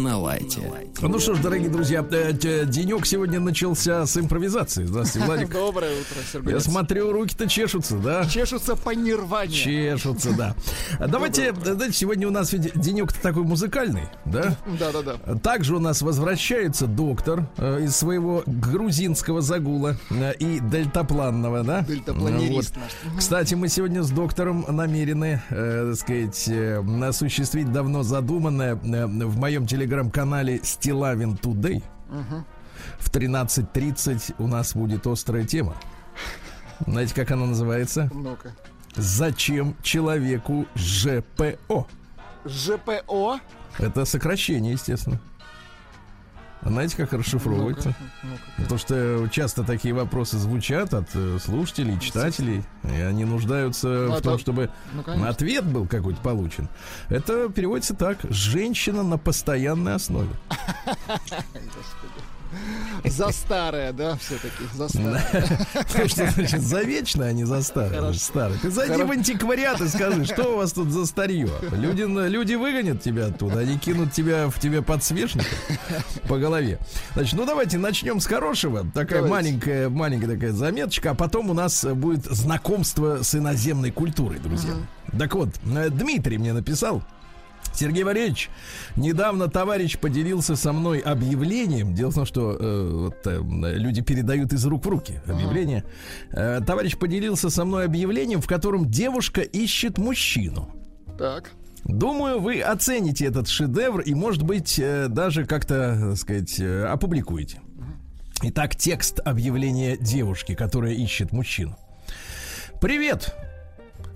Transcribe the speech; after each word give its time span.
На 0.00 0.18
лайте. 0.18 0.60
Ну 1.00 1.18
что 1.18 1.34
ж, 1.34 1.40
дорогие 1.40 1.68
друзья, 1.68 2.04
э, 2.10 2.32
денек 2.32 3.06
сегодня 3.06 3.40
начался 3.40 4.06
с 4.06 4.16
импровизации. 4.16 4.84
Здравствуйте, 4.84 5.26
Владик. 5.26 5.50
Доброе 5.52 5.92
утро, 5.92 6.16
Сергей. 6.32 6.54
Я 6.54 6.60
смотрю, 6.60 7.12
руки-то 7.12 7.48
чешутся, 7.48 7.96
да? 7.96 8.24
Чешутся 8.26 8.76
по 8.76 8.90
нирване. 8.90 9.52
Чешутся, 9.52 10.32
да. 10.32 10.54
Давайте, 11.06 11.52
давайте 11.52 11.92
сегодня 11.92 12.28
у 12.28 12.30
нас 12.30 12.52
ведь 12.52 12.78
денек-то 12.78 13.20
такой 13.20 13.42
музыкальный, 13.44 14.04
да? 14.24 14.56
Да, 14.78 14.92
да, 14.92 15.02
да. 15.02 15.38
Также 15.38 15.76
у 15.76 15.78
нас 15.78 16.02
возвращается 16.02 16.86
доктор 16.86 17.46
э, 17.56 17.84
из 17.84 17.96
своего 17.96 18.42
грузинского 18.46 19.40
загула 19.40 19.96
э, 20.10 20.34
и 20.38 20.60
дельтапланного, 20.60 21.62
да? 21.62 21.82
Дельтапланерист 21.82 22.74
Вот. 22.76 22.82
наш. 22.82 23.18
Кстати, 23.18 23.54
мы 23.54 23.68
сегодня 23.68 24.02
с 24.02 24.10
доктором 24.10 24.64
намерены, 24.68 25.42
э, 25.50 25.92
так 25.92 26.00
сказать, 26.00 26.50
осуществить 27.08 27.72
давно 27.72 28.02
задуманное 28.02 28.74
в 28.74 29.38
моем 29.38 29.66
телеграм-канале 29.90 30.60
Стилавин 30.62 31.34
Today. 31.34 31.82
В 33.00 33.10
13.30 33.10 34.36
у 34.38 34.46
нас 34.46 34.74
будет 34.74 35.04
острая 35.06 35.44
тема. 35.44 35.74
Знаете, 36.86 37.12
как 37.12 37.32
она 37.32 37.46
называется? 37.46 38.08
Ну-ка. 38.14 38.54
Зачем 38.94 39.74
человеку 39.82 40.66
ЖПО? 40.76 41.88
ЖПО. 42.44 43.40
Это 43.78 44.04
сокращение, 44.04 44.72
естественно. 44.74 45.20
А 46.62 46.68
Знаете, 46.68 46.96
как 46.96 47.12
расшифровывается? 47.14 47.88
Ну-ка, 47.88 48.00
ну-ка. 48.22 48.62
Потому 48.62 48.78
что 48.78 49.28
часто 49.32 49.64
такие 49.64 49.94
вопросы 49.94 50.36
звучат 50.36 50.92
от 50.92 51.08
э, 51.14 51.38
слушателей, 51.42 51.98
читателей, 51.98 52.62
и 52.84 53.00
они 53.00 53.24
нуждаются 53.24 53.88
Ну, 53.88 54.10
в 54.10 54.14
это- 54.14 54.22
том, 54.22 54.38
чтобы 54.38 54.70
ну, 54.92 55.24
ответ 55.24 55.64
был 55.64 55.86
какой-то 55.86 56.20
получен. 56.20 56.68
Это 57.08 57.48
переводится 57.48 57.94
так: 57.94 58.18
женщина 58.28 59.02
на 59.02 59.16
постоянной 59.16 59.94
основе. 59.94 60.28
За 63.04 63.30
старое, 63.32 63.92
да, 63.92 64.16
все-таки. 64.16 64.64
За 64.74 64.88
старое. 64.88 65.24
Ну, 65.74 66.08
Что 66.08 66.30
значит 66.30 66.60
за 66.62 66.82
вечное, 66.82 67.28
а 67.28 67.32
не 67.32 67.44
за 67.44 67.62
старое? 67.62 68.12
Старое. 68.12 68.58
Ты 68.58 68.70
зайди 68.70 69.02
в 69.02 69.10
антиквариат 69.10 69.80
и 69.80 69.88
скажи, 69.88 70.24
что 70.24 70.54
у 70.54 70.56
вас 70.56 70.72
тут 70.72 70.90
за 70.90 71.06
старье? 71.06 71.48
Люди, 71.72 72.02
люди 72.02 72.54
выгонят 72.54 73.02
тебя 73.02 73.26
оттуда, 73.26 73.60
они 73.60 73.78
кинут 73.78 74.12
тебя 74.12 74.48
в 74.48 74.58
тебе 74.58 74.82
подсвечник 74.82 75.46
по 76.28 76.38
голове. 76.38 76.78
Значит, 77.14 77.38
ну 77.38 77.46
давайте 77.46 77.78
начнем 77.78 78.20
с 78.20 78.26
хорошего. 78.26 78.86
Такая 78.94 79.22
Давайте. 79.22 79.30
маленькая, 79.50 79.88
маленькая 79.88 80.28
такая 80.28 80.52
заметочка, 80.52 81.10
а 81.10 81.14
потом 81.14 81.50
у 81.50 81.54
нас 81.54 81.84
будет 81.84 82.24
знакомство 82.24 83.22
с 83.22 83.34
иноземной 83.34 83.90
культурой, 83.90 84.38
друзья. 84.38 84.72
Так 85.18 85.34
вот, 85.34 85.48
э, 85.64 85.90
Дмитрий 85.90 86.38
мне 86.38 86.52
написал. 86.52 87.02
Сергей 87.74 88.04
Валерьевич, 88.04 88.50
недавно 88.96 89.48
товарищ 89.48 89.98
поделился 89.98 90.56
со 90.56 90.72
мной 90.72 90.98
объявлением. 90.98 91.94
Дело 91.94 92.10
в 92.10 92.14
том, 92.14 92.26
что 92.26 92.56
э, 92.58 92.90
вот, 92.92 93.26
э, 93.26 93.40
люди 93.76 94.02
передают 94.02 94.52
из 94.52 94.64
рук 94.66 94.84
в 94.84 94.88
руки 94.88 95.20
объявление. 95.26 95.84
Э, 96.30 96.60
товарищ 96.66 96.96
поделился 96.96 97.48
со 97.48 97.64
мной 97.64 97.84
объявлением, 97.84 98.40
в 98.40 98.46
котором 98.46 98.90
девушка 98.90 99.40
ищет 99.40 99.98
мужчину. 99.98 100.74
Так. 101.18 101.52
Думаю, 101.84 102.40
вы 102.40 102.60
оцените 102.60 103.26
этот 103.26 103.48
шедевр 103.48 104.00
и, 104.00 104.14
может 104.14 104.42
быть, 104.42 104.78
э, 104.78 105.08
даже 105.08 105.44
как-то, 105.46 105.96
так 106.10 106.16
сказать, 106.16 106.60
э, 106.60 106.84
опубликуете. 106.84 107.60
Итак, 108.42 108.76
текст 108.76 109.20
объявления 109.24 109.96
девушки, 109.96 110.54
которая 110.54 110.92
ищет 110.92 111.32
мужчину. 111.32 111.78
Привет, 112.80 113.34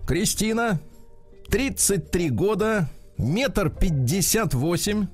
Кристина, 0.06 0.80
33 1.50 2.30
года, 2.30 2.88
метр 3.18 3.70
пятьдесят 3.70 4.54
восемь, 4.54 5.06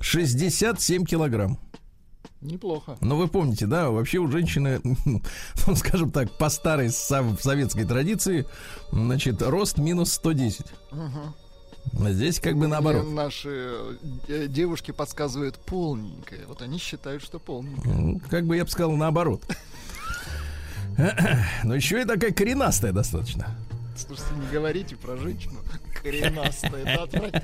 67 0.00 1.04
килограмм. 1.04 1.58
Неплохо. 2.40 2.96
Но 3.00 3.16
вы 3.16 3.26
помните, 3.26 3.66
да, 3.66 3.90
вообще 3.90 4.18
у 4.18 4.30
женщины, 4.30 4.80
ну, 5.66 5.74
скажем 5.74 6.12
так, 6.12 6.30
по 6.38 6.48
старой 6.50 6.90
сов- 6.90 7.42
советской 7.42 7.84
традиции, 7.84 8.46
значит, 8.92 9.42
рост 9.42 9.78
минус 9.78 10.12
110. 10.12 10.64
А 10.92 12.10
Здесь 12.12 12.38
как 12.38 12.56
бы 12.56 12.68
наоборот. 12.68 13.04
Мне 13.04 13.14
Наши 13.14 13.72
э, 14.28 14.46
девушки 14.48 14.92
подсказывают 14.92 15.58
полненькая. 15.58 16.46
Вот 16.46 16.62
они 16.62 16.78
считают, 16.78 17.22
что 17.24 17.38
полненькая. 17.40 17.92
Ну, 17.92 18.20
Как 18.30 18.46
бы 18.46 18.56
я 18.56 18.64
бы 18.64 18.70
сказал, 18.70 18.92
наоборот. 18.92 19.42
Но 21.64 21.74
еще 21.74 22.02
и 22.02 22.04
такая 22.04 22.32
коренастая 22.32 22.92
достаточно. 22.92 23.48
Слушайте, 23.96 24.34
не 24.34 24.46
говорите 24.52 24.96
про 24.96 25.16
женщину. 25.16 25.58
Коренастая. 26.02 26.84
Это 26.84 27.02
отврат- 27.02 27.42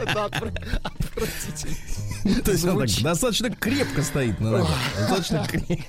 это 0.00 0.24
отврат- 0.24 0.80
отвратительно. 0.82 2.42
То 2.44 2.50
есть 2.52 2.64
она 2.64 2.86
так 2.86 3.02
достаточно 3.02 3.50
крепко 3.50 4.02
стоит 4.02 4.40
на 4.40 4.50
ногах. 4.50 4.70
Достаточно 4.98 5.46
крепко. 5.46 5.84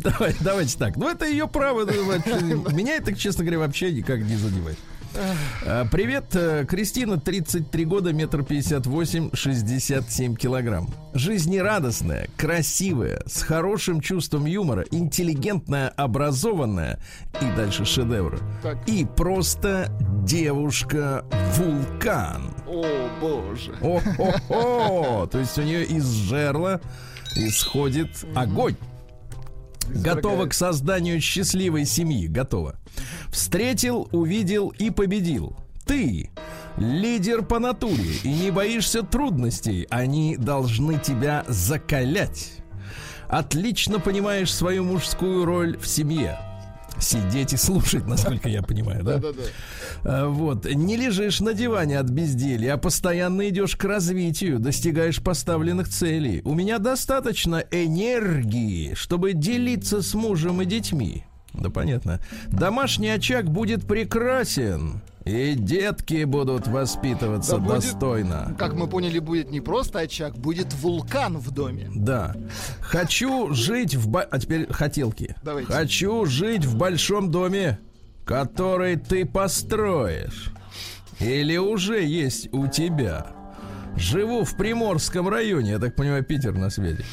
Давай- 0.00 0.36
Давайте 0.40 0.78
так. 0.78 0.96
Ну, 0.96 1.08
это 1.08 1.26
ее 1.26 1.48
право. 1.48 1.84
ну, 1.84 2.70
Меня 2.72 2.96
это, 2.96 3.14
честно 3.14 3.44
говоря, 3.44 3.58
вообще 3.60 3.92
никак 3.92 4.20
не 4.20 4.36
задевает. 4.36 4.78
А, 5.66 5.86
Привет, 5.90 6.26
э, 6.34 6.64
Кристина, 6.68 7.18
33 7.18 7.84
года, 7.84 8.12
метр 8.12 8.44
пятьдесят 8.44 8.86
восемь, 8.86 9.30
67 9.32 10.36
килограмм. 10.36 10.88
Жизнерадостная, 11.14 12.28
красивая, 12.36 13.22
с 13.26 13.42
хорошим 13.42 14.00
чувством 14.00 14.46
юмора, 14.46 14.84
интеллигентная, 14.90 15.88
образованная 15.88 17.00
и 17.40 17.56
дальше 17.56 17.84
шедевр. 17.84 18.40
Так. 18.62 18.78
И 18.88 19.04
просто 19.04 19.90
девушка-вулкан. 20.24 22.54
О, 22.66 22.84
боже. 23.20 23.72
О-хо-хо! 23.80 25.26
То 25.26 25.38
есть 25.38 25.58
у 25.58 25.62
нее 25.62 25.84
из 25.84 26.06
жерла 26.06 26.80
исходит 27.34 28.24
огонь. 28.34 28.76
Готова 29.88 30.46
к 30.46 30.54
созданию 30.54 31.20
счастливой 31.20 31.84
семьи. 31.84 32.28
Готова. 32.28 32.76
Встретил, 33.30 34.08
увидел 34.12 34.68
и 34.78 34.90
победил. 34.90 35.56
Ты 35.86 36.30
лидер 36.76 37.42
по 37.42 37.58
натуре 37.58 38.14
и 38.22 38.28
не 38.28 38.50
боишься 38.50 39.02
трудностей. 39.02 39.86
Они 39.90 40.36
должны 40.36 40.98
тебя 40.98 41.44
закалять. 41.48 42.52
Отлично 43.28 44.00
понимаешь 44.00 44.52
свою 44.52 44.84
мужскую 44.84 45.44
роль 45.44 45.78
в 45.78 45.86
семье. 45.86 46.38
Сидеть 46.98 47.52
и 47.54 47.56
слушать, 47.56 48.06
насколько 48.06 48.48
я 48.48 48.62
понимаю, 48.62 49.02
да? 49.02 49.16
Да-да-да. 49.16 49.42
А, 50.04 50.28
Вот, 50.28 50.66
не 50.66 50.96
лежишь 50.96 51.40
на 51.40 51.54
диване 51.54 51.98
от 51.98 52.10
безделья, 52.10 52.74
а 52.74 52.78
постоянно 52.78 53.48
идешь 53.48 53.76
к 53.76 53.84
развитию, 53.84 54.58
достигаешь 54.58 55.22
поставленных 55.22 55.88
целей. 55.88 56.42
У 56.44 56.54
меня 56.54 56.78
достаточно 56.78 57.64
энергии, 57.70 58.94
чтобы 58.94 59.32
делиться 59.32 60.02
с 60.02 60.12
мужем 60.14 60.60
и 60.60 60.66
детьми. 60.66 61.24
Да 61.54 61.70
понятно. 61.70 62.20
Домашний 62.48 63.08
очаг 63.10 63.50
будет 63.50 63.86
прекрасен, 63.86 65.00
и 65.24 65.54
детки 65.54 66.24
будут 66.24 66.66
воспитываться 66.68 67.52
Да 67.52 67.58
будет- 67.58 67.74
достойно. 67.76 68.54
Как 68.58 68.74
мы 68.74 68.86
поняли, 68.86 69.18
будет 69.18 69.50
не 69.50 69.60
просто 69.60 70.00
очаг, 70.00 70.36
будет 70.36 70.72
вулкан 70.74 71.38
в 71.38 71.50
доме. 71.50 71.90
Да. 71.94 72.34
Хочу 72.80 73.52
жить 73.52 73.94
в... 73.94 74.08
ба- 74.08 74.26
А 74.30 74.38
теперь 74.38 74.72
хотелки. 74.72 75.34
Давайте. 75.42 75.72
Хочу 75.72 76.24
жить 76.26 76.64
в 76.64 76.76
большом 76.76 77.30
доме, 77.30 77.78
который 78.24 78.96
ты 78.96 79.26
построишь. 79.26 80.52
Или 81.18 81.56
уже 81.58 82.02
есть 82.02 82.48
у 82.52 82.66
тебя. 82.68 83.26
Живу 83.96 84.44
в 84.44 84.56
Приморском 84.56 85.28
районе. 85.28 85.72
Я 85.72 85.78
так 85.78 85.94
понимаю, 85.96 86.24
Питер 86.24 86.54
на 86.54 86.70
свете. 86.70 87.04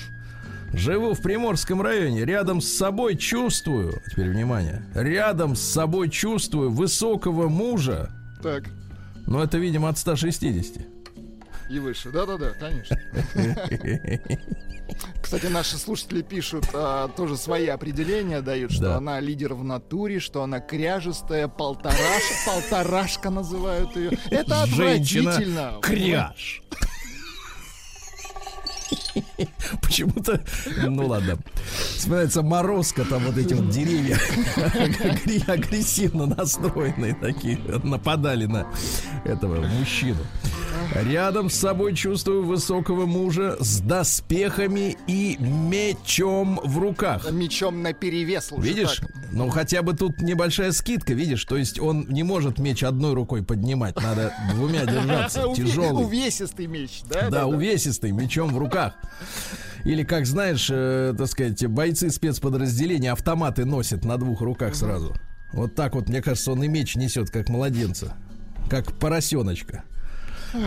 Живу 0.74 1.14
в 1.14 1.22
Приморском 1.22 1.82
районе. 1.82 2.26
Рядом 2.26 2.62
с 2.62 2.68
собой 2.74 3.16
чувствую... 3.16 4.02
Теперь 4.12 4.30
внимание. 4.30 4.84
Рядом 4.94 5.56
с 5.56 5.62
собой 5.62 6.10
чувствую 6.10 6.72
высокого 6.72 7.48
мужа. 7.48 8.12
Так. 8.44 8.66
Но 9.26 9.44
это, 9.44 9.58
видимо, 9.58 9.90
от 9.90 9.98
160. 9.98 10.84
И 11.70 11.80
выше. 11.80 12.12
Да-да-да, 12.12 12.52
конечно. 12.60 12.98
Кстати, 15.22 15.48
наши 15.48 15.78
слушатели 15.78 16.22
пишут, 16.22 16.66
а, 16.74 17.10
тоже 17.10 17.36
свои 17.36 17.68
определения 17.68 18.42
дают, 18.42 18.72
что 18.72 18.84
Да. 18.84 18.98
она 18.98 19.20
лидер 19.20 19.54
в 19.54 19.64
натуре, 19.64 20.20
что 20.22 20.44
она 20.44 20.62
кряжестая, 20.62 21.50
полтораш, 21.50 22.24
полторашка 22.46 23.30
называют 23.30 23.96
ее. 23.98 24.12
Это 24.32 24.66
Женщина 24.68 25.32
отвратительно. 25.32 25.74
кряж. 25.82 26.62
Почему-то, 29.82 30.44
ну 30.78 31.08
ладно, 31.08 31.38
вспоминается 31.98 32.42
морозка, 32.42 33.06
там 33.06 33.24
вот 33.26 33.38
эти 33.38 33.54
вот 33.54 33.70
деревья 33.70 34.18
агрессивно 35.52 36.26
настроенные 36.26 37.16
такие, 37.16 37.58
нападали 37.84 38.46
на 38.46 38.68
этого 39.26 39.62
мужчину. 39.68 40.26
Рядом 40.96 41.50
с 41.50 41.56
собой 41.56 41.94
чувствую 41.94 42.44
высокого 42.44 43.06
мужа 43.06 43.58
с 43.60 43.80
доспехами 43.80 44.98
и 45.08 45.38
мечом 45.40 46.60
в 46.64 46.78
руках. 46.78 47.30
Мечом 47.32 47.82
на 47.82 47.94
перевес. 47.94 48.52
Видишь? 48.58 48.98
Так. 48.98 49.10
Ну 49.32 49.50
хотя 49.50 49.82
бы 49.82 49.94
тут 49.94 50.22
небольшая 50.22 50.72
скидка, 50.72 51.14
видишь? 51.14 51.44
То 51.46 51.58
есть 51.58 51.80
он 51.80 52.08
не 52.10 52.24
может 52.24 52.58
меч 52.60 52.84
одной 52.84 53.14
рукой 53.14 53.44
поднимать, 53.44 53.96
надо 54.02 54.34
двумя 54.54 54.86
держаться. 54.86 55.44
Тяжелый. 55.56 56.06
Увесистый 56.06 56.68
меч, 56.68 57.02
да? 57.10 57.30
Да, 57.30 57.46
увесистый, 57.48 58.12
мечом 58.12 58.54
в 58.54 58.58
руках. 58.58 58.94
Или, 59.84 60.04
как 60.04 60.26
знаешь, 60.26 60.68
э, 60.72 61.14
так 61.18 61.28
сказать, 61.28 61.66
бойцы 61.68 62.10
спецподразделения 62.10 63.12
автоматы 63.12 63.66
носят 63.66 64.06
на 64.06 64.18
двух 64.18 64.42
руках 64.42 64.76
сразу. 64.76 65.16
Вот 65.54 65.76
так 65.76 65.96
вот, 65.96 66.10
мне 66.10 66.22
кажется, 66.22 66.52
он 66.52 66.64
и 66.64 66.68
меч 66.68 66.96
несет, 66.96 67.30
как 67.30 67.50
младенца. 67.50 68.16
Как 68.70 68.92
поросеночка. 68.94 69.84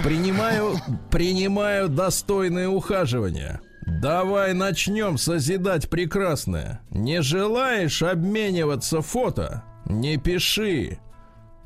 Принимаю, 0.03 0.77
принимаю 1.11 1.89
достойное 1.89 2.69
ухаживание. 2.69 3.61
Давай 3.87 4.55
начнем 4.55 5.19
созидать 5.19 5.89
прекрасное. 5.89 6.81
Не 6.91 7.23
желаешь 7.23 8.03
обмениваться 8.03 9.01
фото? 9.01 9.65
Не 9.87 10.17
пиши. 10.17 10.99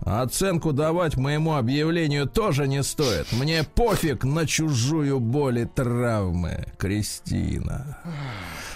Оценку 0.05 0.73
давать 0.73 1.17
моему 1.17 1.55
объявлению 1.55 2.27
тоже 2.29 2.69
не 2.69 2.83
стоит. 2.83 3.27
Мне 3.33 3.65
пофиг 3.65 4.25
на 4.25 4.47
чужую 4.47 5.19
боль 5.19 5.61
и 5.61 5.65
травмы, 5.65 6.67
Кристина. 6.77 7.99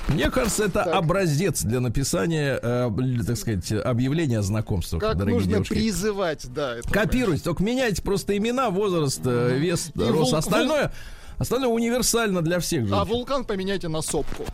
Мне 0.09 0.31
кажется, 0.31 0.65
это 0.65 0.85
так. 0.85 0.95
образец 0.95 1.63
для 1.63 1.81
написания, 1.81 2.59
э, 2.63 2.91
так 3.27 3.37
сказать, 3.37 3.71
объявления 3.73 4.39
о 4.39 4.43
знакомствах, 4.43 5.03
как 5.03 5.19
дорогие 5.19 5.35
нужно 5.35 5.53
девушки. 5.53 5.75
призывать, 5.75 6.47
да. 6.51 6.77
Копируйте, 6.91 7.45
только 7.45 7.63
меняйте 7.63 8.01
просто 8.01 8.35
имена, 8.35 8.71
возраст, 8.71 9.21
э, 9.27 9.59
вес, 9.59 9.91
и 9.95 9.99
рост. 9.99 10.31
Вул... 10.31 10.35
Остальное, 10.35 10.93
остальное 11.37 11.69
универсально 11.69 12.41
для 12.41 12.59
всех. 12.59 12.81
Женщин. 12.87 12.95
А 12.95 13.05
вулкан 13.05 13.45
поменяйте 13.45 13.89
на 13.89 14.01
сопку. 14.01 14.47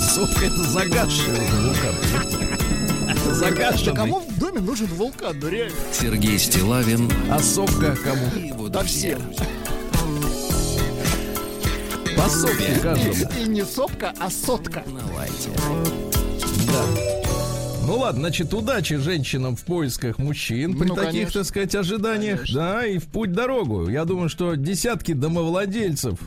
Сопка 0.00 0.46
это 0.46 0.62
вулкан. 0.62 2.41
Загадший. 3.32 3.94
кому 3.94 4.20
в 4.20 4.38
доме 4.38 4.60
нужен 4.60 4.86
вулкан? 4.86 5.38
Ну 5.40 5.48
реально. 5.48 5.76
Сергей 5.92 6.38
Стилавин. 6.38 7.10
А 7.30 7.38
сопка 7.40 7.96
кому? 7.96 8.46
Его 8.46 8.68
друзья. 8.68 9.18
По 12.16 12.28
сотке 12.28 12.78
каждому. 12.80 13.12
И, 13.12 13.42
и 13.42 13.48
не 13.48 13.64
сопка, 13.64 14.12
а 14.20 14.30
сотка. 14.30 14.84
Давайте. 14.86 15.50
Да. 16.66 16.84
Ну 17.86 17.98
ладно, 17.98 18.20
значит, 18.20 18.54
удачи 18.54 18.96
женщинам 18.96 19.56
в 19.56 19.64
поисках 19.64 20.18
мужчин 20.18 20.78
при 20.78 20.88
ну, 20.88 20.94
таких, 20.94 21.10
конечно. 21.10 21.40
так 21.40 21.48
сказать, 21.48 21.74
ожиданиях. 21.74 22.40
Конечно. 22.40 22.60
Да, 22.60 22.86
и 22.86 22.98
в 22.98 23.06
путь 23.06 23.32
дорогу. 23.32 23.88
Я 23.88 24.04
думаю, 24.04 24.28
что 24.28 24.54
десятки 24.54 25.12
домовладельцев 25.12 26.18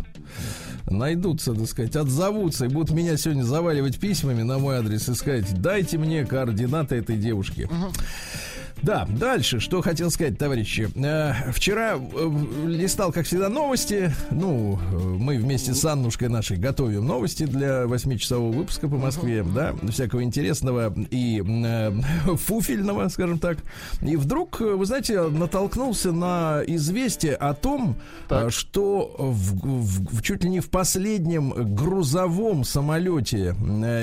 найдутся, 0.90 1.54
так 1.54 1.68
сказать, 1.68 1.96
отзовутся 1.96 2.66
и 2.66 2.68
будут 2.68 2.92
меня 2.92 3.18
сегодня 3.18 3.44
заваливать 3.44 4.00
письмами 4.00 4.44
на 4.44 4.60
мой 4.60 4.78
адрес 4.78 5.10
и 5.10 5.16
сказать, 5.16 5.62
дайте 5.62 5.98
мне 5.98 6.26
координаты 6.26 6.96
этой 6.96 7.18
девушки. 7.18 7.64
Угу. 7.64 7.92
Да, 8.82 9.08
дальше, 9.10 9.60
что 9.60 9.82
хотел 9.82 10.12
сказать, 10.12 10.38
товарищи. 10.38 10.90
Э, 10.96 11.52
вчера 11.52 11.96
э, 11.96 12.32
листал, 12.66 13.12
как 13.12 13.26
всегда, 13.26 13.50
новости. 13.50 14.14
Ну, 14.32 14.80
э, 14.92 14.96
мы 14.96 15.38
вместе 15.38 15.74
с 15.74 15.84
Аннушкой 15.86 16.30
нашей 16.30 16.58
готовим 16.58 17.06
новости 17.06 17.46
для 17.46 17.84
8-часового 17.84 18.52
выпуска 18.52 18.88
по 18.88 18.98
Москве, 18.98 19.40
uh-huh. 19.40 19.54
да, 19.54 19.92
всякого 19.92 20.24
интересного 20.24 20.94
и 21.10 21.42
э, 21.46 21.92
фуфельного, 22.36 23.08
скажем 23.08 23.40
так. 23.40 23.58
И 24.02 24.16
вдруг, 24.18 24.60
вы 24.60 24.86
знаете, 24.86 25.22
натолкнулся 25.22 26.12
на 26.12 26.62
известие 26.68 27.36
о 27.36 27.54
том, 27.54 27.96
так. 28.28 28.52
что 28.52 29.16
в, 29.18 29.56
в, 29.56 30.18
в, 30.18 30.22
чуть 30.22 30.44
ли 30.44 30.50
не 30.50 30.60
в 30.60 30.70
последнем 30.70 31.76
грузовом 31.76 32.64
самолете 32.64 33.56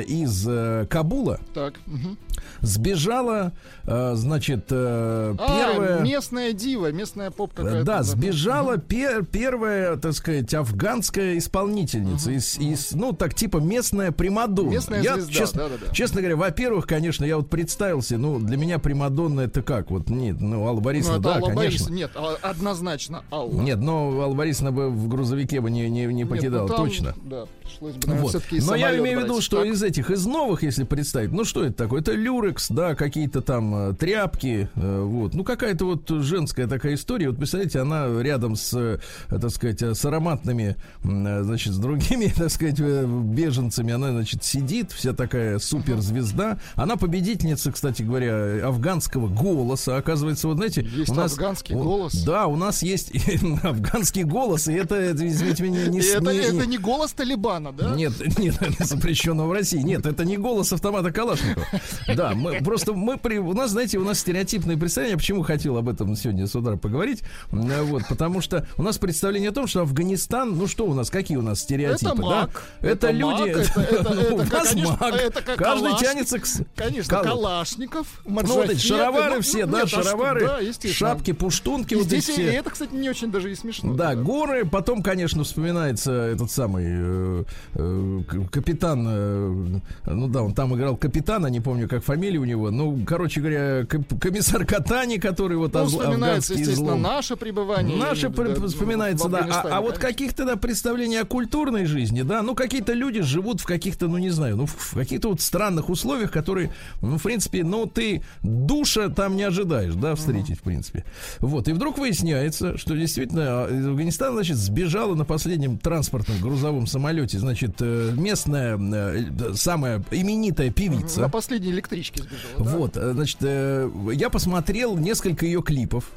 из 0.08 0.88
Кабула 0.88 1.40
так. 1.54 1.74
Угу. 1.86 2.16
сбежала, 2.60 3.52
значит, 3.84 4.61
э, 4.70 5.34
первая... 5.38 5.98
А, 5.98 6.00
местная 6.02 6.52
дива, 6.52 6.92
местная 6.92 7.30
поп 7.30 7.54
какая-то. 7.54 7.84
Да, 7.84 8.02
сбежала 8.02 8.78
пер, 8.78 9.24
первая, 9.24 9.96
так 9.96 10.12
сказать, 10.12 10.52
афганская 10.54 11.38
исполнительница. 11.38 12.30
Uh-huh. 12.30 12.36
Из, 12.36 12.58
из, 12.58 12.92
ну, 12.92 13.12
так, 13.12 13.34
типа 13.34 13.58
местная 13.58 14.12
Примадонна. 14.12 14.70
Местная 14.70 15.02
я, 15.02 15.14
звезда, 15.14 15.32
честно, 15.32 15.62
да, 15.64 15.68
да, 15.68 15.86
да. 15.86 15.94
честно 15.94 16.20
говоря, 16.20 16.36
во-первых, 16.36 16.86
конечно, 16.86 17.24
я 17.24 17.36
вот 17.36 17.50
представился, 17.50 18.18
ну, 18.18 18.38
для 18.38 18.56
меня 18.56 18.78
Примадонна 18.78 19.42
это 19.42 19.62
как? 19.62 19.90
Вот, 19.90 20.08
нет, 20.08 20.40
ну, 20.40 20.66
Алла 20.66 20.80
Борисовна, 20.80 21.16
ну, 21.18 21.22
да, 21.22 21.34
Алла 21.36 21.46
конечно. 21.46 21.62
Борисовна, 21.62 21.94
нет, 21.94 22.10
а, 22.14 22.36
однозначно 22.42 23.24
Алла. 23.30 23.60
Нет, 23.60 23.78
но 23.78 24.20
Алла 24.20 24.34
Борисовна 24.34 24.72
бы 24.72 24.90
в 24.90 25.08
грузовике 25.08 25.60
бы 25.60 25.70
не, 25.70 25.88
не, 25.88 26.06
не 26.06 26.24
покидала, 26.24 26.62
нет, 26.62 26.70
ну, 26.70 26.76
там, 26.76 26.86
точно. 26.86 27.14
Да, 27.24 27.46
пришлось 27.62 27.94
бы, 27.94 28.08
наверное, 28.08 28.32
вот. 28.32 28.66
Но 28.66 28.74
я 28.74 28.98
имею 28.98 29.20
в 29.20 29.24
виду, 29.24 29.40
что 29.40 29.58
так. 29.58 29.66
из 29.66 29.82
этих, 29.82 30.10
из 30.10 30.26
новых, 30.26 30.62
если 30.62 30.84
представить, 30.84 31.32
ну, 31.32 31.44
что 31.44 31.64
это 31.64 31.74
такое? 31.74 32.00
Это 32.00 32.12
люрекс, 32.12 32.68
да, 32.68 32.94
какие-то 32.94 33.40
там 33.40 33.74
э, 33.74 33.94
тряпки, 33.94 34.46
э, 34.60 35.02
вот. 35.02 35.34
Ну, 35.34 35.44
какая-то 35.44 35.84
вот 35.84 36.08
женская 36.08 36.66
такая 36.66 36.94
история. 36.94 37.28
Вот 37.28 37.38
представляете, 37.38 37.80
она 37.80 38.06
рядом 38.22 38.56
с, 38.56 38.72
э, 38.74 38.98
так 39.28 39.50
сказать, 39.50 39.82
с 39.82 40.04
ароматными, 40.04 40.76
значит, 41.02 41.72
с 41.72 41.78
другими, 41.78 42.32
так 42.36 42.50
сказать, 42.50 42.78
беженцами, 42.78 43.92
она, 43.92 44.12
значит, 44.12 44.44
сидит, 44.44 44.92
вся 44.92 45.12
такая 45.12 45.58
суперзвезда. 45.58 46.58
Она 46.74 46.96
победительница, 46.96 47.72
кстати 47.72 48.02
говоря, 48.02 48.66
афганского 48.66 49.28
голоса. 49.28 49.96
Оказывается, 49.96 50.48
вот 50.48 50.56
знаете, 50.56 50.82
есть 50.82 51.10
у 51.10 51.14
нас 51.14 51.32
афганский 51.32 51.74
голос. 51.74 52.22
Да, 52.24 52.46
у 52.46 52.56
нас 52.56 52.82
есть 52.82 53.12
афганский 53.62 54.22
голос, 54.22 54.68
и 54.68 54.72
это, 54.72 55.12
извините 55.12 55.62
меня, 55.64 55.86
не, 55.88 56.00
это, 56.00 56.32
не, 56.32 56.38
это 56.38 56.66
не 56.66 56.78
голос 56.78 57.12
Талибана 57.12 57.72
да? 57.72 57.94
Нет, 57.94 58.12
нет, 58.38 58.54
запрещенного 58.80 59.48
в 59.48 59.52
России. 59.52 59.78
Нет, 59.78 60.06
это 60.06 60.24
не 60.24 60.36
голос 60.36 60.72
автомата 60.72 61.10
Калашникова. 61.12 61.66
Да, 62.14 62.34
мы 62.34 62.60
просто 62.60 62.92
мы 62.92 63.18
при 63.18 63.38
у 63.38 63.52
нас, 63.52 63.72
знаете, 63.72 63.98
у 63.98 64.04
нас 64.04 64.18
стереотипное 64.42 64.76
представление. 64.76 65.16
Почему 65.16 65.42
хотел 65.42 65.76
об 65.76 65.88
этом 65.88 66.16
сегодня 66.16 66.46
с 66.46 66.54
утра 66.54 66.76
поговорить? 66.76 67.22
Вот, 67.50 68.02
потому 68.08 68.40
что 68.40 68.66
у 68.76 68.82
нас 68.82 68.98
представление 68.98 69.50
о 69.50 69.52
том, 69.52 69.66
что 69.66 69.82
Афганистан, 69.82 70.56
ну 70.56 70.66
что 70.66 70.84
у 70.86 70.94
нас, 70.94 71.10
какие 71.10 71.36
у 71.36 71.42
нас 71.42 71.60
стереотипы, 71.60 72.12
это 72.12 72.22
маг, 72.22 72.50
да? 72.80 72.88
Это, 72.88 73.08
это 73.08 73.10
люди, 73.10 73.24
маг, 73.24 73.48
это, 73.48 73.80
это, 73.80 74.08
это, 74.20 74.34
у 74.34 74.38
нас 74.38 74.68
конечно, 74.68 74.98
маг. 75.00 75.14
Это 75.14 75.42
как 75.42 75.56
Каждый 75.56 75.86
калаш, 75.86 76.00
тянется 76.00 76.38
к 76.38 76.46
конечно, 76.74 77.10
кал... 77.10 77.24
Калашников, 77.24 78.06
ну, 78.24 78.42
вот 78.42 78.70
эти 78.70 78.80
шаровары 78.80 79.36
ну, 79.36 79.42
все, 79.42 79.66
ну, 79.66 79.72
да, 79.72 79.80
нет, 79.80 79.88
шаровары, 79.88 80.46
да, 80.46 80.88
шапки, 80.90 81.32
пуштунки, 81.32 81.94
и 81.94 81.96
вот 81.96 82.06
здесь 82.06 82.28
эти 82.28 82.32
все. 82.32 82.52
это, 82.52 82.70
кстати, 82.70 82.94
не 82.94 83.08
очень 83.08 83.30
даже 83.30 83.52
и 83.52 83.54
смешно. 83.54 83.94
Да, 83.94 84.14
да, 84.14 84.16
горы, 84.16 84.64
потом, 84.64 85.02
конечно, 85.02 85.44
вспоминается 85.44 86.12
этот 86.12 86.50
самый 86.50 86.84
э, 86.88 87.44
э, 87.74 88.20
капитан, 88.50 89.06
э, 89.08 89.80
ну 90.06 90.28
да, 90.28 90.42
он 90.42 90.54
там 90.54 90.74
играл 90.74 90.96
капитана, 90.96 91.46
не 91.46 91.60
помню, 91.60 91.88
как 91.88 92.02
фамилия 92.02 92.38
у 92.38 92.44
него, 92.44 92.70
ну, 92.70 92.98
короче 93.06 93.40
говоря, 93.40 93.86
комиссар 94.32 94.64
Катани, 94.64 95.18
который 95.18 95.56
вот 95.56 95.74
ну, 95.74 95.86
вспоминается, 95.86 96.54
естественно, 96.54 96.86
излом. 96.86 97.02
наше 97.02 97.36
пребывание. 97.36 97.96
Наше 97.96 98.28
да, 98.30 98.66
вспоминается, 98.66 99.28
да. 99.28 99.46
А, 99.50 99.78
а 99.78 99.80
вот 99.80 99.98
каких-то 99.98 100.44
да, 100.44 100.56
представлений 100.56 101.16
о 101.16 101.24
культурной 101.24 101.84
жизни, 101.84 102.22
да, 102.22 102.42
ну, 102.42 102.54
какие-то 102.54 102.94
люди 102.94 103.20
живут 103.20 103.60
в 103.60 103.64
каких-то, 103.64 104.08
ну, 104.08 104.18
не 104.18 104.30
знаю, 104.30 104.56
ну, 104.56 104.66
в 104.66 104.94
каких-то 104.94 105.28
вот 105.28 105.40
странных 105.40 105.90
условиях, 105.90 106.30
которые, 106.30 106.72
ну, 107.00 107.18
в 107.18 107.22
принципе, 107.22 107.62
ну, 107.62 107.86
ты 107.86 108.22
душа 108.42 109.08
там 109.10 109.36
не 109.36 109.42
ожидаешь, 109.42 109.94
да, 109.94 110.14
встретить, 110.14 110.58
в 110.58 110.62
принципе. 110.62 111.04
Вот, 111.38 111.68
и 111.68 111.72
вдруг 111.72 111.98
выясняется, 111.98 112.78
что 112.78 112.94
действительно 112.94 113.66
из 113.66 113.86
Афганистана, 113.86 114.36
значит, 114.36 114.56
сбежала 114.56 115.14
на 115.14 115.24
последнем 115.24 115.78
транспортном 115.78 116.40
грузовом 116.40 116.86
самолете, 116.86 117.38
значит, 117.38 117.76
э, 117.80 118.12
местная 118.16 118.78
э, 118.78 119.54
самая 119.54 120.02
именитая 120.10 120.70
певица. 120.70 121.20
На 121.20 121.28
последней 121.28 121.70
электричке 121.70 122.22
сбежала. 122.22 122.78
Вот, 122.78 122.92
да? 122.94 123.12
значит, 123.12 123.38
э, 123.42 123.90
я 124.22 124.30
посмотрел 124.30 124.96
несколько 124.96 125.44
ее 125.46 125.62
клипов 125.64 126.12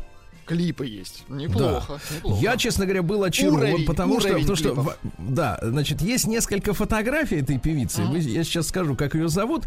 клипы 0.46 0.86
есть. 0.86 1.24
Неплохо, 1.30 2.00
да. 2.10 2.16
неплохо. 2.16 2.42
Я, 2.42 2.58
честно 2.58 2.86
говоря, 2.86 3.02
был 3.02 3.24
очарован, 3.24 3.62
уровень, 3.62 3.86
потому 3.86 4.20
что, 4.20 4.34
потому 4.34 4.56
что, 4.56 4.98
да, 5.18 5.60
значит, 5.62 6.02
есть 6.02 6.28
несколько 6.28 6.74
фотографий 6.74 7.38
этой 7.38 7.60
певицы. 7.60 8.02
Uh-huh. 8.02 8.20
Я 8.20 8.44
сейчас 8.44 8.68
скажу, 8.68 8.96
как 8.96 9.16
ее 9.16 9.28
зовут. 9.30 9.66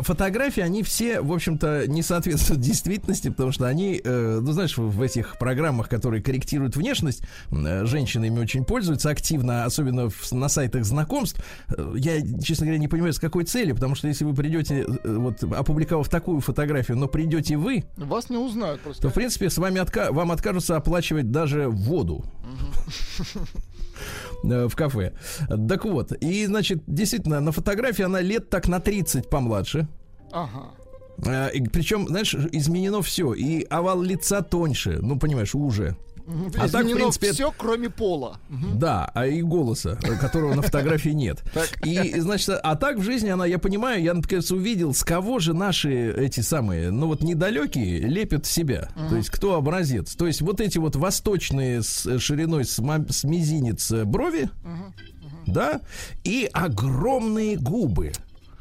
Фотографии, 0.00 0.60
они 0.60 0.82
все, 0.82 1.20
в 1.20 1.32
общем-то, 1.32 1.86
не 1.86 2.02
соответствуют 2.02 2.60
действительности, 2.62 3.28
потому 3.28 3.52
что 3.52 3.66
они, 3.66 4.00
э, 4.02 4.38
ну, 4.40 4.52
знаешь, 4.52 4.76
в 4.76 5.02
этих 5.02 5.38
программах, 5.38 5.88
которые 5.88 6.22
корректируют 6.22 6.76
внешность, 6.76 7.22
э, 7.50 7.84
женщины 7.84 8.26
ими 8.26 8.40
очень 8.40 8.64
пользуются 8.64 9.10
активно, 9.10 9.64
особенно 9.64 10.08
в, 10.10 10.32
на 10.32 10.48
сайтах 10.48 10.84
знакомств. 10.84 11.40
Э, 11.68 11.92
я, 11.96 12.20
честно 12.40 12.66
говоря, 12.66 12.78
не 12.78 12.88
понимаю, 12.88 13.12
с 13.12 13.18
какой 13.18 13.44
целью, 13.44 13.74
потому 13.74 13.94
что 13.94 14.08
если 14.08 14.24
вы 14.24 14.34
придете, 14.34 14.86
э, 14.86 15.16
вот, 15.16 15.42
опубликовав 15.42 16.08
такую 16.08 16.40
фотографию, 16.40 16.96
но 16.96 17.08
придете 17.08 17.56
вы, 17.56 17.84
вас 17.96 18.30
не 18.30 18.38
узнают 18.38 18.80
просто. 18.80 19.02
То, 19.02 19.08
в 19.10 19.14
принципе, 19.14 19.50
с 19.50 19.58
вами 19.58 19.80
отка 19.80 20.12
вам 20.14 20.30
откажутся 20.30 20.76
оплачивать 20.76 21.30
даже 21.30 21.68
воду. 21.68 22.24
э, 24.44 24.68
в 24.68 24.74
кафе. 24.76 25.12
Так 25.68 25.84
вот, 25.84 26.12
и, 26.12 26.46
значит, 26.46 26.82
действительно, 26.86 27.40
на 27.40 27.52
фотографии 27.52 28.04
она 28.04 28.20
лет 28.20 28.50
так 28.50 28.68
на 28.68 28.80
30 28.80 29.28
помладше. 29.28 29.86
Ага. 30.32 30.70
Э, 31.24 31.50
Причем, 31.72 32.08
знаешь, 32.08 32.34
изменено 32.34 33.00
все. 33.02 33.34
И 33.34 33.64
овал 33.70 34.02
лица 34.02 34.42
тоньше. 34.42 34.98
Ну, 35.02 35.18
понимаешь, 35.18 35.54
уже. 35.54 35.96
А 36.56 36.68
так, 36.68 36.86
в 36.86 36.92
принципе, 36.94 37.32
все, 37.32 37.52
кроме 37.56 37.90
пола. 37.90 38.38
Да, 38.74 39.10
а 39.14 39.26
и 39.26 39.42
голоса, 39.42 39.98
э, 40.02 40.16
которого 40.16 40.54
на 40.54 40.62
фотографии 40.62 41.10
нет. 41.10 41.42
И, 41.84 42.18
значит, 42.20 42.50
а 42.62 42.76
так 42.76 42.98
в 42.98 43.02
жизни 43.02 43.28
она, 43.28 43.46
я 43.46 43.58
понимаю, 43.58 44.02
я, 44.02 44.14
например, 44.14 44.42
увидел, 44.50 44.94
с 44.94 45.04
кого 45.04 45.38
же 45.38 45.52
наши 45.54 46.10
эти 46.12 46.40
самые, 46.40 46.90
ну 46.90 47.06
вот 47.08 47.22
недалекие 47.22 47.98
лепят 48.00 48.46
себя. 48.46 48.88
То 49.10 49.16
есть 49.16 49.30
кто 49.30 49.54
образец. 49.56 50.14
То 50.14 50.26
есть 50.26 50.40
вот 50.40 50.60
эти 50.60 50.78
вот 50.78 50.96
восточные 50.96 51.82
с 51.82 52.18
шириной 52.18 52.64
с, 52.64 52.78
ма- 52.78 53.06
с 53.08 53.24
мизинец 53.24 53.90
э, 53.92 54.04
брови, 54.04 54.48
да, 55.46 55.80
и 56.24 56.48
огромные 56.52 57.56
губы. 57.56 58.12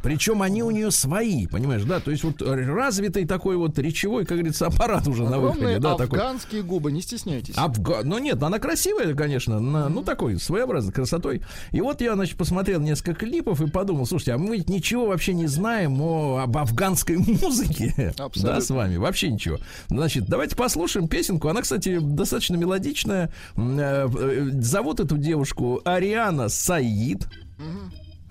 Причем 0.03 0.41
они 0.41 0.61
у 0.61 0.69
нее 0.69 0.91
свои, 0.91 1.47
понимаешь, 1.47 1.83
да? 1.83 1.99
То 2.01 2.11
есть 2.11 2.23
вот 2.23 2.41
развитый 2.41 3.25
такой 3.25 3.55
вот 3.55 3.79
речевой, 3.79 4.25
как 4.25 4.37
говорится, 4.37 4.67
аппарат 4.67 5.07
уже 5.07 5.23
на 5.23 5.37
Огромные 5.37 5.53
выходе, 5.77 5.79
да, 5.79 5.95
такой. 5.95 6.19
афганские 6.19 6.61
губы, 6.61 6.91
не 6.91 7.01
стесняйтесь. 7.01 7.55
Афга... 7.57 8.01
Ну 8.03 8.17
нет, 8.19 8.43
она 8.43 8.59
красивая, 8.59 9.13
конечно, 9.15 9.59
на- 9.61 9.87
ну 9.89 10.03
такой 10.03 10.39
своеобразной 10.39 10.91
красотой. 10.93 11.41
И 11.71 11.79
вот 11.81 12.01
я, 12.01 12.15
значит, 12.15 12.37
посмотрел 12.37 12.81
несколько 12.81 13.13
клипов 13.15 13.61
и 13.61 13.67
подумал, 13.67 14.05
слушайте, 14.05 14.33
а 14.33 14.37
мы 14.37 14.57
ведь 14.57 14.69
ничего 14.69 15.07
вообще 15.07 15.33
не 15.33 15.47
знаем 15.47 16.01
о... 16.01 16.39
об 16.43 16.57
афганской 16.57 17.17
музыке, 17.41 18.13
Абсолютно. 18.17 18.41
да, 18.55 18.61
с 18.61 18.69
вами, 18.69 18.97
вообще 18.97 19.29
ничего. 19.31 19.57
Значит, 19.87 20.25
давайте 20.27 20.55
послушаем 20.57 21.07
песенку. 21.07 21.47
Она, 21.47 21.61
кстати, 21.61 21.99
достаточно 22.01 22.55
мелодичная. 22.57 23.31
Э, 23.55 24.09
э, 24.13 24.49
Зовут 24.59 24.99
эту 24.99 25.17
девушку 25.17 25.79
Ариана 25.85 26.49
Саид. 26.49 27.27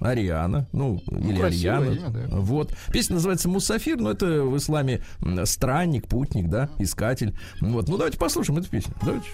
Ариана, 0.04 0.66
ну, 0.73 1.00
или 1.11 1.38
красивое 1.38 1.78
Ариана. 1.78 1.94
имя, 1.94 2.11
да. 2.11 2.37
Вот. 2.37 2.73
Песня 2.92 3.14
называется 3.14 3.49
Мусафир, 3.49 3.99
но 3.99 4.11
это 4.11 4.42
в 4.42 4.56
исламе 4.56 5.02
странник, 5.44 6.09
путник, 6.09 6.49
да, 6.49 6.71
искатель. 6.78 7.35
Вот. 7.61 7.88
Ну, 7.88 7.97
давайте 7.97 8.18
послушаем 8.18 8.59
эту 8.61 8.68
песню. 8.68 8.94
Давайте. 9.02 9.26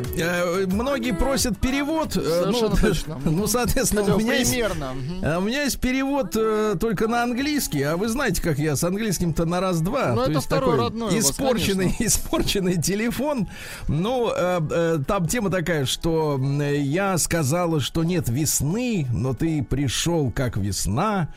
Ну 0.00 0.16
мои, 0.16 0.22
э, 0.22 0.66
многие 0.66 1.12
просят 1.12 1.58
перевод. 1.58 2.16
э, 2.16 2.20
Совершенно 2.20 2.68
ну, 2.70 2.76
точно. 2.80 3.18
Ну, 3.24 3.46
соответственно, 3.46 4.02
Хотя 4.02 4.14
у 4.16 4.18
меня 4.18 4.34
есть 4.34 4.50
примерно. 4.50 4.92
Мгм. 4.94 5.24
А 5.24 5.38
У 5.38 5.42
меня 5.42 5.62
есть 5.62 5.80
перевод 5.80 6.36
э, 6.36 6.74
только 6.80 7.08
на 7.08 7.22
английский, 7.22 7.82
а 7.82 7.96
вы 7.96 8.08
знаете, 8.08 8.42
как 8.42 8.58
я 8.58 8.76
с 8.76 8.84
английским-то 8.84 9.44
на 9.44 9.60
раз-два. 9.60 10.10
Ну, 10.10 10.16
То 10.16 10.22
это 10.22 10.32
есть 10.32 10.46
второй 10.46 10.70
такой 10.70 10.84
родной 10.84 11.12
у 11.12 11.16
вас, 11.16 11.30
испорченный, 11.30 11.94
испорченный 11.98 12.80
телефон. 12.80 13.48
Ну, 13.88 14.30
э, 14.34 14.60
э, 14.70 14.98
там 15.06 15.26
тема 15.26 15.50
такая, 15.50 15.86
что 15.86 16.40
э, 16.60 16.76
я 16.80 17.18
сказала, 17.18 17.80
что 17.80 18.04
нет 18.04 18.28
весны, 18.28 19.06
но 19.12 19.34
ты 19.34 19.62
пришел 19.62 20.30
как 20.30 20.56
весна. 20.56 21.28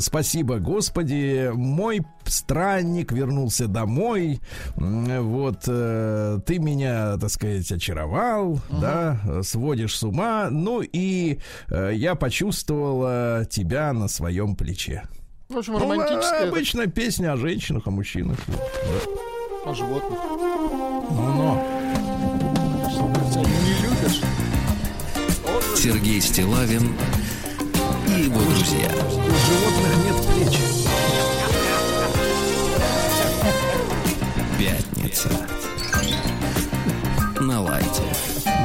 Спасибо, 0.00 0.58
Господи. 0.58 1.50
Мой 1.54 2.02
странник 2.26 3.12
вернулся 3.12 3.66
домой. 3.68 4.40
Вот 4.76 5.64
э, 5.66 6.38
ты 6.46 6.58
меня, 6.58 7.16
так 7.18 7.30
сказать, 7.30 7.70
очаровал, 7.70 8.60
да, 8.70 9.20
э, 9.24 9.42
сводишь 9.42 9.96
с 9.98 10.02
ума. 10.02 10.48
Ну 10.50 10.82
и 10.82 11.38
э, 11.68 11.92
я 11.94 12.14
почувствовала 12.14 13.44
тебя 13.50 13.92
на 13.92 14.08
своем 14.08 14.56
плече. 14.56 15.04
В 15.48 15.58
общем, 15.58 15.74
Ну, 15.74 15.80
романтическая 15.80 16.44
а, 16.46 16.48
обычная 16.48 16.86
песня 16.86 17.32
о 17.32 17.36
женщинах, 17.36 17.86
о 17.86 17.90
мужчинах. 17.90 18.38
о 19.66 19.74
животных. 19.74 20.18
Но 21.10 21.62
Что 22.90 23.12
ты 23.12 23.30
тебя 23.32 23.42
не 23.42 23.74
любишь? 23.82 24.20
Сергей 25.76 26.20
Стилавин 26.20 26.94
и 28.08 28.22
его 28.22 28.40
друзья. 28.40 28.88
у 28.88 29.10
животных 29.10 29.96
нет 30.04 30.48
плеч. 30.48 30.58
Пятница. 35.02 35.28
На 37.40 37.60
лайте. 37.60 38.02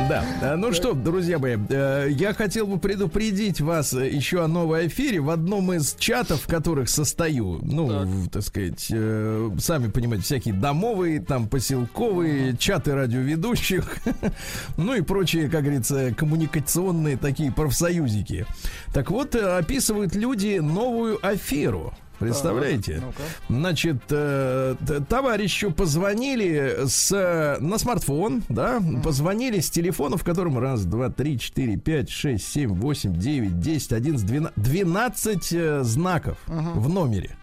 Да. 0.07 0.55
Ну 0.55 0.71
что, 0.71 0.93
друзья 0.93 1.37
мои, 1.39 1.57
э, 1.69 2.07
я 2.11 2.33
хотел 2.33 2.67
бы 2.67 2.79
предупредить 2.79 3.59
вас 3.59 3.91
еще 3.91 4.43
о 4.43 4.47
новой 4.47 4.87
эфире. 4.87 5.19
В 5.19 5.29
одном 5.31 5.73
из 5.73 5.95
чатов, 5.95 6.43
в 6.43 6.47
которых 6.47 6.87
состою, 6.89 7.59
ну, 7.61 7.89
Так. 7.89 8.31
так 8.31 8.43
сказать, 8.43 8.87
э, 8.89 9.49
сами 9.59 9.89
понимаете, 9.89 10.23
всякие 10.23 10.53
домовые, 10.53 11.19
там, 11.19 11.49
поселковые, 11.49 12.55
чаты 12.55 12.93
радиоведущих, 12.93 13.97
ну 14.77 14.93
и 14.93 15.01
прочие, 15.01 15.49
как 15.49 15.63
говорится, 15.63 16.13
коммуникационные 16.15 17.17
такие 17.17 17.51
профсоюзики. 17.51 18.45
Так 18.93 19.11
вот, 19.11 19.35
э, 19.35 19.57
описывают 19.57 20.15
люди 20.15 20.59
новую 20.59 21.17
аферу. 21.25 21.93
Представляете? 22.19 23.01
Ну-ка. 23.05 23.21
Значит, 23.49 23.97
э, 24.09 24.75
товарищу 25.07 25.71
позвонили 25.71 26.85
с, 26.85 27.57
на 27.59 27.77
смартфон, 27.77 28.43
да, 28.49 28.81
позвонили 29.03 29.59
с 29.59 29.69
телефона, 29.69 30.17
в 30.17 30.23
котором 30.23 30.57
раз, 30.57 30.85
два, 30.85 31.09
три, 31.09 31.39
четыре, 31.39 31.77
пять, 31.77 32.09
шесть, 32.09 32.47
семь, 32.47 32.73
восемь, 32.73 33.15
девять, 33.15 33.59
десять, 33.59 33.93
одиннадцать, 33.93 34.27
двенадцать, 34.27 34.55
двенадцать 34.55 35.53
э, 35.53 35.83
знаков 35.83 36.37
в 36.47 36.89
номере. 36.89 37.37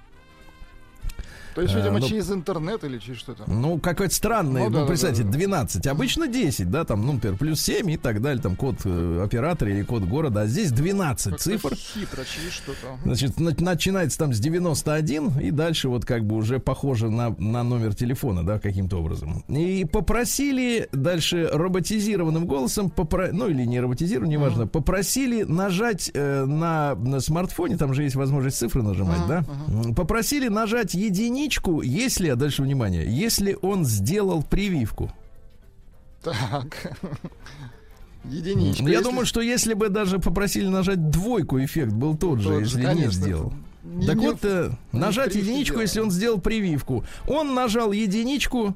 То 1.55 1.61
есть, 1.63 1.75
Э, 1.75 1.79
видимо, 1.79 1.99
ну- 2.01 2.09
через 2.09 2.31
интернет 2.31 2.83
или 2.85 2.99
через 2.99 3.19
что-то. 3.21 3.45
Ну, 3.47 3.79
какое-то 3.79 4.15
странное, 4.15 4.65
Ну, 4.65 4.71
ну, 4.71 4.81
да, 4.81 4.87
представьте, 4.87 5.23
да, 5.23 5.29
да. 5.31 5.35
12. 5.39 5.87
Обычно 5.87 6.27
10, 6.27 6.71
да, 6.71 6.85
там, 6.85 7.07
ну, 7.07 7.13
например, 7.15 7.37
плюс 7.39 7.61
7 7.61 7.91
и 7.91 7.97
так 7.97 8.21
далее, 8.23 8.43
там, 8.43 8.57
код 8.57 8.77
э, 8.85 9.23
оператора 9.25 9.71
или 9.71 9.83
код 9.83 10.03
города, 10.05 10.43
а 10.43 10.47
здесь 10.47 10.73
12 10.73 11.35
Как-то 11.35 11.43
цифр. 11.45 11.75
Хитро, 11.75 12.25
через 12.25 12.53
что-то. 12.53 12.99
Значит, 13.05 13.39
на- 13.39 13.55
начинается 13.59 14.19
там 14.19 14.33
с 14.33 14.39
91 14.41 15.39
и 15.41 15.51
дальше 15.51 15.89
вот 15.89 16.05
как 16.05 16.25
бы 16.25 16.37
уже 16.37 16.59
похоже 16.59 17.11
на, 17.11 17.35
на 17.39 17.63
номер 17.63 17.95
телефона, 17.95 18.45
да, 18.45 18.59
каким-то 18.59 18.99
образом. 18.99 19.45
И 19.49 19.85
попросили 19.85 20.89
дальше 20.93 21.49
роботизированным 21.53 22.47
голосом, 22.47 22.93
попро- 22.95 23.31
ну 23.33 23.49
или 23.49 23.65
не 23.65 23.81
роботизированным, 23.81 24.31
неважно, 24.31 24.67
попросили 24.67 25.43
нажать 25.45 26.11
э, 26.15 26.45
на, 26.45 26.95
на 26.97 27.21
смартфоне, 27.21 27.77
там 27.77 27.95
же 27.95 28.03
есть 28.03 28.17
возможность 28.17 28.57
цифры 28.59 28.83
нажимать, 28.83 29.27
да, 29.29 29.45
М, 29.69 29.95
попросили 29.95 30.49
нажать 30.49 30.95
единичку, 31.45 31.83
если, 31.83 32.29
а 32.29 32.37
дальше 32.37 32.63
внимание, 32.63 33.05
если 33.07 33.57
он 33.63 33.85
сделал 33.85 34.43
прививку. 34.43 35.11
Так. 36.23 36.97
Единичка. 38.25 38.83
Ну, 38.83 38.89
Я 38.89 38.95
Если- 38.99 39.05
думаю, 39.11 39.27
что 39.27 39.41
если 39.43 39.75
бы 39.75 39.91
даже 39.91 40.19
попросили 40.19 40.67
нажать 40.67 41.11
двойку, 41.11 41.63
эффект 41.63 41.93
был 41.93 42.17
тот 42.17 42.41
же, 42.41 42.49
Тот 42.49 42.59
же, 42.61 42.65
если 42.65 42.79
не 42.81 42.85
конечно. 42.87 43.13
сделал. 43.13 43.53
Не- 43.85 44.07
так 44.07 44.17
не- 44.17 44.29
вот, 44.29 44.39
э, 44.45 44.71
нажать 44.93 45.35
единичку, 45.35 45.75
дело. 45.75 45.83
если 45.83 46.01
он 46.01 46.11
сделал 46.11 46.41
прививку. 46.41 47.05
Он 47.29 47.55
нажал 47.55 47.93
единичку, 47.93 48.75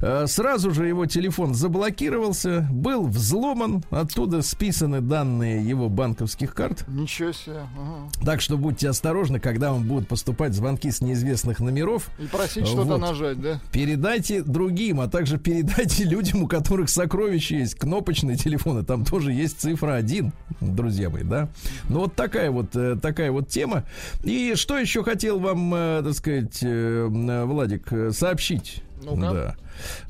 э, 0.00 0.26
сразу 0.26 0.70
же 0.72 0.86
его 0.86 1.06
телефон 1.06 1.54
заблокировался, 1.54 2.68
был 2.70 3.06
взломан, 3.06 3.82
оттуда 3.90 4.42
списаны 4.42 5.00
данные 5.00 5.66
его 5.66 5.88
банковских 5.88 6.54
карт. 6.54 6.84
Ничего 6.88 7.32
себе. 7.32 7.60
ага. 7.76 8.10
Так 8.24 8.40
что 8.42 8.58
будьте 8.58 8.88
осторожны, 8.90 9.40
когда 9.40 9.72
вам 9.72 9.84
будут 9.84 10.08
поступать 10.08 10.52
звонки 10.52 10.90
с 10.90 11.00
неизвестных 11.00 11.60
номеров. 11.60 12.08
И 12.18 12.26
просить 12.26 12.66
что-то 12.66 12.82
Вот. 12.92 13.00
нажать, 13.00 13.40
да? 13.40 13.60
Передайте 13.72 14.42
другим, 14.42 15.00
а 15.00 15.08
также 15.08 15.38
передайте 15.38 16.04
людям, 16.04 16.42
у 16.42 16.48
которых 16.48 16.90
сокровища 16.90 17.56
есть, 17.56 17.76
кнопочные 17.76 18.36
телефоны. 18.36 18.84
Там 18.84 19.04
тоже 19.06 19.32
есть 19.32 19.58
цифра 19.60 19.94
1, 19.94 20.32
друзья 20.60 21.08
мои, 21.08 21.22
да. 21.22 21.48
Ну 21.88 22.00
вот 22.00 22.14
такая 22.14 22.50
вот, 22.50 22.76
э, 22.76 22.96
такая 23.00 23.32
вот 23.32 23.48
тема. 23.48 23.84
И 24.22 24.49
что 24.56 24.78
еще 24.78 25.02
хотел 25.02 25.38
вам, 25.38 25.72
э, 25.74 26.02
так 26.02 26.14
сказать, 26.14 26.62
э, 26.62 27.08
э, 27.10 27.44
Владик, 27.44 27.92
сообщить? 28.12 28.82
Ну-ка. 29.02 29.20
Да. 29.20 29.56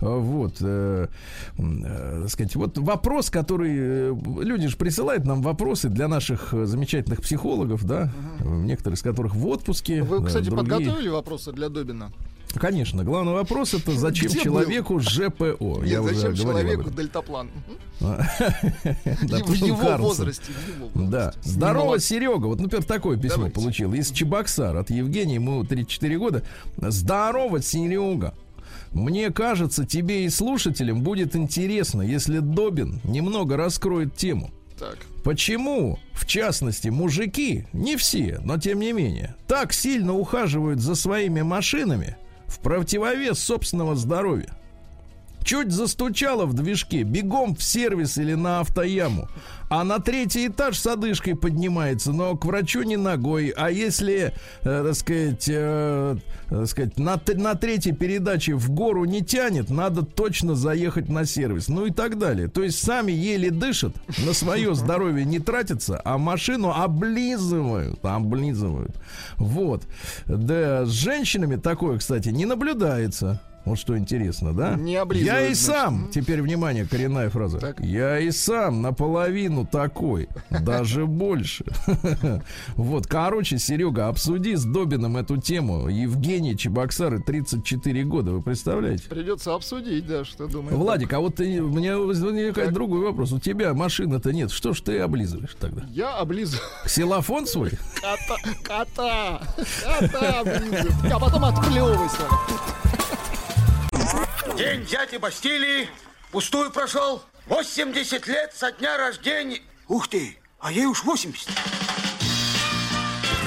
Э, 0.00 0.18
Вот, 0.18 0.57
э, 0.61 1.07
э, 1.59 2.26
сказать, 2.29 2.55
вот 2.57 2.79
вопрос, 2.79 3.31
который 3.31 3.72
э, 3.76 4.14
люди 4.42 4.68
же 4.68 4.76
присылают 4.76 5.24
нам 5.24 5.42
вопросы 5.42 5.88
для 5.88 6.09
наших 6.09 6.53
э, 6.55 6.66
замечательных 6.66 7.20
психологов, 7.22 7.85
да, 7.85 8.12
э, 8.40 8.44
некоторые 8.48 8.96
из 8.96 9.03
которых 9.03 9.35
в 9.35 9.46
отпуске. 9.46 10.03
Вы, 10.03 10.24
кстати, 10.26 10.46
другие- 10.46 10.79
подготовили 10.79 11.09
вопросы 11.09 11.53
для 11.53 11.68
Добина? 11.68 12.11
Конечно, 12.55 13.05
главный 13.05 13.33
вопрос 13.33 13.74
это 13.74 13.92
зачем 13.92 14.29
Где 14.29 14.40
человеку 14.40 14.98
ЖПО? 14.98 15.83
Нет, 15.85 16.00
уже 16.00 16.14
зачем 16.14 16.31
об 16.33 16.37
человеку 16.37 16.90
дельтаплан? 16.90 17.48
И 18.00 18.05
в 19.42 19.53
его 19.55 19.96
возрасте. 19.98 20.53
Да. 20.94 21.33
Здорово, 21.42 22.00
Серега. 22.00 22.46
Вот, 22.46 22.61
например, 22.61 22.85
такое 22.85 23.16
письмо 23.18 23.50
получил 23.50 23.92
из 23.94 24.11
Чебоксар 24.11 24.76
от 24.76 24.90
Евгения, 24.90 25.35
ему 25.37 25.64
34 25.64 26.18
года. 26.18 26.42
Здорово, 26.76 27.62
Серега. 27.62 28.35
Мне 28.92 29.31
кажется, 29.31 29.87
тебе 29.87 30.24
и 30.24 30.29
слушателям 30.29 31.03
будет 31.03 31.37
интересно, 31.37 32.03
если 32.03 32.40
Добин 32.40 33.00
немного 33.05 33.57
раскроет 33.57 34.16
тему. 34.16 34.50
Так. 34.79 34.98
Почему, 35.22 35.98
в 36.12 36.26
частности, 36.26 36.88
мужики, 36.88 37.66
не 37.72 37.96
все, 37.96 38.40
но 38.42 38.59
тем 38.59 38.81
не 38.81 38.92
менее, 38.92 39.37
так 39.46 39.72
сильно 39.72 40.14
ухаживают 40.14 40.81
за 40.81 40.94
своими 40.94 41.42
машинами 41.42 42.16
в 42.46 42.61
противовес 42.61 43.38
собственного 43.38 43.94
здоровья? 43.94 44.57
Чуть 45.50 45.72
застучало 45.72 46.46
в 46.46 46.54
движке, 46.54 47.02
бегом 47.02 47.56
в 47.56 47.62
сервис 47.64 48.18
или 48.18 48.34
на 48.34 48.60
автояму. 48.60 49.26
А 49.68 49.82
на 49.82 49.98
третий 49.98 50.46
этаж 50.46 50.78
с 50.78 50.86
одышкой 50.86 51.34
поднимается, 51.34 52.12
но 52.12 52.36
к 52.36 52.44
врачу 52.44 52.84
не 52.84 52.96
ногой. 52.96 53.52
А 53.56 53.68
если, 53.68 54.32
э, 54.62 54.84
так 54.84 54.94
сказать, 54.94 55.48
э, 55.48 56.16
так 56.48 56.66
сказать 56.68 56.98
на, 57.00 57.20
на 57.34 57.56
третьей 57.56 57.90
передаче 57.90 58.54
в 58.54 58.70
гору 58.70 59.04
не 59.06 59.22
тянет, 59.22 59.70
надо 59.70 60.02
точно 60.02 60.54
заехать 60.54 61.08
на 61.08 61.24
сервис. 61.24 61.66
Ну 61.66 61.86
и 61.86 61.90
так 61.90 62.16
далее. 62.16 62.46
То 62.46 62.62
есть 62.62 62.80
сами 62.80 63.10
еле 63.10 63.50
дышат, 63.50 63.96
на 64.24 64.32
свое 64.34 64.76
здоровье 64.76 65.24
не 65.24 65.40
тратятся, 65.40 66.00
а 66.04 66.16
машину 66.16 66.70
облизывают. 66.70 67.98
Облизывают. 68.04 68.94
Вот. 69.36 69.82
Да, 70.26 70.86
с 70.86 70.90
женщинами 70.90 71.56
такое, 71.56 71.98
кстати, 71.98 72.28
не 72.28 72.44
наблюдается. 72.44 73.40
Вот 73.64 73.79
что 73.79 73.96
интересно, 73.96 74.55
да? 74.55 74.75
Не 74.77 74.99
Я 75.18 75.46
и 75.46 75.55
сам, 75.55 76.09
теперь 76.12 76.40
внимание, 76.40 76.87
коренная 76.87 77.29
фраза. 77.29 77.59
Так. 77.59 77.81
Я 77.81 78.18
и 78.18 78.31
сам 78.31 78.81
наполовину 78.83 79.66
такой, 79.66 80.29
даже 80.51 81.07
больше. 81.07 81.64
Вот, 82.75 83.07
короче, 83.07 83.59
Серега, 83.59 84.09
обсуди 84.09 84.55
с 84.55 84.64
Добиным 84.64 85.16
эту 85.16 85.37
тему. 85.37 85.88
Евгений 85.88 86.57
Чебоксары, 86.57 87.20
34 87.20 88.05
года, 88.05 88.33
вы 88.33 88.42
представляете? 88.42 89.09
Придется 89.09 89.55
обсудить, 89.55 90.07
да, 90.07 90.25
что 90.25 90.46
думаешь. 90.46 90.77
Владик, 90.77 91.12
а 91.12 91.20
вот 91.20 91.37
ты, 91.37 91.61
у 91.61 91.68
меня 91.68 91.99
возникает 91.99 92.73
другой 92.73 93.01
вопрос. 93.01 93.33
У 93.33 93.38
тебя 93.38 93.75
машины-то 93.75 94.33
нет. 94.33 94.51
Что 94.51 94.73
ж 94.73 94.81
ты 94.81 94.99
облизываешь 94.99 95.57
тогда? 95.61 95.83
Я 95.90 96.16
облизываю 96.16 96.66
Ксилофон 96.85 97.46
свой? 97.46 97.70
кота, 98.01 98.37
кота, 98.62 99.42
кота 99.83 100.40
облизываю. 100.40 101.14
А 101.14 101.18
потом 101.20 101.44
отплевывайся. 101.44 102.23
День 104.56 104.84
дяди 104.84 105.16
Бастилии 105.16 105.88
пустую 106.30 106.70
прошел. 106.70 107.22
80 107.46 108.26
лет 108.28 108.52
со 108.54 108.70
дня 108.72 108.96
рождения. 108.96 109.60
Ух 109.88 110.08
ты, 110.08 110.36
а 110.60 110.70
ей 110.70 110.86
уж 110.86 111.02
80. 111.04 111.48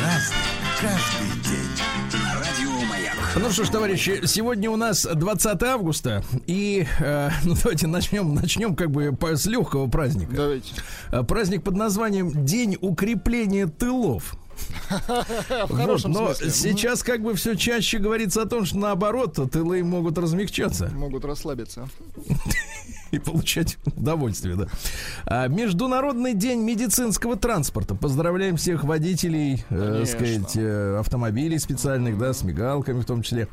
Разный, 0.02 0.38
каждый 0.82 1.42
день. 1.44 2.22
На 2.22 2.34
радио 2.40 2.86
Маяк. 2.90 3.16
Ну 3.36 3.50
что 3.52 3.64
ж, 3.64 3.70
товарищи, 3.70 4.26
сегодня 4.26 4.70
у 4.70 4.76
нас 4.76 5.06
20 5.06 5.64
августа, 5.64 6.24
и 6.48 6.86
э, 7.00 7.30
ну 7.46 7.56
давайте 7.56 7.88
начнем, 7.88 8.34
начнем 8.34 8.76
как 8.76 8.92
бы 8.92 9.16
по- 9.16 9.36
с 9.38 9.46
легкого 9.46 9.88
праздника. 9.90 10.34
Давайте. 10.36 10.74
Э, 11.12 11.24
Праздник 11.24 11.64
под 11.64 11.76
названием 11.76 12.46
День 12.46 12.78
укрепления 12.82 13.68
тылов. 13.68 14.36
В 14.90 15.68
Вот, 15.70 16.04
но 16.06 16.34
смысле. 16.34 16.50
сейчас 16.52 17.04
как 17.04 17.22
бы 17.22 17.34
все 17.36 17.56
чаще 17.56 17.98
говорится 17.98 18.44
о 18.44 18.46
том, 18.46 18.66
что 18.66 18.78
наоборот, 18.78 19.40
тылы 19.52 19.84
могут 19.84 20.18
размягчаться. 20.18 20.90
Могут 20.94 21.26
расслабиться. 21.26 21.90
и 23.14 23.20
получать 23.20 23.78
удовольствие, 23.86 24.56
да. 24.56 24.68
А, 25.26 25.48
Международный 25.48 26.34
день 26.34 26.62
медицинского 26.62 27.36
транспорта. 27.36 27.96
Поздравляем 27.96 28.58
всех 28.58 28.84
водителей, 28.84 29.64
э, 29.70 30.04
сказать, 30.08 30.56
э, 30.56 30.98
автомобилей 31.00 31.60
специальных, 31.60 32.18
да, 32.18 32.34
с 32.34 32.44
мигалками 32.44 33.02
в 33.02 33.06
том 33.06 33.22
числе. 33.22 33.48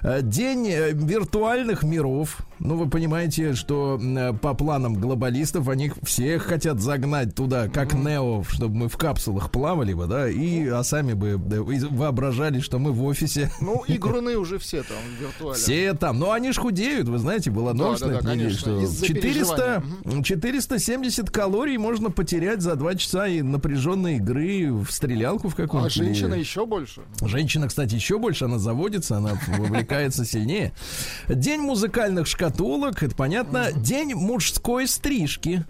А, 0.00 0.22
День 0.22 0.68
э, 0.68 0.92
виртуальных 0.92 1.82
миров. 1.82 2.38
Ну, 2.58 2.76
вы 2.76 2.88
понимаете, 2.88 3.54
что 3.54 4.00
э, 4.00 4.32
по 4.32 4.54
планам 4.54 4.94
глобалистов 4.94 5.68
они 5.68 5.92
всех 6.02 6.44
хотят 6.44 6.80
загнать 6.80 7.34
туда, 7.34 7.68
как 7.68 7.92
Нео, 7.92 8.44
чтобы 8.48 8.76
мы 8.76 8.88
в 8.88 8.96
капсулах 8.96 9.50
плавали 9.50 9.92
бы, 9.92 10.06
да, 10.06 10.28
и 10.28 10.66
а 10.68 10.82
сами 10.84 11.12
бы 11.12 11.36
да, 11.38 11.56
и 11.56 11.80
воображали, 11.80 12.60
что 12.60 12.78
мы 12.78 12.92
в 12.92 13.04
офисе. 13.04 13.50
Ну, 13.60 13.84
игруны 13.86 14.36
уже 14.36 14.58
все 14.58 14.82
там 14.82 14.96
виртуально. 15.20 15.58
Все 15.58 15.92
там. 15.94 16.18
Но 16.18 16.32
они 16.32 16.52
ж 16.52 16.58
худеют, 16.58 17.08
вы 17.08 17.18
знаете, 17.18 17.50
была 17.50 17.72
Да, 17.72 17.78
новость 17.84 18.02
да, 18.02 18.08
на 18.08 18.22
да, 18.22 18.34
неделе, 18.34 18.50
конечно, 18.50 18.86
что 18.86 19.01
из-за 19.04 19.14
400, 19.14 19.82
переживаний. 20.04 20.22
470 20.24 21.30
калорий 21.30 21.76
можно 21.76 22.10
потерять 22.10 22.62
за 22.62 22.76
2 22.76 22.94
часа 22.96 23.26
и 23.26 23.42
напряженной 23.42 24.16
игры 24.16 24.72
в 24.72 24.90
стрелялку 24.90 25.48
в 25.48 25.54
каком-то. 25.54 25.86
А 25.86 25.90
женщина 25.90 26.34
еще 26.34 26.66
больше. 26.66 27.02
Женщина, 27.22 27.68
кстати, 27.68 27.94
еще 27.94 28.18
больше, 28.18 28.44
она 28.46 28.58
заводится, 28.58 29.16
она 29.16 29.38
вовлекается 29.58 30.24
сильнее. 30.24 30.72
День 31.28 31.60
музыкальных 31.60 32.26
шкатулок, 32.26 33.02
это 33.02 33.14
понятно. 33.14 33.72
День 33.72 34.14
мужской 34.14 34.86
стрижки. 34.86 35.64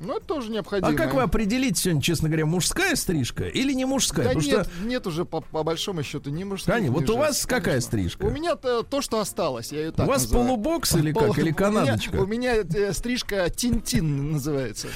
Ну, 0.00 0.16
это 0.16 0.26
тоже 0.26 0.50
необходимо. 0.50 0.88
А 0.90 0.94
как 0.94 1.14
вы 1.14 1.22
определите 1.22 1.80
сегодня, 1.82 2.00
честно 2.02 2.28
говоря, 2.28 2.46
мужская 2.46 2.94
стрижка 2.94 3.44
или 3.48 3.72
не 3.72 3.84
мужская? 3.84 4.26
Да 4.26 4.34
Потому 4.34 4.46
нет, 4.50 4.66
что, 4.66 4.84
нет 4.86 5.06
уже 5.06 5.24
по, 5.24 5.40
по 5.40 5.62
большому 5.62 6.02
счету 6.02 6.30
ни 6.30 6.44
мужских, 6.44 6.72
Таня, 6.72 6.84
ни 6.86 6.88
вот 6.90 7.08
у 7.10 7.16
вас 7.16 7.44
какая 7.46 7.62
конечно. 7.62 7.80
стрижка? 7.88 8.24
У 8.26 8.30
меня 8.30 8.54
то, 8.54 8.82
то, 8.82 9.02
что 9.02 9.18
осталось, 9.20 9.72
я 9.72 9.80
ее 9.80 9.92
так 9.92 10.06
у 10.06 10.08
вас 10.10 10.22
называю. 10.22 10.46
полубокс 10.46 10.94
или 10.94 11.12
Полу- 11.12 11.28
как? 11.28 11.38
Или 11.38 11.42
у 11.42 11.46
меня- 11.46 11.54
канадочка? 11.54 12.16
У 12.16 12.26
меня, 12.26 12.54
э, 12.56 12.92
стрижка 12.92 13.50
Тинтин 13.50 14.32
называется. 14.32 14.88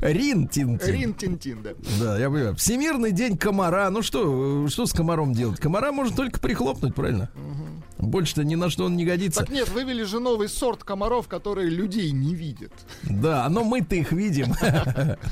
Рин 0.00 0.48
Тинтин. 0.48 0.94
Рин 0.94 1.14
Тинтин, 1.14 1.62
да. 1.62 1.70
Да, 2.00 2.18
я 2.18 2.28
понимаю. 2.30 2.56
Всемирный 2.56 3.12
день 3.12 3.36
комара. 3.36 3.90
Ну 3.90 4.02
что, 4.02 4.64
э, 4.66 4.68
что 4.68 4.86
с 4.86 4.92
комаром 4.92 5.32
делать? 5.34 5.60
Комара 5.60 5.92
можно 5.92 6.14
только 6.16 6.40
прихлопнуть, 6.40 6.94
правильно? 6.94 7.30
Больше-то 7.98 8.44
ни 8.44 8.54
на 8.54 8.70
что 8.70 8.84
он 8.84 8.96
не 8.96 9.04
годится. 9.04 9.40
Так 9.40 9.50
нет, 9.50 9.68
вывели 9.70 10.04
же 10.04 10.20
новый 10.20 10.48
сорт 10.48 10.84
комаров, 10.84 11.26
которые 11.26 11.68
людей 11.68 12.10
не 12.12 12.34
видят. 12.34 12.72
Да, 13.02 13.48
но 13.48 13.64
мы-то 13.78 13.96
их 13.96 14.12
видим. 14.12 14.54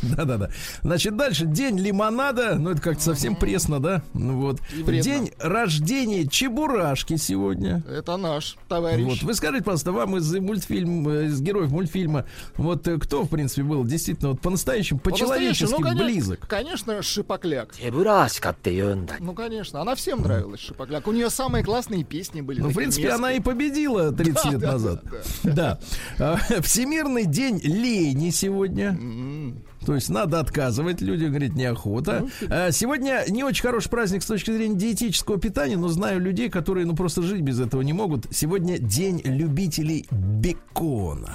Да-да-да. 0.03 0.51
Значит, 0.83 1.17
дальше. 1.17 1.47
День 1.47 1.79
лимонада. 1.79 2.55
Ну, 2.57 2.71
это 2.71 2.81
как-то 2.81 3.03
совсем 3.03 3.37
пресно, 3.37 3.81
да? 3.81 4.03
Ну 4.15 4.41
вот. 4.41 4.61
День 4.87 5.33
рождения 5.39 6.27
Чебурашки 6.27 7.17
сегодня. 7.17 7.83
Это 7.89 8.17
наш 8.17 8.57
товарищ. 8.69 9.05
Вот. 9.05 9.23
Вы 9.23 9.35
скажите, 9.35 9.65
пожалуйста, 9.65 9.93
вам 9.93 10.17
из 10.17 10.33
мультфильма, 10.35 11.13
э, 11.13 11.27
из 11.27 11.41
героев 11.41 11.71
мультфильма, 11.71 12.27
вот 12.57 12.87
э, 12.87 12.99
кто, 12.99 13.25
в 13.25 13.29
принципе, 13.29 13.63
был 13.63 13.85
действительно 13.85 14.31
вот 14.31 14.41
по-настоящему, 14.41 15.01
ну, 15.05 15.11
по-человечески 15.11 15.95
близок? 15.97 16.47
Конечно, 16.47 17.03
Шипокляк. 17.03 17.75
Чебурашка 17.77 18.55
ты 18.63 18.97
Ну, 19.19 19.35
конечно. 19.35 19.81
Она 19.81 19.95
всем 19.95 20.23
нравилась, 20.23 20.61
Шипокляк. 20.61 21.07
У 21.09 21.13
нее 21.13 21.31
самые 21.31 21.65
классные 21.65 22.05
песни 22.05 22.41
были. 22.41 22.61
Ну, 22.61 22.69
в 22.69 22.75
принципе, 22.75 23.11
она 23.11 23.33
и 23.33 23.41
победила 23.41 24.13
30 24.13 24.45
лет 24.53 24.63
назад. 24.63 25.03
Да. 25.43 25.79
А, 26.19 26.37
Всемирный 26.63 27.25
день 27.25 27.61
лени 27.63 28.31
сегодня. 28.37 28.89
М. 28.89 29.63
То 29.85 29.95
есть 29.95 30.09
надо 30.09 30.41
отказывать, 30.41 31.01
люди 31.01 31.25
говорят, 31.25 31.55
неохота. 31.55 32.27
А, 32.49 32.71
Сегодня 32.71 33.25
не 33.29 33.45
очень 33.45 33.63
хороший 33.63 33.89
праздник 33.89 34.23
с 34.23 34.27
точки 34.27 34.51
зрения 34.51 34.77
диетического 34.77 35.39
питания, 35.39 35.77
но 35.77 35.89
знаю 35.89 36.21
людей, 36.21 36.49
которые 36.51 36.87
ну 36.87 36.95
просто 36.95 37.23
жить 37.23 37.41
без 37.41 37.61
этого 37.61 37.83
не 37.83 37.93
могут. 37.93 38.27
Сегодня 38.31 38.79
день 38.79 39.21
любителей 39.25 40.07
бекона. 40.11 41.33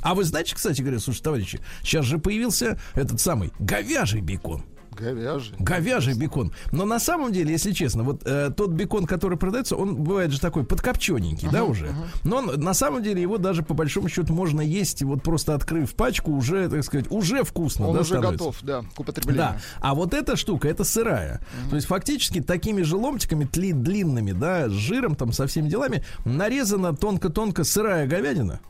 А 0.00 0.14
вы 0.14 0.24
знаете, 0.24 0.54
кстати 0.54 0.82
говоря, 0.82 0.98
слушай, 0.98 1.22
товарищи, 1.22 1.60
сейчас 1.82 2.04
же 2.04 2.18
появился 2.18 2.78
этот 2.94 3.20
самый 3.20 3.52
говяжий 3.58 4.20
бекон. 4.20 4.62
Говяжий. 4.94 5.54
Говяжий 5.58 6.14
бекон. 6.14 6.52
Но 6.72 6.84
на 6.84 6.98
самом 6.98 7.32
деле, 7.32 7.52
если 7.52 7.72
честно, 7.72 8.02
вот 8.02 8.22
э, 8.24 8.50
тот 8.56 8.70
бекон, 8.70 9.06
который 9.06 9.38
продается, 9.38 9.76
он 9.76 9.96
бывает 9.96 10.30
же 10.30 10.40
такой 10.40 10.64
подкопчененький, 10.64 11.48
да, 11.50 11.64
уже. 11.64 11.92
Но 12.22 12.36
он, 12.36 12.46
на 12.60 12.74
самом 12.74 13.02
деле 13.02 13.20
его 13.20 13.38
даже 13.38 13.62
по 13.62 13.74
большому 13.74 14.08
счету 14.08 14.32
можно 14.32 14.60
есть, 14.60 15.02
вот 15.02 15.22
просто 15.22 15.54
открыв 15.54 15.94
пачку, 15.94 16.32
уже, 16.32 16.68
так 16.68 16.84
сказать, 16.84 17.10
уже 17.10 17.44
вкусно, 17.44 17.88
Он 17.88 17.94
да, 17.94 18.00
уже 18.00 18.10
становится. 18.14 18.38
готов, 18.38 18.56
да, 18.62 18.82
к 18.94 19.00
употреблению. 19.00 19.36
Да, 19.36 19.56
а 19.80 19.94
вот 19.94 20.14
эта 20.14 20.36
штука, 20.36 20.68
это 20.68 20.84
сырая. 20.84 21.40
То 21.70 21.76
есть 21.76 21.88
фактически 21.88 22.40
такими 22.40 22.82
же 22.82 22.96
ломтиками 22.96 23.44
тли, 23.44 23.72
длинными, 23.72 24.32
да, 24.32 24.68
с 24.68 24.72
жиром 24.72 25.14
там 25.16 25.32
со 25.32 25.46
всеми 25.46 25.68
делами, 25.68 26.04
нарезана 26.24 26.94
тонко-тонко 26.94 27.64
сырая 27.64 28.06
говядина. 28.06 28.60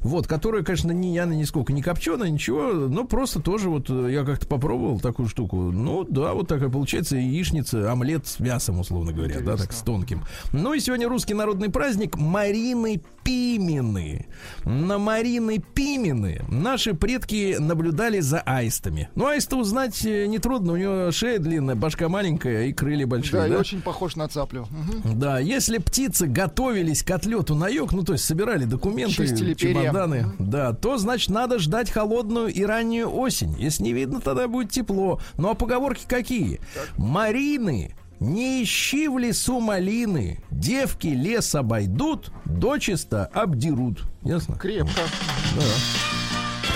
Вот, 0.00 0.26
которая, 0.26 0.62
конечно, 0.62 0.92
не 0.92 1.14
яна 1.14 1.32
нисколько 1.32 1.72
не 1.72 1.82
копченая, 1.82 2.30
ничего, 2.30 2.72
но 2.72 3.04
просто 3.04 3.40
тоже 3.40 3.68
вот 3.68 3.90
э, 3.90 4.08
я 4.12 4.24
как-то 4.24 4.46
попробовал 4.46 5.00
такую 5.00 5.28
штуку. 5.28 5.56
Ну, 5.56 6.04
да, 6.04 6.34
вот 6.34 6.48
такая 6.48 6.68
получается 6.68 7.16
яичница, 7.16 7.90
омлет 7.90 8.26
с 8.26 8.40
мясом, 8.40 8.80
условно 8.80 9.12
говоря, 9.12 9.40
да, 9.40 9.56
так 9.56 9.72
с 9.72 9.82
тонким. 9.82 10.24
Ну 10.52 10.74
и 10.74 10.80
сегодня 10.80 11.08
русский 11.08 11.34
народный 11.34 11.70
праздник 11.70 12.16
Марины 12.16 13.00
Пимены. 13.24 14.26
На 14.64 14.98
Марины 14.98 15.58
Пимены 15.58 16.42
наши 16.48 16.94
предки 16.94 17.56
наблюдали 17.58 18.20
за 18.20 18.40
аистами. 18.40 19.08
Ну, 19.14 19.26
аиста 19.26 19.56
узнать 19.56 20.04
э, 20.04 20.26
нетрудно, 20.26 20.72
у 20.72 20.76
него 20.76 21.10
шея 21.12 21.38
длинная, 21.38 21.74
башка 21.74 22.08
маленькая 22.08 22.66
и 22.66 22.72
крылья 22.72 23.06
большие. 23.06 23.40
Да, 23.40 23.46
и 23.46 23.50
да? 23.50 23.58
очень 23.58 23.80
похож 23.80 24.16
на 24.16 24.28
цаплю. 24.28 24.66
Мгм. 24.70 25.18
Да, 25.18 25.38
если 25.38 25.78
птицы 25.78 26.26
готовились 26.26 27.02
к 27.02 27.10
отлету 27.10 27.54
на 27.54 27.68
юг, 27.68 27.92
ну 27.92 28.02
то 28.02 28.12
есть 28.12 28.24
собирали 28.24 28.64
документы, 28.64 29.14
Чистили. 29.14 29.54
Чемоданы, 29.62 30.26
да, 30.38 30.72
то 30.72 30.98
значит 30.98 31.30
надо 31.30 31.58
ждать 31.58 31.90
холодную 31.90 32.48
и 32.48 32.62
раннюю 32.64 33.12
осень. 33.14 33.54
Если 33.58 33.84
не 33.84 33.92
видно, 33.92 34.20
тогда 34.20 34.48
будет 34.48 34.70
тепло. 34.70 35.20
Ну 35.36 35.50
а 35.50 35.54
поговорки 35.54 36.04
какие? 36.06 36.60
Марины, 36.96 37.94
не 38.20 38.62
ищи 38.62 39.08
в 39.08 39.18
лесу 39.18 39.60
малины, 39.60 40.42
девки 40.50 41.08
лес 41.08 41.54
обойдут, 41.54 42.32
дочисто 42.44 43.26
обдерут. 43.26 44.04
Ясно? 44.22 44.56
Крепко. 44.56 45.02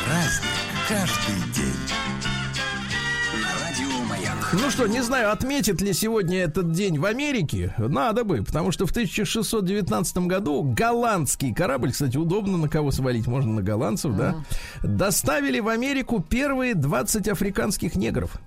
Праздник 0.06 0.50
каждый 0.88 1.52
день. 1.54 2.35
Ну 4.52 4.70
что, 4.70 4.86
не 4.86 5.02
знаю, 5.02 5.32
отметит 5.32 5.80
ли 5.80 5.92
сегодня 5.92 6.38
этот 6.38 6.70
день 6.70 6.98
в 6.98 7.04
Америке. 7.04 7.74
Надо 7.78 8.22
бы, 8.22 8.42
потому 8.42 8.70
что 8.70 8.86
в 8.86 8.90
1619 8.90 10.18
году 10.18 10.62
голландский 10.62 11.52
корабль, 11.52 11.92
кстати, 11.92 12.16
удобно 12.16 12.56
на 12.56 12.68
кого 12.68 12.92
свалить, 12.92 13.26
можно 13.26 13.54
на 13.54 13.62
голландцев, 13.62 14.14
да, 14.16 14.36
доставили 14.82 15.58
в 15.58 15.68
Америку 15.68 16.24
первые 16.26 16.74
20 16.74 17.28
африканских 17.28 17.96
негров. 17.96 18.38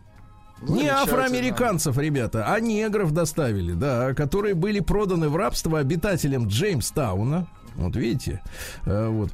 Не 0.61 0.67
Замечательно. 0.67 1.01
афроамериканцев, 1.01 1.97
ребята, 1.97 2.45
а 2.47 2.59
негров 2.59 3.11
доставили, 3.11 3.73
да, 3.73 4.13
которые 4.13 4.55
были 4.55 4.79
проданы 4.81 5.29
в 5.29 5.35
рабство 5.35 5.79
обитателям 5.79 6.47
Джеймстауна. 6.47 7.47
Вот 7.79 7.95
видите, 7.95 8.41
Э, 8.85 9.07
вот 9.09 9.29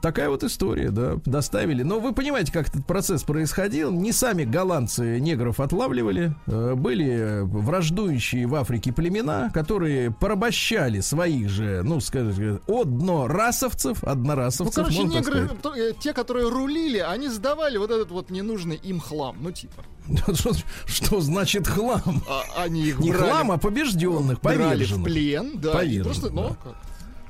такая 0.00 0.28
вот 0.28 0.44
история, 0.44 0.90
да, 0.90 1.16
доставили. 1.24 1.82
Но 1.82 1.98
вы 2.00 2.12
понимаете, 2.12 2.52
как 2.52 2.68
этот 2.68 2.86
процесс 2.86 3.22
происходил? 3.22 3.90
Не 3.90 4.12
сами 4.12 4.44
голландцы 4.44 5.18
негров 5.20 5.60
отлавливали, 5.60 6.34
э, 6.46 6.74
были 6.74 7.40
враждующие 7.42 8.46
в 8.46 8.54
Африке 8.54 8.92
племена, 8.92 9.50
которые 9.52 10.10
порабощали 10.10 11.00
своих 11.00 11.48
же, 11.48 11.82
ну, 11.84 12.00
скажем, 12.00 12.60
однорасовцев, 12.68 14.02
Ну, 14.02 14.08
однорасовцев, 14.10 14.74
короче, 14.74 15.02
можно 15.02 15.22
так 15.22 15.26
негры, 15.26 15.48
сказать. 15.58 15.78
э, 15.78 15.92
те, 16.00 16.12
которые 16.12 16.48
рулили, 16.48 16.98
они 16.98 17.28
сдавали 17.28 17.76
вот 17.78 17.90
этот 17.90 18.10
вот 18.10 18.30
ненужный 18.30 18.76
им 18.76 19.00
хлам. 19.00 19.36
Ну, 19.40 19.50
типа. 19.52 19.82
Что, 20.34 20.52
что 20.86 21.20
значит 21.20 21.66
хлам? 21.66 22.22
А, 22.28 22.62
они 22.62 22.82
их 22.86 23.00
Не 23.00 23.10
брали, 23.10 23.28
хлам, 23.28 23.50
а 23.50 23.58
побежденных, 23.58 24.40
брали 24.40 24.56
в 24.56 24.68
поверженных. 24.70 25.04
плен, 25.04 25.58
да. 25.60 25.72
Поверженных, 25.72 26.04
просто, 26.20 26.30
ну, 26.30 26.48
да. 26.50 26.56
как. 26.62 26.74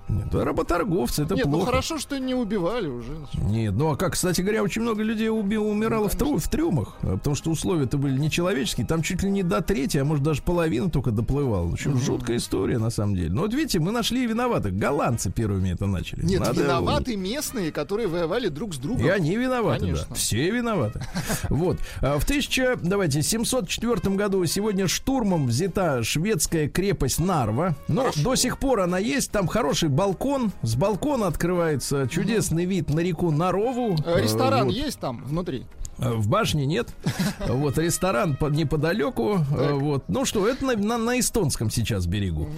Нет, 0.09 0.27
это 0.29 0.45
работорговцы, 0.45 1.23
это 1.25 1.35
Нет, 1.35 1.47
ну 1.47 1.53
плохо. 1.53 1.66
хорошо, 1.66 1.99
что 1.99 2.19
не 2.19 2.35
убивали 2.35 2.87
уже. 2.88 3.12
Нет, 3.35 3.75
ну 3.75 3.90
а 3.92 3.97
как, 3.97 4.12
кстати 4.12 4.40
говоря, 4.40 4.62
очень 4.62 4.83
много 4.83 5.03
людей 5.03 5.29
уби- 5.29 5.57
умирало 5.59 6.09
в, 6.09 6.14
тру- 6.16 6.38
в 6.38 6.49
трюмах, 6.49 6.97
а, 7.03 7.16
потому 7.16 7.35
что 7.37 7.51
условия-то 7.51 7.99
были 7.99 8.19
нечеловеческие. 8.19 8.87
Там 8.87 9.03
чуть 9.03 9.23
ли 9.23 9.31
не 9.31 9.42
до 9.42 9.61
трети, 9.62 9.99
а 9.99 10.05
может 10.05 10.23
даже 10.25 10.42
половина 10.42 10.90
только 10.90 11.11
доплывала. 11.11 11.66
В 11.66 11.73
общем, 11.73 11.99
жуткая 11.99 12.37
история 12.37 12.79
на 12.79 12.90
самом 12.90 13.16
деле. 13.16 13.31
Но 13.31 13.42
вот 13.42 13.53
видите, 13.55 13.81
мы 13.81 13.90
нашли 13.92 14.27
виноватых. 14.27 14.77
Голландцы 14.77 15.31
первыми 15.31 15.71
это 15.73 15.87
начали. 15.87 16.25
Нет, 16.25 16.40
Надо- 16.40 16.62
виноваты 16.62 17.16
местные, 17.16 17.73
которые 17.73 18.09
воевали 18.09 18.49
друг 18.49 18.75
с 18.75 18.79
другом. 18.79 19.05
И 19.05 19.09
они 19.09 19.37
виноваты, 19.37 19.81
Конечно. 19.81 20.07
да. 20.09 20.14
Все 20.14 20.51
виноваты. 20.51 21.01
Вот. 21.49 21.79
А 22.01 22.19
В 22.19 22.25
1000, 22.25 22.79
давайте, 22.83 23.23
704 23.23 24.14
году 24.16 24.45
сегодня 24.47 24.87
штурмом 24.88 25.47
взята 25.47 26.03
шведская 26.03 26.69
крепость 26.69 27.19
Нарва. 27.19 27.75
Но 27.88 28.11
до 28.16 28.35
сих 28.35 28.59
пор 28.59 28.81
она 28.81 28.99
есть. 28.99 29.31
Там 29.31 29.47
хороший 29.47 29.88
балкон. 29.96 30.52
С 30.62 30.76
балкона 30.76 31.26
открывается 31.26 32.06
чудесный 32.09 32.66
вид 32.66 32.90
на 32.90 33.00
реку 33.00 33.30
Нарову. 33.30 33.96
Э, 34.04 34.20
Ресторан 34.22 34.66
Вот. 34.66 34.74
есть 34.74 35.00
там 35.00 35.24
внутри? 35.24 35.66
Э, 35.98 36.12
В 36.12 36.28
башне 36.28 36.66
нет. 36.66 36.90
Вот 37.48 37.78
ресторан 37.78 38.37
по- 38.37 38.46
неподалеку. 38.46 39.38
Э, 39.56 39.72
Вот. 39.72 40.04
Ну 40.09 40.24
что, 40.24 40.46
это 40.46 40.64
на, 40.64 40.76
на- 40.76 40.98
на 40.98 41.18
эстонском 41.18 41.70
сейчас 41.70 42.06
берегу. 42.06 42.48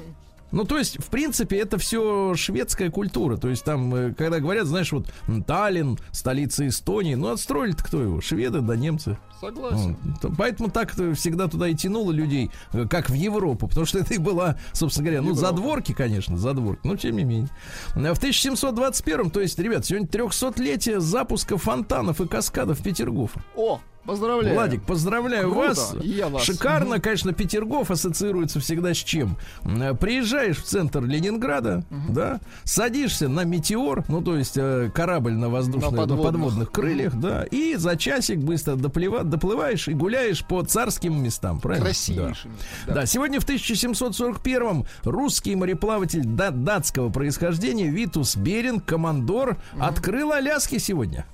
Ну, 0.51 0.65
то 0.65 0.79
есть, 0.79 0.99
в 0.99 1.09
принципе, 1.09 1.59
это 1.59 1.77
все 1.79 2.35
шведская 2.35 2.91
культура. 2.91 3.37
То 3.37 3.49
есть, 3.49 3.65
там, 3.65 3.95
э, 3.95 4.15
когда 4.15 4.41
говорят, 4.41 4.67
знаешь, 4.67 4.93
вот 4.93 5.07
Таллин, 5.47 5.99
столица 6.11 6.67
Эстонии, 6.67 7.15
ну, 7.15 7.29
отстроили-то 7.29 7.85
кто 7.85 8.03
его? 8.03 8.21
Шведы 8.21 8.61
да 8.61 8.75
немцы. 8.77 9.19
Согласен. 9.41 9.97
Вот. 10.03 10.21
То- 10.21 10.33
Поэтому 10.37 10.71
так 10.71 10.93
всегда 11.15 11.47
туда 11.49 11.69
и 11.69 11.75
тянуло 11.75 12.11
людей, 12.13 12.51
э, 12.73 12.87
как 12.89 13.11
в 13.11 13.15
Европу, 13.15 13.69
потому 13.69 13.87
что 13.87 13.99
это 14.01 14.15
и 14.15 14.19
была, 14.19 14.57
собственно 14.73 15.05
говоря, 15.07 15.23
ну, 15.23 15.29
Европа. 15.31 15.47
задворки, 15.49 15.93
конечно, 15.93 16.37
задворки, 16.39 16.81
но 16.85 16.97
тем 16.97 17.17
не 17.17 17.25
менее. 17.25 17.49
А 17.95 17.99
В 18.15 18.19
1721, 18.19 19.31
то 19.31 19.41
есть, 19.41 19.59
ребят, 19.59 19.85
сегодня 19.85 20.07
300-летие 20.09 21.01
запуска 21.01 21.59
фонтанов 21.59 22.21
и 22.21 22.27
каскадов 22.27 22.83
Петергофа. 22.83 23.41
О, 23.55 23.81
поздравляю. 24.09 24.55
Владик, 24.55 24.83
поздравляю 24.83 25.51
Круто, 25.53 25.69
вас. 25.69 25.97
я 26.03 26.29
вас. 26.29 26.43
Шикарно, 26.43 26.99
конечно, 27.01 27.33
Петергоф 27.33 27.91
ассоциируется 27.91 28.59
всегда 28.61 28.93
с 28.95 28.97
чем? 28.97 29.37
Э, 29.65 29.95
Приезжаешь 29.95 30.57
в 30.59 30.65
центр 30.65 31.05
Ленинграда, 31.05 31.85
да, 32.09 32.41
садишься 32.65 33.29
на 33.29 33.45
метеор, 33.45 34.05
ну 34.09 34.23
то 34.23 34.37
есть 34.37 34.57
э, 34.57 34.91
корабль 34.95 35.33
на 35.35 35.49
воздушных, 35.49 35.91
На 35.93 35.97
на 35.97 36.03
подводных, 36.03 36.33
подводных. 36.33 36.73
крыльях, 36.73 37.15
да, 37.17 37.45
и 37.45 37.77
за 37.77 37.97
часик 37.97 38.39
быстро 38.39 38.75
доплева- 38.77 39.23
доплываешь 39.25 39.87
и 39.89 39.93
гуляешь 39.93 40.45
по 40.45 40.63
царским 40.65 41.23
местам, 41.23 41.61
правильно? 41.61 41.85
Красивейшими. 41.87 42.55
Да. 42.87 42.95
Да, 42.95 43.07
сегодня 43.07 43.41
в 43.41 43.45
1741-м 43.47 44.87
русский 45.05 45.55
мореплаватель 45.55 46.25
да- 46.25 46.51
датского 46.51 47.11
происхождения 47.11 47.89
Витус 47.89 48.37
Беринг, 48.37 48.85
командор, 48.85 49.57
открыл 49.79 50.33
Аляски 50.33 50.79
сегодня. 50.79 51.27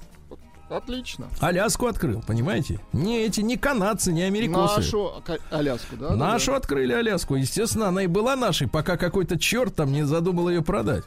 Отлично. 0.76 1.28
Аляску 1.40 1.86
открыл, 1.86 2.22
понимаете? 2.26 2.80
Не 2.92 3.20
эти, 3.20 3.40
не 3.40 3.56
канадцы, 3.56 4.12
не 4.12 4.22
америкосы. 4.22 4.76
Нашу 4.76 5.22
Аляску, 5.50 5.96
да? 5.96 6.14
Нашу 6.16 6.52
да. 6.52 6.56
открыли 6.58 6.92
Аляску. 6.92 7.36
Естественно, 7.36 7.88
она 7.88 8.02
и 8.02 8.06
была 8.06 8.36
нашей, 8.36 8.68
пока 8.68 8.96
какой-то 8.96 9.38
черт 9.38 9.74
там 9.76 9.92
не 9.92 10.04
задумал 10.04 10.48
ее 10.48 10.62
продать. 10.62 11.04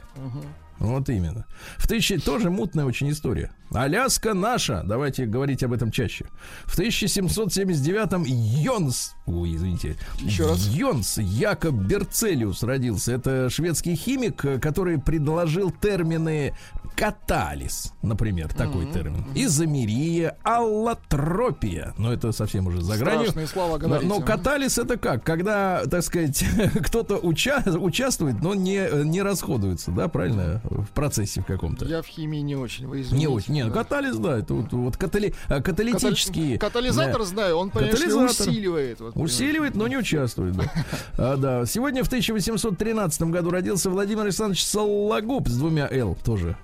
Вот 0.78 1.08
именно. 1.08 1.44
В 1.76 1.88
тысячи 1.88 2.18
тоже 2.18 2.50
мутная 2.50 2.84
очень 2.84 3.10
история. 3.10 3.50
Аляска 3.70 4.32
наша. 4.32 4.82
Давайте 4.84 5.26
говорить 5.26 5.62
об 5.62 5.72
этом 5.72 5.90
чаще. 5.90 6.26
В 6.64 6.78
1779-м 6.78 8.24
Йонс, 8.24 9.14
ой, 9.26 9.56
извините, 9.56 9.96
Еще 10.20 10.46
раз. 10.46 10.66
Йонс 10.68 11.18
Якоб 11.18 11.74
Берцелиус 11.74 12.62
родился. 12.62 13.12
Это 13.12 13.50
шведский 13.50 13.94
химик, 13.94 14.44
э, 14.44 14.58
который 14.58 14.98
предложил 14.98 15.70
термины 15.70 16.54
каталис, 16.96 17.92
например, 18.02 18.48
такой 18.54 18.86
термин. 18.90 19.24
Изомерия, 19.34 20.36
аллотропия. 20.42 21.94
Но 21.98 22.12
это 22.12 22.32
совсем 22.32 22.66
уже 22.66 22.80
за 22.80 22.96
гранью. 22.96 23.20
Страшные 23.26 23.46
слова 23.46 23.72
Но, 23.74 23.78
говорите. 23.78 24.08
но 24.08 24.20
каталис 24.20 24.78
это 24.78 24.96
как? 24.96 25.22
Когда, 25.24 25.84
так 25.86 26.02
сказать, 26.02 26.42
кто-то 26.86 27.16
уча- 27.18 27.62
участвует, 27.78 28.40
но 28.42 28.54
не, 28.54 29.04
не 29.04 29.22
расходуется, 29.22 29.90
да, 29.90 30.08
правильно? 30.08 30.60
В 30.70 30.88
процессе 30.90 31.40
в 31.40 31.46
каком-то. 31.46 31.84
Я 31.86 32.02
в 32.02 32.06
химии 32.06 32.40
не 32.40 32.54
очень, 32.56 32.86
вы 32.86 33.00
извините. 33.00 33.16
Не 33.16 33.26
очень. 33.26 33.54
Не, 33.54 33.64
ну, 33.64 33.70
Да. 33.70 33.82
катализ, 33.82 34.16
да, 34.16 34.38
это 34.38 34.54
вот, 34.54 34.72
вот 34.72 34.96
катали, 34.96 35.34
а, 35.48 35.62
каталитические. 35.62 36.56
Катали- 36.58 36.88
Катализатор 36.88 37.18
да, 37.20 37.24
знаю, 37.24 37.56
он, 37.56 37.70
конечно, 37.70 38.24
усиливает. 38.24 39.00
вот, 39.00 39.12
Усиливает, 39.16 39.74
но 39.74 39.88
не 39.88 39.96
участвует. 39.96 40.56
Да. 40.56 40.64
А, 41.18 41.36
да. 41.36 41.66
Сегодня 41.66 42.04
в 42.04 42.06
1813 42.08 43.22
году 43.30 43.50
родился 43.50 43.90
Владимир 43.90 44.22
Александрович 44.24 44.64
Сологуб 44.64 45.48
с 45.48 45.56
двумя 45.56 45.88
«Л» 45.90 46.16
тоже, 46.24 46.56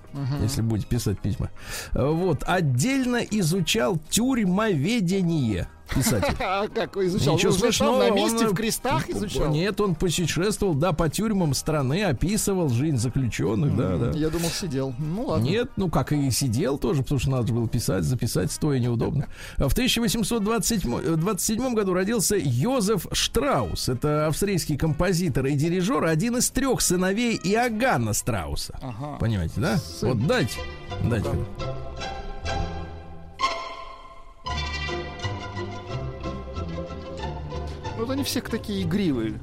если 0.42 0.62
будете 0.62 0.86
писать 0.86 1.18
письма. 1.18 1.50
Вот. 1.92 2.42
Отдельно 2.46 3.16
изучал 3.16 3.98
тюрьмоведение 4.10 5.68
писатель. 5.92 6.34
А 6.44 6.68
как 6.68 6.96
изучал? 6.96 7.34
Ничего 7.34 7.52
Он 7.52 7.58
смешного, 7.58 7.98
на 7.98 8.10
месте 8.10 8.46
он, 8.46 8.52
в 8.52 8.54
крестах 8.54 9.08
изучал? 9.08 9.50
Нет, 9.50 9.80
он 9.80 9.94
путешествовал, 9.94 10.74
да, 10.74 10.92
по 10.92 11.08
тюрьмам 11.08 11.54
страны, 11.54 12.04
описывал 12.04 12.68
жизнь 12.68 12.98
заключенных, 12.98 13.76
да, 13.76 13.96
да. 13.96 14.18
Я 14.18 14.30
думал, 14.30 14.48
сидел. 14.48 14.94
Ну 14.98 15.26
ладно. 15.26 15.44
Нет, 15.44 15.70
ну 15.76 15.90
как 15.90 16.12
и 16.12 16.30
сидел 16.30 16.78
тоже, 16.78 17.02
потому 17.02 17.20
что 17.20 17.30
надо 17.30 17.52
было 17.52 17.68
писать, 17.68 18.04
записать, 18.04 18.52
стоя 18.52 18.78
неудобно. 18.78 19.28
В 19.56 19.72
1827 19.72 21.74
году 21.74 21.94
родился 21.94 22.36
Йозеф 22.36 23.06
Штраус. 23.12 23.88
Это 23.88 24.26
австрийский 24.26 24.76
композитор 24.76 25.46
и 25.46 25.54
дирижер, 25.54 26.04
один 26.04 26.36
из 26.36 26.50
трех 26.50 26.80
сыновей 26.80 27.40
Иоганна 27.42 28.12
Страуса. 28.12 28.78
Ага. 28.82 29.18
Понимаете, 29.18 29.54
да? 29.56 29.78
Сын. 29.78 30.10
Вот 30.10 30.26
дайте. 30.26 30.58
Дайте. 31.04 31.28
Ну, 31.32 31.44
вот 37.96 38.10
они 38.10 38.24
все 38.24 38.40
такие 38.40 38.82
игривые. 38.82 39.40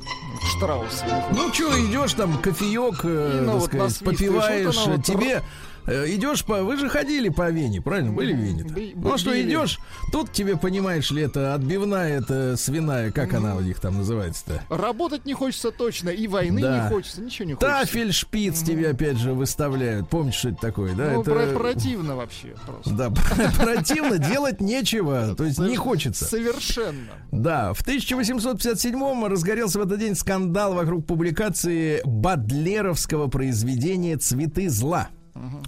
Штраусы. 0.56 1.06
Ну 1.36 1.54
что, 1.54 1.80
идешь 1.86 2.14
там, 2.14 2.38
кофеек, 2.40 3.02
э, 3.04 3.42
ну, 3.44 3.46
так 3.46 3.56
вот 3.56 3.64
сказать, 3.64 4.00
попиваешь, 4.00 4.76
вот 4.76 4.88
она 4.88 4.96
вот 4.98 5.06
тебе 5.06 5.44
идешь 5.88 6.44
по... 6.46 6.63
Вы 6.63 6.78
же 6.78 6.89
ходили 6.89 7.30
по 7.30 7.50
Вене, 7.50 7.82
правильно? 7.82 8.12
Были 8.12 8.34
в 8.34 8.38
Вене? 8.38 8.94
Ну 8.96 9.17
что, 9.17 9.32
были. 9.32 9.48
идешь, 9.48 9.80
тут 10.12 10.32
тебе, 10.32 10.58
понимаешь 10.58 11.10
ли, 11.12 11.24
это 11.24 11.54
отбивная, 11.54 12.20
это 12.20 12.56
свиная, 12.58 13.12
как 13.12 13.34
она 13.34 13.56
у 13.56 13.62
них 13.62 13.80
там 13.80 13.98
называется-то? 13.98 14.62
Работать 14.70 15.26
не 15.26 15.34
хочется 15.34 15.72
точно, 15.72 16.10
и 16.10 16.28
войны 16.28 16.62
Да. 16.62 16.84
не 16.84 16.89
хочется, 16.89 17.22
ничего 17.22 17.48
не 17.48 17.54
хочется. 17.56 17.80
Тафель 17.80 18.12
шпиц 18.13 18.62
тебе 18.62 18.89
опять 18.89 19.17
же 19.17 19.34
выставляют. 19.34 20.10
Помнишь, 20.10 20.36
что 20.36 20.50
это 20.50 20.60
такое, 20.62 20.94
да? 20.94 21.12
Ну, 21.13 21.22
это... 21.22 21.32
про- 21.32 21.60
противно 21.60 22.15
вообще 22.15 22.56
просто. 22.65 22.91
Да, 22.94 23.10
противно 23.60 24.17
делать 24.17 24.62
нечего, 24.62 25.36
то 25.36 25.44
есть 25.44 25.60
не 25.60 25.76
хочется. 25.76 26.26
Совершенно. 26.26 27.12
Да, 27.32 27.74
в 27.74 27.82
1857-м 27.88 29.26
разгорелся 29.26 29.80
в 29.80 29.84
этот 29.84 30.00
день 30.00 30.15
скандал 30.15 30.74
вокруг 30.74 31.06
публикации 31.06 32.02
Бадлеровского 32.06 33.28
произведения 33.28 34.17
«Цветы 34.17 34.70
зла». 34.70 35.10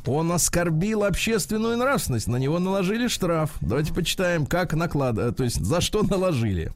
Он 0.06 0.32
оскорбил 0.32 1.04
общественную 1.04 1.78
нравственность, 1.78 2.28
на 2.28 2.38
него 2.38 2.60
наложили 2.60 3.08
штраф. 3.08 3.52
Давайте 3.62 3.94
почитаем, 3.94 4.46
как 4.46 4.74
наклад, 4.74 5.18
э, 5.18 5.32
то 5.32 5.44
есть 5.44 5.64
за 5.64 5.82
что 5.82 6.04
наложили. 6.04 6.74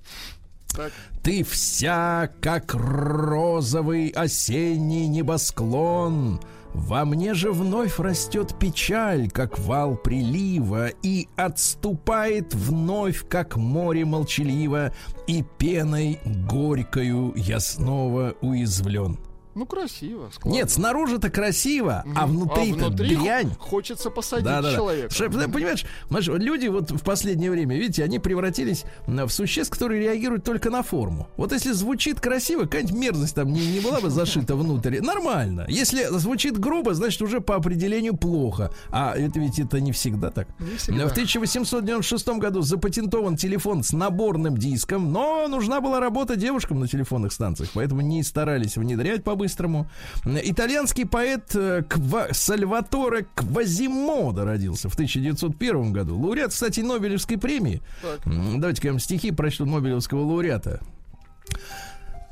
Так. 0.69 0.91
Ты 1.23 1.43
вся, 1.43 2.29
как 2.41 2.73
розовый 2.73 4.09
осенний 4.09 5.07
небосклон. 5.07 6.39
Во 6.73 7.05
мне 7.05 7.33
же 7.33 7.51
вновь 7.51 7.99
растет 7.99 8.57
печаль, 8.59 9.31
как 9.31 9.57
вал 9.57 9.95
прилива, 9.95 10.89
И 11.01 11.27
отступает 11.35 12.53
вновь, 12.53 13.27
как 13.27 13.57
море 13.57 14.05
молчаливо, 14.05 14.93
И 15.25 15.43
пеной 15.57 16.19
горькою 16.47 17.33
я 17.35 17.59
снова 17.59 18.35
уязвлен. 18.41 19.17
Ну, 19.57 19.65
красиво. 19.65 20.29
складно. 20.31 20.55
Нет, 20.55 20.69
снаружи-то 20.69 21.31
красиво, 21.31 22.03
а 22.15 22.27
внутри-то 22.27 22.85
а 22.85 22.89
внутри 22.89 23.15
дрянь. 23.15 23.49
хочется 23.57 24.11
посадить 24.11 24.45
Да, 24.45 24.61
да, 24.61 24.69
да. 24.69 24.75
человека. 24.75 25.15
Ты 25.15 25.29
понимаешь, 25.29 25.85
вот 26.09 26.21
люди 26.21 26.67
вот 26.67 26.91
в 26.91 27.03
последнее 27.03 27.49
время, 27.49 27.75
видите, 27.75 28.03
они 28.03 28.19
превратились 28.19 28.83
в 29.07 29.29
существ, 29.29 29.73
которые 29.73 30.01
реагируют 30.01 30.43
только 30.43 30.69
на 30.69 30.83
форму. 30.83 31.27
Вот 31.37 31.51
если 31.53 31.71
звучит 31.71 32.21
красиво, 32.21 32.63
какая-нибудь 32.65 32.95
мерзость 32.95 33.33
там 33.33 33.51
не, 33.51 33.65
не 33.65 33.79
была 33.79 33.99
бы 33.99 34.11
зашита 34.11 34.55
внутрь, 34.55 35.01
нормально. 35.01 35.65
Если 35.67 36.05
звучит 36.05 36.59
грубо, 36.59 36.93
значит 36.93 37.21
уже 37.23 37.41
по 37.41 37.55
определению 37.55 38.15
плохо. 38.15 38.71
А 38.91 39.15
это 39.17 39.39
ведь 39.39 39.57
это 39.57 39.79
не 39.79 39.91
всегда 39.91 40.29
так. 40.29 40.47
Не 40.59 40.77
всегда. 40.77 41.07
В 41.07 41.11
1896 41.11 42.27
году 42.37 42.61
запатентован 42.61 43.37
телефон 43.37 43.81
с 43.83 43.91
наборным 43.91 44.55
диском, 44.55 45.11
но 45.11 45.47
нужна 45.47 45.81
была 45.81 45.99
работа 45.99 46.35
девушкам 46.35 46.79
на 46.79 46.87
телефонных 46.87 47.33
станциях, 47.33 47.71
поэтому 47.73 48.01
не 48.01 48.21
старались 48.21 48.77
внедрять 48.77 49.23
по-быстрому. 49.47 49.87
Итальянский 50.25 51.05
поэт 51.05 51.55
э, 51.55 51.83
Ква- 51.87 52.33
Сальваторе 52.33 53.25
Квазимода 53.35 54.45
родился 54.45 54.89
в 54.89 54.93
1901 54.93 55.93
году. 55.93 56.19
Лауреат, 56.19 56.51
кстати, 56.51 56.81
Нобелевской 56.81 57.37
премии. 57.37 57.81
Так. 58.01 58.19
Давайте-ка 58.25 58.87
я 58.87 58.93
вам 58.93 58.99
стихи 58.99 59.31
прочту 59.31 59.65
Нобелевского 59.65 60.21
лауреата. 60.25 60.79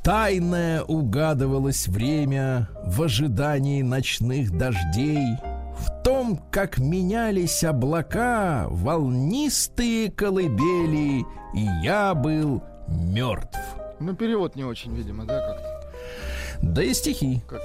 Тайное 0.04 0.84
угадывалось 0.84 1.88
время 1.88 2.70
в 2.86 3.02
ожидании 3.02 3.82
ночных 3.82 4.56
дождей, 4.56 5.26
в 5.80 6.04
том, 6.04 6.40
как 6.52 6.78
менялись 6.78 7.64
облака, 7.64 8.68
волнистые 8.70 10.12
колыбели, 10.12 11.26
и 11.56 11.66
я 11.84 12.14
был 12.14 12.62
мертв. 12.88 13.58
Ну, 14.00 14.14
перевод 14.14 14.56
не 14.56 14.64
очень, 14.64 14.94
видимо, 14.94 15.26
да, 15.26 15.40
как-то. 15.40 15.75
Да 16.74 16.84
и 16.84 16.94
стихи. 16.94 17.42
Как... 17.48 17.62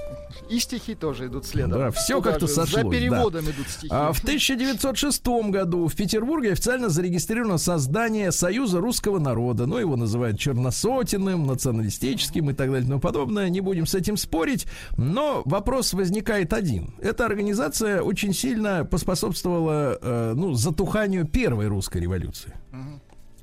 И 0.49 0.59
стихи 0.59 0.95
тоже 0.95 1.27
идут 1.27 1.45
следом. 1.45 1.71
Да, 1.71 1.91
Туда 1.91 2.21
как-то 2.21 2.47
сошлось, 2.47 2.83
За 2.83 2.89
переводом 2.89 3.45
идут 3.45 3.67
стихи. 3.67 3.87
А 3.89 4.13
в 4.13 4.19
1906 4.19 5.25
году 5.49 5.87
в 5.87 5.95
Петербурге 5.95 6.51
официально 6.51 6.89
зарегистрировано 6.89 7.57
создание 7.57 8.31
Союза 8.31 8.79
русского 8.79 9.19
народа. 9.19 9.65
Ну, 9.65 9.77
его 9.77 9.95
называют 9.95 10.39
черносотенным, 10.39 11.47
националистическим 11.47 12.49
и 12.49 12.53
так 12.53 12.67
далее 12.69 12.85
и 12.85 12.87
тому 12.87 12.99
подобное. 12.99 13.49
Не 13.49 13.61
будем 13.61 13.85
с 13.85 13.95
этим 13.95 14.17
спорить. 14.17 14.67
Но 14.97 15.41
вопрос 15.45 15.93
возникает 15.93 16.53
один. 16.53 16.93
Эта 17.01 17.25
организация 17.25 18.01
очень 18.01 18.33
сильно 18.33 18.85
поспособствовала 18.85 19.97
э, 20.01 20.33
ну, 20.35 20.53
затуханию 20.53 21.25
первой 21.25 21.67
русской 21.67 21.99
революции. 21.99 22.53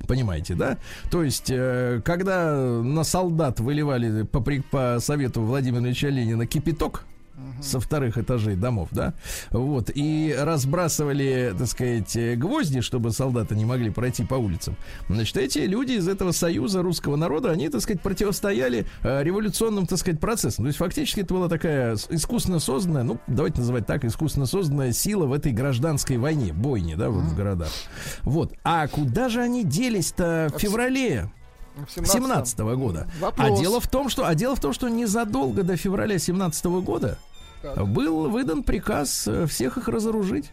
Понимаете, 0.09 0.55
да? 0.55 0.79
То 1.11 1.23
есть, 1.23 1.51
э, 1.51 2.01
когда 2.03 2.55
на 2.55 3.03
солдат 3.03 3.59
выливали 3.59 4.23
по, 4.23 4.41
по 4.41 4.97
совету 4.99 5.41
Владимира 5.43 5.85
Ильича 5.85 6.07
Ленина 6.09 6.47
кипяток 6.47 7.05
со 7.61 7.79
вторых 7.79 8.17
этажей 8.17 8.55
домов, 8.55 8.89
да, 8.91 9.13
вот, 9.51 9.91
и 9.93 10.35
разбрасывали, 10.37 11.53
так 11.57 11.67
сказать, 11.67 12.37
гвозди, 12.37 12.81
чтобы 12.81 13.11
солдаты 13.11 13.55
не 13.55 13.65
могли 13.65 13.89
пройти 13.89 14.23
по 14.23 14.35
улицам. 14.35 14.75
Значит, 15.07 15.37
эти 15.37 15.59
люди 15.59 15.93
из 15.93 16.07
этого 16.07 16.31
союза 16.31 16.81
русского 16.81 17.15
народа, 17.15 17.51
они, 17.51 17.69
так 17.69 17.81
сказать, 17.81 18.01
противостояли 18.01 18.85
э, 19.03 19.23
революционным, 19.23 19.87
так 19.87 19.99
сказать, 19.99 20.19
процессам. 20.19 20.65
То 20.65 20.67
есть, 20.67 20.79
фактически, 20.79 21.21
это 21.21 21.33
была 21.33 21.49
такая 21.49 21.95
искусственно 22.09 22.59
созданная, 22.59 23.03
ну, 23.03 23.19
давайте 23.27 23.59
называть 23.59 23.85
так, 23.85 24.05
искусственно 24.05 24.45
созданная 24.45 24.91
сила 24.91 25.25
в 25.25 25.33
этой 25.33 25.51
гражданской 25.51 26.17
войне, 26.17 26.53
бойне, 26.53 26.95
да, 26.95 27.09
вот 27.09 27.23
в 27.23 27.35
городах. 27.35 27.69
Вот. 28.23 28.53
А 28.63 28.87
куда 28.87 29.29
же 29.29 29.41
они 29.41 29.63
делись-то 29.63 30.51
в 30.53 30.59
феврале? 30.59 31.29
В 31.75 31.97
17-м. 31.97 32.05
17 32.05 32.59
года. 32.59 33.07
Вопрос. 33.19 33.47
А 33.47 33.61
дело 33.61 33.79
в 33.79 33.87
том, 33.87 34.09
что, 34.09 34.27
а 34.27 34.35
дело 34.35 34.55
в 34.55 34.59
том, 34.59 34.73
что 34.73 34.89
незадолго 34.89 35.63
до 35.63 35.77
февраля 35.77 36.19
17 36.19 36.65
года 36.65 37.17
Так. 37.61 37.87
был 37.87 38.29
выдан 38.29 38.63
приказ 38.63 39.27
э, 39.27 39.45
всех 39.45 39.77
их 39.77 39.87
разоружить. 39.87 40.51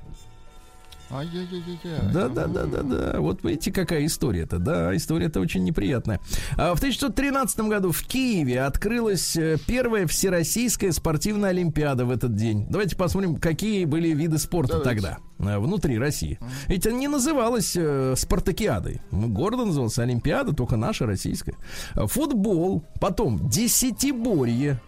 Ай-яй-яй-яй. 1.09 2.13
Да, 2.13 2.29
да, 2.29 2.47
да, 2.47 2.65
да, 2.65 2.83
да. 2.83 3.21
Вот 3.21 3.45
видите, 3.45 3.71
какая 3.71 4.07
история-то. 4.07 4.59
Да, 4.59 4.95
история-то 4.97 5.41
очень 5.41 5.63
неприятная. 5.63 6.21
А 6.57 6.75
в 6.75 6.79
1913 6.79 7.61
году 7.61 7.93
в 7.93 8.03
Киеве 8.03 8.63
открылась 8.63 9.37
э, 9.37 9.57
первая 9.67 10.09
всероссийская 10.09 10.91
спортивная 10.91 11.51
олимпиада 11.51 12.05
в 12.07 12.11
этот 12.11 12.35
день. 12.35 12.67
Давайте 12.69 12.97
посмотрим, 12.97 13.37
какие 13.37 13.85
были 13.85 14.09
виды 14.09 14.39
спорта 14.39 14.79
Давайте. 14.79 14.91
тогда 14.91 15.19
э, 15.39 15.59
внутри 15.59 15.97
России. 15.97 16.41
Ведь 16.67 16.87
она 16.89 16.97
не 16.97 17.09
называлась 17.09 17.75
э, 17.77 18.15
спартакиадой. 18.17 19.01
Ну, 19.13 19.29
Гордо 19.29 19.65
называлась 19.65 19.99
Олимпиада, 20.01 20.55
только 20.55 20.77
наша 20.77 21.07
российская. 21.07 21.55
Футбол, 21.95 22.85
потом 23.01 23.49
десятиборье. 23.49 24.81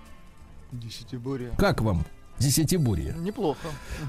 Десятиборье. 0.72 1.50
Как 1.58 1.80
вам 1.80 2.04
десятиборье? 2.38 3.14
Неплохо. 3.18 3.66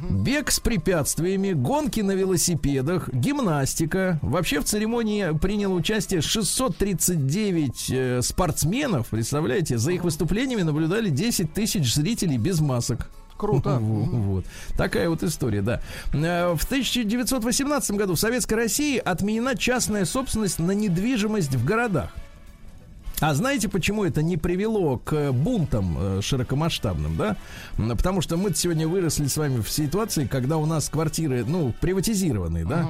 Бег 0.10 0.52
с 0.52 0.60
препятствиями, 0.60 1.54
гонки 1.54 2.02
на 2.02 2.12
велосипедах, 2.12 3.10
гимнастика. 3.12 4.20
Вообще 4.22 4.60
в 4.60 4.66
церемонии 4.66 5.36
приняло 5.40 5.74
участие 5.74 6.22
639 6.22 7.90
э, 7.92 8.22
спортсменов. 8.22 9.08
Представляете, 9.08 9.78
за 9.78 9.92
их 9.94 10.04
выступлениями 10.04 10.62
наблюдали 10.62 11.10
10 11.10 11.54
тысяч 11.54 11.94
зрителей 11.96 12.38
без 12.38 12.60
масок. 12.60 13.10
Круто. 13.38 13.70
Во- 13.82 14.04
Вот. 14.04 14.46
Такая 14.78 15.10
вот 15.10 15.24
история, 15.24 15.62
да. 15.62 15.82
Э, 16.14 16.54
В 16.56 16.64
1918 16.66 17.92
году 17.92 18.14
в 18.16 18.20
Советской 18.20 18.56
России 18.56 18.98
отменена 18.98 19.56
частная 19.56 20.06
собственность 20.06 20.60
на 20.60 20.72
недвижимость 20.72 21.56
в 21.56 21.66
городах. 21.66 22.14
А 23.22 23.34
знаете, 23.34 23.68
почему 23.68 24.06
это 24.06 24.24
не 24.24 24.38
привело 24.38 24.98
к 24.98 25.32
бунтам 25.34 25.98
э, 26.00 26.22
широкомасштабным, 26.22 27.18
да? 27.18 27.36
Потому 27.76 28.22
что 28.22 28.38
мы 28.38 28.54
сегодня 28.54 28.88
выросли 28.88 29.28
с 29.28 29.36
вами 29.36 29.62
в 29.62 29.70
ситуации, 29.70 30.26
когда 30.26 30.56
у 30.58 30.66
нас 30.66 30.88
квартиры, 30.90 31.44
ну, 31.46 31.74
приватизированные, 31.82 32.66
да? 32.66 32.88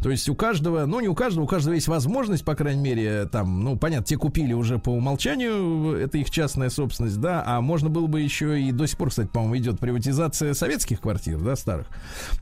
То 0.00 0.10
есть 0.10 0.28
у 0.28 0.36
каждого, 0.36 0.86
ну, 0.86 1.00
не 1.00 1.08
у 1.08 1.14
каждого, 1.14 1.44
у 1.44 1.46
каждого 1.48 1.74
есть 1.74 1.88
возможность, 1.88 2.44
по 2.44 2.54
крайней 2.54 2.82
мере, 2.82 3.26
там, 3.26 3.64
ну, 3.64 3.76
понятно, 3.76 4.06
те 4.06 4.16
купили 4.16 4.52
уже 4.52 4.78
по 4.78 4.90
умолчанию, 4.90 5.96
это 5.96 6.18
их 6.18 6.30
частная 6.30 6.70
собственность, 6.70 7.20
да, 7.20 7.42
а 7.44 7.60
можно 7.60 7.88
было 7.88 8.06
бы 8.06 8.20
еще 8.20 8.60
и 8.60 8.70
до 8.70 8.86
сих 8.86 8.96
пор, 8.98 9.10
кстати, 9.10 9.28
по-моему, 9.28 9.56
идет 9.56 9.80
приватизация 9.80 10.54
советских 10.54 11.00
квартир, 11.00 11.40
да, 11.40 11.56
старых. 11.56 11.88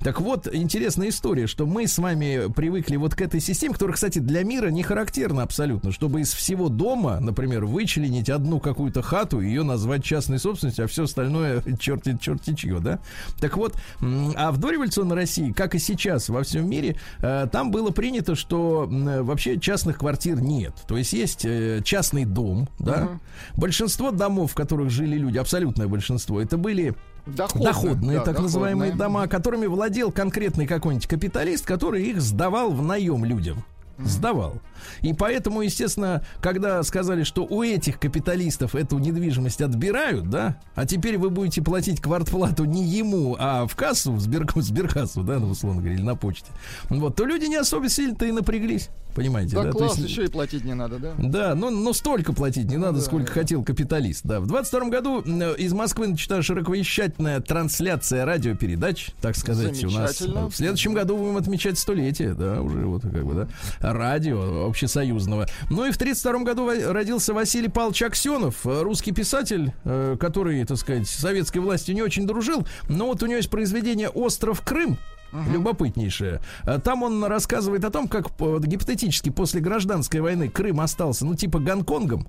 Так 0.00 0.20
вот, 0.20 0.46
интересная 0.52 1.08
история, 1.08 1.46
что 1.46 1.64
мы 1.66 1.86
с 1.86 1.98
вами 1.98 2.52
привыкли 2.52 2.96
вот 2.96 3.14
к 3.14 3.22
этой 3.22 3.40
системе, 3.40 3.72
которая, 3.74 3.94
кстати, 3.94 4.18
для 4.18 4.44
мира 4.44 4.68
не 4.68 4.82
характерна 4.82 5.42
абсолютно, 5.42 5.90
чтобы 5.90 6.20
из 6.20 6.34
всего 6.34 6.68
дома, 6.68 7.18
например, 7.30 7.64
вычленить 7.64 8.28
одну 8.28 8.60
какую-то 8.60 9.02
хату, 9.02 9.40
ее 9.40 9.62
назвать 9.62 10.04
частной 10.04 10.38
собственностью, 10.38 10.84
а 10.84 10.88
все 10.88 11.04
остальное 11.04 11.62
черти, 11.80 12.18
черти 12.20 12.54
чье, 12.54 12.80
да? 12.80 12.98
Так 13.40 13.56
вот, 13.56 13.74
а 14.00 14.52
в 14.52 14.58
дореволюционной 14.58 15.16
России, 15.16 15.52
как 15.52 15.74
и 15.74 15.78
сейчас 15.78 16.28
во 16.28 16.42
всем 16.42 16.68
мире, 16.68 16.96
э, 17.20 17.46
там 17.50 17.70
было 17.70 17.90
принято, 17.90 18.34
что 18.34 18.86
вообще 18.88 19.58
частных 19.58 19.98
квартир 19.98 20.40
нет. 20.40 20.74
То 20.86 20.96
есть 20.96 21.12
есть 21.12 21.44
э, 21.44 21.80
частный 21.84 22.24
дом, 22.24 22.68
да? 22.78 23.08
Большинство 23.56 24.10
домов, 24.10 24.52
в 24.52 24.54
которых 24.54 24.90
жили 24.90 25.16
люди, 25.16 25.38
абсолютное 25.38 25.88
большинство, 25.88 26.40
это 26.40 26.58
были 26.58 26.94
Доходные, 27.26 27.64
доходные, 27.64 28.18
да, 28.18 28.24
так 28.24 28.40
называемые 28.40 28.92
доходные. 28.92 29.20
дома, 29.20 29.28
которыми 29.28 29.66
владел 29.66 30.10
конкретный 30.10 30.66
какой-нибудь 30.66 31.06
капиталист, 31.06 31.66
который 31.66 32.02
их 32.02 32.20
сдавал 32.20 32.70
в 32.70 32.82
наем 32.82 33.24
людям. 33.24 33.62
Сдавал. 34.04 34.60
И 35.02 35.12
поэтому, 35.12 35.62
естественно, 35.62 36.24
когда 36.40 36.82
сказали, 36.82 37.22
что 37.22 37.44
у 37.44 37.62
этих 37.62 37.98
капиталистов 37.98 38.74
эту 38.74 38.98
недвижимость 38.98 39.60
отбирают, 39.60 40.30
да, 40.30 40.58
а 40.74 40.86
теперь 40.86 41.18
вы 41.18 41.30
будете 41.30 41.62
платить 41.62 42.00
квартплату 42.00 42.64
не 42.64 42.84
ему, 42.84 43.36
а 43.38 43.66
в 43.66 43.76
кассу, 43.76 44.12
в, 44.12 44.20
сбер, 44.20 44.46
в 44.52 44.62
сберкассу, 44.62 45.22
да, 45.22 45.38
ну, 45.38 45.48
условно 45.48 45.80
говоря, 45.80 45.96
или 45.96 46.02
на 46.02 46.16
почте, 46.16 46.50
вот, 46.88 47.16
то 47.16 47.24
люди 47.24 47.46
не 47.46 47.56
особо 47.56 47.88
сильно-то 47.88 48.24
и 48.24 48.32
напряглись, 48.32 48.88
понимаете, 49.20 49.54
Да, 49.54 49.64
да? 49.64 49.70
Класс, 49.70 49.98
есть- 49.98 50.10
еще 50.10 50.24
и 50.24 50.28
платить 50.28 50.64
не 50.64 50.74
надо, 50.74 50.98
да? 50.98 51.12
да, 51.18 51.54
но, 51.54 51.70
но 51.70 51.92
столько 51.92 52.32
платить 52.32 52.70
не 52.70 52.78
надо, 52.78 52.98
да, 52.98 53.04
сколько 53.04 53.26
да. 53.26 53.32
хотел 53.32 53.62
капиталист. 53.62 54.22
Да. 54.24 54.40
В 54.40 54.46
22 54.46 54.88
году 54.88 55.20
из 55.20 55.72
Москвы 55.72 56.08
начата 56.08 56.42
широковещательная 56.42 57.40
трансляция 57.40 58.24
радиопередач, 58.24 59.10
так 59.20 59.36
сказать, 59.36 59.84
у 59.84 59.90
нас. 59.90 60.20
В 60.20 60.52
следующем 60.52 60.94
году 60.94 61.16
будем 61.16 61.36
отмечать 61.36 61.78
столетие, 61.78 62.34
да, 62.34 62.62
уже 62.62 62.78
вот 62.86 63.02
как 63.02 63.24
бы, 63.24 63.34
да, 63.34 63.92
радио 63.92 64.66
общесоюзного. 64.66 65.46
Ну 65.68 65.84
и 65.84 65.90
в 65.90 65.98
32 65.98 66.44
году 66.44 66.70
родился 66.90 67.34
Василий 67.34 67.68
Павлович 67.68 68.02
Аксенов, 68.02 68.66
э, 68.66 68.82
русский 68.82 69.12
писатель, 69.12 69.72
э, 69.84 70.16
который, 70.18 70.64
так 70.64 70.78
сказать, 70.78 71.06
советской 71.08 71.58
властью 71.58 71.94
не 71.94 72.02
очень 72.02 72.26
дружил, 72.26 72.66
но 72.88 73.06
вот 73.06 73.22
у 73.22 73.26
него 73.26 73.36
есть 73.36 73.50
произведение 73.50 74.08
«Остров 74.08 74.62
Крым», 74.62 74.98
Любопытнейшее. 75.32 76.40
А 76.64 76.78
Там 76.78 77.02
он 77.02 77.24
рассказывает 77.24 77.84
о 77.84 77.90
том, 77.90 78.08
как 78.08 78.26
э, 78.40 78.58
гипотетически 78.62 79.30
после 79.30 79.60
гражданской 79.60 80.20
войны 80.20 80.48
Крым 80.48 80.80
остался, 80.80 81.24
ну, 81.24 81.34
типа 81.34 81.58
Гонконгом. 81.58 82.28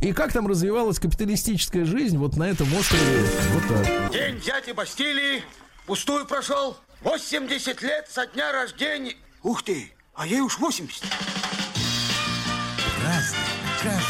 И 0.00 0.12
как 0.12 0.32
там 0.32 0.46
развивалась 0.46 0.98
капиталистическая 0.98 1.84
жизнь 1.84 2.16
вот 2.16 2.36
на 2.36 2.44
этом 2.44 2.72
острове. 2.74 3.22
Вот 3.52 3.62
так. 3.68 4.12
День 4.12 4.40
дяди 4.40 4.72
Бастилии 4.72 5.42
пустую 5.86 6.26
прошел. 6.26 6.76
80 7.02 7.82
лет 7.82 8.08
со 8.10 8.26
дня 8.26 8.52
рождения. 8.52 9.14
Ух 9.42 9.62
ты, 9.62 9.92
а 10.14 10.26
ей 10.26 10.40
уж 10.40 10.58
80. 10.58 11.02
Разный, 13.02 13.38
каждый. 13.82 14.09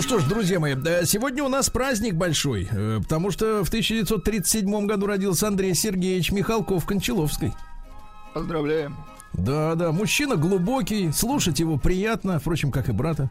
Ну 0.00 0.04
что 0.04 0.18
ж, 0.18 0.24
друзья 0.24 0.58
мои, 0.58 0.74
э, 0.74 1.04
сегодня 1.04 1.44
у 1.44 1.48
нас 1.48 1.68
праздник 1.68 2.14
большой, 2.14 2.66
э, 2.70 3.00
потому 3.02 3.30
что 3.30 3.62
в 3.62 3.68
1937 3.68 4.86
году 4.86 5.06
родился 5.06 5.46
Андрей 5.46 5.74
Сергеевич 5.74 6.32
Михалков 6.32 6.86
Кончаловский. 6.86 7.52
Поздравляем. 8.32 8.96
Да, 9.32 9.74
да, 9.76 9.92
мужчина 9.92 10.36
глубокий, 10.36 11.12
слушать 11.12 11.60
его 11.60 11.78
приятно, 11.78 12.38
впрочем, 12.40 12.72
как 12.72 12.88
и 12.88 12.92
брата. 12.92 13.30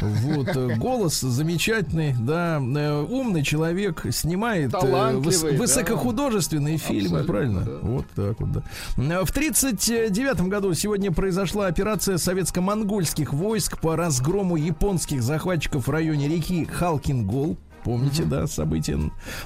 Вот, 0.00 0.48
э, 0.48 0.74
голос 0.76 1.20
замечательный, 1.20 2.14
да, 2.18 2.60
э, 2.60 3.02
умный 3.02 3.42
человек, 3.42 4.04
снимает 4.10 4.74
э, 4.74 4.78
да. 4.82 5.12
высокохудожественные 5.12 6.78
фильмы, 6.78 7.20
Абсолютно, 7.20 7.32
правильно? 7.32 7.60
да. 7.60 7.78
Вот 7.82 8.06
так 8.14 8.40
вот, 8.40 8.52
да. 8.52 9.24
В 9.24 9.30
1939 9.30 10.40
году 10.48 10.74
сегодня 10.74 11.12
произошла 11.12 11.66
операция 11.66 12.18
советско-монгольских 12.18 13.32
войск 13.32 13.80
по 13.80 13.94
разгрому 13.94 14.56
японских 14.56 15.22
захватчиков 15.22 15.86
в 15.86 15.90
районе 15.90 16.28
реки 16.28 16.64
Халкингол. 16.64 17.56
Помните, 17.84 18.24
да, 18.24 18.48
события? 18.48 18.98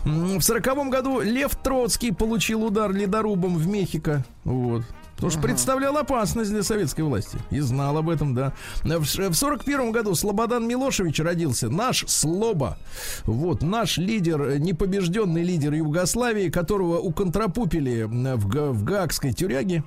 В 0.05 0.41
сороковом 0.41 0.89
году 0.89 1.21
Лев 1.21 1.55
Троцкий 1.57 2.11
получил 2.11 2.65
удар 2.65 2.91
ледорубом 2.91 3.59
в 3.59 3.67
Мехико. 3.67 4.25
Вот. 4.45 4.83
Потому 5.21 5.33
что 5.33 5.41
представлял 5.43 5.97
опасность 5.99 6.51
для 6.51 6.63
советской 6.63 7.03
власти. 7.03 7.39
И 7.51 7.61
знал 7.61 7.99
об 7.99 8.09
этом, 8.09 8.35
да. 8.35 8.55
В 8.83 9.05
ш- 9.05 9.29
в 9.29 9.35
41 9.35 9.93
году 9.93 10.15
Слободан 10.15 10.67
Милошевич 10.67 11.21
родился. 11.21 11.69
Наш 11.69 12.07
Слоба. 12.09 12.79
Вот, 13.25 13.63
наш 13.63 13.99
лидер, 13.99 14.41
э, 14.43 14.59
непобежденный 14.59 15.43
лидер 15.43 15.75
Югославии, 15.75 16.49
которого 16.49 16.99
уконтрапупили 17.01 18.05
в, 18.05 18.73
в 18.73 18.85
Гаагской 18.85 19.33
тюряге. 19.33 19.85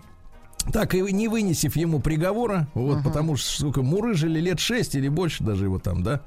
Так 0.71 0.95
и 0.95 1.02
не 1.02 1.28
вынесив 1.28 1.76
ему 1.76 1.99
приговора, 1.99 2.67
вот, 2.73 3.04
потому 3.04 3.36
что, 3.36 3.49
сука, 3.49 3.82
мурыжили 3.82 4.39
лет 4.39 4.60
шесть 4.60 4.95
или 4.95 5.09
больше 5.09 5.43
даже 5.43 5.66
его 5.66 5.80
там, 5.80 6.03
да. 6.03 6.22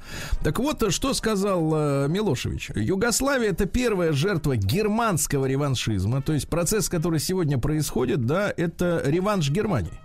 Так 0.44 0.58
вот, 0.58 0.82
э, 0.82 0.90
что 0.90 1.14
сказал 1.14 1.72
э, 1.74 2.08
Милошевич. 2.08 2.70
Югославия 2.74 3.50
это 3.50 3.66
первая 3.66 4.12
жертва 4.12 4.56
германского 4.56 5.46
реваншизма, 5.46 6.20
то 6.22 6.32
есть 6.32 6.48
процесс, 6.48 6.88
который 6.88 7.18
сегодня 7.18 7.58
происходит, 7.58 8.26
да, 8.26 8.52
это 8.54 9.02
реванш 9.04 9.50
Германии. 9.50 9.98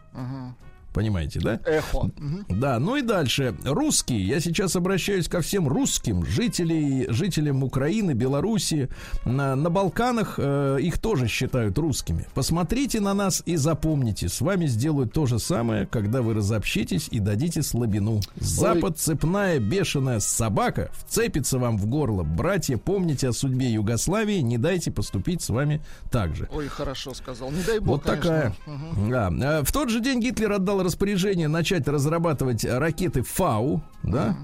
Понимаете, 0.93 1.39
да? 1.39 1.59
Эхо. 1.65 2.11
Да, 2.49 2.77
ну 2.79 2.97
и 2.97 3.01
дальше. 3.01 3.55
Русские. 3.63 4.25
Я 4.27 4.39
сейчас 4.41 4.75
обращаюсь 4.75 5.27
ко 5.29 5.39
всем 5.41 5.67
русским 5.67 6.25
жителей, 6.25 7.05
жителям 7.09 7.63
Украины, 7.63 8.11
Белоруссии. 8.11 8.89
На, 9.23 9.55
на 9.55 9.69
Балканах 9.69 10.35
э, 10.37 10.79
их 10.81 10.97
тоже 10.99 11.27
считают 11.27 11.77
русскими. 11.77 12.27
Посмотрите 12.33 12.99
на 12.99 13.13
нас 13.13 13.41
и 13.45 13.55
запомните. 13.55 14.27
С 14.27 14.41
вами 14.41 14.65
сделают 14.65 15.13
то 15.13 15.25
же 15.25 15.39
самое, 15.39 15.85
когда 15.85 16.21
вы 16.21 16.33
разобщитесь 16.33 17.07
и 17.09 17.19
дадите 17.19 17.61
слабину. 17.61 18.19
Запад, 18.35 18.97
цепная, 18.99 19.59
бешеная 19.59 20.19
собака 20.19 20.91
вцепится 21.05 21.57
вам 21.57 21.77
в 21.77 21.85
горло. 21.87 22.23
Братья, 22.23 22.75
помните 22.77 23.29
о 23.29 23.33
судьбе 23.33 23.69
Югославии. 23.71 24.39
Не 24.39 24.57
дайте 24.57 24.91
поступить 24.91 25.41
с 25.41 25.49
вами 25.49 25.81
так 26.11 26.35
же. 26.35 26.49
Ой, 26.53 26.67
хорошо 26.67 27.13
сказал. 27.13 27.49
Не 27.51 27.63
дай 27.63 27.79
бог, 27.79 27.87
Вот 27.87 28.03
такая. 28.03 28.53
Мгм. 28.65 29.09
Да. 29.09 29.31
Э, 29.59 29.63
В 29.63 29.71
тот 29.71 29.89
же 29.89 30.01
день 30.01 30.19
Гитлер 30.19 30.51
отдал 30.51 30.80
распоряжение 30.83 31.47
начать 31.47 31.87
разрабатывать 31.87 32.65
ракеты 32.65 33.21
Фау. 33.23 33.83
Да. 34.03 34.35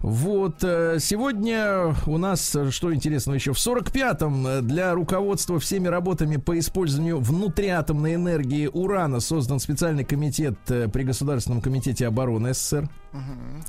Вот. 0.00 0.62
э, 0.62 0.98
Сегодня 1.00 1.94
у 2.06 2.18
нас, 2.18 2.54
э, 2.54 2.70
что 2.70 2.94
интересного 2.94 3.36
еще, 3.36 3.52
в 3.52 3.56
45-м 3.56 4.46
э, 4.46 4.60
для 4.62 4.94
руководства 4.94 5.58
всеми 5.58 5.88
работами 5.88 6.36
по 6.36 6.58
использованию 6.58 7.18
внутриатомной 7.18 8.14
энергии 8.14 8.66
урана 8.66 9.20
создан 9.20 9.58
специальный 9.58 10.04
комитет 10.04 10.58
при 10.66 11.02
Государственном 11.02 11.60
комитете 11.60 12.06
обороны 12.06 12.52
СССР. 12.52 12.88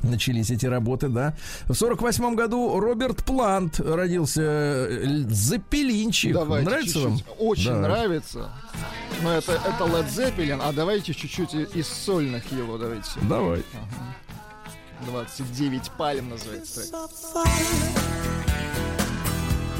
Начались 0.03 0.49
эти 0.51 0.65
работы, 0.65 1.09
да. 1.09 1.35
В 1.65 1.73
48 1.73 2.35
году 2.35 2.79
Роберт 2.79 3.23
Плант 3.23 3.79
родился. 3.79 4.41
э, 4.41 5.23
Запелинчик. 5.29 6.33
Давайте 6.33 6.69
Нравится 6.69 6.99
вам? 6.99 7.17
чуть-чуть. 7.17 7.35
Очень 7.39 7.71
Да. 7.71 7.79
нравится. 7.79 8.49
Но 9.23 9.31
это, 9.33 9.53
это 9.53 9.83
Led 9.85 10.07
Zeppelin, 10.09 10.59
а 10.63 10.71
давайте 10.71 11.13
чуть-чуть 11.13 11.53
и- 11.53 11.63
из 11.79 11.87
сольных 11.87 12.51
его 12.51 12.77
давайте. 12.77 13.09
Давай. 13.23 13.63
29 15.05 15.91
пальм 15.97 16.29
называется. 16.29 16.81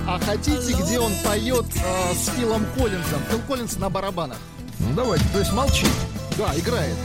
А 0.10 0.20
хотите, 0.20 0.74
где 0.82 1.00
он 1.00 1.12
поет 1.24 1.66
э, 1.76 2.14
с 2.14 2.30
Филом 2.30 2.66
Коллинзом? 2.78 3.22
Фил 3.30 3.40
Коллинз 3.48 3.78
на 3.78 3.90
барабанах. 3.90 4.38
Ну 4.80 4.94
давайте, 4.96 5.26
то 5.34 5.40
есть 5.40 5.52
молчи. 5.54 5.86
Да, 6.38 6.54
играет. 6.58 6.96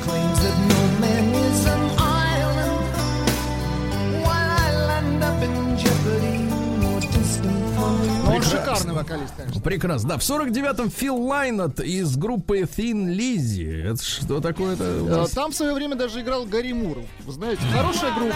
Шикарный 8.53 8.95
вокалист, 8.95 9.35
конечно. 9.37 9.61
Прекрасно. 9.61 10.09
Да, 10.11 10.18
в 10.18 10.20
49-м 10.20 10.91
Фил 10.91 11.16
Лайнет 11.16 11.81
из 11.81 12.16
группы 12.16 12.61
Thin 12.61 13.14
Lizzy. 13.16 13.93
Это 13.93 14.03
что 14.03 14.41
такое-то? 14.41 14.85
нас? 14.85 15.31
Там 15.31 15.53
в 15.53 15.55
свое 15.55 15.75
время 15.75 15.97
даже 15.97 16.20
играл 16.20 16.45
Гарри 16.45 16.73
Мур. 16.73 16.99
Вы 17.20 17.33
знаете, 17.33 17.62
хорошая 17.73 18.12
группа. 18.14 18.35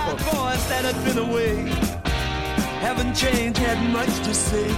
haven't 2.83 3.15
changed, 3.17 3.59
had 3.59 3.81
much 3.91 4.15
to 4.23 4.33
say. 4.33 4.69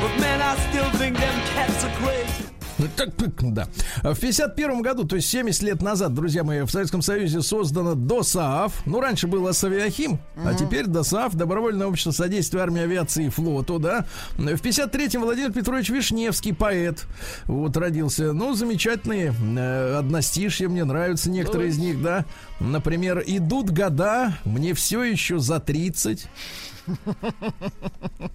But 0.00 0.12
man, 0.20 0.40
I 0.40 0.54
still 0.70 0.88
think 1.00 1.16
them 1.16 1.36
cats 1.52 1.84
are 1.84 1.94
crazy. 1.96 2.59
Ну, 2.80 2.86
Так, 2.96 3.10
да. 3.40 3.68
В 4.02 4.18
51 4.18 4.80
году, 4.80 5.04
то 5.04 5.16
есть 5.16 5.28
70 5.28 5.62
лет 5.62 5.82
назад, 5.82 6.14
друзья 6.14 6.44
мои, 6.44 6.62
в 6.62 6.70
Советском 6.70 7.02
Союзе 7.02 7.42
создано 7.42 7.94
ДОСААФ. 7.94 8.86
Ну, 8.86 9.00
раньше 9.00 9.26
был 9.26 9.46
Асавиахим, 9.46 10.18
а 10.36 10.54
теперь 10.54 10.86
ДОСААФ, 10.86 11.34
Добровольное 11.34 11.86
общество 11.86 12.10
содействия 12.12 12.60
армии, 12.60 12.82
авиации 12.82 13.26
и 13.26 13.28
флоту, 13.28 13.78
да. 13.78 14.06
В 14.36 14.44
53-м 14.44 15.22
Владимир 15.22 15.52
Петрович 15.52 15.90
Вишневский, 15.90 16.54
поэт, 16.54 17.06
вот 17.44 17.76
родился. 17.76 18.32
Ну, 18.32 18.54
замечательные 18.54 19.34
э, 19.38 19.96
одностишья, 19.98 20.68
мне 20.68 20.84
нравятся 20.84 21.30
некоторые 21.30 21.68
из 21.68 21.78
них, 21.78 22.02
да. 22.02 22.24
Например, 22.60 23.22
«Идут 23.26 23.70
года, 23.70 24.34
мне 24.44 24.72
все 24.74 25.02
еще 25.02 25.38
за 25.38 25.56
30». 25.56 26.20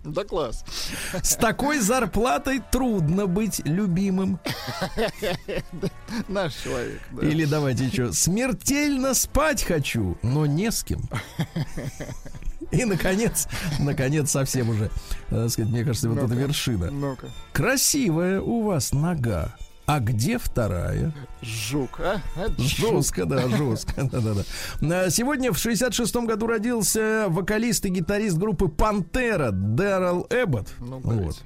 Да 0.04 0.24
класс. 0.24 0.64
С 1.22 1.36
такой 1.36 1.80
зарплатой 1.80 2.62
трудно 2.72 3.28
быть 3.28 3.62
любимым. 3.66 4.40
Наш 6.28 6.54
человек. 6.56 7.02
да. 7.12 7.28
Или 7.28 7.46
давайте 7.46 7.86
еще. 7.86 8.14
Смертельно 8.14 9.14
спать 9.14 9.64
хочу, 9.64 10.18
но 10.22 10.46
не 10.46 10.72
с 10.72 10.84
кем. 10.84 11.02
И, 12.72 12.84
наконец, 12.86 13.48
наконец, 13.80 14.32
совсем 14.32 14.70
уже, 14.70 14.86
э, 14.86 14.90
так 15.30 15.50
сказать, 15.52 15.72
мне 15.72 15.84
кажется, 15.84 16.10
вот 16.10 16.18
эта 16.18 16.28
Ну-ка. 16.28 16.40
вершина. 16.40 16.92
Ну-ка. 16.92 17.28
Красивая 17.54 18.42
у 18.42 18.64
вас 18.64 18.92
нога. 18.92 19.56
А 19.86 20.00
где 20.00 20.40
вторая? 20.40 21.14
Жук, 21.42 22.00
а? 22.00 22.20
Жестко, 22.58 23.26
да, 23.26 23.48
жестко. 23.48 24.10
Да, 24.12 24.20
да, 24.20 24.34
да. 24.82 25.10
Сегодня 25.12 25.52
в 25.52 25.58
66-м 25.58 26.26
году 26.26 26.48
родился 26.48 27.26
вокалист 27.28 27.86
и 27.86 27.90
гитарист 27.90 28.38
группы 28.38 28.68
Пантера 28.68 29.52
Дэрил 29.52 30.26
Эббот. 30.32 30.70
Ну, 30.80 31.00
Вот. 31.04 31.44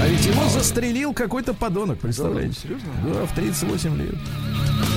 А 0.00 0.08
ведь 0.08 0.24
его 0.24 0.48
застрелил 0.48 1.12
какой-то 1.12 1.52
подонок, 1.52 1.98
представляете? 1.98 2.58
серьезно? 2.58 2.88
Да, 3.04 3.26
в 3.26 3.34
38 3.34 3.96
лет. 3.98 4.14
Ну, 4.14 4.92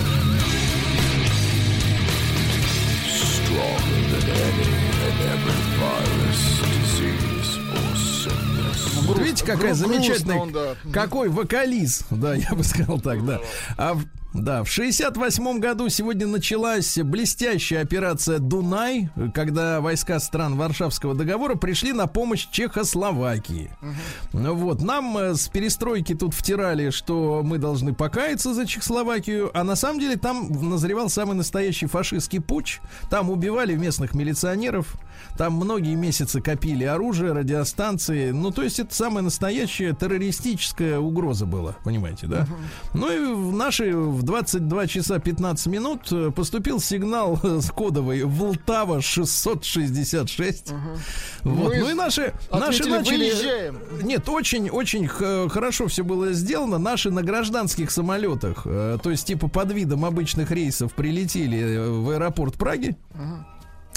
грустно, 9.05 9.23
Видите, 9.23 9.45
какая 9.45 9.73
замечательная, 9.73 10.37
он, 10.37 10.51
да. 10.51 10.75
какой 10.91 11.29
вокалист, 11.29 12.05
да, 12.11 12.35
я 12.35 12.53
бы 12.53 12.63
сказал 12.63 12.99
так, 12.99 13.25
да. 13.25 13.39
А 13.77 13.97
да, 14.35 14.63
в 14.63 14.69
68 14.69 15.59
году 15.59 15.87
сегодня 15.87 16.27
началась 16.27 16.97
блестящая 16.97 17.81
операция 17.81 18.39
«Дунай», 18.39 19.09
когда 19.33 19.79
войска 19.79 20.19
стран 20.19 20.55
Варшавского 20.55 21.15
договора 21.15 21.55
пришли 21.55 21.93
на 21.93 22.07
помощь 22.07 22.47
Чехословакии. 22.51 23.71
Ну 24.33 24.53
вот, 24.55 24.81
нам 24.81 25.17
э, 25.17 25.35
с 25.35 25.47
перестройки 25.47 26.13
тут 26.13 26.33
втирали, 26.33 26.89
что 26.89 27.41
мы 27.43 27.57
должны 27.59 27.93
покаяться 27.93 28.53
за 28.53 28.65
Чехословакию, 28.65 29.51
а 29.53 29.63
на 29.63 29.75
самом 29.75 29.99
деле 29.99 30.17
там 30.17 30.49
назревал 30.69 31.09
самый 31.09 31.35
настоящий 31.35 31.85
фашистский 31.85 32.41
путь. 32.41 32.81
Там 33.09 33.29
убивали 33.29 33.75
местных 33.75 34.13
милиционеров, 34.13 34.95
там 35.37 35.53
многие 35.53 35.95
месяцы 35.95 36.41
копили 36.41 36.83
оружие, 36.83 37.31
радиостанции. 37.31 38.31
Ну, 38.31 38.51
то 38.51 38.63
есть 38.63 38.79
это 38.79 38.93
самая 38.93 39.23
настоящая 39.23 39.93
террористическая 39.93 40.99
угроза 40.99 41.45
была, 41.45 41.75
понимаете, 41.83 42.27
да? 42.27 42.47
Ну 42.93 43.11
и 43.11 43.33
в 43.33 43.53
наши 43.53 43.95
в 43.95 44.24
22 44.25 44.87
часа 44.87 45.19
15 45.19 45.67
минут 45.67 46.11
э, 46.11 46.31
поступил 46.31 46.79
сигнал 46.79 47.39
э, 47.43 47.59
с 47.61 47.69
кодовой 47.71 48.23
Волтава 48.23 49.01
666. 49.01 50.71
Вот. 51.43 51.69
Мы 51.73 51.77
Ну 51.77 51.89
и 51.89 51.93
наши, 51.93 52.33
наши 52.51 52.83
ответили, 52.83 52.91
начали... 52.91 53.29
«Выезжаем». 53.31 53.79
Нет, 54.03 54.27
очень, 54.27 54.69
очень 54.69 55.07
х- 55.07 55.47
хорошо 55.49 55.87
все 55.87 56.03
было 56.03 56.33
сделано. 56.33 56.77
Наши 56.77 57.11
на 57.11 57.21
гражданских 57.23 57.91
самолетах, 57.91 58.63
э, 58.65 58.97
то 59.01 59.11
есть 59.11 59.27
типа 59.27 59.47
под 59.47 59.71
видом 59.71 60.03
обычных 60.05 60.51
рейсов 60.51 60.93
прилетели 60.93 61.59
э, 61.59 61.89
в 61.89 62.09
аэропорт 62.09 62.55
Праги. 62.55 62.95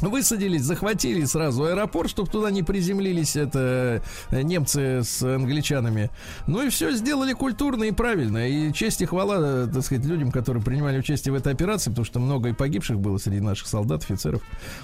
Высадились, 0.00 0.62
захватили 0.62 1.24
сразу 1.24 1.64
аэропорт, 1.64 2.08
чтобы 2.10 2.30
туда 2.30 2.50
не 2.52 2.62
приземлились 2.62 3.34
это 3.34 4.00
э, 4.30 4.42
немцы 4.42 5.02
с 5.02 5.22
англичанами. 5.22 6.10
Ну 6.46 6.62
и 6.64 6.68
все 6.68 6.92
сделали 6.92 7.32
культурно 7.32 7.82
и 7.84 7.90
правильно. 7.90 8.48
И 8.48 8.72
честь 8.72 9.02
и 9.02 9.06
хвала, 9.06 9.64
э, 9.64 9.66
так 9.72 9.82
сказать, 9.82 10.04
людям, 10.04 10.30
которые 10.30 10.62
принимали 10.62 10.98
участие 10.98 11.32
в 11.32 11.34
этой 11.36 11.52
операции, 11.52 11.90
потому 11.90 12.04
что 12.04 12.20
много 12.20 12.50
и 12.50 12.52
погибших 12.52 12.98
было 13.00 13.18
среди 13.18 13.40
наших 13.40 13.66
солдат, 13.66 14.04
офицеров. 14.04 14.40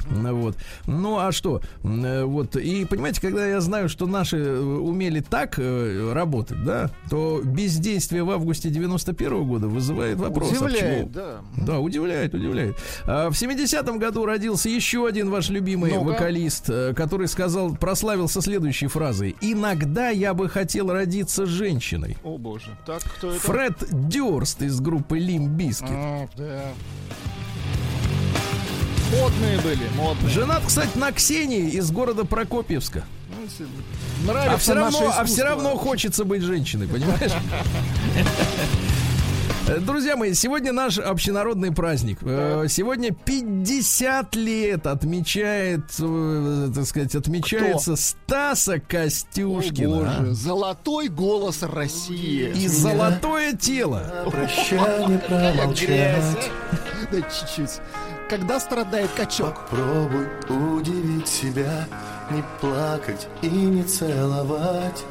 Вот. 0.08 0.56
Ну 0.86 1.18
а 1.18 1.30
что? 1.30 1.60
Э, 1.84 2.24
Вот. 2.24 2.56
И 2.56 2.84
понимаете, 2.84 3.20
когда 3.20 3.46
я 3.46 3.60
знаю, 3.60 3.88
что 3.88 4.06
наши 4.06 4.36
умели 4.58 5.20
так 5.20 5.58
работать, 5.58 6.64
да, 6.64 6.90
то 7.08 7.40
бездействие 7.44 8.24
в 8.24 8.30
августе 8.30 8.68
91 8.68 9.44
года 9.46 9.68
вызывает 9.68 10.18
вопрос. 10.18 10.50
а 10.50 10.64
Удивляет, 10.64 11.06
почему? 11.06 11.10
да. 11.14 11.40
Да, 11.64 11.78
удивляет, 11.78 12.34
удивляет. 12.34 12.76
А 13.04 13.30
в 13.30 13.34
70-м 13.34 13.98
году 13.98 14.26
родился 14.26 14.68
еще 14.68 15.03
еще 15.04 15.08
один 15.08 15.30
ваш 15.30 15.48
любимый 15.50 15.92
Ну-ка. 15.92 16.04
вокалист, 16.04 16.68
э, 16.68 16.94
который 16.94 17.28
сказал, 17.28 17.74
прославился 17.74 18.40
следующей 18.40 18.86
фразой. 18.86 19.36
Иногда 19.40 20.10
я 20.10 20.34
бы 20.34 20.48
хотел 20.48 20.90
родиться 20.92 21.46
женщиной. 21.46 22.16
О 22.24 22.38
боже. 22.38 22.76
Так, 22.86 23.02
кто 23.02 23.30
это? 23.30 23.40
Фред 23.40 24.08
Дюрст 24.08 24.62
из 24.62 24.80
группы 24.80 25.18
Limp 25.18 25.48
Bizkit. 25.48 25.90
А, 25.90 26.28
да. 26.36 26.62
Модные 29.12 29.60
были, 29.60 29.88
модные. 29.96 30.30
Женат, 30.30 30.62
кстати, 30.66 30.96
на 30.96 31.12
Ксении 31.12 31.70
из 31.70 31.90
города 31.90 32.24
Прокопьевска. 32.24 33.04
Ну, 33.28 33.66
Нравится 34.26 34.54
А 34.54 34.58
все 34.58 34.74
равно, 34.74 35.12
а 35.16 35.24
все 35.24 35.44
равно 35.44 35.76
хочется 35.76 36.24
быть 36.24 36.42
женщиной, 36.42 36.88
понимаешь? 36.88 37.32
Друзья 39.66 40.14
мои, 40.14 40.34
сегодня 40.34 40.72
наш 40.72 40.98
общенародный 40.98 41.72
праздник. 41.72 42.18
Э, 42.22 42.66
Сегодня 42.68 43.12
50 43.12 44.34
лет 44.34 44.86
отмечает, 44.86 45.84
э, 45.98 46.68
так 46.74 46.84
сказать, 46.84 47.14
отмечается 47.14 47.96
Стаса 47.96 48.74
О, 48.74 48.80
Костюшкина. 48.80 49.88
боже, 50.20 50.34
золотой 50.34 51.08
голос 51.08 51.62
России. 51.62 52.50
И 52.54 52.68
золотое 52.68 53.54
тело. 53.54 54.02
Прощание 54.30 55.18
промолчать 55.18 56.50
Да 57.10 57.20
чуть-чуть. 57.22 57.80
Когда 58.28 58.60
страдает 58.60 59.10
качок? 59.16 59.66
Пробуй 59.70 60.26
удивить 60.78 61.28
себя 61.28 61.86
Не 62.30 62.42
плакать 62.60 63.28
и 63.42 63.48
не 63.48 63.82
целовать 63.82 65.04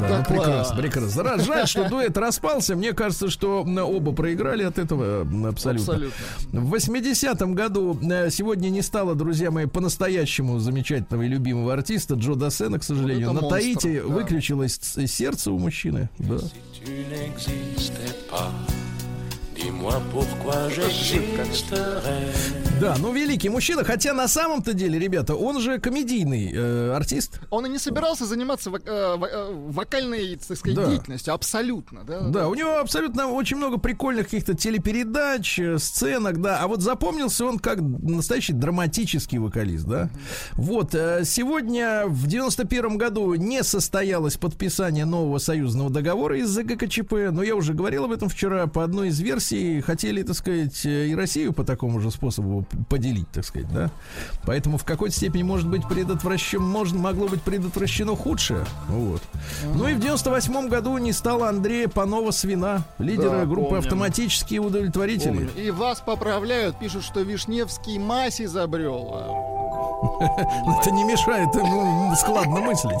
Да, 0.00 0.08
Да 0.08 0.18
ну, 0.18 0.24
прекрасно, 0.34 0.76
прекрасно. 0.76 1.20
Ра- 1.22 1.42
Жаль, 1.44 1.66
что 1.66 1.88
дуэт 1.88 2.16
распался. 2.16 2.76
Мне 2.76 2.92
кажется, 2.92 3.30
что 3.30 3.62
оба 3.62 4.12
проиграли 4.12 4.62
от 4.64 4.78
этого 4.78 5.22
м, 5.22 5.46
абсолютно. 5.46 5.94
Абсолютно. 5.94 6.60
В 6.60 6.74
80-м 6.74 7.54
году 7.54 7.98
э, 8.02 8.30
сегодня 8.30 8.68
не 8.68 8.82
стало, 8.82 9.14
друзья 9.14 9.50
мои, 9.50 9.66
по-настоящему 9.66 10.58
замечательного 10.58 11.22
и 11.22 11.28
любимого 11.28 11.72
артиста 11.72 12.14
Джо 12.14 12.34
Дассена, 12.34 12.78
к 12.78 12.84
сожалению. 12.84 13.28
Вот 13.28 13.34
На 13.34 13.40
монстр, 13.42 13.60
Таити 13.60 14.00
да. 14.00 14.06
выключилось 14.06 14.78
сердце 15.06 15.50
у 15.50 15.58
мужчины. 15.58 16.08
Да. 16.18 16.38
Да, 22.80 22.96
ну 23.00 23.12
великий 23.12 23.48
мужчина, 23.48 23.82
хотя 23.82 24.12
на 24.14 24.28
самом-то 24.28 24.72
деле, 24.72 24.98
ребята, 25.00 25.34
он 25.34 25.60
же 25.60 25.78
комедийный 25.78 26.52
э, 26.54 26.92
артист. 26.94 27.40
Он 27.50 27.66
и 27.66 27.68
не 27.68 27.78
собирался 27.78 28.24
заниматься 28.24 28.70
вок- 28.70 28.84
э, 28.86 29.18
э, 29.20 29.52
вокальной, 29.70 30.36
так 30.36 30.56
сказать, 30.56 30.76
Да. 30.76 30.86
деятельностью. 30.86 31.34
Абсолютно, 31.34 32.04
да? 32.04 32.20
Да, 32.28 32.48
у 32.48 32.54
него 32.54 32.78
абсолютно 32.78 33.26
очень 33.28 33.56
много 33.56 33.78
прикольных 33.78 34.26
каких-то 34.26 34.54
телепередач, 34.54 35.58
э, 35.58 35.78
сценок, 35.78 36.40
да. 36.40 36.60
А 36.60 36.68
вот 36.68 36.80
запомнился 36.82 37.44
он 37.44 37.58
как 37.58 37.80
настоящий 37.80 38.52
драматический 38.52 39.38
вокалист, 39.38 39.86
да. 39.86 40.08
Вот, 40.52 40.94
э, 40.94 41.22
сегодня 41.24 42.04
в 42.06 42.28
91 42.28 42.96
году 42.96 43.34
не 43.34 43.64
состоялось 43.64 44.36
подписание 44.36 45.04
нового 45.04 45.38
союзного 45.38 45.90
договора 45.90 46.38
из-за 46.38 46.62
ГКЧП, 46.62 47.30
но 47.32 47.42
я 47.42 47.56
уже 47.56 47.74
говорил 47.74 48.04
об 48.04 48.12
этом 48.12 48.28
вчера, 48.28 48.68
по 48.68 48.84
одной 48.84 49.08
из 49.08 49.18
версий 49.18 49.47
хотели, 49.84 50.22
так 50.22 50.36
сказать, 50.36 50.84
э, 50.84 51.06
и 51.08 51.14
Россию 51.14 51.52
по 51.52 51.64
такому 51.64 52.00
же 52.00 52.10
способу 52.10 52.64
поделить, 52.88 53.28
так 53.30 53.44
сказать, 53.44 53.72
да. 53.72 53.90
Поэтому 54.44 54.78
в 54.78 54.84
какой-то 54.84 55.14
степени 55.14 55.42
может 55.42 55.68
быть 55.68 55.86
предотвращено, 55.88 56.62
можно, 56.62 56.98
могло 56.98 57.28
быть 57.28 57.42
предотвращено 57.42 58.16
худшее, 58.16 58.64
вот. 58.88 59.22
Ну 59.74 59.88
и 59.88 59.94
в 59.94 60.00
98 60.00 60.68
году 60.68 60.96
не 60.98 61.12
стало 61.12 61.48
Андрея 61.48 61.88
Панова 61.88 62.30
Свина, 62.30 62.84
лидера 62.98 63.40
Да, 63.40 63.44
группы 63.44 63.68
помним. 63.70 63.84
«Автоматические 63.84 64.60
удовлетворители». 64.60 65.28
Помню. 65.28 65.50
И 65.56 65.70
вас 65.70 66.00
поправляют, 66.00 66.78
пишут, 66.78 67.04
что 67.04 67.20
Вишневский 67.20 67.98
мазь 67.98 68.40
изобрел. 68.40 69.58
Это 70.80 70.90
не 70.90 71.04
мешает 71.04 71.54
ему 71.54 72.14
складно 72.16 72.60
мыслить. 72.60 73.00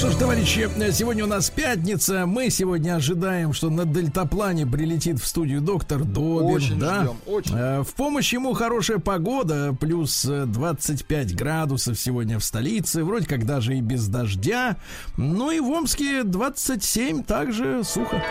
Что 0.00 0.10
ж, 0.10 0.14
товарищи, 0.14 0.66
сегодня 0.92 1.24
у 1.24 1.26
нас 1.26 1.50
пятница. 1.50 2.24
Мы 2.24 2.48
сегодня 2.48 2.94
ожидаем, 2.96 3.52
что 3.52 3.68
на 3.68 3.84
дельтаплане 3.84 4.66
прилетит 4.66 5.20
в 5.20 5.26
студию 5.26 5.60
доктор 5.60 6.04
Добин. 6.04 6.54
Очень 6.54 6.78
да? 6.78 7.02
ждем, 7.02 7.16
очень. 7.26 7.54
Э, 7.54 7.82
В 7.82 7.92
помощь 7.92 8.32
ему 8.32 8.54
хорошая 8.54 8.96
погода, 8.96 9.76
плюс 9.78 10.24
э, 10.24 10.46
25 10.46 11.36
градусов 11.36 11.98
сегодня 12.00 12.38
в 12.38 12.44
столице, 12.44 13.04
вроде 13.04 13.26
как 13.26 13.44
даже 13.44 13.76
и 13.76 13.82
без 13.82 14.08
дождя. 14.08 14.78
Ну 15.18 15.50
и 15.50 15.60
в 15.60 15.68
Омске 15.68 16.22
27, 16.24 17.22
также 17.22 17.84
сухо. 17.84 18.22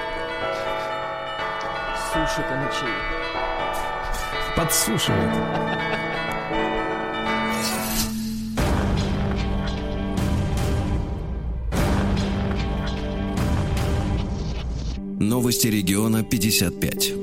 Суши-то 2.12 2.56
ночей. 2.56 2.96
Подсушивает. 4.58 5.89
Новости 15.20 15.68
региона 15.68 16.24
55. 16.24 17.14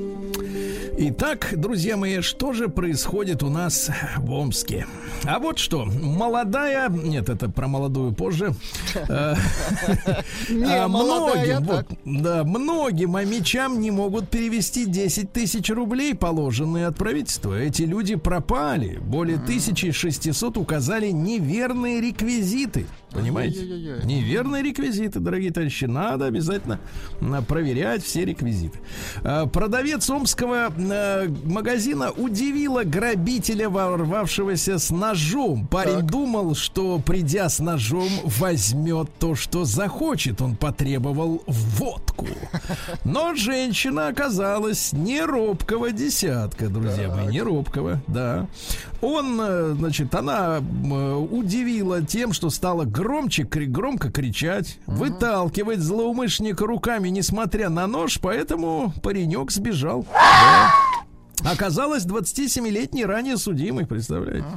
Итак, 0.99 1.53
друзья 1.55 1.97
мои, 1.97 2.21
что 2.21 2.53
же 2.53 2.69
происходит 2.69 3.41
у 3.41 3.49
нас 3.49 3.89
в 4.17 4.31
Омске? 4.31 4.85
А 5.25 5.39
вот 5.39 5.57
что, 5.57 5.85
молодая, 5.85 6.89
нет, 6.89 7.29
это 7.29 7.49
про 7.49 7.67
молодую 7.67 8.13
позже. 8.13 8.53
Э, 9.09 9.35
а, 10.65 10.87
многим 12.43 13.15
амичам 13.15 13.79
не 13.79 13.91
могут 13.91 14.29
перевести 14.29 14.85
10 14.85 15.31
тысяч 15.31 15.69
рублей, 15.69 16.15
положенные 16.15 16.87
от 16.87 16.97
правительства. 16.97 17.53
Эти 17.53 17.83
люди 17.83 18.15
пропали. 18.15 18.97
Более 19.01 19.37
1600 19.37 20.57
указали 20.57 21.11
неверные 21.11 22.01
реквизиты. 22.01 22.87
Понимаете? 23.17 23.59
Неверные 24.03 24.63
реквизиты, 24.63 25.19
дорогие 25.19 25.51
товарищи. 25.51 25.85
Надо 25.85 26.25
обязательно 26.25 26.79
проверять 27.47 28.03
все 28.03 28.25
реквизиты. 28.25 28.79
А, 29.23 29.47
Продавец 29.47 30.09
омского 30.09 30.71
э, 30.77 31.27
магазина 31.43 32.11
удивила 32.11 32.83
грабителя, 32.83 33.69
ворвавшегося 33.69 34.77
с 34.77 34.89
ножом. 34.91 35.67
Парень 35.67 36.01
Так. 36.01 36.11
думал, 36.11 36.55
что 36.55 36.99
придя 36.99 37.49
с 37.49 37.59
ножом, 37.59 38.09
возьмет 38.23 39.09
то, 39.19 39.35
что 39.35 39.65
захочет. 39.65 40.41
Он 40.41 40.55
потребовал 40.55 41.41
водку. 41.47 42.27
Но 43.03 43.33
женщина 43.35 44.07
оказалась 44.07 44.93
не 44.93 45.21
робкого 45.21 45.91
десятка, 45.91 46.67
друзья 46.67 47.09
мои, 47.09 47.27
не 47.27 47.41
робкого, 47.41 48.01
да. 48.07 48.47
Он, 49.01 49.39
э, 49.41 49.73
значит, 49.77 50.13
она 50.15 50.57
э, 50.59 51.13
удивила 51.31 52.01
тем, 52.03 52.33
что 52.33 52.49
стала 52.49 52.85
громче, 53.07 53.43
громко 53.43 54.11
кричать, 54.11 54.79
выталкивать 54.85 55.79
злоумышленника 55.79 56.67
руками, 56.67 57.07
несмотря 57.07 57.69
на 57.69 57.87
нож, 57.87 58.19
поэтому 58.21 58.93
паренек 59.01 59.51
сбежал. 59.51 60.05
Да. 61.39 61.51
Оказалось, 61.51 62.03
27-летний 62.05 63.05
ранее 63.05 63.37
судимый, 63.37 63.85
представляете? 63.85 64.47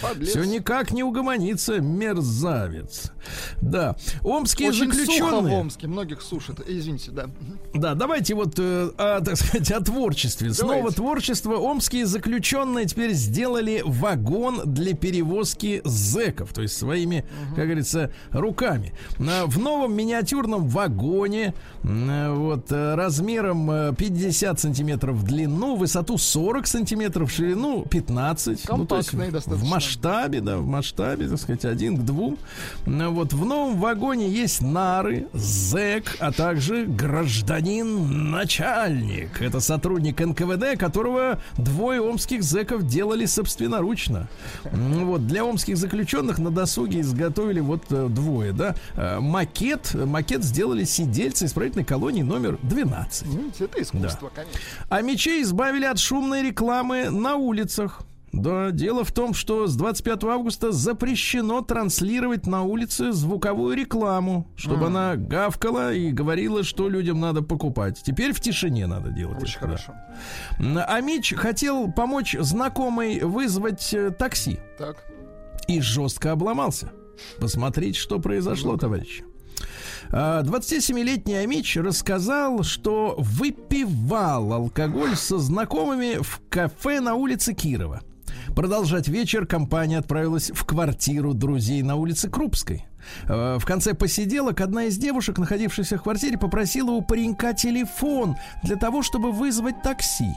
Подлец. 0.00 0.30
Все 0.30 0.44
никак 0.44 0.90
не 0.92 1.02
угомонится, 1.02 1.80
мерзавец. 1.80 3.12
Да, 3.60 3.96
омские 4.22 4.68
Очень 4.70 4.84
сухо 4.84 4.92
в 4.92 4.94
заключенные. 5.06 5.56
Омске, 5.58 5.86
многих 5.86 6.22
сушит. 6.22 6.60
Извините, 6.66 7.10
да. 7.10 7.26
Да, 7.74 7.94
давайте 7.94 8.34
вот, 8.34 8.54
э, 8.58 8.90
о, 8.96 9.20
так 9.20 9.36
сказать, 9.36 9.70
о 9.72 9.80
творчестве. 9.80 10.52
Снова 10.54 10.74
Давайте. 10.76 10.96
творчество. 10.96 11.54
Омские 11.56 12.06
заключенные 12.06 12.86
теперь 12.86 13.12
сделали 13.12 13.82
вагон 13.84 14.62
для 14.64 14.94
перевозки 14.94 15.82
зэков, 15.84 16.52
то 16.52 16.62
есть 16.62 16.76
своими, 16.76 17.24
как 17.54 17.64
говорится, 17.66 18.10
руками. 18.30 18.92
А, 19.18 19.46
В 19.46 19.58
новом 19.58 19.94
миниатюрном 19.94 20.68
вагоне 20.68 21.54
м, 21.82 22.34
вот 22.36 22.70
э, 22.72 22.94
размером 22.94 23.70
э, 23.70 23.94
50 23.96 24.60
сантиметров 24.60 25.16
в 25.16 25.24
длину, 25.24 25.76
высоту 25.76 26.18
40 26.18 26.66
сантиметров, 26.66 27.30
ширину 27.30 27.84
15. 27.84 28.46
Ну, 28.46 28.86
то 28.86 28.96
есть 28.96 29.10
Компактный 29.10 29.28
в- 29.28 29.32
достаточно. 29.32 29.68
В 29.88 29.90
масштабе, 29.90 30.40
да, 30.40 30.58
в 30.58 30.66
масштабе, 30.66 31.28
так 31.28 31.38
сказать, 31.38 31.64
один 31.64 31.96
к 31.96 32.04
двум. 32.04 32.38
Ну, 32.86 33.12
Вот 33.12 33.32
в 33.32 33.44
новом 33.44 33.78
вагоне 33.80 34.28
есть 34.28 34.60
нары, 34.60 35.26
зэк, 35.32 36.16
а 36.20 36.32
также 36.32 36.84
гражданин-начальник. 36.86 39.40
Это 39.40 39.60
сотрудник 39.60 40.20
НКВД, 40.20 40.78
которого 40.78 41.40
двое 41.56 42.00
омских 42.00 42.42
зэков 42.42 42.86
делали 42.86 43.26
собственноручно. 43.26 44.28
М, 44.64 45.06
Вот 45.06 45.26
для 45.26 45.44
омских 45.44 45.76
заключенных 45.76 46.38
на 46.38 46.50
досуге 46.50 47.00
изготовили 47.00 47.60
вот 47.60 47.84
э, 47.90 48.08
двое, 48.08 48.52
да, 48.52 48.74
э, 48.94 49.18
макет, 49.20 49.94
макет 49.94 50.44
сделали 50.44 50.84
сидельцы 50.84 51.46
исправительной 51.46 51.84
колонии 51.84 52.22
номер 52.22 52.58
12. 52.62 53.26
Видите, 53.26 53.64
это 53.64 53.82
искусство, 53.82 54.30
конечно. 54.34 54.60
А 54.88 55.00
мечей 55.02 55.42
избавили 55.42 55.84
от 55.84 55.98
шумной 55.98 56.42
рекламы 56.42 57.10
на 57.10 57.36
улицах. 57.36 58.02
Да, 58.32 58.70
дело 58.72 59.04
в 59.04 59.12
том, 59.12 59.32
что 59.32 59.66
с 59.66 59.74
25 59.74 60.24
августа 60.24 60.70
запрещено 60.70 61.62
транслировать 61.62 62.46
на 62.46 62.62
улице 62.62 63.12
звуковую 63.12 63.74
рекламу, 63.76 64.46
чтобы 64.54 64.86
она 64.88 65.16
гавкала 65.16 65.94
и 65.94 66.10
говорила, 66.10 66.62
что 66.62 66.88
людям 66.90 67.20
надо 67.20 67.42
покупать. 67.42 68.02
Теперь 68.04 68.32
в 68.32 68.40
тишине 68.40 68.86
надо 68.86 69.10
делать. 69.10 69.42
Очень 69.42 69.56
это, 69.58 69.60
да. 69.60 69.66
хорошо. 69.66 69.94
М, 70.58 70.78
А 70.86 71.00
Мич 71.00 71.34
хотел 71.34 71.90
помочь 71.90 72.36
знакомой 72.38 73.20
вызвать 73.20 73.94
э, 73.94 74.10
такси 74.10 74.58
Так. 74.78 75.02
и 75.66 75.80
жестко 75.80 76.32
обломался. 76.32 76.92
Посмотрите, 77.40 77.98
что 77.98 78.18
произошло, 78.20 78.76
товарищи. 78.76 79.24
А, 80.10 80.42
27-летний 80.42 81.34
Амич 81.34 81.76
рассказал, 81.76 82.62
что 82.62 83.14
выпивал 83.18 84.52
алкоголь 84.52 85.16
со 85.16 85.38
знакомыми 85.38 86.18
в 86.22 86.40
кафе 86.48 87.00
на 87.00 87.14
улице 87.14 87.54
Кирова. 87.54 88.02
Продолжать 88.54 89.08
вечер 89.08 89.46
компания 89.46 89.98
отправилась 89.98 90.50
в 90.52 90.64
квартиру 90.64 91.34
друзей 91.34 91.82
на 91.82 91.96
улице 91.96 92.28
Крупской. 92.28 92.86
Э, 93.28 93.58
В 93.58 93.64
конце 93.64 93.94
посиделок 93.94 94.60
одна 94.60 94.84
из 94.84 94.96
девушек, 94.98 95.38
находившихся 95.38 95.98
в 95.98 96.02
квартире, 96.02 96.38
попросила 96.38 96.90
у 96.90 97.02
паренька 97.02 97.52
телефон 97.54 98.36
для 98.62 98.76
того, 98.76 99.02
чтобы 99.02 99.32
вызвать 99.32 99.82
такси. 99.82 100.30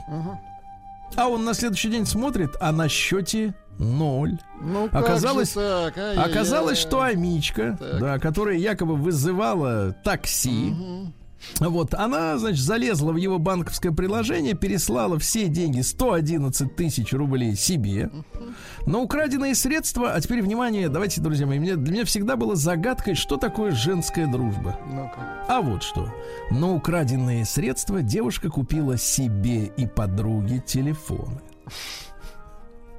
А 1.16 1.28
он 1.28 1.44
на 1.44 1.52
следующий 1.54 1.90
день 1.90 2.06
смотрит, 2.06 2.50
а 2.60 2.72
на 2.72 2.88
счете 2.88 3.54
ноль. 3.78 4.38
Ну, 4.62 4.88
Оказалось, 4.92 5.50
так? 5.50 5.94
Оказалось, 6.16 6.78
что 6.78 7.02
Амичка, 7.02 7.76
Так. 7.78 8.00
да, 8.00 8.18
которая 8.18 8.56
якобы 8.56 8.96
вызывала 8.96 9.92
такси, 10.04 10.74
вот, 11.60 11.94
она, 11.94 12.38
значит, 12.38 12.64
залезла 12.64 13.12
в 13.12 13.16
его 13.16 13.38
банковское 13.38 13.92
приложение, 13.92 14.54
переслала 14.54 15.18
все 15.18 15.48
деньги, 15.48 15.80
111 15.80 16.74
тысяч 16.76 17.12
рублей 17.12 17.56
себе. 17.56 18.10
Но 18.86 19.02
украденные 19.02 19.54
средства, 19.54 20.12
а 20.12 20.20
теперь, 20.20 20.42
внимание, 20.42 20.88
давайте, 20.88 21.20
друзья 21.20 21.46
мои, 21.46 21.58
мне, 21.58 21.76
для 21.76 21.92
меня 21.92 22.04
всегда 22.04 22.36
было 22.36 22.56
загадкой, 22.56 23.14
что 23.14 23.36
такое 23.36 23.72
женская 23.72 24.26
дружба. 24.26 24.78
А 25.48 25.60
вот 25.60 25.82
что. 25.82 26.12
На 26.50 26.72
украденные 26.72 27.44
средства 27.44 28.02
девушка 28.02 28.48
купила 28.48 28.96
себе 28.96 29.66
и 29.66 29.86
подруге 29.86 30.62
телефоны. 30.64 31.40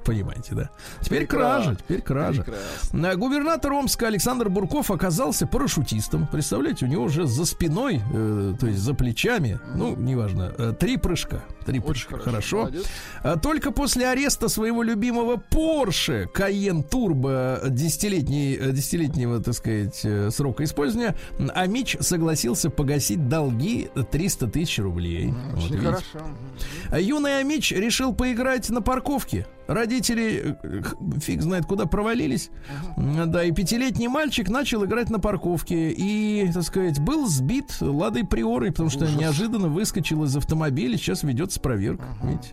Понимаете, 0.04 0.54
да? 0.54 0.70
Теперь 1.00 1.20
Прекрасно. 1.20 1.62
кража, 1.64 1.76
теперь 1.76 2.02
кража. 2.02 2.42
Прекрасно. 2.42 3.10
А 3.10 3.16
Губернатор 3.16 3.72
Омска 3.72 4.06
Александр 4.08 4.48
Бурков 4.48 4.90
оказался 4.90 5.46
парашютистом. 5.46 6.26
Представляете, 6.26 6.84
у 6.84 6.88
него 6.88 7.04
уже 7.04 7.26
за 7.26 7.44
спиной, 7.46 8.02
э, 8.12 8.54
то 8.60 8.66
есть 8.66 8.80
за 8.80 8.94
плечами, 8.94 9.58
ну, 9.74 9.96
неважно, 9.96 10.52
э, 10.56 10.72
три 10.78 10.96
прыжка. 10.96 11.42
Три 11.64 11.78
Очень 11.78 11.86
прыжка. 11.88 12.18
хорошо. 12.18 12.34
Хорошо. 12.34 12.56
молодец. 12.58 12.86
А 13.22 13.36
Только 13.38 13.70
после 13.70 14.06
ареста 14.08 14.48
своего 14.48 14.82
любимого 14.82 15.36
Porsche 15.50 16.26
Cayenne 16.32 16.86
Turbo 16.88 17.68
десятилетний, 17.70 18.56
э, 18.56 18.72
десятилетнего, 18.72 19.40
так 19.42 19.54
сказать, 19.54 20.00
э, 20.04 20.30
срока 20.30 20.64
использования, 20.64 21.14
Амич 21.54 21.96
согласился 22.00 22.68
погасить 22.70 23.28
долги 23.28 23.88
300 24.10 24.48
тысяч 24.48 24.78
рублей. 24.78 25.32
Вот 25.52 25.64
Очень 25.64 25.76
видите. 25.76 25.86
хорошо. 25.86 26.98
Юный 26.98 27.40
Амич 27.40 27.72
решил 27.72 28.14
поиграть 28.14 28.68
на 28.70 28.82
парковке. 28.82 29.46
Родители 29.66 30.56
э, 30.62 30.82
фиг 31.20 31.42
знает 31.42 31.66
куда 31.66 31.86
провалились. 31.86 32.50
Да, 32.96 33.44
и 33.44 33.52
пятилетний 33.52 34.08
мальчик 34.08 34.48
начал 34.48 34.84
играть 34.84 35.10
на 35.10 35.18
парковке 35.18 35.90
и, 35.90 36.50
так 36.52 36.62
сказать, 36.64 37.00
был 37.00 37.26
сбит 37.26 37.76
ладой 37.80 38.24
приорой, 38.24 38.70
потому 38.72 38.90
что 38.90 39.06
неожиданно 39.06 39.68
выскочил 39.68 40.24
из 40.24 40.36
автомобиля. 40.36 40.96
Сейчас 40.96 41.22
ведется 41.22 41.60
проверка. 41.60 42.04
Видите? 42.22 42.50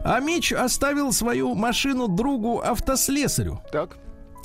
А 0.00 0.20
Мич 0.20 0.52
оставил 0.52 1.12
свою 1.12 1.54
машину 1.54 2.08
другу 2.08 2.60
автослесарю, 2.60 3.60
Так. 3.72 3.98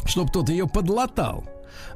чтобы 0.06 0.32
тот 0.32 0.50
ее 0.50 0.68
подлатал. 0.68 1.44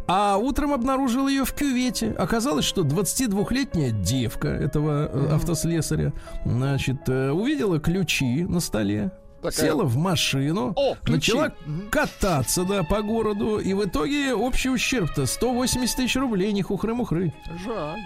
А 0.08 0.38
утром 0.38 0.74
обнаружил 0.74 1.28
ее 1.28 1.46
в 1.46 1.54
кювете. 1.54 2.12
Оказалось, 2.12 2.66
что 2.66 2.84
22-летняя 2.84 3.92
девка 3.92 4.50
этого 4.50 5.10
э, 5.12 5.34
автослесаря, 5.34 6.14
значит, 6.46 7.08
э, 7.08 7.32
увидела 7.32 7.80
ключи 7.80 8.44
на 8.44 8.60
столе, 8.60 9.12
Такая- 9.44 9.68
села 9.70 9.84
в 9.84 9.98
машину, 9.98 10.74
О, 10.76 10.96
ключи. 11.04 11.34
начала 11.34 11.54
кататься, 11.92 12.64
да, 12.64 12.84
по 12.84 13.02
городу, 13.02 13.60
и 13.60 13.74
в 13.74 13.86
итоге 13.86 14.34
общий 14.34 14.70
ущерб-то 14.70 15.26
180 15.26 15.96
тысяч 15.96 16.16
рублей, 16.16 16.52
не 16.54 16.64
хухры-мухры. 16.64 17.34
Жаль. 17.66 18.00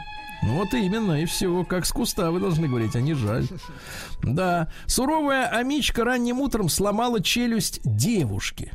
Ну 0.44 0.56
вот 0.58 0.74
именно, 0.74 1.22
и 1.22 1.26
все, 1.26 1.64
как 1.64 1.86
с 1.86 1.92
куста 1.92 2.32
вы 2.32 2.40
должны 2.40 2.68
говорить, 2.68 2.96
а 2.96 3.02
не 3.02 3.14
жаль. 3.14 3.48
Да, 4.24 4.72
суровая 4.88 5.48
амичка 5.48 6.04
ранним 6.04 6.42
утром 6.42 6.70
сломала 6.70 7.22
челюсть 7.22 7.80
девушки. 7.84 8.72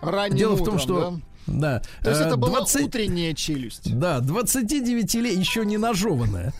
Ранним 0.00 0.36
Дело 0.36 0.50
в 0.56 0.62
утром, 0.62 0.76
том, 0.76 0.78
что... 0.78 1.10
да? 1.10 1.20
Да. 1.46 1.82
То 2.02 2.10
есть 2.10 2.22
э, 2.22 2.24
это 2.26 2.36
была 2.36 2.58
20 2.58 2.86
утренняя 2.86 3.34
челюсть. 3.34 3.92
Да, 3.98 4.20
29 4.20 5.14
лет, 5.14 5.36
еще 5.36 5.64
не 5.66 5.78
нажеванная. 5.78 6.52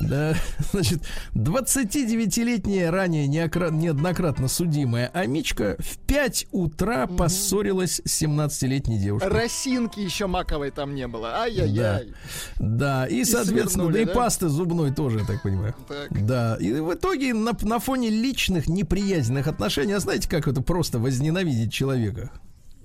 Да, 0.00 0.34
значит, 0.72 1.02
29-летняя 1.34 2.90
ранее 2.90 3.26
неоднократно 3.26 4.48
судимая 4.48 5.08
Амичка 5.08 5.76
в 5.78 5.98
5 5.98 6.46
утра 6.52 7.06
поссорилась 7.06 8.00
с 8.04 8.22
17-летней 8.22 8.98
девушкой. 8.98 9.28
Росинки 9.28 10.00
еще 10.00 10.26
маковой 10.26 10.70
там 10.70 10.94
не 10.94 11.08
было. 11.08 11.40
Ай-яй-яй. 11.40 12.14
Да, 12.58 13.06
и, 13.06 13.24
соответственно, 13.24 13.84
свернули, 13.84 13.92
да 13.92 14.00
и 14.00 14.04
да? 14.04 14.12
пасты 14.12 14.48
зубной 14.48 14.94
тоже, 14.94 15.20
я 15.20 15.24
так 15.24 15.42
понимаю. 15.42 15.74
Так. 15.88 16.26
Да, 16.26 16.56
и 16.60 16.72
в 16.72 16.94
итоге 16.94 17.34
на, 17.34 17.56
на 17.62 17.78
фоне 17.78 18.10
личных 18.10 18.68
неприязненных 18.68 19.46
отношений, 19.46 19.94
а 19.94 20.00
знаете, 20.00 20.28
как 20.28 20.46
это 20.46 20.62
просто 20.62 20.98
возненавидеть 20.98 21.72
человека? 21.72 22.30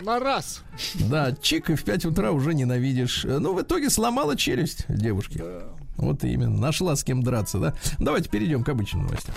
На 0.01 0.19
раз. 0.19 0.63
Да, 0.95 1.33
чик, 1.41 1.69
и 1.69 1.75
в 1.75 1.83
5 1.83 2.05
утра 2.05 2.31
уже 2.31 2.53
ненавидишь. 2.53 3.23
Ну, 3.23 3.53
в 3.53 3.61
итоге 3.61 3.89
сломала 3.89 4.35
челюсть 4.35 4.85
девушки. 4.89 5.41
Вот 5.97 6.23
именно, 6.23 6.57
нашла 6.57 6.95
с 6.95 7.03
кем 7.03 7.23
драться, 7.23 7.59
да? 7.59 7.73
Давайте 7.99 8.29
перейдем 8.29 8.63
к 8.63 8.69
обычным 8.69 9.03
новостям. 9.03 9.35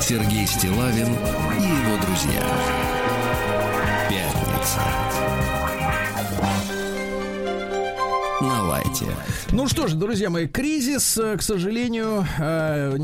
Сергей 0.00 0.46
Стилавин 0.46 1.08
и 1.58 1.62
его 1.62 1.96
друзья. 2.04 2.42
Пятница. 4.10 5.63
На 9.00 9.06
лайте. 9.06 9.16
Ну 9.52 9.68
что 9.68 9.86
ж, 9.86 9.94
друзья 9.94 10.30
мои, 10.30 10.46
кризис, 10.46 11.16
э, 11.18 11.36
к 11.36 11.42
сожалению, 11.42 12.26
э, 12.38 12.96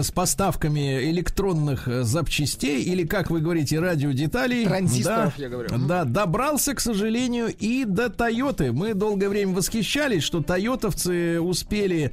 с 0.00 0.10
поставками 0.10 1.10
электронных 1.10 1.88
э, 1.88 2.02
запчастей 2.02 2.82
или, 2.82 3.04
как 3.04 3.30
вы 3.30 3.40
говорите, 3.40 3.78
радиодеталей. 3.78 4.66
Транзисторов, 4.66 5.34
да, 5.36 5.42
я 5.42 5.48
говорю. 5.48 5.68
Да, 5.86 6.04
добрался, 6.04 6.74
к 6.74 6.80
сожалению, 6.80 7.48
и 7.48 7.84
до 7.84 8.10
Тойоты. 8.10 8.72
Мы 8.72 8.94
долгое 8.94 9.28
время 9.28 9.54
восхищались, 9.54 10.22
что 10.22 10.42
тойотовцы 10.42 11.40
успели 11.40 12.12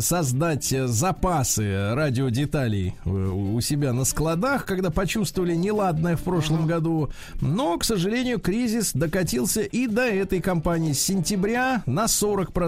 создать 0.00 0.68
запасы 0.68 1.94
радиодеталей 1.94 2.94
у 3.04 3.60
себя 3.60 3.92
на 3.92 4.04
складах, 4.04 4.64
когда 4.64 4.90
почувствовали 4.90 5.54
неладное 5.54 6.16
в 6.16 6.22
прошлом 6.22 6.66
году. 6.66 7.10
Но, 7.40 7.78
к 7.78 7.84
сожалению, 7.84 8.40
кризис 8.40 8.92
докатился 8.92 9.62
и 9.62 9.86
до 9.86 10.02
этой 10.02 10.40
компании. 10.40 10.92
С 10.92 11.00
сентября 11.00 11.82
на 11.86 12.04
40% 12.04 12.59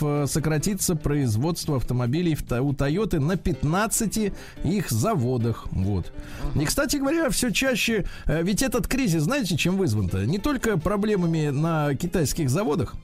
э, 0.00 0.26
сократится 0.28 0.96
производство 0.96 1.76
автомобилей 1.76 2.36
у 2.60 2.72
Тойоты 2.72 3.20
на 3.20 3.36
15 3.36 4.32
их 4.64 4.90
заводах. 4.90 5.66
Вот. 5.70 6.12
И, 6.54 6.64
кстати 6.64 6.96
говоря, 6.96 7.30
все 7.30 7.50
чаще, 7.50 8.06
э, 8.26 8.42
ведь 8.42 8.62
этот 8.62 8.86
кризис, 8.86 9.22
знаете, 9.22 9.56
чем 9.56 9.76
вызван-то? 9.76 10.26
Не 10.26 10.38
только 10.38 10.78
проблемами 10.78 11.48
на 11.48 11.94
китайских 11.94 12.50
заводах, 12.50 12.94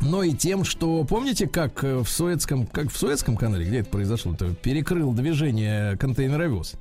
но 0.00 0.22
и 0.22 0.32
тем, 0.32 0.64
что 0.64 1.04
помните, 1.04 1.46
как 1.46 1.84
э, 1.84 1.98
в 1.98 2.08
Суэцком, 2.08 2.66
как 2.66 2.90
в 2.90 2.96
Суэцком 2.96 3.36
канале, 3.36 3.64
где 3.64 3.78
это 3.78 3.90
произошло, 3.90 4.32
-то, 4.32 4.54
перекрыл 4.54 5.12
движение 5.12 5.96
контейнеровоз. 5.96 6.74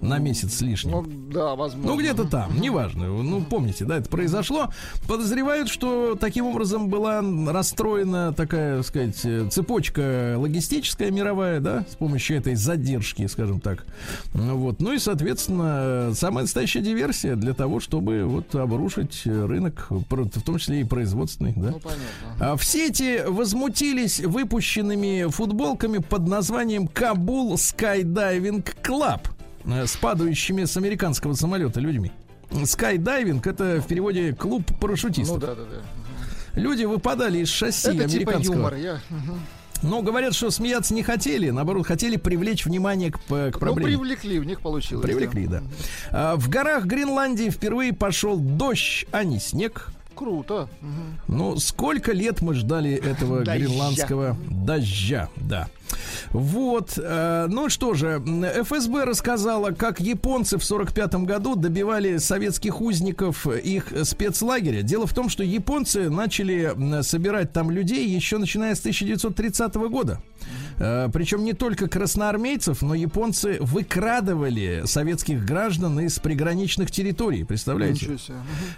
На 0.00 0.18
месяц 0.18 0.54
с 0.54 0.60
лишним. 0.60 0.92
Ну, 0.92 1.04
да, 1.32 1.54
возможно. 1.54 1.92
Ну, 1.92 1.98
где-то 1.98 2.24
там, 2.24 2.60
неважно. 2.60 3.06
Ну, 3.06 3.42
помните, 3.42 3.84
да, 3.84 3.98
это 3.98 4.08
произошло. 4.08 4.70
Подозревают, 5.08 5.68
что 5.68 6.14
таким 6.14 6.46
образом 6.46 6.88
была 6.88 7.22
расстроена 7.52 8.32
такая, 8.32 8.78
так 8.78 8.86
сказать, 8.86 9.20
э, 9.24 9.48
цепочка 9.50 10.36
логистическая 10.38 11.10
мировая, 11.10 11.60
да, 11.60 11.84
с 11.90 11.96
помощью 11.96 12.36
этой 12.36 12.54
задержки, 12.54 13.26
скажем 13.26 13.60
так. 13.60 13.84
Ну, 14.34 14.56
Вот. 14.56 14.80
Ну 14.80 14.92
и, 14.92 14.98
соответственно, 14.98 16.12
самая 16.14 16.42
настоящая 16.44 16.80
диверсия 16.80 17.36
для 17.36 17.54
того, 17.54 17.80
чтобы 17.80 18.24
вот 18.24 18.54
обрушить 18.54 19.22
рынок, 19.24 19.86
в 19.90 20.42
том 20.42 20.58
числе 20.58 20.80
и 20.80 20.84
производственный, 20.84 21.52
да. 21.56 21.70
Ну, 21.70 21.80
понятно. 21.80 22.04
А 22.40 22.56
в 22.56 22.64
сети 22.64 23.22
возмутились 23.26 24.20
выпущенными 24.20 25.30
футболками 25.30 25.98
под 25.98 26.28
названием 26.28 26.88
Kabul 26.88 27.54
Club 27.54 29.20
э, 29.26 29.33
с 29.66 29.96
падающими 29.96 30.64
с 30.64 30.76
американского 30.76 31.34
самолета 31.34 31.80
людьми. 31.80 32.12
Skydiving 32.64 33.46
это 33.46 33.80
в 33.80 33.86
переводе 33.86 34.32
клуб 34.34 34.62
парашютистов. 34.80 35.40
Ну, 35.40 35.46
да, 35.46 35.54
да, 35.54 35.62
да. 35.64 36.60
Люди 36.60 36.84
выпадали 36.84 37.38
из 37.38 37.48
шасси 37.48 37.88
Это 37.88 38.08
типа 38.08 38.32
американского. 38.32 38.54
юмор. 38.56 38.74
Я... 38.76 39.00
Но 39.82 40.00
говорят, 40.02 40.34
что 40.34 40.50
смеяться 40.50 40.94
не 40.94 41.02
хотели, 41.02 41.50
наоборот, 41.50 41.86
хотели 41.86 42.16
привлечь 42.16 42.64
внимание 42.64 43.10
к, 43.10 43.20
п- 43.20 43.50
к 43.50 43.54
Ну, 43.54 43.58
проблеме. 43.60 43.98
привлекли, 43.98 44.38
у 44.38 44.42
них 44.44 44.60
получилось. 44.60 45.04
Привлекли, 45.04 45.46
да. 45.46 45.62
А, 46.10 46.36
в 46.36 46.48
горах 46.48 46.84
Гренландии 46.86 47.50
впервые 47.50 47.92
пошел 47.92 48.38
дождь, 48.38 49.04
а 49.10 49.24
не 49.24 49.38
снег. 49.40 49.88
Круто. 50.14 50.68
Мгм. 50.80 51.18
Ну, 51.28 51.56
сколько 51.58 52.12
лет 52.12 52.40
мы 52.40 52.54
ждали 52.54 52.92
этого 52.92 53.44
Дождя. 53.44 53.66
гренландского 53.66 54.36
дождя, 54.50 55.28
да. 55.36 55.68
Вот, 56.30 56.94
э, 56.96 57.46
ну 57.48 57.68
что 57.68 57.94
же, 57.94 58.22
ФСБ 58.64 59.04
рассказала, 59.04 59.70
как 59.70 60.00
японцы 60.00 60.58
в 60.58 60.64
45 60.64 61.24
году 61.24 61.54
добивали 61.54 62.18
советских 62.18 62.80
узников 62.80 63.46
их 63.46 63.92
спецлагеря. 64.04 64.82
Дело 64.82 65.06
в 65.06 65.14
том, 65.14 65.28
что 65.28 65.44
японцы 65.44 66.10
начали 66.10 67.02
собирать 67.02 67.52
там 67.52 67.70
людей 67.70 68.08
еще 68.08 68.38
начиная 68.38 68.74
с 68.74 68.80
1930 68.80 69.74
года. 69.88 70.20
Э, 70.78 71.08
Причем 71.12 71.44
не 71.44 71.52
только 71.52 71.88
красноармейцев, 71.88 72.82
но 72.82 72.94
японцы 72.94 73.58
выкрадывали 73.60 74.82
советских 74.86 75.44
граждан 75.44 76.00
из 76.00 76.18
приграничных 76.18 76.90
территорий. 76.90 77.44
Представляете? 77.44 78.16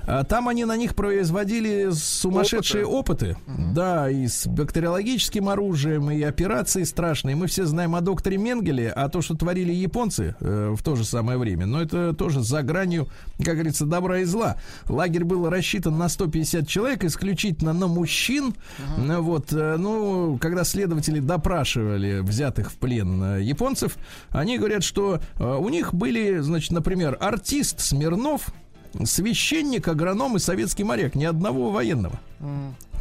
А 0.03 0.25
Там 0.25 0.49
они 0.49 0.65
на 0.65 0.77
них 0.77 0.95
производили 0.95 1.91
сумасшедшие 1.93 2.85
опыты. 2.87 3.37
Да, 3.73 4.11
и 4.11 4.27
с 4.27 4.47
бактериологическим 4.47 5.49
оружием, 5.49 6.11
и 6.11 6.23
операции 6.23 6.85
страшные. 6.85 7.37
Мы 7.37 7.47
все 7.47 7.65
знаем 7.67 7.95
о 7.95 8.01
докторе 8.01 8.37
Менгеле, 8.37 8.91
а 8.91 9.09
то, 9.09 9.23
что 9.23 9.35
творили 9.35 9.73
японцы 9.73 10.35
э, 10.41 10.75
в 10.77 10.83
то 10.83 10.97
же 10.97 11.05
самое 11.05 11.39
время, 11.39 11.67
но 11.67 11.81
это 11.81 12.13
тоже 12.13 12.43
за 12.43 12.63
гранью, 12.63 13.09
как 13.39 13.55
говорится, 13.55 13.87
добра 13.87 14.19
и 14.21 14.25
зла. 14.25 14.57
Лагерь 14.89 15.25
был 15.25 15.49
рассчитан 15.49 15.97
на 15.97 16.09
150 16.09 16.69
человек, 16.69 17.05
исключительно 17.05 17.73
на 17.73 17.87
мужчин. 17.87 18.55
Ну, 18.99 19.23
Вот, 19.23 19.53
э, 19.53 19.77
ну, 19.79 20.39
когда 20.41 20.65
следователи 20.65 21.21
допрашивали 21.21 21.86
взятых 22.23 22.73
в 22.73 22.77
плен 22.77 23.23
э, 23.23 23.43
японцев, 23.43 23.97
они 24.31 24.59
говорят, 24.59 24.83
что 24.83 25.21
э, 25.39 25.45
у 25.45 25.69
них 25.69 25.95
были, 25.95 26.39
значит, 26.39 26.73
например, 26.73 27.17
артист 27.21 27.81
Смирнов, 27.81 28.53
священник, 29.05 29.89
агроном 29.89 30.37
и 30.37 30.39
советский 30.39 30.85
моряк, 30.85 31.15
ни 31.15 31.25
одного 31.25 31.71
военного. 31.71 32.19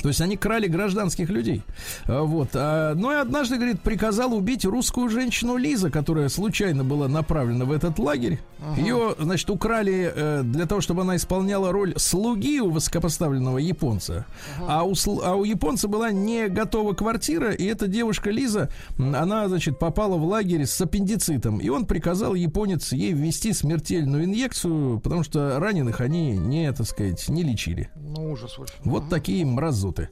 То 0.02 0.10
есть 0.10 0.22
они 0.22 0.38
крали 0.38 0.68
гражданских 0.68 1.30
людей. 1.30 1.64
А, 2.06 2.24
Вот. 2.24 2.50
А, 2.54 2.94
ну 2.96 3.12
и 3.12 3.16
однажды, 3.16 3.56
говорит, 3.56 3.82
приказал 3.82 4.34
убить 4.34 4.66
русскую 4.66 5.10
женщину 5.10 5.58
Лиза, 5.58 5.90
которая 5.90 6.30
случайно 6.30 6.84
была 6.84 7.08
направлена 7.08 7.66
в 7.66 7.72
этот 7.72 8.00
лагерь. 8.00 8.40
Ее, 8.78 9.16
значит, 9.20 9.50
украли 9.50 10.12
э, 10.14 10.42
для 10.44 10.66
того, 10.66 10.82
чтобы 10.82 11.02
она 11.02 11.16
исполняла 11.16 11.72
роль 11.72 11.94
слуги 11.98 12.60
у 12.60 12.72
высокопоставленного 12.72 13.58
японца. 13.60 14.26
А, 14.68 14.84
у, 14.84 14.94
а 15.24 15.36
у 15.36 15.44
японца 15.44 15.88
была 15.88 16.12
не 16.12 16.48
готова 16.48 16.94
квартира, 16.94 17.52
и 17.52 17.66
эта 17.66 17.88
девушка 17.88 18.32
Лиза, 18.32 18.70
она, 18.98 19.48
значит, 19.48 19.78
попала 19.80 20.16
в 20.18 20.26
лагерь 20.26 20.66
с 20.66 20.82
аппендицитом. 20.82 21.60
И 21.60 21.70
он 21.70 21.86
приказал 21.86 22.34
японец 22.34 22.92
ей 22.92 23.14
ввести 23.14 23.54
смертельную 23.54 24.26
инъекцию, 24.26 25.00
потому 25.00 25.24
что 25.24 25.60
раненых 25.60 26.02
они 26.02 26.38
не, 26.38 26.72
так 26.72 26.88
сказать, 26.88 27.28
не 27.30 27.44
лечили. 27.44 27.90
Ну, 27.96 28.32
ужас 28.32 28.58
очень. 28.58 28.74
Вот 28.84 29.10
такие 29.10 29.46
мразоты. 29.86 30.10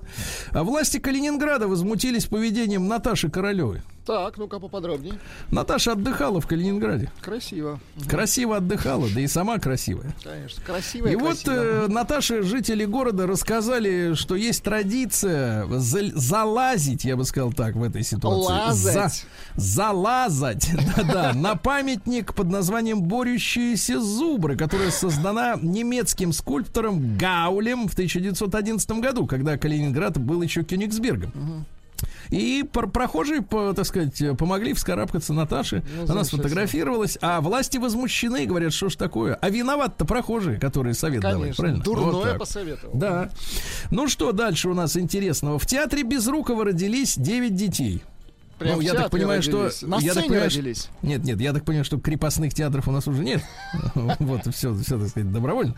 А 0.52 0.64
власти 0.64 1.00
Калининграда 1.00 1.68
возмутились 1.68 2.26
поведением 2.26 2.88
Наташи 2.88 3.30
Королевой. 3.30 3.82
Так, 4.06 4.38
ну-ка 4.38 4.60
поподробнее. 4.60 5.14
Наташа 5.50 5.94
отдыхала 5.94 6.42
в 6.42 6.48
Калининграде. 6.48 7.10
Красиво. 7.22 7.80
Красиво 8.10 8.58
отдыхала, 8.58 9.08
да 9.14 9.22
и 9.22 9.28
сама 9.28 9.60
красивая. 9.60 10.14
Конечно. 10.22 10.62
Красиво 10.66 11.08
И 11.08 11.16
вот 11.16 11.38
э, 11.48 11.88
Наташе 11.88 12.44
жители 12.44 12.84
города 12.84 13.28
рассказали, 13.28 14.14
что 14.16 14.36
есть 14.36 14.62
традиция 14.64 15.66
за- 15.68 16.12
залазить, 16.20 17.06
я 17.06 17.16
бы 17.16 17.24
сказал 17.24 17.54
так, 17.54 17.76
в 17.76 17.84
этой 17.84 18.04
ситуации. 18.04 18.52
Лазать. 18.52 19.26
залазать, 19.56 20.70
да-да, 20.98 21.34
на 21.34 21.56
памятник 21.56 22.34
под 22.34 22.50
названием 22.50 23.04
«Борющиеся 23.04 24.02
зубры», 24.02 24.58
которая 24.58 24.92
создана 24.92 25.58
немецким 25.62 26.34
скульптором 26.34 27.18
Гаулем 27.18 27.88
в 27.88 27.94
1911 27.94 28.92
году, 29.00 29.28
когда 29.28 29.58
Калининград 29.58 30.18
был 30.18 30.42
еще 30.42 30.64
Кёнигсбергом. 30.64 31.66
И 32.30 32.64
пр- 32.72 32.90
прохожие, 32.90 33.42
по, 33.42 33.74
так 33.74 33.86
сказать, 33.86 34.22
помогли 34.38 34.74
вскарабкаться 34.74 35.34
Наташе. 35.34 35.84
Ну, 36.06 36.12
Она 36.12 36.24
сфотографировалась. 36.24 37.18
А 37.22 37.42
власти 37.42 37.78
возмущены, 37.78 38.46
говорят, 38.46 38.74
что 38.74 38.90
ж 38.90 38.96
такое. 38.96 39.36
А 39.36 39.50
виноват-то 39.50 40.06
прохожие, 40.06 40.60
которые 40.60 40.94
совет 40.94 41.22
давали, 41.22 41.40
Конечно. 41.42 41.62
правильно? 41.62 41.84
Вот 41.86 41.96
Дурное 41.96 42.32
так. 42.32 42.40
посоветовал. 42.40 42.98
Да. 42.98 43.30
Ну 43.92 44.08
что 44.08 44.32
дальше 44.32 44.70
у 44.70 44.74
нас 44.74 44.98
интересного? 44.98 45.60
В 45.60 45.66
театре 45.66 46.04
Безрукова 46.04 46.66
родились 46.66 47.16
9 47.18 47.56
детей. 47.56 48.02
Прям 48.60 48.76
ну, 48.76 48.82
я 48.82 48.94
так 48.94 49.10
понимаю, 49.12 49.42
родились. 49.42 49.78
что... 49.78 49.88
На 49.88 50.00
я 50.00 50.14
так 50.14 50.26
понимаю, 50.26 50.50
что- 50.50 50.60
родились. 50.60 50.90
Нет, 51.02 51.24
нет, 51.24 51.42
я 51.42 51.54
так 51.54 51.66
понимаю, 51.66 51.86
что 51.86 52.00
крепостных 52.00 52.54
театров 52.54 52.88
у 52.88 52.92
нас 52.92 53.08
уже 53.08 53.24
нет. 53.24 53.42
Вот, 54.20 54.42
все, 54.54 54.74
все, 54.76 55.00
так 55.00 55.10
сказать, 55.10 55.32
добровольно. 55.32 55.76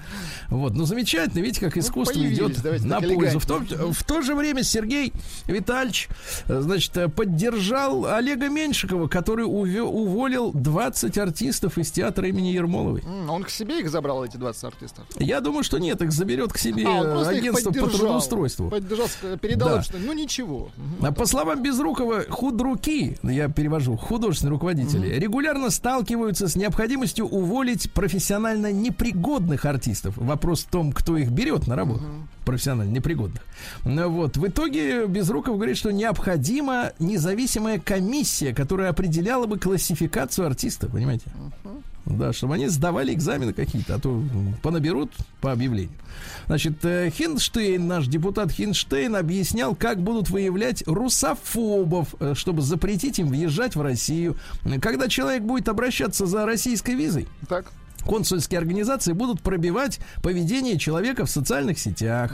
Вот, 0.50 0.74
ну, 0.74 0.86
замечательно, 0.86 1.42
видите, 1.42 1.62
как 1.62 1.78
искусство 1.78 2.14
появились, 2.14 2.38
идет 2.60 2.84
на 2.84 3.02
пользу. 3.02 3.40
В 3.40 3.46
то, 3.46 3.58
элегантнее. 3.58 3.94
в 3.94 4.04
то 4.04 4.22
же 4.22 4.36
время 4.36 4.64
Сергей 4.64 5.14
Витальевич, 5.48 6.10
э, 6.48 6.62
значит, 6.62 6.96
э, 6.98 7.08
поддержал 7.08 8.06
Олега 8.06 8.50
Меньшикова, 8.50 9.08
который 9.08 9.44
уволил 9.44 10.52
20 10.54 11.18
артистов 11.18 11.78
из 11.78 11.92
театра 11.92 12.28
имени 12.28 12.50
Ермоловой. 12.50 13.04
Он 13.30 13.44
к 13.44 13.50
себе 13.50 13.80
их 13.80 13.90
забрал, 13.90 14.24
эти 14.24 14.38
20 14.38 14.64
артистов. 14.64 15.06
Я 15.18 15.42
думаю, 15.42 15.64
что 15.64 15.78
нет, 15.78 16.02
их 16.02 16.12
заберет 16.12 16.54
к 16.54 16.58
себе 16.58 16.86
А, 16.88 17.28
агентство 17.28 17.72
по 17.72 17.88
трудоустройству. 17.88 18.70
Поддержал, 18.70 19.08
ск- 19.08 19.38
передал 19.38 19.82
что 19.82 19.98
ну 19.98 20.14
ничего. 20.14 20.70
А 21.02 21.12
По 21.12 21.26
словам 21.26 21.62
Безрукова, 21.62 22.24
худруки, 22.66 23.18
я 23.24 23.48
перевожу, 23.50 23.96
художественные 23.96 24.52
руководители, 24.52 25.20
регулярно 25.20 25.70
сталкиваются 25.70 26.48
с 26.48 26.56
необходимостью 26.56 27.28
уволить 27.28 27.92
профессионально 27.92 28.72
непригодных 28.72 29.66
артистов. 29.66 30.18
Вопрос 30.18 30.64
в 30.64 30.70
том, 30.70 30.92
кто 30.92 31.18
их 31.18 31.30
берет 31.30 31.68
на 31.68 31.76
работу. 31.76 32.04
Профессионально 32.44 32.92
непригодных. 32.92 33.42
Ну 33.86 34.10
Вот. 34.10 34.38
В 34.38 34.48
итоге 34.48 35.08
Безруков 35.08 35.56
говорит, 35.56 35.78
что 35.78 35.92
необходима 35.92 36.92
независимая 37.00 37.80
комиссия, 37.80 38.54
которая 38.54 38.90
определяла 38.90 39.46
бы 39.48 39.58
классификацию 39.58 40.48
артиста, 40.48 40.88
понимаете? 40.88 41.26
Да, 42.06 42.34
чтобы 42.34 42.54
они 42.56 42.68
сдавали 42.68 43.14
экзамены 43.14 43.54
какие-то, 43.54 43.96
а 43.96 44.00
то 44.00 44.24
понаберут 44.62 45.12
по 45.42 45.52
объявлению. 45.52 45.96
Значит, 46.46 46.86
э, 46.86 47.10
Хинштейн, 47.10 47.88
наш 47.88 48.08
депутат 48.08 48.52
Хинштейн, 48.52 49.16
объяснял, 49.16 49.76
как 49.76 50.02
будут 50.02 50.30
выявлять 50.30 50.84
русофобов, 50.86 52.14
э, 52.20 52.34
чтобы 52.36 52.62
запретить 52.62 53.18
им 53.20 53.30
въезжать 53.30 53.76
в 53.76 53.82
Россию. 53.82 54.38
Когда 54.82 55.08
человек 55.08 55.44
будет 55.44 55.68
обращаться 55.68 56.28
за 56.28 56.46
российской 56.46 56.94
визой, 56.94 57.28
Так. 57.50 57.66
консульские 58.06 58.60
организации 58.60 59.14
будут 59.14 59.42
пробивать 59.42 60.00
поведение 60.22 60.78
человека 60.78 61.26
в 61.26 61.30
социальных 61.30 61.80
сетях. 61.80 62.32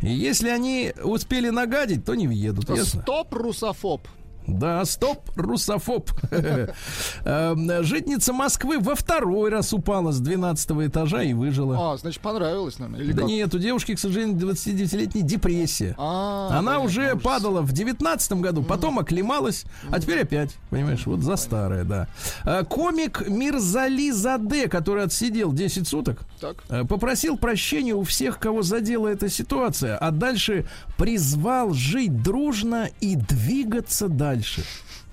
И 0.00 0.10
если 0.10 0.48
они 0.48 0.94
успели 1.02 1.50
нагадить, 1.50 2.06
то 2.06 2.14
не 2.14 2.26
въедут, 2.26 2.70
ясно? 2.70 3.02
Стоп, 3.02 3.34
русофоб. 3.34 4.08
Да, 4.48 4.82
стоп, 4.86 5.30
русофоб. 5.36 6.10
Эм, 7.24 7.84
Житница 7.84 8.32
Москвы 8.32 8.78
во 8.78 8.94
второй 8.94 9.50
раз 9.50 9.72
упала 9.74 10.10
с 10.10 10.20
12 10.20 10.70
этажа 10.88 11.22
и 11.22 11.34
выжила. 11.34 11.92
А, 11.92 11.96
значит, 11.98 12.20
понравилось, 12.22 12.78
наверное. 12.78 13.04
Или 13.04 13.12
Да 13.12 13.20
как? 13.22 13.28
нет, 13.28 13.54
у 13.54 13.58
девушки, 13.58 13.94
к 13.94 13.98
сожалению, 13.98 14.36
29-летняя 14.38 15.22
депрессия. 15.22 15.94
А, 15.98 16.48
Она 16.50 16.72
понятно, 16.72 16.78
уже 16.86 17.12
ужас. 17.12 17.22
падала 17.22 17.60
в 17.60 17.72
19 17.72 18.32
году, 18.34 18.62
потом 18.62 18.98
оклемалась, 18.98 19.64
а 19.90 20.00
теперь 20.00 20.22
опять, 20.22 20.54
понимаешь, 20.70 21.04
вот 21.06 21.20
за 21.20 21.36
старое, 21.36 21.84
да. 21.84 22.08
А, 22.44 22.64
Комик 22.64 23.28
Мирзали 23.28 24.10
Заде, 24.10 24.68
который 24.68 25.04
отсидел 25.04 25.52
10 25.52 25.86
суток, 25.86 26.20
Так. 26.40 26.56
э, 26.70 26.84
попросил 26.84 27.36
прощения 27.36 27.94
у 27.94 28.02
всех, 28.02 28.38
кого 28.38 28.62
задела 28.62 29.08
эта 29.08 29.28
ситуация, 29.28 29.98
а 29.98 30.10
дальше 30.10 30.66
призвал 30.96 31.74
жить 31.74 32.22
дружно 32.22 32.88
и 33.00 33.14
двигаться 33.16 34.08
дальше. 34.08 34.37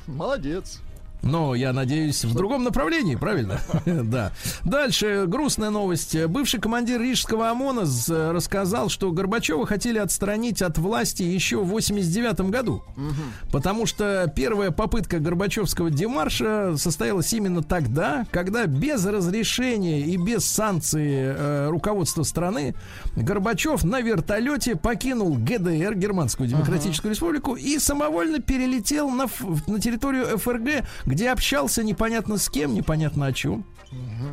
Молодец. 0.07 0.81
Но 1.25 1.55
я 1.55 1.73
надеюсь, 1.73 2.23
в 2.23 2.33
другом 2.35 2.63
направлении, 2.63 3.15
правильно? 3.15 3.59
Да. 3.85 4.31
Дальше 4.63 5.25
грустная 5.27 5.69
новость. 5.71 6.15
Бывший 6.27 6.59
командир 6.59 7.01
Рижского 7.01 7.49
ОМОНа 7.49 7.85
з- 7.85 8.31
рассказал, 8.31 8.89
что 8.89 9.11
Горбачева 9.11 9.65
хотели 9.65 9.97
отстранить 9.97 10.61
от 10.61 10.77
власти 10.77 11.23
еще 11.23 11.57
в 11.61 11.67
89 11.67 12.39
году. 12.51 12.83
Потому 13.51 13.85
что 13.85 14.31
первая 14.35 14.71
попытка 14.71 15.19
Горбачевского 15.19 15.89
демарша 15.89 16.75
состоялась 16.77 17.33
именно 17.33 17.63
тогда, 17.63 18.25
когда 18.31 18.65
без 18.67 19.05
разрешения 19.05 20.01
и 20.01 20.17
без 20.17 20.45
санкции 20.45 21.33
э, 21.35 21.69
руководства 21.69 22.23
страны 22.23 22.75
Горбачев 23.15 23.83
на 23.83 24.01
вертолете 24.01 24.75
покинул 24.75 25.35
ГДР, 25.35 25.95
Германскую 25.95 26.47
Демократическую 26.47 27.11
Республику, 27.11 27.55
и 27.55 27.79
самовольно 27.79 28.39
перелетел 28.39 29.09
на, 29.09 29.25
на 29.67 29.79
территорию 29.79 30.37
ФРГ, 30.37 30.85
где 31.15 31.29
общался 31.31 31.81
непонятно 31.81 32.37
с 32.37 32.49
кем, 32.49 32.73
непонятно 32.73 33.27
о 33.27 33.31
чем. 33.31 33.63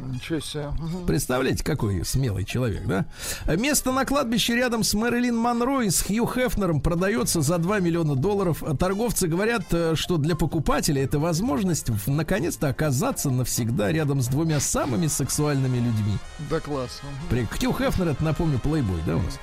Ничего 0.09 0.41
себе. 0.41 0.73
Представляете, 1.07 1.63
какой 1.63 2.05
смелый 2.05 2.45
человек, 2.45 2.85
да? 2.87 3.07
Место 3.47 3.93
на 3.93 4.05
кладбище 4.05 4.57
рядом 4.57 4.83
с 4.83 4.93
Мэрилин 4.95 5.37
Монро 5.37 5.83
и 5.83 5.91
с 5.91 6.03
Хью 6.03 6.27
Хефнером 6.27 6.81
продается 6.81 7.41
за 7.43 7.59
2 7.59 7.79
миллиона 7.79 8.17
долларов. 8.17 8.65
Торговцы 8.81 9.29
говорят, 9.29 9.63
э, 9.71 9.95
что 9.95 10.17
для 10.17 10.35
покупателя 10.35 11.05
это 11.05 11.21
возможность 11.21 11.91
наконец-то 12.09 12.69
оказаться 12.69 13.31
навсегда 13.31 13.93
рядом 13.93 14.21
с 14.21 14.27
двумя 14.27 14.59
самыми 14.59 15.07
сексуальными 15.07 15.77
людьми. 15.77 16.17
Да 16.51 16.59
класс. 16.59 17.01
Мгм. 17.05 17.29
При- 17.31 17.45
Хью 17.61 17.73
Хефнер 17.73 18.09
это, 18.09 18.25
напомню, 18.25 18.59
плейбой, 18.59 18.99
да, 19.07 19.15
у 19.17 19.23
нас? 19.23 19.39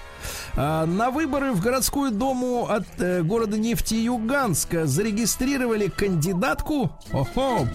А, 0.55 0.85
на 0.85 1.11
выборы 1.11 1.51
в 1.51 1.61
городскую 1.61 2.11
думу 2.11 2.67
от 2.69 2.85
э, 2.99 3.21
города 3.21 3.57
Нефтеюганска 3.57 4.85
зарегистрировали 4.85 5.87
кандидатку. 5.87 6.91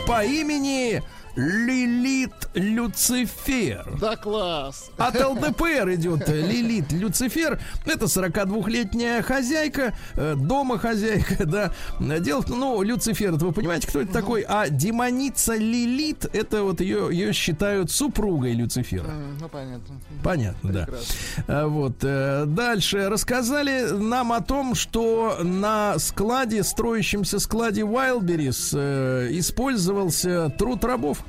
По 0.07 0.25
имени 0.25 1.03
Лилит 1.37 2.33
Люцифер. 2.55 3.97
Да 4.01 4.17
класс. 4.17 4.91
От 4.97 5.15
ЛДПР 5.21 5.95
идет 5.95 6.29
э, 6.29 6.41
Лилит 6.41 6.93
Люцифер. 6.93 7.61
Это 7.85 8.05
42-летняя 8.05 9.21
хозяйка, 9.23 9.95
э, 10.15 10.35
дома 10.37 10.79
хозяйка, 10.79 11.45
да. 11.45 11.73
Дело 12.21 12.43
в 12.43 12.47
том, 12.47 12.61
ну, 12.61 12.83
Люцифер, 12.83 13.35
это 13.35 13.45
вы 13.47 13.53
понимаете, 13.53 13.89
кто 13.89 14.01
это 14.01 14.13
такой? 14.13 14.43
А 14.43 14.69
демоница 14.69 15.55
Лилит, 15.57 16.25
это 16.33 16.63
вот 16.63 16.81
ее, 16.81 17.09
ее 17.11 17.33
считают 17.33 17.91
супругой 17.91 18.53
Люцифера. 18.53 19.11
Ну, 19.41 19.49
понятно. 19.49 20.01
Понятно, 20.23 20.73
да. 20.73 20.85
Прекрасно. 20.85 21.15
А, 21.49 21.67
Вот. 21.67 21.97
э, 22.03 22.45
Дальше. 22.47 23.09
Рассказали 23.09 23.91
нам 23.91 24.33
о 24.33 24.41
том, 24.41 24.75
что 24.77 25.39
на 25.43 25.99
складе, 25.99 26.63
строящемся 26.63 27.41
складе 27.41 27.83
Wildberries 27.83 29.35
использовался 29.39 30.51
труд 30.59 30.85
рабов. 30.85 31.24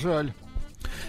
Жаль. 0.00 0.32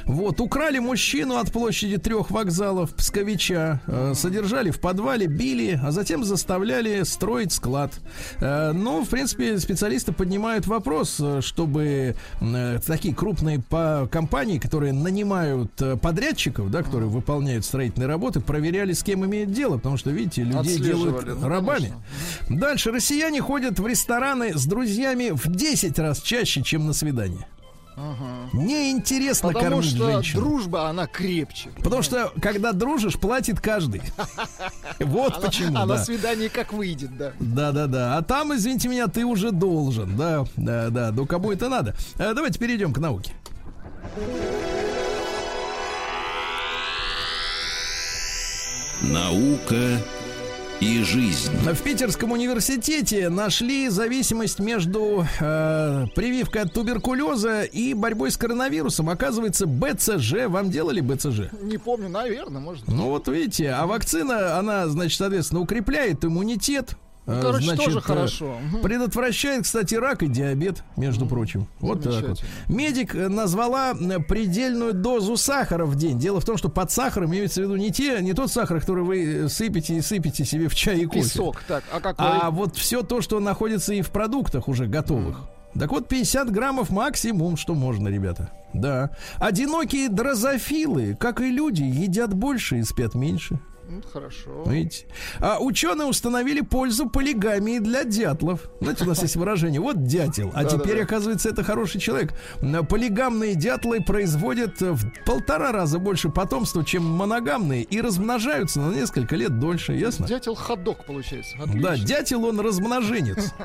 Вот, 0.05 0.41
украли 0.41 0.79
мужчину 0.79 1.37
от 1.37 1.51
площади 1.51 1.97
трех 1.97 2.31
вокзалов 2.31 2.93
Псковича, 2.93 3.81
э, 3.87 4.13
содержали 4.15 4.69
в 4.69 4.79
подвале, 4.79 5.27
били, 5.27 5.79
а 5.81 5.91
затем 5.91 6.23
заставляли 6.23 7.03
строить 7.03 7.53
склад. 7.53 7.93
Э, 8.39 8.71
ну, 8.73 9.03
в 9.03 9.09
принципе, 9.09 9.57
специалисты 9.59 10.11
поднимают 10.11 10.67
вопрос, 10.67 11.17
э, 11.19 11.41
чтобы 11.41 12.15
э, 12.41 12.79
такие 12.85 13.15
крупные 13.15 13.59
по 13.61 14.07
компании, 14.11 14.59
которые 14.59 14.93
нанимают 14.93 15.81
э, 15.81 15.95
подрядчиков, 15.95 16.69
да, 16.69 16.83
которые 16.83 17.09
выполняют 17.09 17.65
строительные 17.65 18.07
работы, 18.07 18.41
проверяли, 18.41 18.93
с 18.93 19.03
кем 19.03 19.25
имеют 19.25 19.51
дело, 19.51 19.77
потому 19.77 19.97
что, 19.97 20.11
видите, 20.11 20.43
людей 20.43 20.79
делают 20.79 21.25
ну, 21.25 21.47
рабами. 21.47 21.93
Дальше 22.49 22.91
россияне 22.91 23.41
ходят 23.41 23.79
в 23.79 23.87
рестораны 23.87 24.57
с 24.57 24.65
друзьями 24.65 25.31
в 25.33 25.47
10 25.49 25.97
раз 25.99 26.21
чаще, 26.21 26.61
чем 26.61 26.85
на 26.85 26.93
свидание. 26.93 27.47
Неинтересно 28.53 29.49
Потому 29.49 29.77
кормить 29.77 29.95
что 29.95 30.11
женщину. 30.11 30.41
дружба, 30.41 30.89
она 30.89 31.05
крепче. 31.07 31.69
Потому 31.83 32.01
что, 32.01 32.31
когда 32.41 32.71
дружишь, 32.73 33.17
платит 33.19 33.59
каждый. 33.59 34.01
Вот 34.99 35.41
почему, 35.41 35.77
А 35.77 35.85
на 35.85 35.95
да. 35.97 36.03
свидании 36.03 36.47
как 36.47 36.73
выйдет, 36.73 37.15
да. 37.17 37.33
Да, 37.39 37.71
да, 37.71 37.87
да. 37.87 38.17
А 38.17 38.21
там, 38.21 38.55
извините 38.55 38.87
меня, 38.87 39.07
ты 39.07 39.25
уже 39.25 39.51
должен. 39.51 40.15
Да, 40.15 40.45
да, 40.55 40.89
да. 40.89 41.11
Ну, 41.11 41.25
кому 41.25 41.51
это 41.51 41.69
надо? 41.69 41.95
Э, 42.17 42.33
Давайте 42.33 42.59
перейдем 42.59 42.93
к 42.93 42.97
науке. 42.99 43.33
Наука 49.01 49.99
и 50.83 51.01
жизнь. 51.01 51.49
В 51.59 51.81
Питерском 51.81 52.33
университете 52.33 53.29
нашли 53.29 53.87
зависимость 53.87 54.59
между 54.59 55.25
э, 55.39 56.05
прививкой 56.13 56.63
от 56.63 56.73
туберкулеза 56.73 57.63
и 57.63 57.93
борьбой 57.93 58.31
с 58.31 58.37
коронавирусом. 58.37 59.09
Оказывается, 59.09 59.65
БЦЖ. 59.65 60.47
Вам 60.47 60.71
делали 60.71 60.99
БЦЖ? 60.99 61.53
Не 61.61 61.77
помню, 61.77 62.09
наверное, 62.09 62.59
может. 62.59 62.85
Ну 62.89 63.07
вот 63.09 63.29
видите, 63.29 63.69
а 63.69 63.85
вакцина, 63.85 64.57
она, 64.57 64.87
значит, 64.89 65.17
соответственно, 65.17 65.61
укрепляет 65.61 66.25
иммунитет. 66.25 66.97
Э, 67.25 67.39
короче, 67.41 67.65
значит, 67.65 67.85
тоже 67.85 67.97
э, 67.99 68.01
хорошо. 68.01 68.57
Предотвращает, 68.81 69.63
кстати, 69.63 69.95
рак 69.95 70.23
и 70.23 70.27
диабет, 70.27 70.83
между 70.97 71.25
прочим. 71.25 71.67
Вот 71.79 72.03
так 72.03 72.27
вот. 72.27 72.43
Медик 72.67 73.15
э, 73.15 73.29
назвала 73.29 73.93
э, 73.93 74.19
предельную 74.19 74.93
дозу 74.93 75.37
сахара 75.37 75.85
в 75.85 75.95
день. 75.95 76.19
Дело 76.19 76.41
в 76.41 76.45
том, 76.45 76.57
что 76.57 76.69
под 76.69 76.91
сахаром 76.91 77.31
имеется 77.31 77.61
в 77.61 77.63
виду 77.63 77.75
не, 77.77 77.91
те, 77.91 78.19
не 78.21 78.33
тот 78.33 78.51
сахар, 78.51 78.81
который 78.81 79.03
вы 79.03 79.47
сыпете 79.49 79.95
и 79.95 80.01
сыпете 80.01 80.43
себе 80.43 80.67
в 80.67 80.75
чай 80.75 80.99
и 80.99 81.05
кофе. 81.05 81.21
Песок, 81.21 81.63
так, 81.67 81.83
а 81.91 81.99
какой? 82.01 82.25
А 82.25 82.51
вот 82.51 82.75
все 82.75 83.03
то, 83.03 83.21
что 83.21 83.39
находится 83.39 83.93
и 83.93 84.01
в 84.01 84.09
продуктах 84.09 84.67
уже 84.67 84.87
готовых. 84.87 85.37
Так 85.79 85.91
вот, 85.91 86.07
50 86.07 86.51
граммов 86.51 86.89
максимум, 86.91 87.57
что 87.57 87.73
можно, 87.73 88.07
ребята. 88.07 88.51
Да. 88.73 89.11
Одинокие 89.39 90.09
дрозофилы, 90.09 91.15
как 91.15 91.41
и 91.41 91.49
люди, 91.49 91.83
едят 91.83 92.33
больше 92.33 92.79
и 92.79 92.83
спят 92.83 93.15
меньше. 93.15 93.59
Ну, 93.93 94.01
хорошо. 94.11 94.63
Видите? 94.65 95.05
А 95.39 95.59
ученые 95.59 96.07
установили 96.07 96.61
пользу 96.61 97.07
полигамии 97.07 97.77
для 97.77 98.03
дятлов. 98.03 98.61
Знаете, 98.81 99.03
у 99.03 99.07
нас 99.07 99.21
есть 99.21 99.35
выражение, 99.35 99.79
вот 99.79 100.05
дятел, 100.05 100.51
а 100.55 100.65
теперь, 100.65 101.03
оказывается, 101.03 101.49
это 101.49 101.63
хороший 101.63 102.01
человек. 102.01 102.33
Полигамные 102.89 103.53
дятлы 103.53 104.01
производят 104.01 104.81
э, 104.81 104.93
в 104.93 105.05
полтора 105.25 105.71
раза 105.71 105.99
больше 105.99 106.29
потомства, 106.29 106.83
чем 106.83 107.03
моногамные, 107.03 107.83
и 107.83 108.01
размножаются 108.01 108.79
на 108.79 108.93
несколько 108.95 109.35
лет 109.35 109.59
дольше, 109.59 109.93
ясно? 109.93 110.25
Дятел 110.25 110.55
ходок 110.55 111.05
получается. 111.05 111.55
Да, 111.75 111.95
дятел 111.95 112.45
он 112.45 112.59
размноженец. 112.59 113.53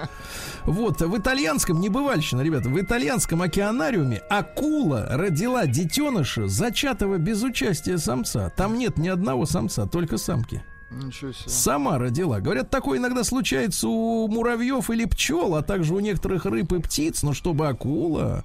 Вот, 0.64 1.00
в 1.00 1.16
итальянском, 1.16 1.80
небывальщина, 1.80 2.42
ребята, 2.42 2.68
в 2.68 2.78
итальянском 2.78 3.40
океанариуме 3.40 4.18
акула 4.28 5.06
родила 5.08 5.64
детеныша, 5.64 6.46
зачатого 6.46 7.16
без 7.16 7.42
участия 7.42 7.96
самца. 7.96 8.52
Там 8.54 8.76
нет 8.76 8.98
ни 8.98 9.08
одного 9.08 9.46
самца, 9.46 9.86
только 9.86 10.17
самки. 10.18 10.62
Ничего 10.90 11.32
себе. 11.32 11.50
Сама 11.50 11.98
родила. 11.98 12.40
Говорят, 12.40 12.70
такое 12.70 12.98
иногда 12.98 13.22
случается 13.22 13.88
у 13.88 14.26
муравьев 14.28 14.88
или 14.90 15.04
пчел, 15.04 15.54
а 15.54 15.62
также 15.62 15.94
у 15.94 16.00
некоторых 16.00 16.46
рыб 16.46 16.72
и 16.72 16.80
птиц, 16.80 17.22
но 17.22 17.34
чтобы 17.34 17.68
акула. 17.68 18.44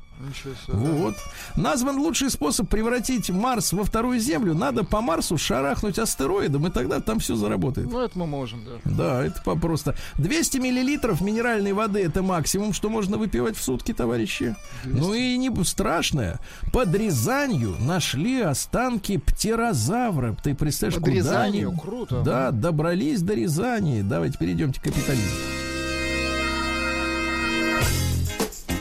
Вот. 0.67 1.15
Назван 1.55 1.97
лучший 1.97 2.29
способ 2.29 2.69
превратить 2.69 3.29
Марс 3.29 3.73
во 3.73 3.83
вторую 3.83 4.19
Землю. 4.19 4.53
Надо 4.53 4.83
по 4.83 5.01
Марсу 5.01 5.37
шарахнуть 5.37 5.99
астероидом, 5.99 6.67
и 6.67 6.69
тогда 6.71 6.99
там 6.99 7.19
все 7.19 7.35
заработает. 7.35 7.91
Ну, 7.91 7.99
это 7.99 8.17
мы 8.17 8.27
можем, 8.27 8.63
да. 8.65 8.91
Да, 8.91 9.25
это 9.25 9.41
по- 9.43 9.55
просто. 9.55 9.95
200 10.17 10.57
миллилитров 10.57 11.21
минеральной 11.21 11.73
воды 11.73 12.01
это 12.03 12.21
максимум, 12.21 12.73
что 12.73 12.89
можно 12.89 13.17
выпивать 13.17 13.57
в 13.57 13.63
сутки, 13.63 13.93
товарищи. 13.93 14.55
Ну 14.85 15.13
и 15.13 15.37
не 15.37 15.51
страшное. 15.63 16.39
Под 16.71 16.93
Рязанью 16.95 17.75
нашли 17.79 18.41
останки 18.41 19.17
птерозавра. 19.17 20.35
Ты 20.43 20.55
представляешь, 20.55 20.95
Под 21.01 21.03
куда 21.03 21.15
Рязанью? 21.15 21.69
они- 21.69 21.79
Круто. 21.79 22.21
Да, 22.23 22.51
добрались 22.51 23.21
до 23.21 23.33
Рязани. 23.33 24.01
Давайте 24.01 24.37
перейдемте 24.37 24.79
к 24.79 24.83
капитализму. 24.83 25.72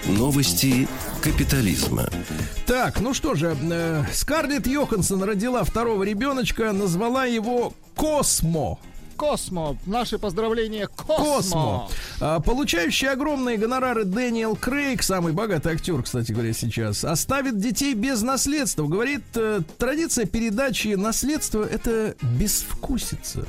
Новости 0.06 0.88
капитализма. 1.22 2.08
Так, 2.66 3.00
ну 3.00 3.14
что 3.14 3.34
же, 3.34 3.56
э, 3.60 4.04
Скарлетт 4.12 4.66
Йоханссон 4.66 5.22
родила 5.22 5.62
второго 5.62 6.02
ребеночка, 6.02 6.72
назвала 6.72 7.24
его 7.24 7.72
Космо. 7.94 8.78
Космо. 9.16 9.76
Наши 9.86 10.18
поздравления. 10.18 10.88
Космо. 10.88 11.36
Космо. 11.36 11.88
А, 12.20 12.40
Получающий 12.40 13.08
огромные 13.08 13.56
гонорары 13.56 14.04
Дэниел 14.04 14.56
Крейг, 14.56 15.02
самый 15.04 15.32
богатый 15.32 15.72
актер, 15.72 16.02
кстати 16.02 16.32
говоря, 16.32 16.52
сейчас, 16.52 17.04
оставит 17.04 17.60
детей 17.60 17.94
без 17.94 18.22
наследства. 18.22 18.88
Говорит, 18.88 19.22
э, 19.36 19.60
традиция 19.78 20.26
передачи 20.26 20.94
наследства 20.94 21.62
это 21.62 22.16
безвкусица. 22.22 23.46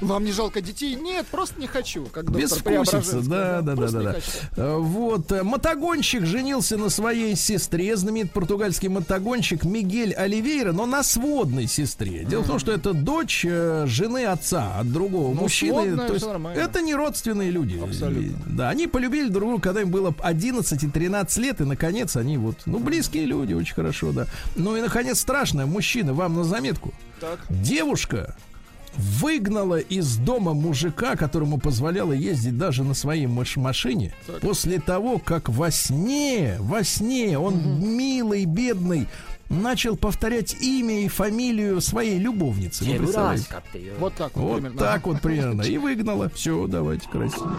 Вам 0.00 0.24
не 0.24 0.32
жалко 0.32 0.60
детей? 0.60 0.94
Нет, 0.94 1.26
просто 1.26 1.60
не 1.60 1.66
хочу. 1.66 2.06
Как 2.06 2.30
Безвкусица, 2.30 2.62
Преображенский 2.64 3.28
да, 3.28 3.60
да, 3.62 3.74
да, 3.74 3.88
да, 3.88 4.02
да. 4.02 4.16
Э, 4.56 4.76
Вот, 4.76 5.30
э, 5.32 5.42
мотогонщик 5.42 6.24
женился 6.26 6.76
на 6.76 6.88
своей 6.90 7.34
сестре, 7.36 7.96
знаменит 7.96 8.32
португальский 8.32 8.88
мотогонщик 8.88 9.64
Мигель 9.64 10.12
Оливейра, 10.14 10.72
но 10.72 10.86
на 10.86 11.02
сводной 11.02 11.66
сестре. 11.66 12.24
Дело 12.24 12.42
в 12.42 12.46
том, 12.46 12.58
что 12.58 12.72
это 12.72 12.92
дочь 12.92 13.44
э, 13.48 13.84
жены 13.86 14.26
отца 14.26 14.78
от 14.78 14.90
другого 14.92 15.34
Ну, 15.34 15.42
мужчины. 15.42 15.72
сводная, 15.82 16.06
То 16.08 16.14
есть 16.14 16.26
нормально. 16.26 16.58
это 16.60 16.80
не 16.80 16.94
родственные 16.94 17.50
люди. 17.50 17.78
Абсолютно. 17.82 18.20
И, 18.20 18.32
Да, 18.46 18.68
они 18.70 18.86
полюбили 18.86 19.28
друг 19.28 19.48
друга, 19.48 19.62
когда 19.62 19.80
им 19.82 19.90
было 19.90 20.14
11 20.20 20.82
и 20.82 20.88
13 20.88 21.36
лет, 21.38 21.60
и, 21.60 21.64
наконец, 21.64 22.16
они 22.16 22.38
вот, 22.38 22.56
ну, 22.66 22.78
близкие 22.78 23.24
люди, 23.24 23.54
очень 23.54 23.74
хорошо, 23.74 24.12
да. 24.12 24.26
Ну 24.56 24.76
и, 24.76 24.80
наконец, 24.80 25.20
страшное, 25.20 25.66
мужчина, 25.66 26.12
вам 26.14 26.34
на 26.36 26.44
заметку. 26.44 26.92
Так. 27.20 27.38
Девушка 27.50 28.34
выгнала 28.96 29.78
из 29.78 30.16
дома 30.16 30.54
мужика, 30.54 31.16
которому 31.16 31.58
позволяла 31.58 32.12
ездить 32.12 32.58
даже 32.58 32.84
на 32.84 32.94
своей 32.94 33.26
машине, 33.26 34.12
так. 34.26 34.40
после 34.40 34.80
того, 34.80 35.18
как 35.18 35.48
во 35.48 35.70
сне, 35.70 36.56
во 36.60 36.84
сне 36.84 37.38
он 37.38 37.54
угу. 37.54 37.86
милый, 37.86 38.44
бедный, 38.44 39.06
начал 39.50 39.96
повторять 39.96 40.54
имя 40.60 41.04
и 41.04 41.08
фамилию 41.08 41.80
своей 41.80 42.18
любовницы. 42.18 42.84
Вы 42.84 42.94
представляете? 42.96 43.46
Ее... 43.74 43.92
Вот 43.98 44.14
так 44.14 44.34
вот, 44.36 44.42
вот 44.42 44.54
примерно. 44.56 44.78
так 44.78 45.06
вот 45.06 45.20
примерно. 45.20 45.62
И 45.62 45.76
выгнала. 45.76 46.30
Все, 46.34 46.66
давайте 46.66 47.08
красиво. 47.08 47.56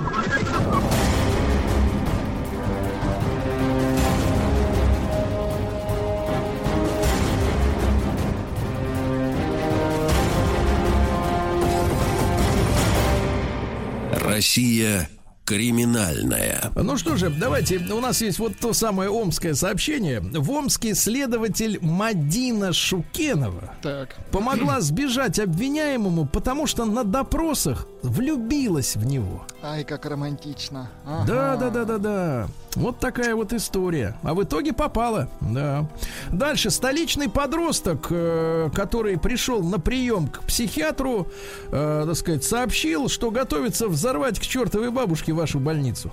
Россия 14.32 15.10
криминальная. 15.52 16.72
Ну 16.76 16.96
что 16.98 17.18
же, 17.18 17.30
давайте, 17.30 17.78
у 17.78 18.00
нас 18.00 18.22
есть 18.22 18.40
вот 18.40 18.54
то 18.58 18.72
самое 18.72 19.10
омское 19.10 19.54
сообщение. 19.54 20.22
В 20.22 20.50
Омске 20.52 20.96
следователь 20.96 21.78
Мадина 21.82 22.72
Шукенова 22.72 23.74
Так. 23.82 24.16
помогла 24.32 24.80
сбежать 24.80 25.40
обвиняемому, 25.40 26.26
потому 26.26 26.68
что 26.68 26.86
на 26.86 27.04
допросах 27.04 27.86
влюбилась 28.02 28.96
в 28.96 29.06
него. 29.06 29.46
Ай, 29.62 29.84
как 29.84 30.06
романтично. 30.06 30.90
Да, 31.28 31.54
Ага. 31.54 31.58
да, 31.58 31.70
да, 31.70 31.86
да, 31.86 31.98
да. 31.98 32.48
Вот 32.76 33.00
такая 33.00 33.36
вот 33.36 33.52
история. 33.52 34.16
А 34.24 34.34
в 34.34 34.42
итоге 34.44 34.72
попала. 34.72 35.30
Да. 35.42 35.86
Дальше 36.32 36.70
столичный 36.72 37.30
подросток, 37.30 38.08
э, 38.10 38.70
который 38.74 39.20
пришел 39.20 39.62
на 39.62 39.78
прием 39.78 40.28
к 40.30 40.42
психиатру, 40.44 41.28
э, 41.70 42.04
так 42.08 42.16
сказать, 42.16 42.44
сообщил, 42.46 43.10
что 43.10 43.30
готовится 43.30 43.88
взорвать 43.90 44.40
к 44.40 44.44
чертовой 44.44 44.90
бабушке 44.90 45.34
вашу 45.42 45.60
больницу. 45.60 46.12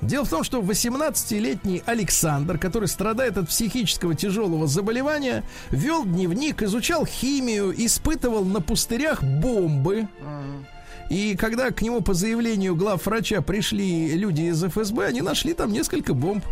Дело 0.00 0.24
в 0.24 0.28
том, 0.28 0.44
что 0.44 0.60
18-летний 0.60 1.82
Александр, 1.86 2.58
который 2.58 2.88
страдает 2.88 3.38
от 3.38 3.48
психического 3.48 4.14
тяжелого 4.14 4.66
заболевания, 4.66 5.44
вел 5.70 6.04
дневник, 6.04 6.62
изучал 6.62 7.06
химию, 7.06 7.72
испытывал 7.76 8.44
на 8.44 8.60
пустырях 8.60 9.22
бомбы. 9.22 10.08
И 11.08 11.36
когда 11.36 11.70
к 11.70 11.82
нему 11.82 12.00
по 12.00 12.14
заявлению 12.14 12.74
главврача 12.74 13.40
пришли 13.40 14.14
люди 14.16 14.42
из 14.42 14.62
ФСБ, 14.62 15.06
они 15.06 15.22
нашли 15.22 15.54
там 15.54 15.72
несколько 15.72 16.14
бомб. 16.14 16.44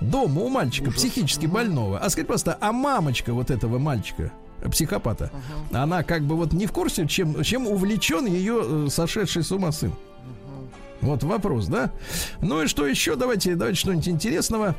Дома 0.00 0.42
у 0.42 0.48
мальчика, 0.48 0.92
психически 0.92 1.46
больного. 1.46 1.98
А 1.98 2.08
скажи 2.08 2.26
просто, 2.26 2.56
а 2.60 2.70
мамочка 2.70 3.34
вот 3.34 3.50
этого 3.50 3.78
мальчика, 3.78 4.32
психопата, 4.70 5.32
она 5.72 6.04
как 6.04 6.22
бы 6.22 6.36
вот 6.36 6.52
не 6.52 6.66
в 6.66 6.72
курсе, 6.72 7.08
чем, 7.08 7.42
чем 7.42 7.66
увлечен 7.66 8.26
ее 8.26 8.62
э, 8.62 8.86
сошедший 8.90 9.42
с 9.42 9.50
ума 9.50 9.72
сын? 9.72 9.92
Вот 11.00 11.22
вопрос, 11.22 11.66
да? 11.66 11.92
Ну 12.40 12.62
и 12.62 12.66
что 12.66 12.86
еще? 12.86 13.14
Давайте, 13.16 13.54
давайте 13.54 13.78
что-нибудь 13.78 14.08
интересного. 14.08 14.74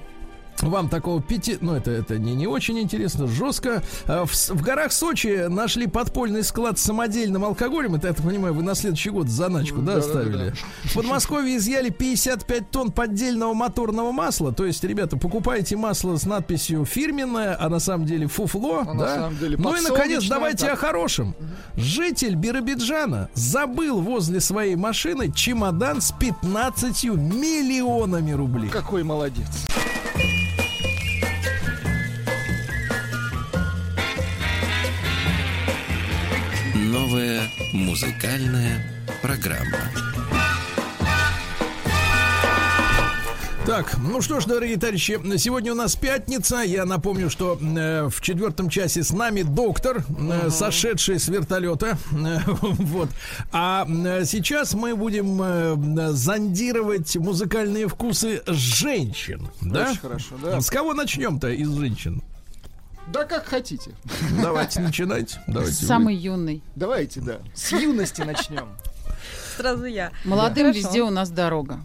Вам 0.61 0.89
такого 0.89 1.21
пяти... 1.21 1.57
Ну, 1.61 1.75
это, 1.75 1.91
это 1.91 2.17
не, 2.17 2.35
не 2.35 2.47
очень 2.47 2.79
интересно, 2.79 3.27
жестко. 3.27 3.81
А, 4.05 4.25
В, 4.25 4.31
в 4.31 4.61
горах 4.61 4.91
Сочи 4.91 5.47
нашли 5.47 5.87
подпольный 5.87 6.43
склад 6.43 6.77
с 6.77 6.83
самодельным 6.83 7.45
алкоголем. 7.45 7.95
Это, 7.95 8.07
я 8.07 8.13
так 8.13 8.25
понимаю, 8.25 8.53
вы 8.53 8.63
на 8.63 8.75
следующий 8.75 9.09
год 9.09 9.29
заначку, 9.29 9.81
да, 9.81 9.95
Да-да-да-да. 9.95 10.19
оставили? 10.19 10.53
В 10.85 10.93
Подмосковье 10.95 11.57
изъяли 11.57 11.89
55 11.89 12.69
тонн 12.71 12.91
поддельного 12.91 13.53
моторного 13.53 14.11
масла. 14.11 14.51
То 14.51 14.65
есть, 14.65 14.83
ребята, 14.83 15.17
покупаете 15.17 15.75
масло 15.77 16.17
с 16.17 16.25
надписью 16.25 16.85
фирменное, 16.85 17.55
а 17.59 17.69
на 17.69 17.79
самом 17.79 18.05
деле 18.05 18.27
фуфло. 18.27 18.83
А 18.87 18.93
на 18.93 18.99
да? 18.99 19.15
самом 19.15 19.37
деле 19.37 19.57
ну 19.57 19.75
и, 19.75 19.81
наконец, 19.81 20.27
давайте 20.27 20.65
так. 20.65 20.73
о 20.73 20.75
хорошем. 20.77 21.35
Житель 21.75 22.35
Биробиджана 22.35 23.29
забыл 23.33 24.01
возле 24.01 24.39
своей 24.39 24.75
машины 24.75 25.31
чемодан 25.31 26.01
с 26.01 26.11
15 26.11 27.03
миллионами 27.05 28.31
рублей. 28.31 28.69
Какой 28.69 29.03
молодец. 29.03 29.47
Новая 36.91 37.43
музыкальная 37.71 38.83
программа. 39.21 39.77
Так, 43.67 43.95
ну 43.99 44.21
что 44.21 44.39
ж, 44.39 44.45
дорогие 44.45 44.77
товарищи, 44.77 45.19
сегодня 45.37 45.73
у 45.73 45.75
нас 45.75 45.95
пятница. 45.95 46.61
Я 46.61 46.85
напомню, 46.85 47.29
что 47.29 47.59
э, 47.61 48.07
в 48.09 48.19
четвертом 48.21 48.69
часе 48.69 49.03
с 49.03 49.11
нами 49.13 49.43
доктор, 49.43 50.03
э, 50.19 50.49
сошедший 50.49 51.19
с 51.19 51.27
вертолета. 51.27 51.95
Э, 52.11 52.39
вот. 52.47 53.09
А 53.51 53.85
э, 53.87 54.25
сейчас 54.25 54.73
мы 54.73 54.95
будем 54.95 55.39
э, 55.43 56.11
зондировать 56.13 57.15
музыкальные 57.17 57.87
вкусы 57.87 58.41
женщин. 58.47 59.47
Да? 59.61 59.91
Очень 59.91 59.99
хорошо, 59.99 60.35
да. 60.41 60.59
С 60.59 60.71
кого 60.71 60.95
начнем-то 60.95 61.49
из 61.49 61.71
женщин? 61.71 62.23
Да 63.11 63.25
как 63.25 63.45
хотите. 63.45 63.91
Давайте 64.41 64.79
начинайте. 64.81 65.41
Давайте. 65.47 65.81
вы. 65.81 65.87
Самый 65.87 66.15
юный. 66.15 66.61
Давайте, 66.75 67.21
да. 67.21 67.39
С 67.55 67.71
юности 67.71 68.21
начнем. 68.21 68.69
Сразу 69.57 69.85
я. 69.85 70.11
Молодым 70.25 70.67
Хорошо. 70.67 70.79
везде 70.79 71.01
у 71.01 71.09
нас 71.09 71.29
дорога. 71.29 71.79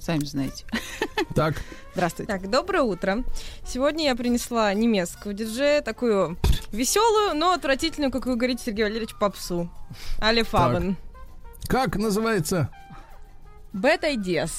Сами 0.00 0.24
знаете. 0.24 0.64
Так, 1.34 1.54
Здравствуйте. 1.94 2.30
Так, 2.32 2.50
доброе 2.50 2.82
утро. 2.82 3.24
Сегодня 3.66 4.04
я 4.06 4.16
принесла 4.16 4.74
немецкого 4.74 5.32
диджея, 5.32 5.80
такую 5.80 6.36
веселую, 6.72 7.34
но 7.34 7.52
отвратительную, 7.52 8.10
как 8.10 8.26
вы 8.26 8.36
говорите, 8.36 8.64
Сергей 8.66 8.82
Валерьевич, 8.84 9.14
попсу. 9.18 9.70
Али 10.20 10.42
Фабен. 10.42 10.96
как 11.68 11.96
называется? 11.96 12.68
Bad 13.72 14.02
Ideas. 14.02 14.50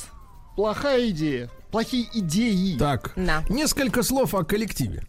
Плохая 0.55 1.09
идея. 1.09 1.49
Плохие 1.71 2.07
идеи. 2.13 2.77
Так, 2.77 3.11
Да. 3.15 3.43
несколько 3.49 4.01
слов 4.01 4.33
о 4.33 4.43
коллективе. 4.43 5.03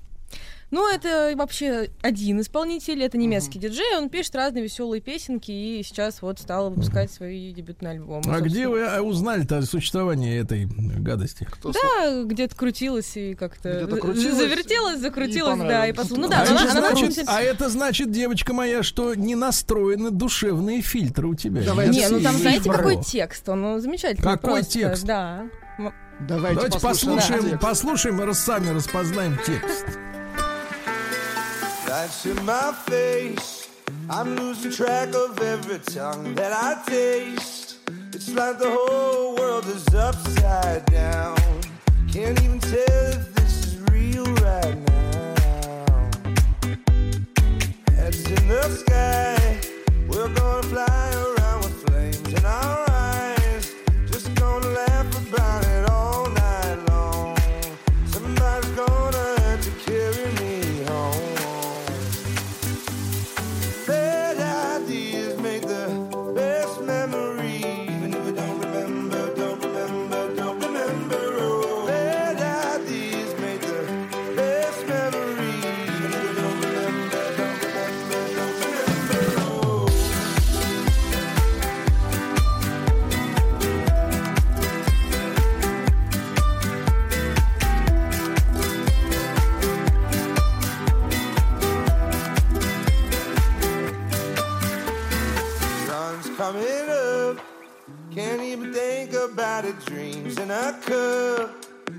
Ну, 0.72 0.92
это 0.92 1.32
вообще 1.36 1.90
один 2.02 2.40
исполнитель, 2.40 3.02
это 3.02 3.16
немецкий 3.16 3.58
диджей, 3.58 3.96
он 3.96 4.08
пишет 4.08 4.34
разные 4.34 4.64
веселые 4.64 5.00
песенки 5.00 5.50
и 5.52 5.82
сейчас 5.84 6.22
вот 6.22 6.40
стал 6.40 6.70
выпускать 6.70 7.12
свои 7.12 7.52
дебютные 7.52 7.92
альбомы. 7.92 8.22
А 8.26 8.40
где 8.40 8.64
собственно. 8.64 8.70
вы 8.70 8.78
э, 8.80 9.00
узнали-то 9.00 9.58
о 9.58 9.62
существовании 9.62 10.40
этой 10.40 10.64
гадости? 10.66 11.46
Кто 11.48 11.70
Да, 11.70 12.24
где-то 12.24 12.56
крутилась 12.56 13.16
и 13.16 13.34
как-то 13.34 13.70
Где-то 13.74 13.94
за- 13.94 14.00
крутилась 14.00 14.36
завертелась, 14.36 14.98
и 14.98 15.68
да, 15.68 15.86
и 15.86 15.92
послушала. 15.92 16.26
Ну 16.26 16.26
а, 16.26 16.30
да, 16.30 16.42
это 16.42 16.50
она, 16.50 16.60
она 16.62 16.80
значит, 16.80 17.10
очень- 17.10 17.24
а 17.28 17.42
это 17.42 17.68
значит, 17.68 18.10
девочка 18.10 18.52
моя, 18.52 18.82
что 18.82 19.14
не 19.14 19.36
настроены 19.36 20.10
душевные 20.10 20.82
фильтры 20.82 21.28
у 21.28 21.34
тебя. 21.34 21.62
Давай, 21.62 21.88
Не, 21.90 22.08
ну 22.08 22.20
там 22.20 22.32
Мерси, 22.32 22.42
знаете, 22.42 22.70
какой 22.70 23.02
текст? 23.02 23.48
Он 23.48 23.62
ну, 23.62 23.78
замечательный. 23.78 24.22
Какой 24.22 24.56
просто, 24.56 24.72
текст? 24.72 25.04
Да. 25.04 25.46
Давайте, 26.18 26.54
Давайте 26.56 26.80
послушаем 26.80 27.16
послушаем, 27.16 27.50
текст. 27.50 27.60
послушаем, 27.60 28.22
и 28.22 28.24
раз 28.24 28.38
сами 28.40 28.68
распознаем 28.70 29.38
текст. 29.44 29.84
Life's 31.99 32.26
in 32.26 32.44
my 32.44 32.72
face. 32.72 33.70
I'm 34.11 34.36
losing 34.36 34.70
track 34.70 35.14
of 35.14 35.40
every 35.40 35.78
tongue 35.78 36.34
that 36.34 36.53
I 36.53 36.82
taste. 36.84 37.78
It's 38.12 38.30
like 38.34 38.59
the 38.59 38.68
whole 38.68 39.34
world 39.34 39.64
is 39.64 39.86
upside 39.94 40.84
down. 40.92 41.38
Can't 42.12 42.38
even 42.42 42.61
tell 42.61 43.12
if 43.16 43.34
this 43.36 43.64
is 43.64 43.80
real 43.90 44.26
right 44.44 44.76
now. 44.92 46.11
Heads 47.97 48.30
in 48.30 48.47
the 48.47 48.68
sky. 48.82 49.59
We're 50.07 50.28
gonna 50.34 50.68
fly 50.68 51.11
around 51.14 51.61
with 51.64 51.76
flames 51.86 52.28
in 52.34 52.44
our 52.44 52.86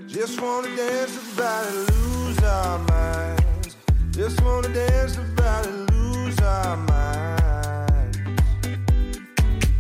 Just 0.08 0.42
wanna 0.42 0.76
dance 0.76 1.34
about 1.34 1.66
it, 1.68 1.76
lose 1.92 2.44
our 2.44 2.80
minds. 2.80 3.76
Just 4.12 4.42
wanna 4.42 4.70
dance 4.70 5.18
about 5.18 5.66
it, 5.66 5.92
lose 5.92 6.40
our 6.40 6.78
minds. 6.78 8.18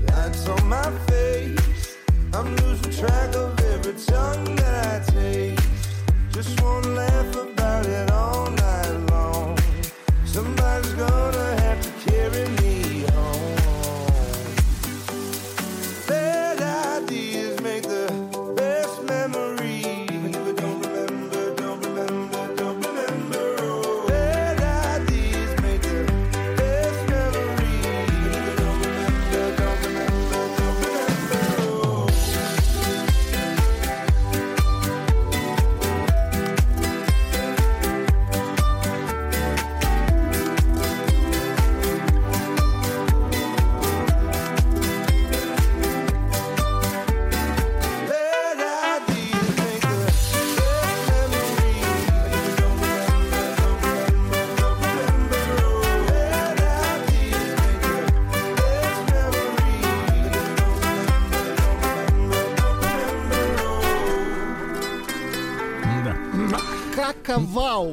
Lights 0.07 0.47
on 0.47 0.67
my 0.69 0.91
face. 1.07 1.97
I'm 2.33 2.55
losing 2.57 2.91
track 2.91 3.35
of 3.35 3.59
every 3.73 3.93
tongue 3.93 4.55
that 4.57 4.85
I 4.85 5.11
taste. 5.11 5.67
Just 6.31 6.61
wanna 6.61 6.89
laugh 6.89 7.35
about 7.35 7.85
it 7.85 8.11
all 8.11 8.51
night 8.51 8.95
long. 9.09 9.57
Somebody's 10.25 10.93
gonna 10.93 11.61
have 11.61 11.81
to 11.81 11.91
carry 12.11 12.47
me 12.61 13.05
home. 13.15 13.55
Bad 16.07 16.61
ideas 17.01 17.59
make 17.61 17.83
the 17.83 18.06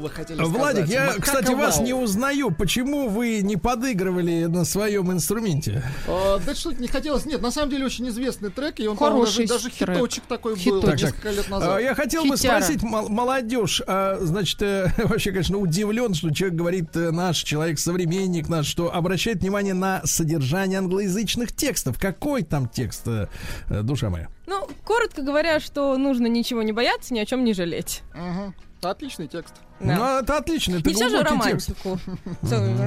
вы 0.04 0.10
хотели 0.10 0.36
сказать. 0.38 0.56
Владик, 0.56 0.86
я, 0.86 1.06
Макаковал. 1.06 1.20
кстати, 1.22 1.52
вас 1.54 1.80
не 1.80 1.92
узнаю. 1.94 2.50
Почему 2.50 3.08
вы 3.08 3.40
не 3.42 3.56
подыгрывали 3.56 4.44
на 4.44 4.64
своем 4.64 5.10
инструменте? 5.12 5.82
А, 6.06 6.38
да 6.44 6.54
что-то 6.54 6.80
не 6.80 6.88
хотелось. 6.88 7.24
Нет, 7.26 7.40
на 7.42 7.50
самом 7.50 7.70
деле 7.70 7.86
очень 7.86 8.08
известный 8.08 8.50
трек, 8.50 8.78
и 8.80 8.86
он, 8.86 8.96
даже, 8.96 9.10
Хороший 9.10 9.46
даже 9.46 9.70
трек. 9.70 9.96
хиточек 9.96 10.24
такой 10.28 10.52
был 10.54 10.60
Хиточек. 10.60 11.00
несколько 11.02 11.30
лет 11.30 11.46
А, 11.48 11.50
назад. 11.50 11.80
Я 11.82 11.94
хотел 11.94 12.24
бы 12.24 12.36
Хитяра. 12.36 12.60
спросить 12.62 12.82
мол- 12.82 13.08
молодежь, 13.08 13.82
а, 13.86 14.18
значит, 14.20 14.60
э, 14.62 14.90
вообще, 15.04 15.30
конечно, 15.32 15.58
удивлен, 15.58 16.14
что 16.14 16.30
человек 16.32 16.56
говорит, 16.58 16.96
э, 16.96 17.10
наш 17.10 17.38
человек, 17.38 17.78
современник 17.78 18.48
наш, 18.48 18.66
что 18.66 18.94
обращает 18.94 19.38
внимание 19.40 19.74
на 19.74 20.02
содержание 20.04 20.78
англоязычных 20.78 21.52
текстов. 21.54 21.98
Какой 21.98 22.42
там 22.42 22.68
текст, 22.68 23.02
э, 23.08 23.28
э, 23.70 23.82
душа 23.82 24.10
моя? 24.10 24.28
Ну, 24.46 24.68
коротко 24.84 25.22
говоря, 25.22 25.58
что 25.58 25.96
нужно 25.96 26.26
ничего 26.26 26.62
не 26.62 26.72
бояться, 26.72 27.14
ни 27.14 27.18
о 27.18 27.24
чем 27.24 27.44
не 27.44 27.54
жалеть. 27.54 28.02
Мгм. 28.14 28.54
Отличный 28.84 29.28
текст. 29.28 29.54
Да. 29.80 29.96
Ну, 29.96 30.18
это 30.20 30.36
отлично, 30.38 30.76
это 30.76 30.88
Не 30.88 30.94
все 30.94 31.08
же 31.08 31.22
романтику. 31.22 31.98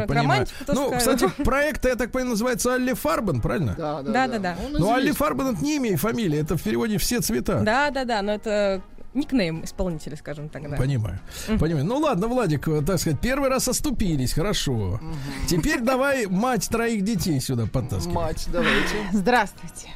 Романтику 0.08 0.56
Ну, 0.68 0.92
кстати, 0.98 1.28
проект, 1.44 1.86
я 1.86 1.96
так 1.96 2.12
понимаю, 2.12 2.32
называется 2.32 2.74
Алли 2.74 2.94
Фарбен, 2.94 3.42
правильно? 3.42 3.76
Да, 3.78 4.02
да, 4.02 4.28
Да, 4.40 4.56
Ну, 4.72 4.92
Алли. 4.92 5.12
Фарбен 5.12 5.48
это 5.48 5.64
не 5.64 5.76
имя 5.78 5.92
и 5.92 5.96
фамилия, 5.96 6.40
это 6.40 6.58
в 6.58 6.64
переводе 6.64 6.98
все 6.98 7.20
цвета. 7.22 7.62
Да, 7.62 7.90
да, 7.90 8.06
да, 8.06 8.22
но 8.22 8.34
это 8.34 8.82
никнейм 9.14 9.64
исполнителя, 9.64 10.16
скажем 10.16 10.50
так, 10.50 10.70
да. 10.70 10.78
Понимаю. 10.78 11.20
Понимаю. 11.60 11.86
Ну 11.86 11.98
ладно, 11.98 12.28
Владик, 12.28 12.68
э, 12.68 12.82
так 12.86 13.00
сказать, 13.00 13.20
первый 13.20 13.50
раз 13.50 13.68
оступились, 13.68 14.34
хорошо. 14.34 15.00
Теперь 15.48 15.82
давай 15.82 16.28
мать 16.28 16.68
троих 16.70 17.04
детей 17.04 17.40
сюда 17.40 17.66
подтаскивай. 17.66 18.16
Мать, 18.16 18.48
давайте. 18.52 18.96
Здравствуйте. 19.12 19.88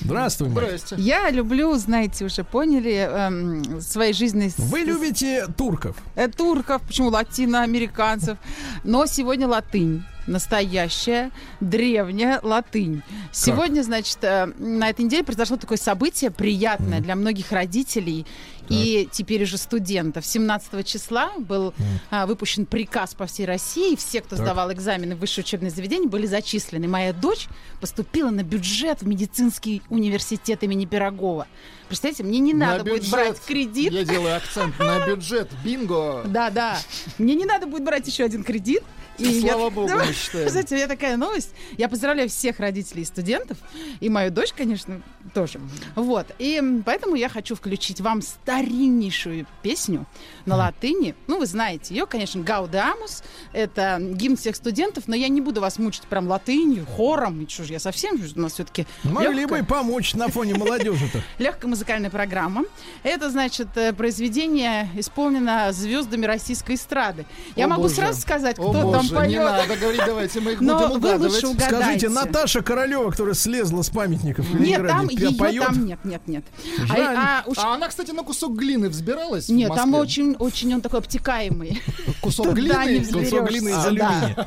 Здравствуй, 0.00 0.48
мать. 0.48 0.64
Здрасте. 0.64 0.96
Я 0.98 1.30
люблю, 1.30 1.74
знаете, 1.76 2.24
уже 2.24 2.44
поняли, 2.44 2.94
эм, 2.94 3.80
своей 3.80 4.12
жизни... 4.12 4.50
Вы 4.56 4.80
любите 4.80 5.46
турков? 5.56 5.96
э, 6.16 6.28
турков, 6.28 6.82
почему 6.82 7.08
латиноамериканцев. 7.08 8.38
Но 8.84 9.06
сегодня 9.06 9.46
латынь. 9.46 10.02
Настоящая, 10.26 11.30
древняя 11.60 12.40
латынь. 12.42 13.02
Сегодня, 13.32 13.82
значит, 13.82 14.18
э, 14.22 14.46
на 14.58 14.88
этой 14.88 15.04
неделе 15.04 15.24
произошло 15.24 15.56
такое 15.56 15.78
событие 15.78 16.30
приятное 16.30 17.00
для 17.00 17.16
многих 17.16 17.50
родителей 17.50 18.26
и 18.70 19.08
теперь 19.10 19.42
уже 19.42 19.58
студентов. 19.58 20.24
17 20.24 20.86
числа 20.86 21.32
был 21.38 21.74
а, 22.10 22.26
выпущен 22.26 22.64
приказ 22.66 23.14
по 23.14 23.26
всей 23.26 23.44
России. 23.46 23.96
Все, 23.96 24.20
кто 24.20 24.36
Так. 24.36 24.44
сдавал 24.46 24.72
экзамены 24.72 25.16
в 25.16 25.18
высшее 25.18 25.44
учебное 25.44 25.70
заведение, 25.70 26.08
были 26.08 26.26
зачислены. 26.26 26.88
Моя 26.88 27.12
дочь 27.12 27.48
поступила 27.80 28.30
на 28.30 28.42
бюджет 28.42 29.02
в 29.02 29.06
медицинский 29.06 29.82
университет 29.88 30.62
имени 30.62 30.86
Пирогова. 30.86 31.46
Представляете, 31.88 32.22
мне 32.22 32.38
не 32.38 32.54
На 32.54 32.66
надо 32.72 32.84
будет 32.84 33.02
бюджет. 33.02 33.10
брать 33.12 33.40
кредит. 33.40 33.92
Я 33.92 34.04
делаю 34.04 34.36
акцент 34.36 34.78
на 34.78 35.04
бюджет. 35.06 35.50
Бинго. 35.64 36.22
Да, 36.26 36.50
да. 36.50 36.78
Мне 37.18 37.34
не 37.34 37.44
надо 37.44 37.66
будет 37.66 37.84
брать 37.84 38.06
еще 38.06 38.24
один 38.24 38.44
кредит. 38.44 38.82
Слава 39.18 39.34
я- 39.34 39.56
богу, 39.70 39.86
Да, 39.88 40.04
мы 40.04 40.12
считаем. 40.14 40.48
Знаете, 40.48 40.74
у 40.74 40.78
меня 40.78 40.86
такая 40.86 41.16
новость. 41.16 41.50
Я 41.76 41.88
поздравляю 41.88 42.28
всех 42.30 42.58
родителей 42.60 43.02
и 43.02 43.04
студентов. 43.04 43.58
И 43.98 44.08
мою 44.08 44.30
дочь, 44.30 44.52
конечно, 44.56 45.02
тоже. 45.34 45.60
Вот. 45.96 46.26
И 46.38 46.62
поэтому 46.86 47.16
я 47.16 47.28
хочу 47.28 47.54
включить 47.56 48.00
вам 48.00 48.22
стариннейшую 48.60 49.46
песню 49.62 50.06
на 50.46 50.56
латыни. 50.56 51.14
Ну, 51.26 51.38
вы 51.38 51.46
знаете 51.46 51.94
ее, 51.94 52.06
конечно, 52.06 52.42
Гаудамус. 52.42 53.22
Это 53.52 53.98
гимн 54.00 54.36
всех 54.36 54.56
студентов, 54.56 55.04
но 55.06 55.16
я 55.16 55.28
не 55.28 55.40
буду 55.40 55.60
вас 55.60 55.78
мучить 55.78 56.02
прям 56.02 56.28
латынью, 56.28 56.86
хором. 56.86 57.40
И 57.40 57.48
что 57.48 57.64
же, 57.64 57.72
я 57.72 57.78
совсем 57.78 58.20
у 58.36 58.40
нас 58.40 58.54
все-таки 58.54 58.86
Могли 59.04 59.46
бы 59.46 59.62
помочь 59.64 60.14
на 60.14 60.28
фоне 60.28 60.54
молодежи-то. 60.54 61.22
Легкая 61.42 61.68
музыкальная 61.70 62.10
программа. 62.10 62.64
Это, 63.02 63.30
значит, 63.30 63.68
э, 63.76 63.92
произведение 63.92 64.88
исполнено 64.96 65.72
звездами 65.72 66.26
российской 66.26 66.74
эстрады. 66.74 67.26
Я 67.56 67.66
могу 67.68 67.88
сразу 67.88 68.20
сказать, 68.20 68.56
кто 68.56 68.92
там 68.92 69.08
поет. 69.08 69.28
Не 69.30 69.38
надо 69.38 69.76
говорить, 69.76 70.02
давайте 70.04 70.40
мы 70.40 70.52
их 70.52 70.58
будем 70.60 70.92
угадывать. 70.92 71.34
Скажите, 71.34 72.08
Наташа 72.08 72.62
Королева, 72.62 73.10
которая 73.10 73.34
слезла 73.34 73.82
с 73.82 73.90
памятников 73.90 74.52
Нет, 74.52 74.86
там 74.86 75.08
ее 75.08 75.60
там 75.60 75.86
нет, 75.86 76.04
нет, 76.04 76.22
нет. 76.26 76.44
А- 76.90 77.44
А 77.56 77.74
она, 77.74 77.88
кстати, 77.88 78.10
на 78.10 78.22
кусок 78.22 78.49
глины 78.56 78.88
взбиралась 78.88 79.48
в 79.48 79.52
Нет, 79.52 79.72
там 79.74 79.94
очень, 79.94 80.34
очень 80.38 80.74
он 80.74 80.80
такой 80.80 81.00
обтекаемый. 81.00 81.80
Кусок 82.20 82.48
Туда 82.50 82.60
глины? 82.60 83.04
Кусок 83.04 83.48
глины 83.48 83.70
из 83.70 83.84
алюминия. 83.84 84.46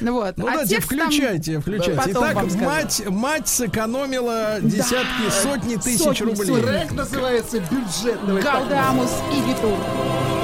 Ну 0.00 0.12
вот. 0.14 0.36
Ну 0.36 0.46
А 0.46 0.50
давайте, 0.52 0.80
включайте, 0.80 1.60
включайте. 1.60 2.12
Итак, 2.12 2.36
мать, 2.56 3.02
мать 3.08 3.48
сэкономила 3.48 4.58
десятки, 4.60 5.30
сотни 5.42 5.76
тысяч 5.76 6.20
рублей. 6.20 6.62
Трек 6.62 6.92
называется 6.92 7.60
«Бюджет». 7.60 8.18
Давайте 8.26 8.48
так 8.48 8.68
Гаудамус 8.68 9.10
и 9.32 9.48
Витур. 9.48 10.37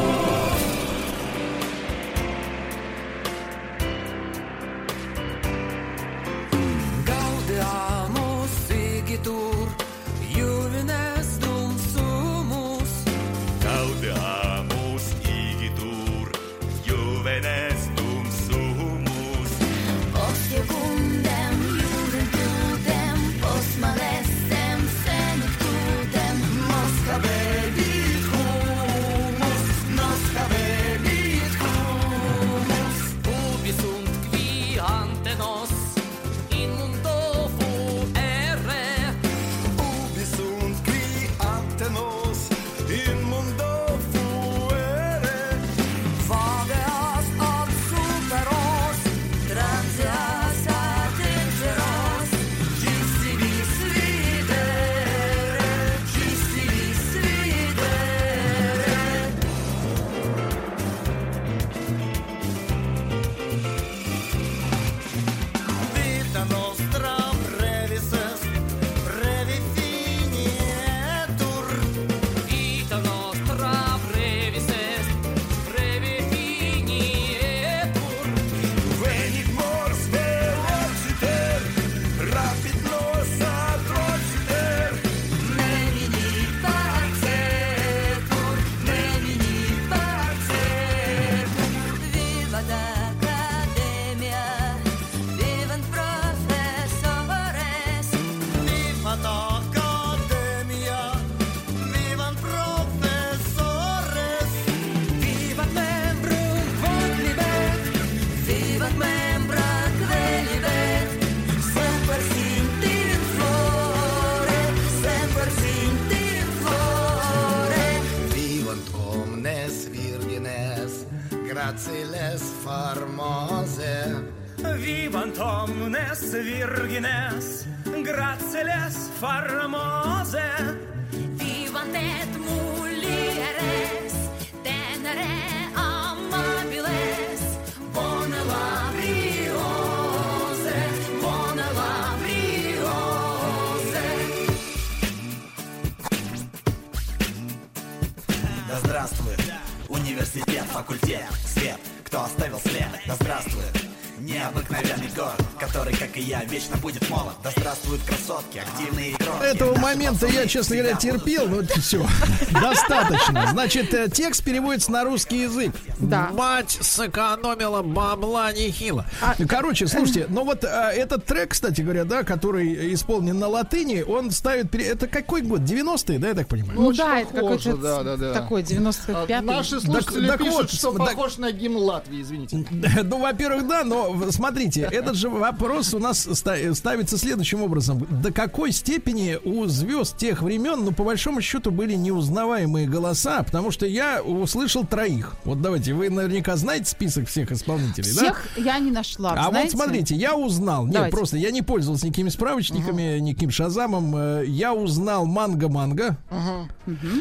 say 160.30 160.33
я, 160.44 160.48
честно 160.48 160.76
говоря, 160.76 160.94
терпел, 160.96 161.48
но 161.48 161.62
все. 161.80 162.06
Достаточно. 162.52 163.46
Значит, 163.50 163.92
э, 163.94 164.08
текст 164.12 164.44
переводится 164.44 164.90
на 164.92 165.04
русский 165.04 165.42
язык. 165.42 165.72
Да. 165.98 166.30
Мать 166.32 166.78
сэкономила 166.80 167.82
бабла 167.82 168.52
нехило. 168.52 169.06
Короче, 169.48 169.86
слушайте, 169.86 170.26
ну 170.28 170.44
вот 170.44 170.64
э, 170.64 170.66
этот 170.68 171.24
трек, 171.26 171.50
кстати 171.50 171.80
говоря, 171.80 172.04
да, 172.04 172.22
который 172.22 172.94
исполнен 172.94 173.38
на 173.38 173.48
латыни, 173.48 174.02
он 174.02 174.30
ставит... 174.30 174.70
пере- 174.70 174.86
Это 174.86 175.06
какой 175.06 175.42
год? 175.42 175.60
90-е, 175.62 176.18
да, 176.18 176.28
я 176.28 176.34
так 176.34 176.48
понимаю? 176.48 176.80
Ну 176.80 176.86
Очень 176.88 176.98
да, 177.04 177.18
это 177.20 177.32
какой-то 177.34 177.76
да, 177.76 178.02
да, 178.02 178.16
да. 178.16 178.32
такой 178.34 178.62
95-й. 178.62 179.32
А 179.34 179.42
Наши 179.42 179.80
слушатели 179.80 180.26
Так- 180.28 180.38
так 180.38 180.46
пишут, 180.46 180.54
вот, 180.54 180.70
что 180.70 180.92
так- 180.92 181.08
похож 181.14 181.38
на 181.38 181.52
гимн 181.52 181.76
Латвии, 181.76 182.22
извините. 182.22 182.64
Ну, 183.04 183.18
во-первых, 183.20 183.66
да, 183.68 183.84
но 183.84 184.30
смотрите, 184.30 184.88
этот 184.90 185.16
же 185.16 185.28
вопрос 185.28 185.94
у 185.94 185.98
нас 185.98 186.26
ста- 186.32 186.74
ставится 186.74 187.18
следующим 187.18 187.62
образом. 187.62 188.06
До 188.10 188.32
какой 188.32 188.72
степени 188.72 189.38
у 189.44 189.66
звезд 189.66 190.16
тех 190.16 190.33
времен, 190.42 190.84
ну, 190.84 190.92
по 190.92 191.04
большому 191.04 191.40
счету, 191.40 191.70
были 191.70 191.94
неузнаваемые 191.94 192.86
голоса, 192.86 193.42
потому 193.42 193.70
что 193.70 193.86
я 193.86 194.22
услышал 194.22 194.84
троих. 194.86 195.34
Вот 195.44 195.60
давайте, 195.62 195.92
вы 195.94 196.10
наверняка 196.10 196.56
знаете 196.56 196.90
список 196.90 197.28
всех 197.28 197.52
исполнителей, 197.52 198.10
да? 198.14 198.20
Всех 198.22 198.48
я 198.56 198.78
не 198.78 198.90
нашла. 198.90 199.32
А 199.36 199.50
знаете? 199.50 199.76
вот 199.76 199.84
смотрите, 199.84 200.14
я 200.14 200.34
узнал, 200.36 200.84
нет, 200.84 200.94
Давайте. 200.94 201.16
просто 201.16 201.36
я 201.36 201.50
не 201.50 201.62
пользовался 201.62 202.06
никакими 202.06 202.28
справочниками, 202.28 203.18
никаким 203.18 203.50
шазамом. 203.50 204.14
э, 204.16 204.44
Я 204.46 204.72
узнал 204.74 205.26
манго-манго. 205.26 206.16
Ага. 206.30 206.68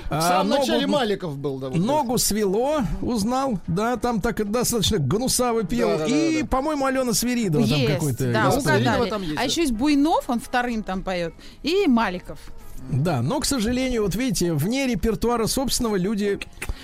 А, 0.10 0.20
В 0.20 0.24
самом 0.24 0.48
ногу- 0.50 0.60
начале 0.62 0.88
Маликов 0.88 1.38
был, 1.38 1.60
да. 1.60 1.70
вот 1.70 1.78
Ногу 1.78 2.18
свело, 2.18 2.82
узнал, 3.02 3.60
да, 3.68 3.98
там 3.98 4.22
так 4.22 4.50
достаточно 4.52 4.98
гнусаво 4.98 5.64
пел. 5.64 5.90
Да, 5.90 5.98
да, 6.00 6.08
да, 6.08 6.16
и, 6.16 6.42
да. 6.42 6.48
по-моему, 6.48 6.86
Алена 6.86 7.14
Свиридова 7.14 7.66
там 7.68 7.78
Есть, 7.80 7.94
какой-то. 7.94 8.32
да, 8.34 8.50
угадали. 8.50 9.10
там 9.10 9.22
есть, 9.22 9.34
а 9.34 9.38
да. 9.38 9.44
еще 9.44 9.62
есть 9.62 9.74
Буйнов, 9.74 10.26
он 10.30 10.40
вторым 10.40 10.84
там 10.84 11.04
поет, 11.04 11.34
и 11.64 11.88
Маликов. 11.88 12.40
Да, 12.92 13.22
но, 13.22 13.40
к 13.40 13.46
сожалению, 13.46 14.04
вот 14.04 14.16
видите, 14.16 14.54
вне 14.54 14.86
репертуара 14.88 15.48
собственного 15.48 15.96
люди... 15.96 16.40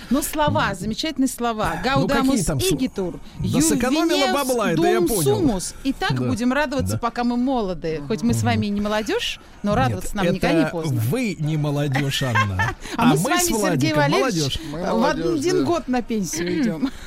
Ну, 0.10 0.24
слова, 0.24 0.74
замечательные 0.74 1.28
слова. 1.28 1.74
Ну, 1.76 1.84
Гаудамус 1.84 2.42
слова? 2.44 2.60
игитур. 2.62 3.20
Да 3.40 3.62
сэкономила 3.62 4.34
бабла, 4.34 4.72
это 4.72 4.88
я 4.88 5.02
понял. 5.02 5.22
сумус. 5.22 5.76
И 5.84 5.94
так 5.94 6.20
Да. 6.20 6.26
будем 6.28 6.52
радоваться, 6.52 6.94
Да. 6.94 7.00
пока 7.00 7.24
мы 7.24 7.38
молоды. 7.38 8.02
Хоть 8.08 8.24
мы 8.24 8.34
с 8.34 8.42
вами 8.44 8.68
и 8.68 8.70
не 8.70 8.82
молодежь, 8.82 9.40
но 9.62 9.76
радоваться 9.76 10.16
нам 10.16 10.26
это 10.26 10.36
никогда 10.36 10.64
не 10.64 10.70
поздно. 10.70 11.00
вы 11.10 11.36
не 11.40 11.58
молодежь, 11.58 12.24
Анна. 12.24 12.76
А, 12.98 13.06
мы 13.08 13.18
с 13.18 13.24
вами, 13.24 13.40
Сергей 13.44 13.94
Валерьевич, 13.94 14.60
в 14.72 15.06
один 15.06 15.66
год 15.66 15.88
на 15.88 16.02
пенсию 16.02 16.62
идем. 16.62 16.90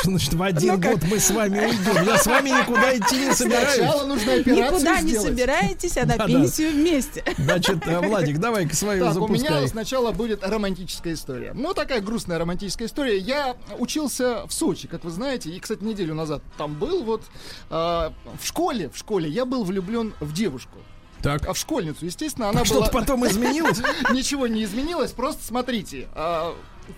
Что 0.00 0.10
значит, 0.10 0.34
в 0.34 0.42
один 0.42 0.80
год 0.80 1.02
мы 1.10 1.18
с 1.18 1.30
вами 1.30 1.58
уйдем? 1.66 2.04
Я 2.04 2.18
с 2.18 2.26
вами 2.26 2.50
никуда 2.50 2.96
идти 2.96 3.16
не 3.26 3.32
собираюсь. 3.32 3.74
Сначала 3.76 4.06
нужно 4.06 4.34
операцию 4.34 4.66
Никуда 4.74 5.00
не 5.00 5.08
сделать. 5.10 5.28
собираетесь, 5.28 5.96
а 5.96 6.00
на 6.00 6.06
Да-да. 6.16 6.26
пенсию 6.26 6.70
вместе. 6.72 7.24
Значит, 7.38 7.86
э, 7.86 8.00
Владик, 8.00 8.38
давай-ка 8.38 8.76
свою 8.76 9.04
Так, 9.04 9.16
у 9.16 9.28
меня 9.28 9.38
запускай. 9.38 9.68
сначала 9.68 10.12
будет 10.12 10.46
романтическая 10.46 11.14
история. 11.14 11.52
Ну, 11.54 11.72
такая 11.72 12.00
грустная 12.02 12.38
романтическая 12.38 12.86
история. 12.86 13.16
Я 13.16 13.56
учился 13.78 14.46
в 14.46 14.52
Сочи, 14.52 14.88
как 14.88 15.04
вы 15.04 15.10
знаете, 15.10 15.48
и, 15.50 15.58
кстати, 15.58 15.82
неделю 15.82 16.14
назад 16.14 16.42
там 16.58 16.74
был. 16.74 17.02
Вот 17.02 17.22
а, 17.70 18.12
в 18.40 18.46
школе, 18.46 18.90
в 18.90 18.98
школе 18.98 19.30
я 19.30 19.46
был 19.46 19.64
влюблен 19.64 20.12
в 20.20 20.32
девушку. 20.34 20.76
Так. 21.22 21.46
А 21.48 21.54
в 21.54 21.58
школьницу, 21.58 22.04
естественно, 22.04 22.50
она 22.50 22.60
Так 22.60 22.68
была... 22.68 22.82
что-то 22.84 22.98
потом 22.98 23.26
изменилось? 23.26 23.78
Ничего 24.12 24.46
не 24.46 24.62
изменилось, 24.64 25.12
просто 25.12 25.42
смотрите. 25.42 26.08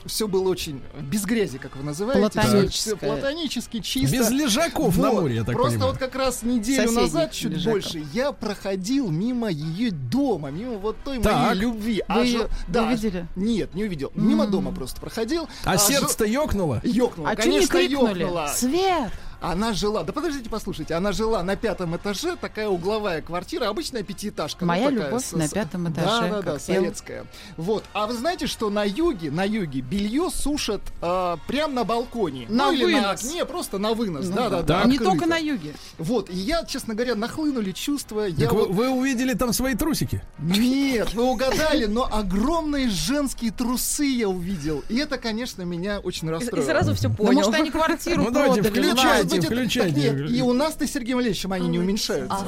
Все 0.06 0.28
было 0.28 0.48
очень 0.48 0.80
без 1.00 1.24
грязи, 1.24 1.58
как 1.58 1.76
вы 1.76 1.84
называете. 1.84 2.20
Платоническое. 2.20 2.96
Платонически, 2.96 3.80
чисто. 3.80 4.16
Без 4.16 4.30
лежаков 4.30 4.96
на 4.98 5.10
Вот. 5.10 5.22
море, 5.22 5.36
я 5.36 5.44
так 5.44 5.54
Просто 5.54 5.72
понимаю. 5.74 5.92
вот 5.92 5.98
как 6.00 6.14
раз 6.14 6.42
неделю 6.42 6.82
Соседних 6.88 7.02
назад, 7.02 7.32
чуть 7.32 7.52
лежаков. 7.52 7.72
больше, 7.72 8.04
я 8.12 8.32
проходил 8.32 9.10
мимо 9.10 9.48
ее 9.50 9.90
дома, 9.90 10.50
мимо 10.50 10.78
вот 10.78 10.96
той 11.04 11.20
Так. 11.20 11.48
моей 11.48 11.60
любви. 11.60 12.02
Вы 12.08 12.20
Аж- 12.20 12.28
её 12.28 12.48
да, 12.68 12.84
увидели? 12.88 13.26
Нет, 13.36 13.74
не 13.74 13.84
увидел. 13.84 14.12
Мимо 14.14 14.46
дома 14.46 14.72
просто 14.72 15.00
проходил. 15.00 15.48
А 15.64 15.72
Аж- 15.74 15.82
сердце-то 15.82 16.24
ёкнуло? 16.24 16.80
Ёкнуло, 16.84 17.30
А 17.30 17.36
конечно, 17.36 17.76
ёкнуло. 17.78 18.48
Свет! 18.54 19.10
Она 19.40 19.72
жила, 19.74 20.02
да 20.02 20.12
подождите, 20.12 20.48
послушайте, 20.48 20.94
она 20.94 21.12
жила 21.12 21.42
на 21.42 21.56
пятом 21.56 21.94
этаже, 21.96 22.36
такая 22.36 22.68
угловая 22.68 23.20
квартира, 23.22 23.68
обычная 23.68 24.02
пятиэтажка. 24.02 24.64
ну, 24.64 24.68
Моя 24.68 24.88
такая, 24.90 25.04
любовь 25.06 25.24
с- 25.24 25.32
на 25.32 25.48
пятом 25.48 25.92
этаже, 25.92 26.06
Да, 26.06 26.28
да, 26.28 26.42
да, 26.42 26.58
советская. 26.58 27.26
Вот, 27.56 27.84
а 27.92 28.06
вы 28.06 28.14
знаете, 28.14 28.46
что 28.46 28.70
на 28.70 28.84
юге, 28.84 29.30
на 29.30 29.44
юге 29.44 29.80
белье 29.80 30.30
сушат 30.32 30.80
а, 31.02 31.38
прям 31.46 31.74
на 31.74 31.84
балконе. 31.84 32.46
На 32.48 32.66
ну, 32.66 32.72
или 32.72 32.94
на 32.94 33.08
вынос. 33.08 33.24
окне, 33.24 33.44
просто 33.44 33.78
на 33.78 33.92
вынос, 33.92 34.26
Ну 34.26 34.34
да, 34.36 34.48
да, 34.48 34.62
да. 34.62 34.82
да. 34.82 34.88
Не 34.88 34.98
только 34.98 35.26
на 35.26 35.36
юге. 35.36 35.74
Вот, 35.98 36.30
и 36.30 36.34
я, 36.34 36.64
честно 36.64 36.94
говоря, 36.94 37.14
нахлынули 37.14 37.72
чувства. 37.72 38.22
я 38.26 38.46
Так 38.46 38.52
вы, 38.54 38.60
вот- 38.60 38.70
вы 38.70 38.88
увидели 38.88 39.34
там 39.34 39.52
свои 39.52 39.74
трусики? 39.74 40.22
Нет, 40.38 41.12
вы 41.14 41.24
угадали, 41.24 41.84
но 41.86 42.08
огромные 42.10 42.88
женские 42.88 43.50
трусы 43.52 44.04
я 44.06 44.28
увидел. 44.28 44.82
И 44.88 44.96
это, 44.96 45.18
конечно, 45.18 45.62
меня 45.62 46.00
очень 46.00 46.28
расстроило. 46.30 46.64
И 46.64 46.66
сразу 46.66 46.94
все 46.94 47.08
Ну, 47.08 47.14
понял. 47.14 47.32
может, 47.34 47.54
они 47.54 47.70
квартиру 47.70 48.22
Ну, 48.24 48.30
давайте, 48.30 48.62
продали. 48.62 48.90
включайте, 48.92 49.25
Может 49.30 49.48
быть, 49.50 49.76
это- 49.76 49.84
так 49.86 49.96
нет, 49.96 50.30
и 50.30 50.42
у 50.42 50.52
нас-то, 50.52 50.86
Сергей 50.86 51.14
Валерьевич, 51.14 51.44
они 51.50 51.68
не 51.68 51.78
уменьшаются 51.78 52.44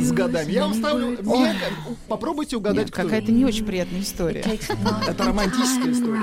с 0.00 0.12
годами. 0.12 0.52
Я 0.52 0.62
вам 0.62 0.74
ставлю... 0.74 1.18
мне- 1.22 1.54
попробуйте 2.08 2.56
угадать, 2.56 2.86
Нет, 2.86 2.90
кто 2.92 3.02
какая-то 3.02 3.24
это. 3.26 3.32
не 3.32 3.44
очень 3.44 3.64
приятная 3.64 4.00
история. 4.00 4.40
Это 5.08 5.24
романтическая 5.24 5.92
история. 5.92 6.20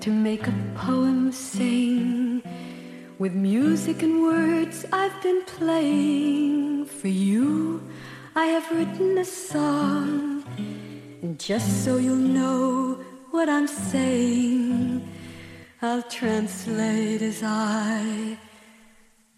to 0.00 0.10
make 0.10 0.48
a 0.48 0.52
poem 0.86 1.30
sing. 1.32 2.42
With 3.20 3.34
music 3.34 4.02
and 4.02 4.20
words 4.20 4.84
I've 4.90 5.14
been 5.22 5.42
playing. 5.58 6.86
For 7.00 7.06
you, 7.06 7.80
I 8.34 8.46
have 8.46 8.64
written 8.72 9.16
a 9.18 9.24
song. 9.24 10.42
And 11.22 11.38
just 11.38 11.84
so 11.84 11.98
you'll 11.98 12.16
know 12.16 12.98
what 13.30 13.48
I'm 13.48 13.68
saying, 13.68 15.02
I'll 15.80 16.02
translate 16.02 17.22
as 17.22 17.42
I 17.44 18.36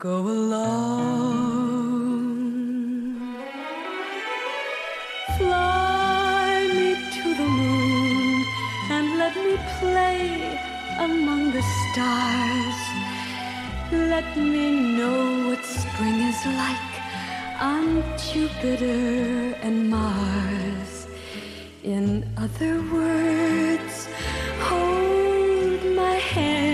go 0.04 0.18
along. 0.36 0.74
Fly 5.38 6.68
me 6.78 6.90
to 7.16 7.26
the 7.40 7.48
moon 7.60 8.44
and 8.94 9.06
let 9.22 9.34
me 9.34 9.56
play 9.80 10.20
among 11.08 11.42
the 11.56 11.64
stars. 11.80 12.80
Let 13.92 14.28
me 14.36 14.66
know 14.98 15.48
what 15.48 15.64
spring 15.64 16.18
is 16.32 16.40
like 16.62 16.92
on 17.72 18.04
Jupiter 18.26 19.56
and 19.66 19.88
Mars. 19.88 21.06
In 21.82 22.06
other 22.36 22.74
words, 22.92 23.96
hold 24.68 25.82
my 25.96 26.16
hand. 26.34 26.73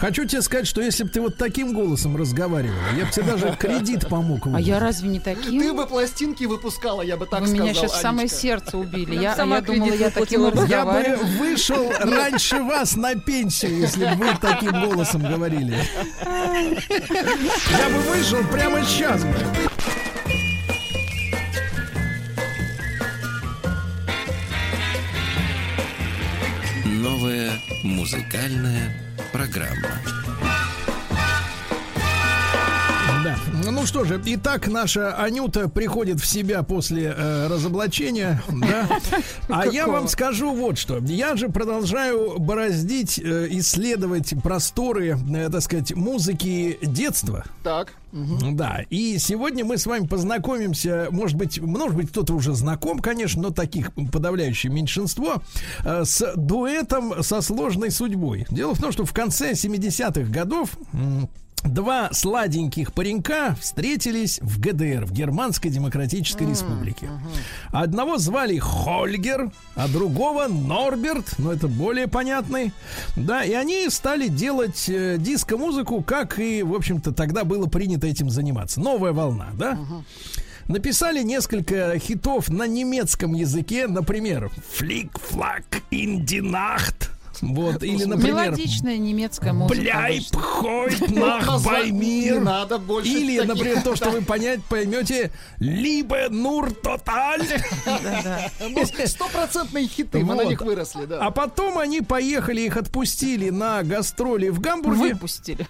Хочу 0.00 0.24
тебе 0.24 0.40
сказать, 0.40 0.66
что 0.66 0.80
если 0.80 1.04
бы 1.04 1.10
ты 1.10 1.20
вот 1.20 1.36
таким 1.36 1.74
голосом 1.74 2.16
разговаривала, 2.16 2.78
я 2.96 3.04
бы 3.04 3.10
тебе 3.12 3.24
даже 3.26 3.54
кредит 3.60 4.08
помог. 4.08 4.46
А 4.54 4.58
я 4.58 4.80
разве 4.80 5.10
не 5.10 5.20
таким? 5.20 5.60
Ты 5.60 5.74
бы 5.74 5.86
пластинки 5.86 6.44
выпускала, 6.44 7.02
я 7.02 7.18
бы 7.18 7.26
так 7.26 7.40
Вы 7.42 7.48
сказал. 7.48 7.64
меня 7.66 7.74
сейчас 7.74 7.92
в 7.92 8.00
самое 8.00 8.22
Анечка. 8.22 8.38
сердце 8.38 8.78
убили. 8.78 9.14
Я 9.16 9.20
Я, 9.20 9.30
бы 9.32 9.36
сама 9.36 9.56
я 9.56 9.62
думала, 9.62 9.92
я 9.92 10.10
таким. 10.10 10.44
Я 10.68 10.84
бы 10.86 11.16
вышел 11.38 11.92
раньше 12.00 12.62
вас 12.62 12.96
на 12.96 13.14
пенсию, 13.14 13.76
если 13.78 14.06
бы 14.06 14.14
вы 14.24 14.28
таким 14.40 14.72
голосом 14.72 15.22
говорили. 15.22 15.76
Я 16.24 17.88
бы 17.90 17.98
вышел 18.10 18.42
прямо 18.50 18.82
сейчас. 18.82 19.20
Новая 26.84 27.52
музыкальная 27.82 28.94
программа. 29.32 30.49
Да. 33.22 33.36
Ну 33.70 33.84
что 33.84 34.04
же, 34.04 34.20
итак, 34.24 34.68
наша 34.68 35.14
Анюта 35.14 35.68
приходит 35.68 36.20
в 36.20 36.26
себя 36.26 36.62
после 36.62 37.14
э, 37.14 37.48
разоблачения, 37.48 38.42
да. 38.48 38.88
А 39.48 39.66
я 39.66 39.86
вам 39.86 40.08
скажу 40.08 40.54
вот 40.54 40.78
что. 40.78 40.98
Я 40.98 41.36
же 41.36 41.50
продолжаю 41.50 42.38
бороздить, 42.38 43.18
э, 43.18 43.48
исследовать 43.50 44.32
просторы, 44.42 45.18
э, 45.18 45.50
так 45.50 45.60
сказать, 45.60 45.94
музыки 45.94 46.78
детства. 46.80 47.44
Так. 47.62 47.92
Да, 48.12 48.80
и 48.90 49.18
сегодня 49.18 49.64
мы 49.64 49.76
с 49.76 49.86
вами 49.86 50.06
познакомимся, 50.06 51.08
может 51.10 51.36
быть, 51.36 51.60
может 51.60 51.96
быть, 51.96 52.08
кто-то 52.08 52.34
уже 52.34 52.54
знаком, 52.54 52.98
конечно, 52.98 53.42
но 53.42 53.50
таких 53.50 53.92
подавляющее 54.10 54.72
меньшинство, 54.72 55.42
э, 55.84 56.04
с 56.04 56.32
дуэтом 56.36 57.22
со 57.22 57.40
сложной 57.42 57.90
судьбой. 57.90 58.46
Дело 58.50 58.74
в 58.74 58.80
том, 58.80 58.92
что 58.92 59.04
в 59.04 59.12
конце 59.12 59.52
70-х 59.52 60.30
годов 60.30 60.70
Два 61.64 62.08
сладеньких 62.12 62.92
паренька 62.94 63.54
встретились 63.60 64.40
в 64.40 64.58
ГДР, 64.60 65.04
в 65.04 65.12
Германской 65.12 65.70
Демократической 65.70 66.48
Республике. 66.48 67.10
Одного 67.70 68.18
звали 68.18 68.58
Хольгер, 68.58 69.50
а 69.74 69.88
другого 69.88 70.46
Норберт, 70.48 71.38
но 71.38 71.52
это 71.52 71.68
более 71.68 72.08
понятный. 72.08 72.72
Да, 73.16 73.44
и 73.44 73.52
они 73.52 73.88
стали 73.90 74.28
делать 74.28 74.88
э, 74.88 75.16
диско-музыку, 75.18 76.02
как 76.02 76.38
и, 76.38 76.62
в 76.62 76.74
общем-то, 76.74 77.12
тогда 77.12 77.44
было 77.44 77.66
принято 77.66 78.06
этим 78.06 78.30
заниматься. 78.30 78.80
Новая 78.80 79.12
волна, 79.12 79.48
да? 79.54 79.78
Написали 80.66 81.22
несколько 81.22 81.98
хитов 81.98 82.48
на 82.48 82.66
немецком 82.66 83.34
языке, 83.34 83.86
например, 83.86 84.50
«Флик-флак 84.76 85.82
индинахт», 85.90 87.10
вот, 87.42 87.82
или, 87.82 88.04
например, 88.04 88.46
Мелодичная 88.50 88.98
немецкая 88.98 89.52
музыка. 89.52 90.04
Обычно. 90.06 90.40
хойт 90.40 91.00
Вот 91.00 91.10
нах 91.16 91.46
назвать 91.46 91.82
бай 91.82 91.90
не 91.90 91.98
мир. 91.98 92.40
надо 92.40 92.78
больше 92.78 93.10
Или, 93.10 93.40
например, 93.40 93.82
то, 93.82 93.96
что 93.96 94.10
вы 94.10 94.22
понять 94.22 94.62
поймете, 94.64 95.30
либо 95.58 96.28
нур 96.28 96.72
тоталь. 96.72 97.46
Ну, 98.60 98.84
Стопроцентные 99.06 99.86
хиты, 99.86 100.22
мы 100.24 100.34
на 100.34 100.44
них 100.44 100.60
выросли, 100.60 101.04
да. 101.06 101.18
А 101.20 101.30
потом 101.30 101.78
они 101.78 102.00
поехали, 102.02 102.60
их 102.60 102.76
отпустили 102.76 103.50
на 103.50 103.82
гастроли 103.82 104.48
в 104.48 104.60
Гамбурге. 104.60 105.14
Выпустили. 105.14 105.66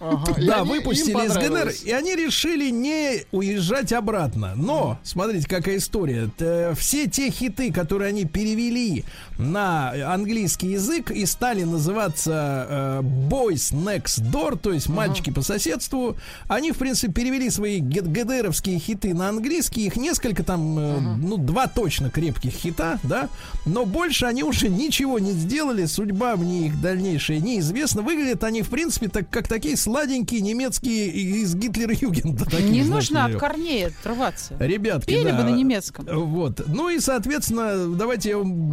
Да, 0.46 0.64
выпустили 0.64 1.26
из 1.26 1.32
понравилось. 1.34 1.82
и 1.82 1.92
они 1.92 2.14
решили 2.14 2.70
не 2.70 3.24
уезжать 3.30 3.92
обратно. 3.92 4.54
Но, 4.56 4.98
смотрите, 5.02 5.48
какая 5.48 5.76
история. 5.78 6.30
Все 6.74 7.06
те 7.06 7.30
хиты, 7.30 7.72
которые 7.72 8.08
они 8.08 8.24
перевели 8.24 9.04
на 9.40 9.92
английский 10.12 10.72
язык 10.72 11.10
и 11.10 11.26
стали 11.26 11.64
называться 11.64 12.66
э, 12.68 13.00
Boys 13.02 13.72
Next 13.72 14.22
Door, 14.30 14.58
то 14.58 14.72
есть 14.72 14.88
мальчики 14.88 15.30
по 15.30 15.42
соседству, 15.42 16.16
они, 16.48 16.72
в 16.72 16.78
принципе, 16.78 17.12
перевели 17.12 17.50
свои 17.50 17.80
ГДРовские 17.80 18.78
хиты 18.78 19.14
на 19.14 19.28
английский. 19.28 19.86
Их 19.86 19.96
несколько 19.96 20.42
там, 20.42 20.78
э, 20.78 21.00
ну, 21.18 21.36
два 21.36 21.66
точно 21.66 22.10
крепких 22.10 22.52
хита, 22.52 22.98
да, 23.02 23.28
но 23.66 23.84
больше 23.84 24.26
они 24.26 24.42
уже 24.42 24.68
ничего 24.68 25.18
не 25.18 25.32
сделали, 25.32 25.86
судьба 25.86 26.36
мне 26.36 26.66
их 26.66 26.80
дальнейшая 26.80 27.38
неизвестна. 27.38 28.02
Выглядят 28.02 28.44
они, 28.44 28.62
в 28.62 28.68
принципе, 28.68 29.08
так, 29.08 29.28
как 29.30 29.48
такие 29.48 29.76
сладенькие 29.76 30.40
немецкие 30.40 31.08
из 31.08 31.54
Гитлера-Югенда. 31.54 32.46
Не 32.62 32.84
нужно 32.84 33.24
от 33.26 33.36
корней 33.36 33.86
отрываться. 33.86 34.56
Ребятки, 34.58 35.06
Пели 35.06 35.30
да. 35.30 35.38
бы 35.38 35.44
на 35.44 35.50
немецком. 35.50 36.06
Вот. 36.10 36.62
Ну 36.66 36.88
и, 36.88 37.00
соответственно, 37.00 37.94
давайте 37.94 38.30
я 38.30 38.38
вам 38.38 38.70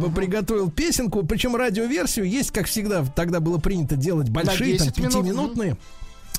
приготовил 0.58 0.70
песенку. 0.70 1.22
Причем 1.24 1.56
радиоверсию 1.56 2.28
есть, 2.28 2.50
как 2.50 2.66
всегда, 2.66 3.04
тогда 3.04 3.40
было 3.40 3.58
принято 3.58 3.96
делать 3.96 4.28
большие, 4.28 4.78
там, 4.78 4.88
10 4.88 4.98
минут, 4.98 5.12
пятиминутные. 5.12 5.76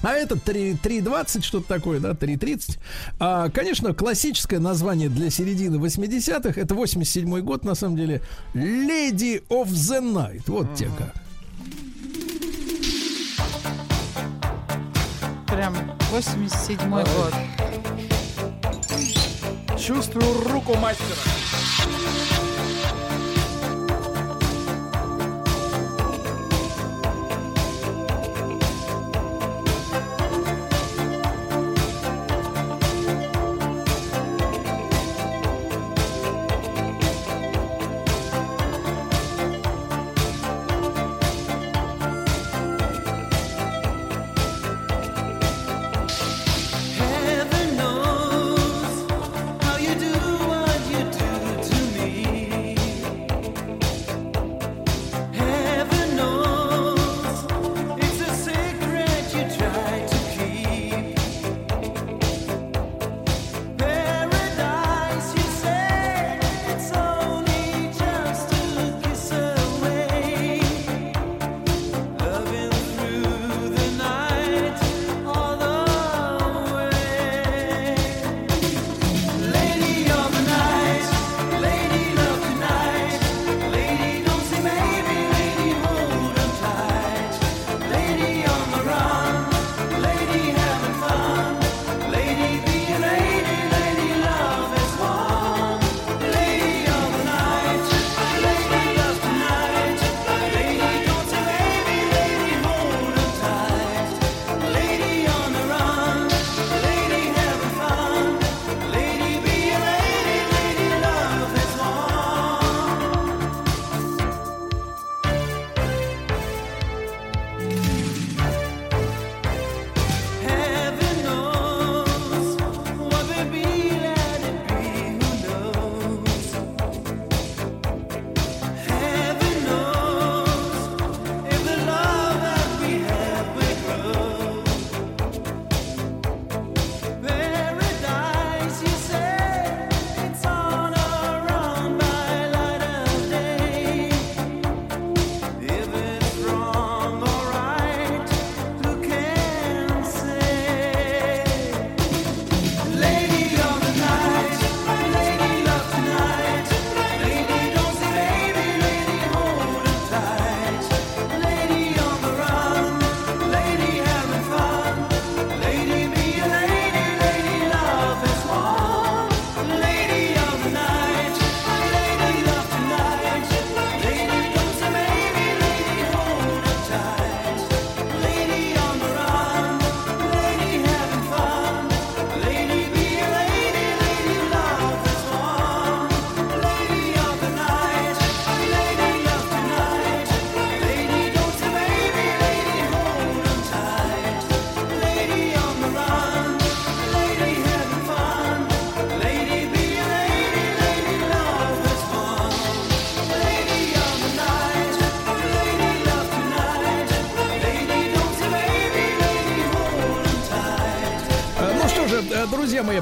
А 0.01 0.13
этот 0.13 0.43
3 0.43 0.73
3.20, 0.81 1.41
что-то 1.41 1.67
такое, 1.67 1.99
да, 1.99 2.11
3.30. 2.11 2.77
А, 3.19 3.49
конечно, 3.49 3.93
классическое 3.93 4.59
название 4.59 5.09
для 5.09 5.29
середины 5.29 5.75
80-х, 5.75 6.59
это 6.59 6.73
87 6.73 7.41
год, 7.41 7.65
на 7.65 7.75
самом 7.75 7.97
деле, 7.97 8.21
Lady 8.53 9.45
of 9.49 9.67
the 9.67 10.01
Night. 10.01 10.43
Вот 10.47 10.73
те 10.75 10.89
как. 10.97 11.13
Прям 15.47 15.75
87-й 16.13 17.03
год. 17.15 17.33
Чувствую 19.77 20.49
руку 20.49 20.75
мастера. 20.75 21.17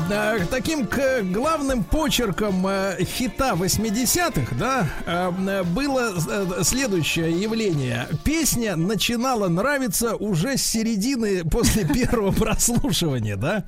Э, 0.09 0.45
таким 0.49 0.85
к 0.85 1.21
главным 1.23 1.83
почерком 1.83 2.65
э, 2.67 2.97
хита 3.03 3.53
80-х, 3.53 4.55
да, 4.55 4.87
э, 5.05 5.63
было 5.63 6.13
э, 6.15 6.63
следующее 6.63 7.31
явление. 7.31 8.07
Песня 8.23 8.75
начинала 8.75 9.47
нравиться 9.47 10.15
уже 10.15 10.57
с 10.57 10.63
середины 10.63 11.43
после 11.43 11.85
первого 11.93 12.31
прослушивания, 12.31 13.35
да. 13.35 13.65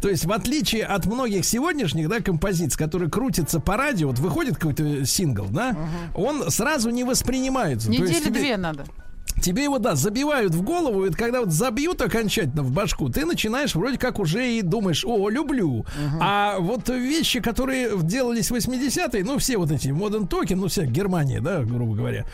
То 0.00 0.08
есть, 0.08 0.24
в 0.24 0.32
отличие 0.32 0.84
от 0.84 1.06
многих 1.06 1.44
сегодняшних, 1.44 2.08
да, 2.08 2.20
композиций, 2.20 2.78
которые 2.78 3.10
крутятся 3.10 3.60
по 3.60 3.76
радио, 3.76 4.08
вот 4.08 4.18
выходит 4.18 4.56
какой-то 4.56 5.04
сингл, 5.06 5.46
да, 5.46 5.76
он 6.14 6.50
сразу 6.50 6.90
не 6.90 7.04
воспринимается. 7.04 7.90
Недели 7.90 8.28
две 8.28 8.56
надо. 8.56 8.84
Тебе 9.42 9.64
его, 9.64 9.78
да, 9.78 9.94
забивают 9.96 10.54
в 10.54 10.62
голову, 10.62 11.06
и 11.06 11.10
когда 11.10 11.40
вот 11.40 11.50
забьют 11.50 12.00
окончательно 12.00 12.62
в 12.62 12.70
башку, 12.70 13.08
ты 13.08 13.24
начинаешь 13.26 13.74
вроде 13.74 13.98
как 13.98 14.18
уже 14.18 14.48
и 14.56 14.62
думаешь, 14.62 15.04
о, 15.04 15.28
люблю. 15.28 15.84
А 16.20 16.58
вот 16.58 16.88
вещи, 16.88 17.40
которые 17.40 17.90
делались 18.02 18.50
в 18.50 18.54
80-е, 18.54 19.24
ну, 19.24 19.38
все 19.38 19.56
вот 19.58 19.70
эти 19.70 19.88
Modern 19.88 20.28
Talking, 20.28 20.56
ну, 20.56 20.68
вся 20.68 20.84
Германия, 20.84 21.40
да, 21.40 21.62
грубо 21.62 21.94
говоря, 21.94 22.24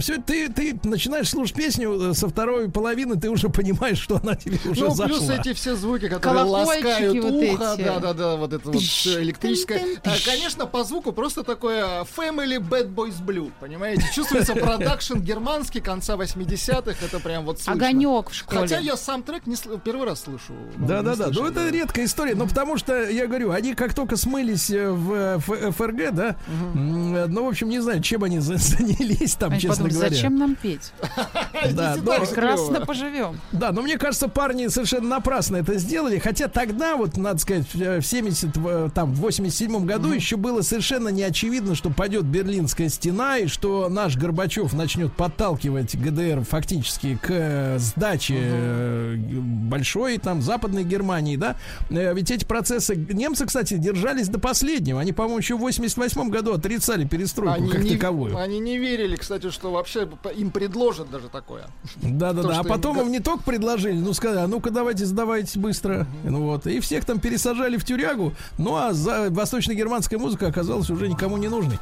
все, 0.00 0.18
ты, 0.18 0.48
ты 0.48 0.78
начинаешь 0.84 1.28
слушать 1.28 1.56
песню 1.56 2.10
э, 2.10 2.14
со 2.14 2.28
второй 2.28 2.70
половины, 2.70 3.18
ты 3.18 3.28
уже 3.28 3.48
понимаешь, 3.48 3.98
что 3.98 4.20
она 4.22 4.34
тебе 4.36 4.58
уже 4.70 4.84
Ну, 4.84 4.90
зашла. 4.94 5.06
плюс 5.06 5.28
эти 5.30 5.52
все 5.54 5.74
звуки, 5.74 6.08
которые 6.08 6.44
ласкают 6.44 7.22
вот 7.24 7.32
ухо, 7.32 7.76
да-да-да, 7.78 8.36
вот 8.36 8.52
это 8.52 8.70
вот 8.70 8.80
всё 8.80 9.20
электрическое. 9.22 9.80
А, 10.04 10.10
Конечно, 10.24 10.66
по 10.66 10.84
звуку 10.84 11.12
просто 11.12 11.42
такое 11.42 12.04
Family 12.16 12.58
Bad 12.58 12.94
Boys 12.94 13.20
Blue, 13.24 13.50
понимаете? 13.60 14.04
Чувствуется 14.14 14.54
продакшн 14.54 15.18
германский 15.18 15.80
конца 15.80 16.14
80-х, 16.14 16.51
это 16.56 17.20
прям 17.20 17.44
вот 17.44 17.58
слышно. 17.60 17.72
Огонек 17.72 18.30
в 18.30 18.34
школе. 18.34 18.60
Хотя 18.60 18.78
я 18.78 18.96
сам 18.96 19.22
трек 19.22 19.46
не 19.46 19.54
сл- 19.54 19.80
первый 19.82 20.06
раз 20.06 20.22
слышу. 20.22 20.52
Ну, 20.76 20.86
Да, 20.86 20.98
не 21.00 21.04
да, 21.04 21.16
да. 21.16 21.28
Ну, 21.30 21.46
это 21.46 21.68
редкая 21.70 22.04
история. 22.04 22.34
Но 22.34 22.46
потому 22.46 22.76
что, 22.76 23.08
я 23.08 23.26
говорю, 23.26 23.50
они 23.50 23.74
как 23.74 23.94
только 23.94 24.16
смылись 24.16 24.70
э, 24.70 24.90
в 24.90 25.12
э, 25.12 25.70
ФРГ, 25.70 26.12
да, 26.14 26.36
э, 26.74 27.26
ну, 27.28 27.44
в 27.44 27.48
общем, 27.48 27.68
не 27.68 27.80
знаю, 27.80 28.02
чем 28.02 28.24
они 28.24 28.38
за- 28.40 28.56
занялись 28.58 29.34
там, 29.34 29.58
честно 29.58 29.88
говоря. 29.88 30.10
зачем 30.10 30.36
нам 30.38 30.54
петь? 30.54 30.92
Да, 31.74 31.96
Прекрасно 32.18 32.84
поживем. 32.84 33.40
Да, 33.52 33.70
но 33.72 33.82
мне 33.82 33.96
кажется, 33.96 34.28
парни 34.28 34.66
совершенно 34.68 35.08
напрасно 35.08 35.56
это 35.56 35.78
сделали. 35.78 36.18
Хотя 36.18 36.48
тогда, 36.48 36.96
вот, 36.96 37.16
надо 37.16 37.38
сказать, 37.38 37.66
в 37.72 38.00
в 38.00 38.02
70, 38.02 38.56
в, 38.56 38.90
там, 38.90 39.12
в 39.14 39.20
87 39.20 39.84
году 39.86 40.12
еще 40.12 40.36
было 40.36 40.62
совершенно 40.62 41.08
не 41.08 41.22
очевидно, 41.22 41.74
что 41.74 41.90
пойдет 41.90 42.24
Берлинская 42.24 42.88
стена 42.88 43.38
и 43.38 43.46
что 43.46 43.88
наш 43.88 44.16
Горбачев 44.16 44.72
начнет 44.72 45.12
подталкивать 45.12 45.94
ГДР 45.96 46.41
фактически 46.42 47.16
к 47.20 47.26
э, 47.30 47.78
сдаче 47.78 48.36
э, 48.38 49.16
большой 49.16 50.18
там 50.18 50.42
западной 50.42 50.84
Германии, 50.84 51.36
да. 51.36 51.56
Э, 51.90 52.14
Ведь 52.14 52.30
эти 52.30 52.44
процессы 52.44 52.96
немцы, 52.96 53.46
кстати, 53.46 53.74
держались 53.74 54.28
до 54.28 54.38
последнего. 54.38 55.00
Они, 55.00 55.12
по-моему, 55.12 55.38
еще 55.38 55.56
в 55.56 55.60
88 55.60 56.28
году 56.30 56.54
отрицали 56.54 57.04
перестройку 57.04 57.54
Они 57.54 57.68
как 57.70 57.82
не, 57.82 57.90
таковую. 57.96 58.36
они 58.36 58.58
не 58.58 58.78
верили, 58.78 59.16
кстати, 59.16 59.50
что 59.50 59.72
вообще 59.72 60.08
им 60.36 60.50
предложат 60.50 61.10
даже 61.10 61.28
такое. 61.28 61.64
Да, 62.02 62.32
да, 62.32 62.42
То, 62.42 62.48
да. 62.48 62.58
А 62.58 62.62
им 62.62 62.68
потом 62.68 63.00
им 63.00 63.10
не 63.10 63.20
только 63.20 63.42
предложили, 63.42 63.98
ну 63.98 64.12
сказали, 64.12 64.44
а 64.44 64.46
ну-ка 64.46 64.70
давайте 64.70 65.06
сдавайтесь 65.06 65.56
быстро. 65.56 66.06
Ну 66.24 66.42
вот. 66.42 66.66
И 66.66 66.80
всех 66.80 67.04
там 67.04 67.20
пересажали 67.20 67.76
в 67.76 67.84
тюрягу. 67.84 68.32
Ну 68.58 68.76
а 68.76 68.92
за 68.92 69.30
восточно-германская 69.30 70.18
музыка 70.18 70.46
оказалась 70.48 70.90
уже 70.90 71.08
никому 71.08 71.36
не 71.36 71.48
нужной. 71.48 71.78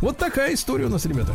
Вот 0.00 0.16
такая 0.18 0.54
история 0.54 0.86
у 0.86 0.90
нас, 0.90 1.04
ребята. 1.06 1.34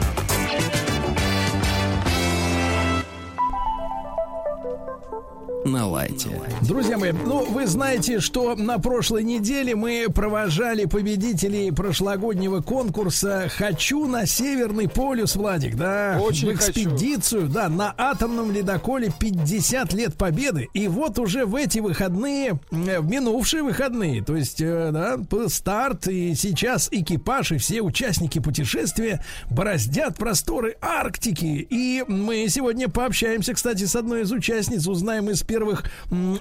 На 5.71 5.87
лайте. 5.87 6.27
Друзья 6.63 6.97
мои, 6.97 7.13
ну 7.13 7.45
вы 7.49 7.65
знаете, 7.65 8.19
что 8.19 8.55
на 8.57 8.77
прошлой 8.77 9.23
неделе 9.23 9.73
мы 9.73 10.07
провожали 10.13 10.83
победителей 10.83 11.71
прошлогоднего 11.71 12.59
конкурса 12.59 13.49
«Хочу 13.55 14.05
на 14.05 14.25
Северный 14.25 14.89
полюс», 14.89 15.37
Владик, 15.37 15.77
да? 15.77 16.19
Очень 16.21 16.49
в 16.49 16.55
экспедицию, 16.55 17.47
да, 17.47 17.69
на 17.69 17.95
атомном 17.97 18.51
ледоколе 18.51 19.13
50 19.17 19.93
лет 19.93 20.15
победы. 20.15 20.67
И 20.73 20.89
вот 20.89 21.17
уже 21.19 21.45
в 21.45 21.55
эти 21.55 21.79
выходные, 21.79 22.59
э, 22.71 22.99
в 22.99 23.09
минувшие 23.09 23.63
выходные, 23.63 24.21
то 24.21 24.35
есть, 24.35 24.59
э, 24.59 24.89
да, 24.91 25.17
старт, 25.47 26.09
и 26.09 26.35
сейчас 26.35 26.89
экипаж 26.91 27.53
и 27.53 27.57
все 27.59 27.81
участники 27.81 28.39
путешествия 28.39 29.23
бороздят 29.49 30.17
просторы 30.17 30.75
Арктики. 30.81 31.65
И 31.69 32.03
мы 32.09 32.49
сегодня 32.49 32.89
пообщаемся, 32.89 33.53
кстати, 33.53 33.85
с 33.85 33.95
одной 33.95 34.23
из 34.23 34.33
участниц, 34.33 34.85
узнаем 34.85 35.29
из 35.29 35.43
первых 35.61 35.83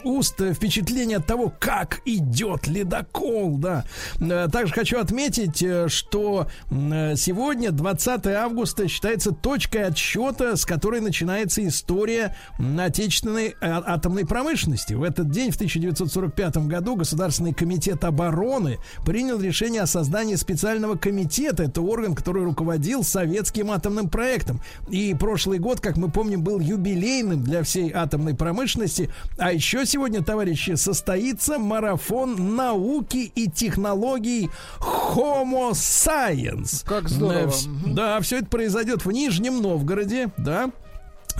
уст 0.04 0.40
впечатление 0.40 1.18
от 1.18 1.26
того, 1.26 1.52
как 1.58 2.00
идет 2.06 2.66
ледокол, 2.66 3.58
да. 3.58 3.84
Э, 4.18 4.48
Также 4.50 4.72
хочу 4.72 4.98
отметить, 4.98 5.62
э, 5.62 5.88
что 5.88 6.46
э, 6.70 7.16
сегодня, 7.16 7.70
20 7.70 8.26
августа, 8.28 8.88
считается 8.88 9.32
точкой 9.32 9.84
отсчета, 9.84 10.56
с 10.56 10.64
которой 10.64 11.00
начинается 11.00 11.66
история 11.66 12.34
отечественной 12.78 13.54
атомной 13.60 14.26
промышленности. 14.26 14.94
В 14.94 15.02
этот 15.02 15.30
день, 15.30 15.50
в 15.50 15.56
1945 15.56 16.66
году, 16.66 16.96
Государственный 16.96 17.52
комитет 17.52 18.04
обороны 18.04 18.78
принял 19.04 19.38
решение 19.38 19.82
о 19.82 19.86
создании 19.86 20.36
специального 20.36 20.96
комитета. 20.96 21.64
Это 21.64 21.82
орган, 21.82 22.14
который 22.14 22.44
руководил 22.44 23.04
советским 23.04 23.70
атомным 23.70 24.08
проектом. 24.08 24.62
И 24.88 25.14
прошлый 25.14 25.58
год, 25.58 25.80
как 25.80 25.98
мы 25.98 26.10
помним, 26.10 26.42
был 26.42 26.58
юбилейным 26.60 27.42
для 27.42 27.62
всей 27.62 27.92
атомной 27.92 28.34
промышленности. 28.34 29.09
А 29.36 29.52
еще 29.52 29.86
сегодня, 29.86 30.22
товарищи, 30.22 30.74
состоится 30.74 31.58
марафон 31.58 32.56
науки 32.56 33.32
и 33.34 33.50
технологий 33.50 34.50
Homo 34.80 35.72
Science. 35.72 36.84
Как 36.86 37.08
здорово. 37.08 37.52
Да, 37.86 38.20
все 38.20 38.38
это 38.38 38.46
произойдет 38.46 39.04
в 39.04 39.10
Нижнем 39.10 39.62
Новгороде, 39.62 40.30
да. 40.36 40.70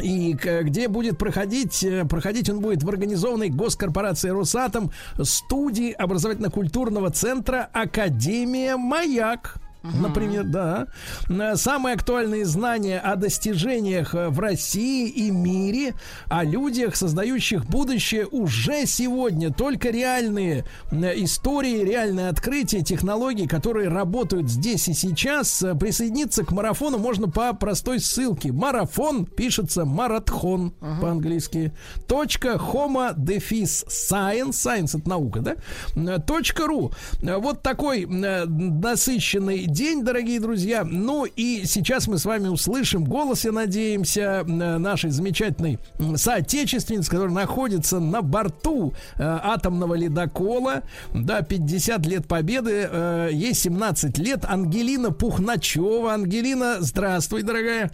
И 0.02 0.32
где 0.32 0.88
будет 0.88 1.18
проходить, 1.18 1.82
э, 1.82 2.04
проходить 2.04 2.48
он 2.48 2.60
будет 2.60 2.82
в 2.82 2.88
организованной 2.88 3.50
госкорпорацией 3.50 4.32
Росатом 4.32 4.92
студии 5.22 5.92
образовательно-культурного 5.92 7.10
центра 7.10 7.68
Академия 7.72 8.76
Маяк. 8.76 9.56
Например, 9.82 10.44
да. 10.44 10.86
Э, 11.28 11.56
Самые 11.56 11.94
актуальные 11.94 12.44
знания 12.44 12.98
о 12.98 13.16
достижениях 13.16 14.14
э, 14.14 14.28
в 14.28 14.38
России 14.38 15.08
и 15.08 15.30
мире, 15.30 15.94
о 16.28 16.44
людях, 16.44 16.96
создающих 16.96 17.64
будущее 17.66 18.26
уже 18.26 18.86
сегодня. 18.86 19.52
Только 19.52 19.90
реальные 19.90 20.64
э, 20.90 21.24
истории, 21.24 21.82
реальные 21.82 22.28
открытия, 22.28 22.82
технологии, 22.82 23.46
которые 23.46 23.88
работают 23.88 24.50
здесь 24.50 24.88
и 24.88 24.92
сейчас. 24.92 25.64
Присоединиться 25.78 26.44
к 26.44 26.52
марафону 26.52 26.98
можно 26.98 27.28
по 27.28 27.52
простой 27.54 28.00
ссылке. 28.00 28.52
Марафон 28.52 29.24
пишется 29.24 29.84
маратхон 29.84 30.72
по-английски. 31.00 31.72
Точка 32.06 32.54
homo 32.54 33.14
дефис 33.16 33.84
science. 33.88 34.50
Science 34.50 34.98
это 34.98 35.08
наука, 35.08 35.40
да? 35.40 36.18
Точка 36.18 36.66
ру. 36.66 36.92
Вот 37.22 37.62
такой 37.62 38.04
насыщенный 38.04 39.69
день, 39.70 40.04
дорогие 40.04 40.40
друзья. 40.40 40.84
Ну 40.84 41.24
и 41.24 41.64
сейчас 41.64 42.08
мы 42.08 42.18
с 42.18 42.24
вами 42.24 42.48
услышим 42.48 43.04
голос, 43.04 43.44
я 43.44 43.52
надеемся, 43.52 44.20
э, 44.20 44.44
нашей 44.44 45.10
замечательной 45.10 45.78
соотечественницы, 46.16 47.10
которая 47.10 47.32
находится 47.32 48.00
на 48.00 48.22
борту 48.22 48.92
э, 49.16 49.22
атомного 49.22 49.94
ледокола. 49.94 50.82
Да, 51.14 51.42
50 51.42 52.06
лет 52.06 52.26
победы, 52.26 52.88
э, 52.90 53.28
ей 53.32 53.54
17 53.54 54.18
лет. 54.18 54.44
Ангелина 54.44 55.12
Пухначева. 55.12 56.12
Ангелина, 56.12 56.76
здравствуй, 56.80 57.42
дорогая. 57.42 57.90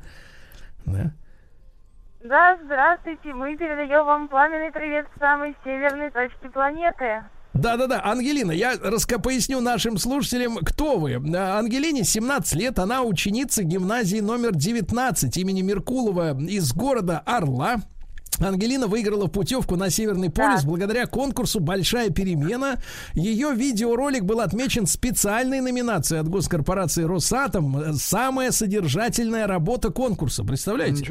Да. 0.87 1.13
Да, 2.25 2.59
здравствуйте. 2.65 3.33
Мы 3.35 3.57
передаем 3.57 4.05
вам 4.05 4.29
пламенный 4.29 4.73
привет 4.73 5.07
с 5.15 5.19
самой 5.21 5.55
северной 5.63 6.11
точки 6.11 6.49
планеты. 6.49 7.23
Да-да-да, 7.59 8.03
Ангелина, 8.05 8.53
я 8.53 8.77
раска 8.83 9.19
поясню 9.19 9.61
нашим 9.61 9.99
слушателям, 9.99 10.59
кто 10.59 10.99
вы. 10.99 11.15
А, 11.15 11.59
Ангелине 11.59 12.05
17 12.05 12.55
лет, 12.55 12.79
она 12.79 13.03
ученица 13.03 13.63
гимназии 13.63 14.21
номер 14.21 14.55
19 14.55 15.37
имени 15.39 15.63
Меркулова 15.63 16.39
из 16.39 16.73
города 16.73 17.23
Орла. 17.25 17.77
Ангелина 18.39 18.87
выиграла 18.87 19.27
путевку 19.27 19.77
на 19.77 19.91
Северный 19.91 20.31
полюс 20.31 20.65
благодаря 20.65 21.07
конкурсу 21.07 21.61
«Большая 21.61 22.11
перемена». 22.11 22.81
Ее 23.15 23.53
видеоролик 23.55 24.25
был 24.25 24.41
отмечен 24.41 24.87
специальной 24.87 25.61
номинацией 25.61 26.21
от 26.21 26.29
госкорпорации 26.29 27.05
«Росатом». 27.05 27.95
Самая 27.95 28.51
содержательная 28.51 29.47
работа 29.47 29.91
конкурса. 29.91 30.45
Представляете? 30.45 31.05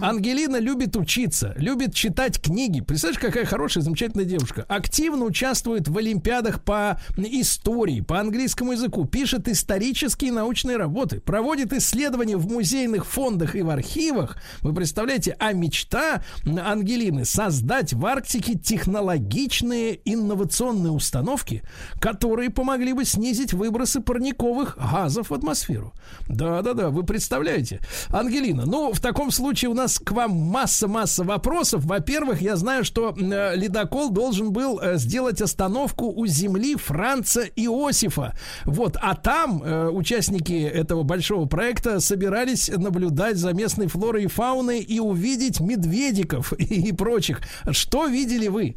Ангелина 0.00 0.56
любит 0.56 0.96
учиться, 0.96 1.54
любит 1.56 1.94
читать 1.94 2.40
книги. 2.40 2.80
Представляешь, 2.80 3.20
какая 3.20 3.44
хорошая, 3.44 3.84
замечательная 3.84 4.24
девушка. 4.24 4.64
Активно 4.68 5.24
участвует 5.24 5.88
в 5.88 5.96
олимпиадах 5.96 6.62
по 6.62 7.00
истории, 7.16 8.00
по 8.00 8.20
английскому 8.20 8.72
языку, 8.72 9.04
пишет 9.04 9.48
исторические 9.48 10.32
научные 10.32 10.76
работы, 10.76 11.20
проводит 11.20 11.72
исследования 11.72 12.36
в 12.36 12.46
музейных 12.50 13.06
фондах 13.06 13.54
и 13.56 13.62
в 13.62 13.70
архивах. 13.70 14.36
Вы 14.60 14.72
представляете, 14.74 15.36
а 15.38 15.52
мечта 15.52 16.22
Ангелины 16.70 17.24
создать 17.24 17.92
в 17.92 18.04
Арктике 18.06 18.54
технологичные 18.54 20.00
инновационные 20.04 20.92
установки, 20.92 21.62
которые 22.00 22.50
помогли 22.50 22.92
бы 22.92 23.04
снизить 23.04 23.52
выбросы 23.52 24.00
парниковых 24.00 24.76
газов 24.76 25.30
в 25.30 25.34
атмосферу. 25.34 25.92
Да-да-да, 26.28 26.90
вы 26.90 27.02
представляете. 27.02 27.80
Ангелина, 28.08 28.66
ну, 28.66 28.92
в 28.92 29.00
таком 29.00 29.30
случае 29.30 29.70
у 29.70 29.74
нас 29.74 29.98
к 29.98 30.12
вам 30.12 30.32
масса-масса 30.32 31.24
вопросов. 31.24 31.84
Во-первых, 31.84 32.40
я 32.40 32.56
знаю, 32.56 32.84
что 32.84 33.14
э, 33.16 33.56
ледокол 33.56 34.10
должен 34.10 34.52
был 34.52 34.80
э, 34.80 34.96
сделать 34.98 35.40
остановку 35.40 36.06
у 36.06 36.26
земли 36.26 36.76
Франца 36.76 37.42
Иосифа. 37.42 38.34
Вот, 38.64 38.96
а 39.00 39.14
там 39.14 39.62
э, 39.62 39.88
участники 39.88 40.52
этого 40.52 41.02
большого 41.02 41.46
проекта 41.46 42.00
собирались 42.00 42.68
наблюдать 42.68 43.36
за 43.36 43.52
местной 43.52 43.88
флорой 43.88 44.24
и 44.24 44.26
фауной 44.26 44.80
и 44.80 45.00
увидеть 45.00 45.60
медведиков 45.60 46.52
и 46.60 46.92
прочих. 46.92 47.40
Что 47.72 48.06
видели 48.06 48.48
вы? 48.48 48.76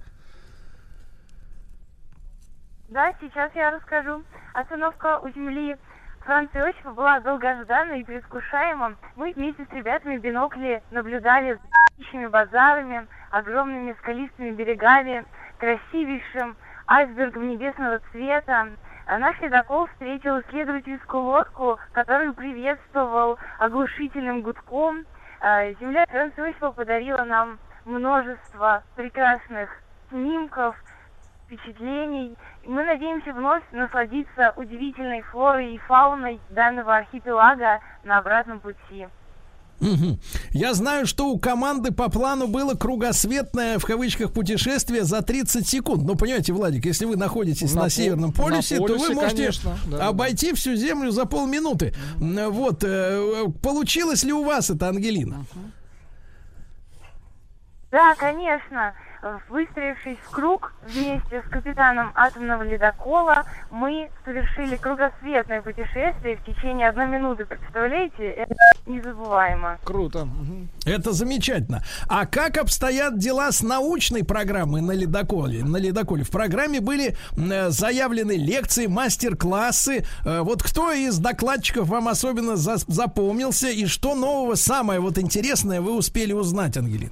Да, 2.90 3.14
сейчас 3.20 3.52
я 3.56 3.72
расскажу. 3.72 4.24
Остановка 4.54 5.20
у 5.20 5.30
земли 5.30 5.76
Франца 6.22 6.60
Иосифа 6.60 6.92
была 6.92 7.20
долгожданной 7.20 8.02
и 8.02 8.04
предвкушаема. 8.04 8.96
Мы 9.16 9.34
вместе 9.34 9.66
с 9.66 9.74
ребятами 9.74 10.18
в 10.18 10.22
бинокли 10.22 10.82
наблюдали 10.92 11.60
за 12.12 12.30
базарами, 12.30 13.08
огромными 13.32 13.96
скалистыми 14.00 14.52
берегами, 14.52 15.26
красивейшим 15.58 16.56
айсбергом 16.88 17.50
небесного 17.50 18.00
цвета. 18.12 18.70
А 19.06 19.18
наш 19.18 19.40
ледокол 19.42 19.88
встретил 19.88 20.40
исследовательскую 20.42 21.24
лодку, 21.24 21.78
которую 21.92 22.34
приветствовал 22.34 23.38
оглушительным 23.60 24.44
гудком. 24.44 25.06
А, 25.42 25.74
Земля 25.74 26.06
Франца 26.06 26.42
Иосифа 26.42 26.72
подарила 26.72 27.24
нам 27.24 27.60
множество 27.86 28.84
прекрасных 28.96 29.70
снимков, 30.10 30.76
впечатлений. 31.46 32.36
Мы 32.66 32.84
надеемся 32.86 33.34
вновь 33.34 33.64
насладиться 33.72 34.54
удивительной 34.56 35.22
флорой 35.22 35.76
и 35.76 35.78
фауной 35.80 36.40
данного 36.50 36.98
архипелага 36.98 37.80
на 38.04 38.18
обратном 38.20 38.60
пути. 38.60 39.08
Я 40.52 40.74
знаю, 40.74 41.06
что 41.06 41.28
у 41.28 41.38
команды 41.38 41.92
по 41.92 42.10
плану 42.10 42.48
было 42.48 42.74
кругосветное, 42.74 43.80
в 43.80 43.86
кавычках, 43.86 44.32
путешествие 44.32 45.04
за 45.04 45.22
30 45.22 45.68
секунд. 45.68 46.04
Ну, 46.04 46.16
понимаете, 46.16 46.54
Владик, 46.54 46.86
если 46.86 47.06
вы 47.06 47.18
находитесь 47.18 47.74
На 47.74 47.84
на, 47.84 47.90
Северном 47.90 48.30
на 48.30 48.44
полюсе, 48.44 48.78
то 48.78 48.84
вы 48.84 48.88
полюсе, 48.88 49.14
можете 49.14 49.36
конечно, 49.36 49.78
да. 49.88 50.08
обойти 50.08 50.54
всю 50.54 50.76
Землю 50.76 51.12
за 51.12 51.26
полминуты. 51.26 51.94
Вот. 52.18 52.84
э, 52.84 53.46
Получилось 53.62 54.24
ли 54.24 54.32
у 54.32 54.44
вас 54.46 54.70
это, 54.70 54.88
Ангелина? 54.88 55.44
Да, 57.94 58.16
конечно. 58.16 58.94
Выстроившись 59.50 60.18
в 60.28 60.32
круг 60.32 60.74
вместе 60.86 61.44
с 61.48 61.50
капитаном 61.50 62.12
атомного 62.16 62.64
ледокола, 62.64 63.46
мы 63.72 64.10
совершили 64.26 64.76
кругосветное 64.76 65.62
путешествие 65.62 66.36
в 66.38 66.44
течение 66.44 66.90
одной 66.90 67.08
минуты. 67.08 67.46
Представляете? 67.46 68.24
Это 68.32 68.56
незабываемо. 68.88 69.78
Круто. 69.84 70.28
Это 70.86 71.14
замечательно. 71.14 71.84
А 72.10 72.26
как 72.26 72.58
обстоят 72.58 73.18
дела 73.20 73.52
с 73.52 73.62
научной 73.62 74.26
программой 74.26 74.82
на 74.82 74.92
ледоколе? 74.92 75.64
На 75.64 75.78
ледоколе 75.78 76.24
в 76.24 76.32
программе 76.32 76.82
были 76.82 77.16
э, 77.38 77.70
заявлены 77.70 78.34
лекции, 78.34 78.88
мастер-классы. 78.88 80.04
Э, 80.26 80.42
Вот 80.42 80.64
кто 80.64 80.92
из 80.92 81.18
докладчиков 81.20 81.88
вам 81.88 82.08
особенно 82.10 82.56
за- 82.58 82.78
запомнился 82.88 83.70
и 83.70 83.86
что 83.86 84.16
нового, 84.16 84.56
самое 84.56 85.00
вот 85.00 85.18
интересное 85.20 85.80
вы 85.80 85.96
успели 85.96 86.34
узнать, 86.34 86.76
Ангелина? 86.76 87.12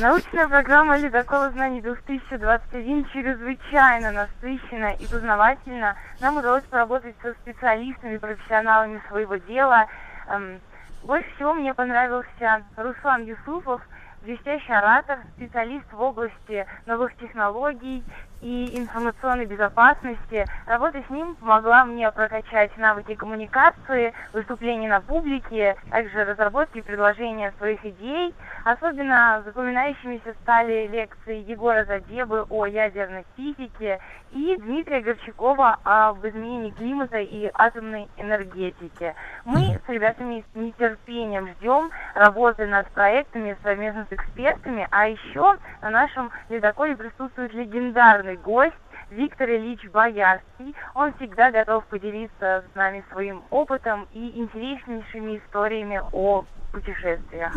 Научная 0.00 0.48
программа 0.48 0.96
«Ледокола 0.96 1.50
знаний 1.50 1.82
2021» 1.82 3.06
чрезвычайно 3.12 4.10
насыщена 4.12 4.94
и 4.94 5.06
познавательна. 5.06 5.94
Нам 6.22 6.38
удалось 6.38 6.64
поработать 6.64 7.14
со 7.20 7.34
специалистами, 7.34 8.16
профессионалами 8.16 9.02
своего 9.08 9.36
дела. 9.36 9.88
Эм, 10.28 10.58
Больше 11.02 11.28
всего 11.34 11.52
мне 11.52 11.74
понравился 11.74 12.64
Руслан 12.78 13.24
Юсуфов, 13.24 13.82
блестящий 14.22 14.72
оратор, 14.72 15.18
специалист 15.36 15.92
в 15.92 16.00
области 16.00 16.66
новых 16.86 17.14
технологий 17.18 18.02
и 18.40 18.78
информационной 18.78 19.46
безопасности. 19.46 20.46
Работа 20.66 21.02
с 21.06 21.10
ним 21.10 21.36
помогла 21.36 21.84
мне 21.84 22.10
прокачать 22.10 22.76
навыки 22.76 23.14
коммуникации, 23.14 24.12
выступлений 24.32 24.88
на 24.88 25.00
публике, 25.00 25.76
также 25.90 26.24
разработки 26.24 26.78
и 26.78 26.82
предложения 26.82 27.52
своих 27.58 27.84
идей. 27.84 28.34
Особенно 28.64 29.42
запоминающимися 29.44 30.34
стали 30.42 30.86
лекции 30.88 31.44
Егора 31.48 31.84
Задебы 31.84 32.46
о 32.48 32.66
ядерной 32.66 33.24
физике 33.36 34.00
и 34.32 34.56
Дмитрия 34.58 35.00
Горчакова 35.00 35.78
об 35.82 36.24
изменении 36.26 36.70
климата 36.70 37.18
и 37.18 37.50
атомной 37.54 38.08
энергетике. 38.16 39.14
Мы 39.44 39.80
с 39.84 39.88
ребятами 39.88 40.44
с 40.52 40.56
нетерпением 40.56 41.48
ждем 41.48 41.90
работы 42.14 42.66
над 42.66 42.86
проектами 42.88 43.56
совместно 43.62 44.06
с 44.08 44.12
экспертами, 44.12 44.86
а 44.90 45.08
еще 45.08 45.56
на 45.82 45.90
нашем 45.90 46.30
ледоколе 46.48 46.96
присутствует 46.96 47.52
легендарный 47.54 48.29
гость 48.36 48.74
Виктор 49.10 49.48
Ильич 49.50 49.84
Боярский. 49.90 50.74
Он 50.94 51.12
всегда 51.14 51.50
готов 51.50 51.84
поделиться 51.86 52.64
с 52.72 52.74
нами 52.74 53.04
своим 53.10 53.42
опытом 53.50 54.06
и 54.12 54.38
интереснейшими 54.38 55.38
историями 55.38 56.00
о 56.12 56.44
путешествиях. 56.70 57.54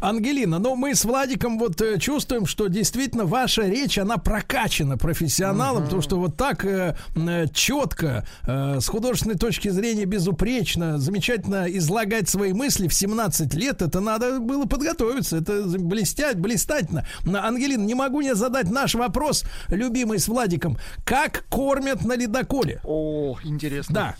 Ангелина, 0.00 0.58
ну 0.58 0.74
мы 0.76 0.94
с 0.94 1.04
Владиком 1.04 1.58
вот 1.58 1.80
э, 1.80 1.98
чувствуем, 1.98 2.46
что 2.46 2.68
действительно 2.68 3.24
ваша 3.24 3.62
речь, 3.62 3.98
она 3.98 4.18
прокачана 4.18 4.96
профессионалом, 4.98 5.84
потому 5.84 6.02
что 6.02 6.18
вот 6.18 6.36
так 6.36 6.64
э, 6.64 6.96
м, 7.14 7.48
четко, 7.52 8.26
э, 8.46 8.80
с 8.80 8.88
художественной 8.88 9.36
точки 9.36 9.68
зрения 9.68 10.04
безупречно, 10.04 10.98
замечательно 10.98 11.66
излагать 11.68 12.28
свои 12.28 12.52
мысли 12.52 12.88
в 12.88 12.94
17 12.94 13.54
лет, 13.54 13.82
это 13.82 14.00
надо 14.00 14.40
было 14.40 14.64
подготовиться, 14.66 15.38
это 15.38 15.62
блестять, 15.62 16.38
блистательно. 16.38 17.06
Ангелина, 17.26 17.82
не 17.82 17.94
могу 17.94 18.20
не 18.20 18.34
задать 18.34 18.70
наш 18.70 18.94
вопрос, 18.94 19.44
любимый 19.68 20.18
с 20.18 20.28
Владиком. 20.28 20.78
Как 21.04 21.44
кормят 21.48 22.04
на 22.04 22.16
ледоколе? 22.16 22.80
О, 22.84 23.36
интересно. 23.44 23.94
Да. 23.94 24.16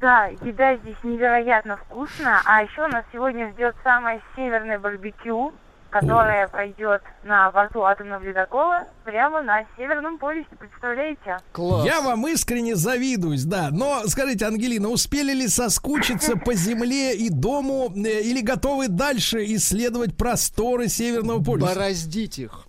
Да, 0.00 0.26
еда 0.26 0.76
здесь 0.76 0.96
невероятно 1.02 1.76
вкусная, 1.76 2.40
а 2.44 2.62
еще 2.62 2.86
нас 2.86 3.04
сегодня 3.12 3.50
ждет 3.52 3.74
самое 3.82 4.20
северное 4.36 4.78
барбекю, 4.78 5.52
которое 5.90 6.46
пройдет 6.48 7.02
на 7.24 7.50
борту 7.50 7.82
атомного 7.82 8.22
ледокола 8.22 8.86
прямо 9.04 9.42
на 9.42 9.64
Северном 9.76 10.18
полюсе, 10.18 10.48
представляете? 10.58 11.38
Я 11.84 12.00
вам 12.00 12.28
искренне 12.28 12.76
завидуюсь, 12.76 13.44
да. 13.44 13.70
Но 13.72 14.02
скажите, 14.06 14.46
Ангелина, 14.46 14.88
успели 14.88 15.32
ли 15.32 15.48
соскучиться 15.48 16.36
по 16.44 16.54
земле 16.54 17.16
и 17.16 17.30
дому 17.30 17.92
э, 17.96 18.20
или 18.20 18.40
готовы 18.40 18.88
дальше 18.88 19.44
исследовать 19.54 20.16
просторы 20.16 20.88
Северного 20.88 21.42
полюса? 21.42 21.74
Бороздить 21.74 22.38
их. 22.38 22.66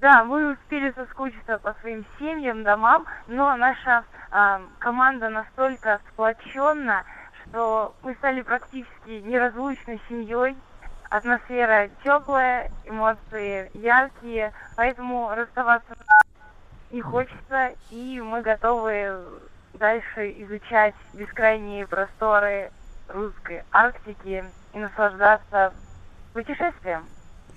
Да, 0.00 0.24
мы 0.24 0.52
успели 0.52 0.92
соскучиться 0.92 1.58
по 1.58 1.74
своим 1.74 2.06
семьям, 2.18 2.62
домам, 2.62 3.04
но 3.26 3.54
наша 3.56 4.02
а, 4.30 4.62
команда 4.78 5.28
настолько 5.28 6.00
сплоченна, 6.08 7.04
что 7.44 7.94
мы 8.02 8.14
стали 8.14 8.40
практически 8.40 9.20
неразлучной 9.20 10.00
семьей. 10.08 10.56
Атмосфера 11.10 11.90
теплая, 12.02 12.70
эмоции 12.86 13.70
яркие, 13.74 14.54
поэтому 14.74 15.34
расставаться 15.34 15.94
не 16.90 17.02
хочется, 17.02 17.74
и 17.90 18.22
мы 18.22 18.40
готовы 18.40 19.22
дальше 19.74 20.30
изучать 20.38 20.94
бескрайние 21.12 21.86
просторы 21.86 22.70
русской 23.08 23.64
Арктики 23.70 24.44
и 24.72 24.78
наслаждаться 24.78 25.74
путешествием. 26.32 27.04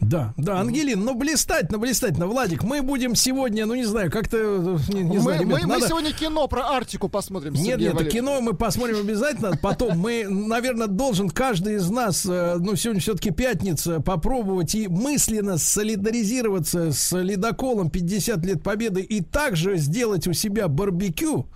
Да, 0.06 0.34
да, 0.38 0.60
Ангелин, 0.60 1.04
ну 1.04 1.16
блистательно, 1.16 1.78
блистательно. 1.78 2.28
Владик, 2.28 2.64
мы 2.64 2.82
будем 2.82 3.16
сегодня, 3.16 3.66
ну 3.66 3.76
не 3.76 3.86
знаю, 3.86 4.12
как-то, 4.12 4.38
э, 4.38 4.78
не, 4.94 5.04
не 5.04 5.18
мы, 5.18 5.20
знаю, 5.20 5.42
ребят, 5.42 5.54
мы- 5.62 5.68
мы 5.68 5.74
надо- 5.76 5.88
сегодня 5.88 6.12
кино 6.14 6.48
про 6.48 6.62
Арктику 6.68 7.10
посмотрим. 7.10 7.54
Нет, 7.54 7.64
Сергеем 7.64 7.80
нет, 7.80 7.94
Валерьевичем. 7.94 8.20
кино 8.26 8.42
мы 8.42 8.54
посмотрим 8.54 8.98
обязательно. 9.00 9.52
Потом 9.62 9.98
мы, 10.00 10.26
наверное, 10.28 10.88
должен 10.88 11.30
каждый 11.30 11.76
из 11.76 11.90
нас, 11.90 12.26
э, 12.26 12.56
ну, 12.60 12.76
сегодня 12.76 13.02
все-таки 13.02 13.32
пятница, 13.32 14.00
попробовать 14.02 14.76
и 14.76 14.88
мысленно 14.88 15.58
солидаризироваться 15.58 16.92
с 16.92 17.18
ледоколом 17.18 17.90
50 17.90 18.46
лет 18.46 18.62
Победы 18.64 19.02
и 19.02 19.22
также 19.22 19.78
сделать 19.78 20.28
у 20.28 20.34
себя 20.34 20.68
барбекю. 20.68 21.48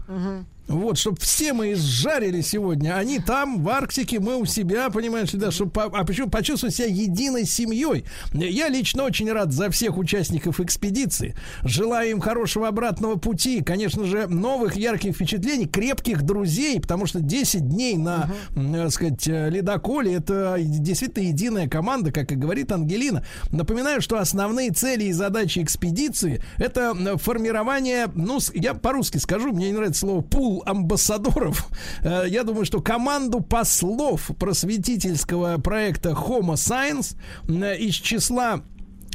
Вот, 0.68 0.98
чтобы 0.98 1.18
все 1.20 1.54
мы 1.54 1.74
изжарили 1.74 2.42
сегодня. 2.42 2.96
Они 2.96 3.20
там, 3.20 3.64
в 3.64 3.70
Арктике, 3.70 4.20
мы 4.20 4.38
у 4.38 4.46
себя, 4.46 4.90
понимаешь, 4.90 5.32
да, 5.32 5.52
чтобы 5.52 5.72
по- 5.72 5.86
а 5.86 6.04
почему 6.06 6.30
почувствовать 6.30 6.76
себя 6.76 6.88
единой 6.88 7.46
семьей. 7.46 8.04
Я 8.34 8.68
лично 8.70 9.04
очень 9.04 9.32
рад 9.32 9.52
за 9.54 9.70
всех 9.70 9.98
участников 9.98 10.60
экспедиции. 10.60 11.36
Желаю 11.64 12.12
им 12.12 12.20
хорошего 12.20 12.68
обратного 12.68 13.16
пути. 13.16 13.62
Конечно 13.64 14.06
же, 14.06 14.28
новых 14.28 14.76
ярких 14.76 15.16
впечатлений, 15.16 15.66
крепких 15.68 16.24
друзей, 16.24 16.80
потому 16.82 17.06
что 17.06 17.20
10 17.22 17.68
дней 17.70 17.96
на, 17.98 18.30
м, 18.56 18.74
так 18.74 18.92
сказать, 18.92 19.28
э, 19.28 19.50
ледоколе 19.50 20.14
это 20.16 20.58
действительно 20.60 21.24
единая 21.24 21.68
команда, 21.70 22.12
как 22.12 22.32
и 22.32 22.36
говорит 22.36 22.72
Ангелина. 22.72 23.24
Напоминаю, 23.52 24.02
что 24.02 24.20
основные 24.20 24.72
цели 24.72 25.06
и 25.06 25.12
задачи 25.14 25.60
экспедиции 25.60 26.44
это 26.58 26.94
м, 26.98 27.18
формирование, 27.18 28.08
ну, 28.16 28.40
я 28.54 28.74
по-русски 28.74 29.18
скажу, 29.18 29.52
мне 29.54 29.68
не 29.68 29.74
нравится 29.74 30.02
слово 30.02 30.22
пул 30.22 30.57
амбассадоров. 30.66 31.68
Э, 32.04 32.24
Я 32.28 32.44
думаю, 32.44 32.66
что 32.66 32.82
команду 32.82 33.42
послов 33.42 34.32
просветительского 34.40 35.58
проекта 35.58 36.12
Homo 36.12 36.54
Science 36.54 37.16
э, 37.48 37.78
из 37.78 37.96
числа 37.96 38.62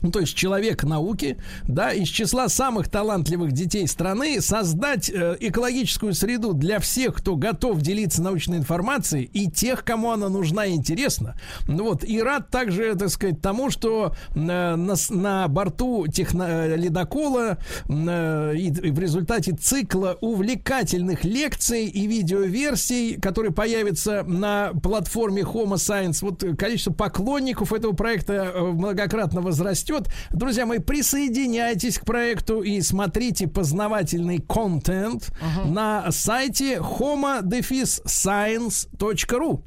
ну, 0.02 0.10
то 0.10 0.20
есть 0.20 0.34
человек 0.34 0.84
науки, 0.84 1.36
да, 1.64 1.92
из 1.92 2.08
числа 2.08 2.48
самых 2.48 2.88
талантливых 2.88 3.52
детей 3.52 3.86
страны 3.86 4.40
создать 4.40 5.10
э, 5.10 5.36
экологическую 5.40 6.14
среду 6.14 6.52
для 6.52 6.78
всех, 6.80 7.16
кто 7.16 7.36
готов 7.36 7.80
делиться 7.80 8.22
научной 8.22 8.58
информацией 8.58 9.30
и 9.32 9.50
тех, 9.50 9.84
кому 9.84 10.10
она 10.10 10.28
нужна 10.28 10.66
и 10.66 10.74
интересна. 10.74 11.36
Ну 11.68 11.84
Вот, 11.84 12.04
и 12.04 12.20
рад 12.20 12.50
также, 12.50 12.94
так 12.94 13.08
сказать, 13.10 13.40
тому, 13.40 13.70
что 13.70 14.14
э, 14.34 14.38
на, 14.38 14.94
на 15.10 15.48
борту 15.48 16.06
техно, 16.08 16.46
э, 16.48 16.76
ледокола 16.76 17.58
э, 17.88 18.54
и, 18.56 18.66
и 18.68 18.90
в 18.90 18.98
результате 18.98 19.52
цикла 19.52 20.18
увлекательных 20.20 21.24
лекций 21.24 21.86
и 21.86 22.06
видеоверсий, 22.06 23.20
которые 23.20 23.52
появятся 23.52 24.24
на 24.24 24.72
платформе 24.82 25.42
Homo 25.42 25.74
Science, 25.74 26.18
вот 26.22 26.42
э, 26.42 26.56
количество 26.56 26.92
поклонников 26.92 27.72
этого 27.72 27.92
проекта 27.92 28.52
э, 28.54 28.60
многократно 28.60 29.40
возрастет. 29.40 29.91
Друзья 30.30 30.66
мои, 30.66 30.78
присоединяйтесь 30.78 31.98
к 31.98 32.04
проекту 32.04 32.62
и 32.62 32.80
смотрите 32.80 33.48
познавательный 33.48 34.38
контент 34.38 35.32
на 35.64 36.10
сайте 36.10 36.78
homo-science.ru. 36.78 39.62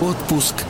Отпуск 0.00 0.64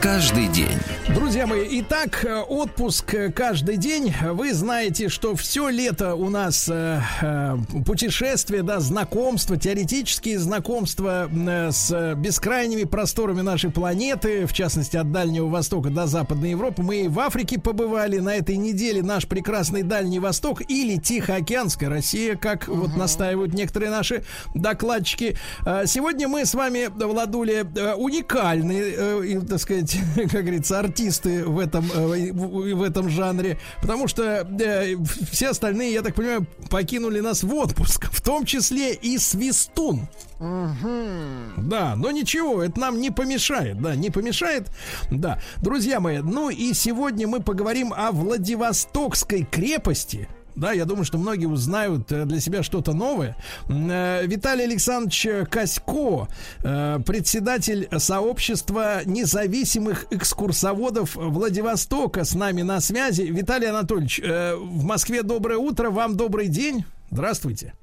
каждый 0.00 0.46
день. 0.48 0.97
Друзья 1.14 1.46
мои, 1.46 1.66
итак, 1.80 2.22
э, 2.26 2.40
отпуск 2.40 3.14
э, 3.14 3.32
каждый 3.32 3.78
день. 3.78 4.14
Вы 4.32 4.52
знаете, 4.52 5.08
что 5.08 5.34
все 5.36 5.70
лето 5.70 6.14
у 6.14 6.28
нас 6.28 6.68
э, 6.70 7.00
э, 7.22 7.56
путешествия, 7.86 8.62
да, 8.62 8.78
знакомства, 8.80 9.56
теоретические 9.56 10.38
знакомства 10.38 11.30
э, 11.30 11.70
с 11.72 12.14
бескрайними 12.14 12.84
просторами 12.84 13.40
нашей 13.40 13.70
планеты, 13.70 14.46
в 14.46 14.52
частности, 14.52 14.98
от 14.98 15.10
Дальнего 15.10 15.46
Востока 15.46 15.88
до 15.88 16.06
Западной 16.06 16.50
Европы. 16.50 16.82
Мы 16.82 17.04
и 17.04 17.08
в 17.08 17.18
Африке 17.20 17.58
побывали. 17.58 18.18
На 18.18 18.34
этой 18.34 18.56
неделе 18.56 19.02
наш 19.02 19.26
прекрасный 19.26 19.82
Дальний 19.82 20.18
Восток 20.18 20.60
или 20.68 20.96
Тихоокеанская 20.96 21.88
Россия, 21.88 22.36
как 22.36 22.68
вот 22.68 22.96
настаивают 22.96 23.54
некоторые 23.54 23.90
наши 23.90 24.24
докладчики. 24.54 25.38
Сегодня 25.86 26.28
мы 26.28 26.44
с 26.44 26.54
вами, 26.54 26.88
Владуля, 26.94 27.64
уникальные, 27.96 28.94
э, 28.96 29.40
так 29.48 29.58
сказать, 29.58 29.96
как 30.16 30.42
говорится, 30.42 30.80
артисты 30.98 31.44
в 31.44 31.58
этом, 31.58 31.90
э, 31.92 32.32
в 32.32 32.82
этом 32.82 33.08
жанре, 33.08 33.58
потому 33.80 34.08
что 34.08 34.46
э, 34.60 34.96
все 35.30 35.50
остальные, 35.50 35.92
я 35.92 36.02
так 36.02 36.14
понимаю, 36.14 36.46
покинули 36.70 37.20
нас 37.20 37.42
в 37.42 37.54
отпуск, 37.54 38.10
в 38.10 38.20
том 38.20 38.44
числе 38.44 38.94
и 38.94 39.18
Свистун. 39.18 40.08
Да, 40.38 41.94
но 41.96 42.10
ничего, 42.10 42.62
это 42.62 42.80
нам 42.80 43.00
не 43.00 43.10
помешает, 43.10 43.80
да, 43.80 43.94
не 43.94 44.10
помешает. 44.10 44.68
Да, 45.10 45.40
друзья 45.58 46.00
мои, 46.00 46.18
ну 46.18 46.50
и 46.50 46.74
сегодня 46.74 47.26
мы 47.26 47.40
поговорим 47.40 47.92
о 47.96 48.12
Владивостокской 48.12 49.44
крепости. 49.44 50.28
Да, 50.58 50.72
я 50.72 50.86
думаю, 50.86 51.04
что 51.04 51.18
многие 51.18 51.46
узнают 51.46 52.10
э, 52.10 52.24
для 52.24 52.40
себя 52.40 52.64
что-то 52.64 52.92
новое. 52.92 53.36
Э, 53.68 54.26
Виталий 54.26 54.64
Александрович 54.64 55.48
Косько, 55.48 56.26
э, 56.64 56.98
председатель 57.06 57.88
сообщества 57.96 59.02
независимых 59.04 60.06
экскурсоводов 60.10 61.14
Владивостока, 61.14 62.24
с 62.24 62.34
нами 62.34 62.62
на 62.62 62.80
связи. 62.80 63.22
Виталий 63.22 63.68
Анатольевич, 63.68 64.20
в 64.20 64.84
Москве 64.84 65.22
доброе 65.22 65.58
утро, 65.58 65.90
вам 65.90 66.16
добрый 66.16 66.48
день. 66.48 66.84
Здравствуйте. 67.12 67.74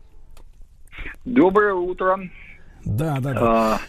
Доброе 1.24 1.76
утро. 1.76 2.20
Да, 2.84 3.20
да, 3.22 3.34
да. 3.34 3.82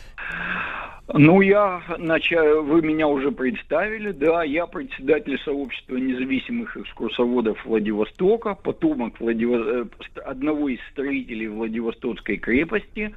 Ну, 1.13 1.41
я, 1.41 1.83
нача- 1.99 2.61
вы 2.61 2.83
меня 2.83 3.07
уже 3.07 3.31
представили, 3.31 4.11
да, 4.11 4.43
я 4.43 4.67
председатель 4.67 5.39
сообщества 5.45 5.97
независимых 5.97 6.77
экскурсоводов 6.77 7.65
Владивостока, 7.65 8.55
потомок 8.55 9.21
Владиво- 9.21 9.85
э, 10.17 10.21
одного 10.25 10.69
из 10.69 10.81
строителей 10.91 11.49
Владивостокской 11.49 12.37
крепости, 12.39 13.15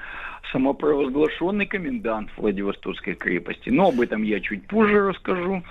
самопровозглашенный 0.51 1.65
комендант 1.65 2.29
Владивостокской 2.37 3.15
крепости. 3.15 3.69
Но 3.69 3.89
об 3.89 4.01
этом 4.01 4.23
я 4.23 4.39
чуть 4.39 4.67
позже 4.67 5.09
расскажу. 5.09 5.63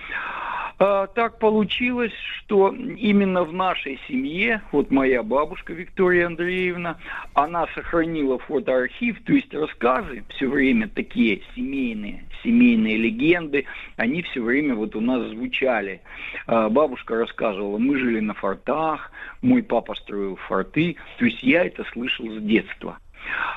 А, 0.81 1.09
так 1.09 1.41
получилось, 1.41 2.13
что 2.39 2.73
именно 2.73 3.43
в 3.43 3.53
нашей 3.53 3.99
семье, 4.07 4.63
вот 4.71 4.93
моя 4.93 5.25
бабушка 5.25 5.73
Виктория 5.73 6.27
Андреевна, 6.27 6.99
она 7.35 7.67
сохранила 7.75 8.39
фотоархив, 8.39 9.21
то 9.25 9.33
есть 9.33 9.53
рассказы 9.53 10.23
все 10.29 10.47
время 10.47 10.89
такие 10.89 11.43
семейные, 11.57 12.25
семейные 12.45 12.97
легенды, 12.97 13.67
они 13.97 14.23
все 14.23 14.41
время 14.41 14.77
вот 14.77 14.95
у 14.95 15.01
нас 15.01 15.29
звучали. 15.31 16.01
А, 16.47 16.69
Бабушка 16.69 17.17
рассказывала, 17.17 17.79
мы 17.79 17.99
жили 17.99 18.21
на 18.21 18.35
фортах, 18.35 19.11
мой 19.43 19.65
папа 19.65 19.97
строил 19.97 20.37
форты, 20.37 20.95
то 21.19 21.25
есть 21.25 21.43
я 21.43 21.65
это 21.65 21.85
слышал 21.93 22.27
с 22.31 22.41
детства. 22.41 22.99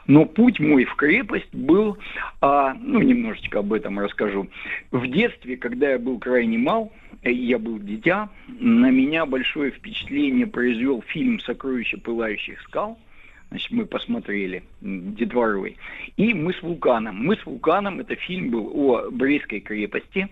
Но 0.08 0.26
путь 0.26 0.60
мой 0.60 0.86
в 0.86 0.96
крепость 0.96 1.54
был, 1.54 1.98
а, 2.42 2.74
ну, 2.74 3.02
немножечко 3.02 3.60
об 3.60 3.74
этом 3.74 4.00
расскажу. 4.00 4.48
В 4.92 5.08
детстве, 5.08 5.58
когда 5.58 5.92
я 5.92 6.00
был 6.00 6.20
крайне 6.20 6.58
мал, 6.58 6.92
э, 7.22 7.32
я 7.32 7.60
был 7.60 7.80
дитя, 7.80 8.30
на 8.48 8.90
меня 8.90 9.26
большое 9.26 9.72
впечатление 9.72 10.48
произвел 10.48 11.02
фильм 11.02 11.40
«Сокровища 11.40 11.98
пылающих 11.98 12.62
скал». 12.62 12.98
Значит, 13.52 13.72
мы 13.72 13.86
посмотрели 13.86 14.64
м, 14.82 15.14
детворой. 15.14 15.76
И 16.16 16.34
«Мы 16.34 16.54
с 16.54 16.62
вулканом». 16.62 17.18
«Мы 17.18 17.36
с 17.36 17.46
вулканом» 17.46 18.00
это 18.00 18.16
фильм 18.16 18.50
был 18.50 18.72
о 18.74 19.12
Брестской 19.12 19.60
крепости. 19.60 20.30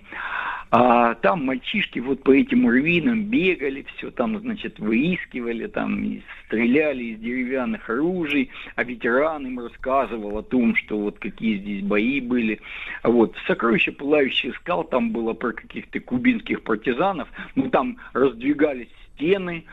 А, 0.71 1.15
там 1.15 1.45
мальчишки 1.45 1.99
вот 1.99 2.23
по 2.23 2.31
этим 2.31 2.65
руинам 2.69 3.23
бегали, 3.25 3.85
все 3.95 4.09
там, 4.09 4.39
значит, 4.39 4.79
выискивали, 4.79 5.67
там 5.67 6.21
стреляли 6.45 7.05
из 7.05 7.19
деревянных 7.19 7.89
оружий, 7.89 8.51
а 8.75 8.83
ветеран 8.85 9.47
им 9.47 9.59
рассказывал 9.59 10.37
о 10.37 10.43
том, 10.43 10.75
что 10.75 10.97
вот 10.97 11.19
какие 11.19 11.57
здесь 11.57 11.83
бои 11.83 12.21
были. 12.21 12.61
Вот, 13.03 13.35
«Сокровище 13.47 13.91
пылающих 13.91 14.55
скал» 14.55 14.85
там 14.85 15.11
было 15.11 15.33
про 15.33 15.51
каких-то 15.51 15.99
кубинских 15.99 16.61
партизанов, 16.61 17.27
ну 17.55 17.69
там 17.69 17.97
раздвигались 18.13 18.87
стены, 19.19 19.65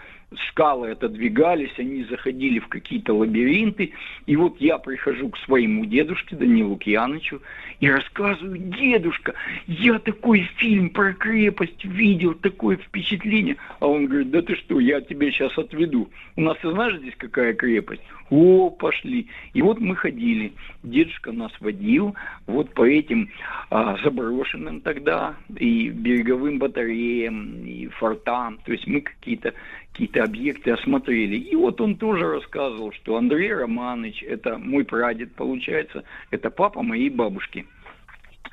скалы 0.48 0.90
отодвигались, 0.90 1.72
они 1.78 2.04
заходили 2.04 2.58
в 2.58 2.68
какие-то 2.68 3.14
лабиринты. 3.14 3.92
И 4.26 4.36
вот 4.36 4.60
я 4.60 4.78
прихожу 4.78 5.28
к 5.30 5.38
своему 5.38 5.84
дедушке 5.84 6.36
Данилу 6.36 6.70
Лукьяновичу 6.70 7.40
и 7.80 7.90
рассказываю, 7.90 8.58
дедушка, 8.58 9.34
я 9.66 9.98
такой 9.98 10.48
фильм 10.56 10.90
про 10.90 11.12
крепость 11.12 11.84
видел, 11.84 12.34
такое 12.34 12.76
впечатление. 12.76 13.56
А 13.80 13.86
он 13.86 14.06
говорит, 14.06 14.30
да 14.30 14.42
ты 14.42 14.56
что, 14.56 14.80
я 14.80 15.00
тебя 15.00 15.30
сейчас 15.30 15.56
отведу. 15.58 16.08
У 16.36 16.40
нас, 16.40 16.56
ты 16.60 16.70
знаешь, 16.70 16.98
здесь 16.98 17.14
какая 17.16 17.54
крепость? 17.54 18.02
О, 18.30 18.70
пошли. 18.70 19.28
И 19.54 19.62
вот 19.62 19.78
мы 19.78 19.94
ходили. 19.94 20.52
Дедушка 20.82 21.30
нас 21.32 21.52
водил 21.60 22.16
вот 22.46 22.74
по 22.74 22.84
этим 22.84 23.30
а, 23.70 23.96
заброшенным 24.02 24.80
тогда 24.80 25.36
и 25.56 25.90
береговым 25.90 26.58
батареям, 26.58 27.64
и 27.64 27.86
фортам. 27.88 28.58
То 28.64 28.72
есть 28.72 28.86
мы 28.86 29.02
какие-то 29.02 29.54
какие 29.96 30.22
объекты 30.22 30.72
осмотрели. 30.72 31.36
И 31.36 31.56
вот 31.56 31.80
он 31.80 31.96
тоже 31.96 32.26
рассказывал, 32.28 32.92
что 32.92 33.16
Андрей 33.16 33.52
Романович, 33.52 34.22
это 34.22 34.58
мой 34.58 34.84
прадед, 34.84 35.34
получается, 35.34 36.04
это 36.30 36.50
папа 36.50 36.82
моей 36.82 37.08
бабушки. 37.08 37.66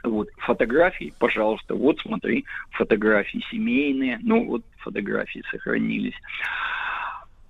Вот, 0.03 0.29
фотографии, 0.37 1.13
пожалуйста, 1.17 1.75
вот 1.75 1.99
смотри, 1.99 2.45
фотографии 2.71 3.43
семейные, 3.51 4.19
ну 4.21 4.45
вот 4.45 4.63
фотографии 4.77 5.43
сохранились. 5.49 6.15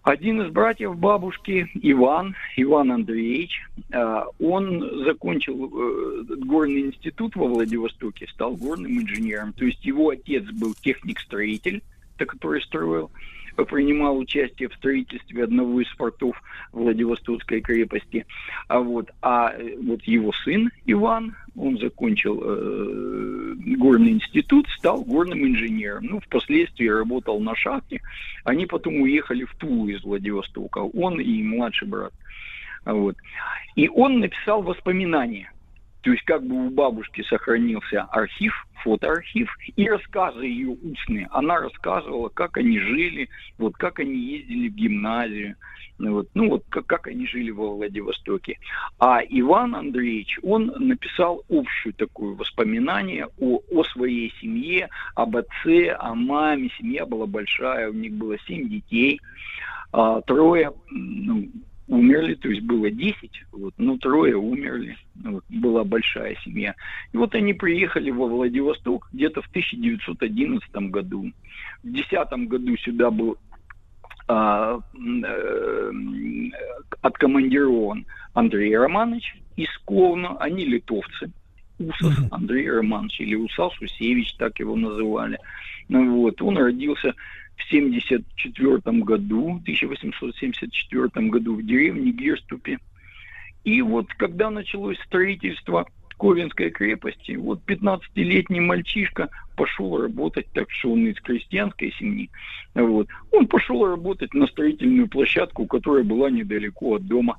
Один 0.03 0.41
из 0.41 0.51
братьев 0.51 0.97
бабушки, 0.97 1.69
Иван, 1.75 2.35
Иван 2.57 2.91
Андреевич, 2.91 3.61
э, 3.89 4.23
он 4.39 5.05
закончил 5.05 5.65
э, 5.65 6.23
горный 6.39 6.81
институт 6.81 7.35
во 7.37 7.47
Владивостоке, 7.47 8.27
стал 8.27 8.55
горным 8.55 8.91
инженером. 8.99 9.53
То 9.53 9.65
есть 9.65 9.83
его 9.85 10.09
отец 10.09 10.43
был 10.43 10.73
техник-строитель, 10.73 11.81
который 12.17 12.61
строил 12.61 13.11
принимал 13.55 14.17
участие 14.17 14.69
в 14.69 14.73
строительстве 14.75 15.43
одного 15.43 15.81
из 15.81 15.87
фортов 15.89 16.41
Владивостокской 16.71 17.61
крепости. 17.61 18.25
А 18.67 18.79
вот, 18.79 19.09
а 19.21 19.53
э, 19.53 19.75
вот 19.81 20.01
его 20.03 20.31
сын 20.43 20.71
Иван, 20.85 21.35
он 21.55 21.77
закончил 21.77 22.41
э, 22.43 23.53
горный 23.77 24.11
институт, 24.11 24.67
стал 24.77 25.03
горным 25.03 25.45
инженером. 25.45 26.05
Ну, 26.05 26.19
впоследствии 26.19 26.87
работал 26.87 27.39
на 27.39 27.55
шахте. 27.55 28.01
Они 28.43 28.65
потом 28.65 29.01
уехали 29.01 29.43
в 29.43 29.55
Тулу 29.55 29.87
из 29.87 30.03
Владивостока, 30.03 30.79
он 30.79 31.19
и 31.19 31.43
младший 31.43 31.87
брат. 31.87 32.13
Вот. 32.85 33.15
И 33.75 33.87
он 33.87 34.19
написал 34.19 34.61
воспоминания 34.61 35.51
то 36.03 36.11
есть 36.11 36.23
как 36.23 36.45
бы 36.45 36.67
у 36.67 36.69
бабушки 36.69 37.23
сохранился 37.23 38.01
архив, 38.11 38.53
фотоархив 38.83 39.49
и 39.77 39.89
рассказы 39.89 40.45
ее 40.45 40.69
устные. 40.69 41.29
Она 41.31 41.59
рассказывала, 41.59 42.27
как 42.27 42.57
они 42.57 42.77
жили, 42.77 43.29
вот 43.57 43.75
как 43.77 43.99
они 43.99 44.17
ездили 44.17 44.67
в 44.67 44.75
гимназию, 44.75 45.55
вот, 45.99 46.27
ну 46.33 46.49
вот 46.49 46.65
как, 46.67 46.87
как 46.87 47.07
они 47.07 47.25
жили 47.25 47.51
во 47.51 47.73
Владивостоке. 47.73 48.59
А 48.99 49.21
Иван 49.23 49.75
Андреевич, 49.75 50.39
он 50.43 50.73
написал 50.77 51.45
общую 51.49 51.93
такое 51.93 52.35
воспоминание 52.35 53.29
о, 53.39 53.61
о 53.71 53.83
своей 53.85 54.33
семье, 54.41 54.89
об 55.15 55.37
отце, 55.37 55.95
о 55.97 56.15
маме. 56.15 56.69
Семья 56.77 57.05
была 57.05 57.27
большая, 57.27 57.89
у 57.89 57.93
них 57.93 58.11
было 58.11 58.37
семь 58.39 58.67
детей, 58.67 59.21
а, 59.93 60.19
трое, 60.21 60.73
ну, 60.89 61.47
умерли, 61.87 62.35
то 62.35 62.49
есть 62.49 62.61
было 62.61 62.89
10, 62.89 63.15
вот, 63.51 63.73
ну, 63.77 63.97
трое 63.97 64.35
умерли, 64.35 64.97
вот, 65.15 65.43
была 65.49 65.83
большая 65.83 66.35
семья. 66.43 66.75
И 67.11 67.17
вот 67.17 67.35
они 67.35 67.53
приехали 67.53 68.09
во 68.09 68.27
Владивосток 68.27 69.09
где-то 69.11 69.41
в 69.41 69.47
1911 69.47 70.69
году. 70.89 71.31
В 71.83 71.91
2010 71.91 72.47
году 72.47 72.77
сюда 72.77 73.11
был 73.11 73.37
а, 74.27 74.79
э, 74.79 75.91
откомандирован 77.01 78.05
Андрей 78.33 78.75
Романович 78.77 79.35
из 79.57 79.69
Ковна, 79.85 80.37
они 80.37 80.65
литовцы. 80.65 81.31
Усов 81.79 82.13
Андрей 82.31 82.69
Романович 82.69 83.19
или 83.21 83.35
Усал 83.35 83.71
Сусевич, 83.71 84.35
так 84.35 84.59
его 84.59 84.75
называли. 84.75 85.37
Ну, 85.89 86.21
вот, 86.21 86.41
он 86.41 86.57
родился 86.57 87.13
в 87.55 87.65
1974 87.67 88.99
году, 89.01 89.59
1874 89.61 91.27
году 91.29 91.55
в 91.55 91.65
деревне 91.65 92.11
Герступе. 92.11 92.79
И 93.63 93.81
вот 93.81 94.07
когда 94.15 94.49
началось 94.49 94.97
строительство 95.05 95.87
Ковенской 96.17 96.69
крепости, 96.69 97.33
вот 97.33 97.61
15-летний 97.65 98.59
мальчишка 98.59 99.29
пошел 99.55 99.97
работать, 99.97 100.47
так 100.53 100.69
что 100.71 100.91
он 100.93 101.07
из 101.07 101.19
крестьянской 101.19 101.93
семьи, 101.97 102.29
вот, 102.75 103.07
он 103.31 103.47
пошел 103.47 103.85
работать 103.85 104.33
на 104.33 104.47
строительную 104.47 105.07
площадку, 105.07 105.65
которая 105.65 106.03
была 106.03 106.29
недалеко 106.29 106.95
от 106.95 107.07
дома. 107.07 107.37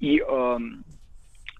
И 0.00 0.22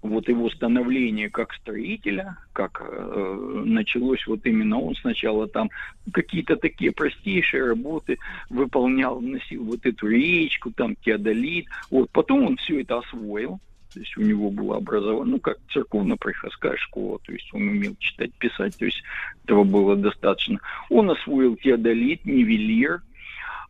вот 0.03 0.29
его 0.29 0.51
становление 0.51 1.31
как 1.31 1.53
строителя, 1.55 2.37
как 2.53 2.81
э, 2.81 3.63
началось 3.65 4.27
вот 4.27 4.45
именно 4.47 4.79
он 4.79 4.95
сначала 4.97 5.49
там 5.49 5.71
какие-то 6.13 6.57
такие 6.57 6.93
простейшие 6.93 7.67
работы 7.67 8.19
выполнял, 8.51 9.21
носил 9.21 9.65
вот 9.65 9.85
эту 9.85 10.09
речку, 10.09 10.71
там 10.71 10.97
теодолит, 10.97 11.67
вот 11.91 12.11
потом 12.11 12.45
он 12.45 12.57
все 12.57 12.83
это 12.83 12.99
освоил, 12.99 13.59
то 13.97 14.01
есть 14.01 14.17
у 14.19 14.21
него 14.21 14.51
было 14.51 14.77
образование, 14.77 15.33
ну, 15.33 15.41
как 15.41 15.57
церковно-приходская 15.73 16.77
школа, 16.77 17.19
то 17.25 17.33
есть 17.33 17.49
он 17.55 17.69
умел 17.69 17.97
читать, 17.99 18.33
писать, 18.35 18.77
то 18.77 18.85
есть 18.85 19.03
этого 19.45 19.65
было 19.65 19.97
достаточно. 19.97 20.61
Он 20.91 21.11
освоил 21.11 21.57
теодолит, 21.57 22.25
нивелир, 22.27 23.01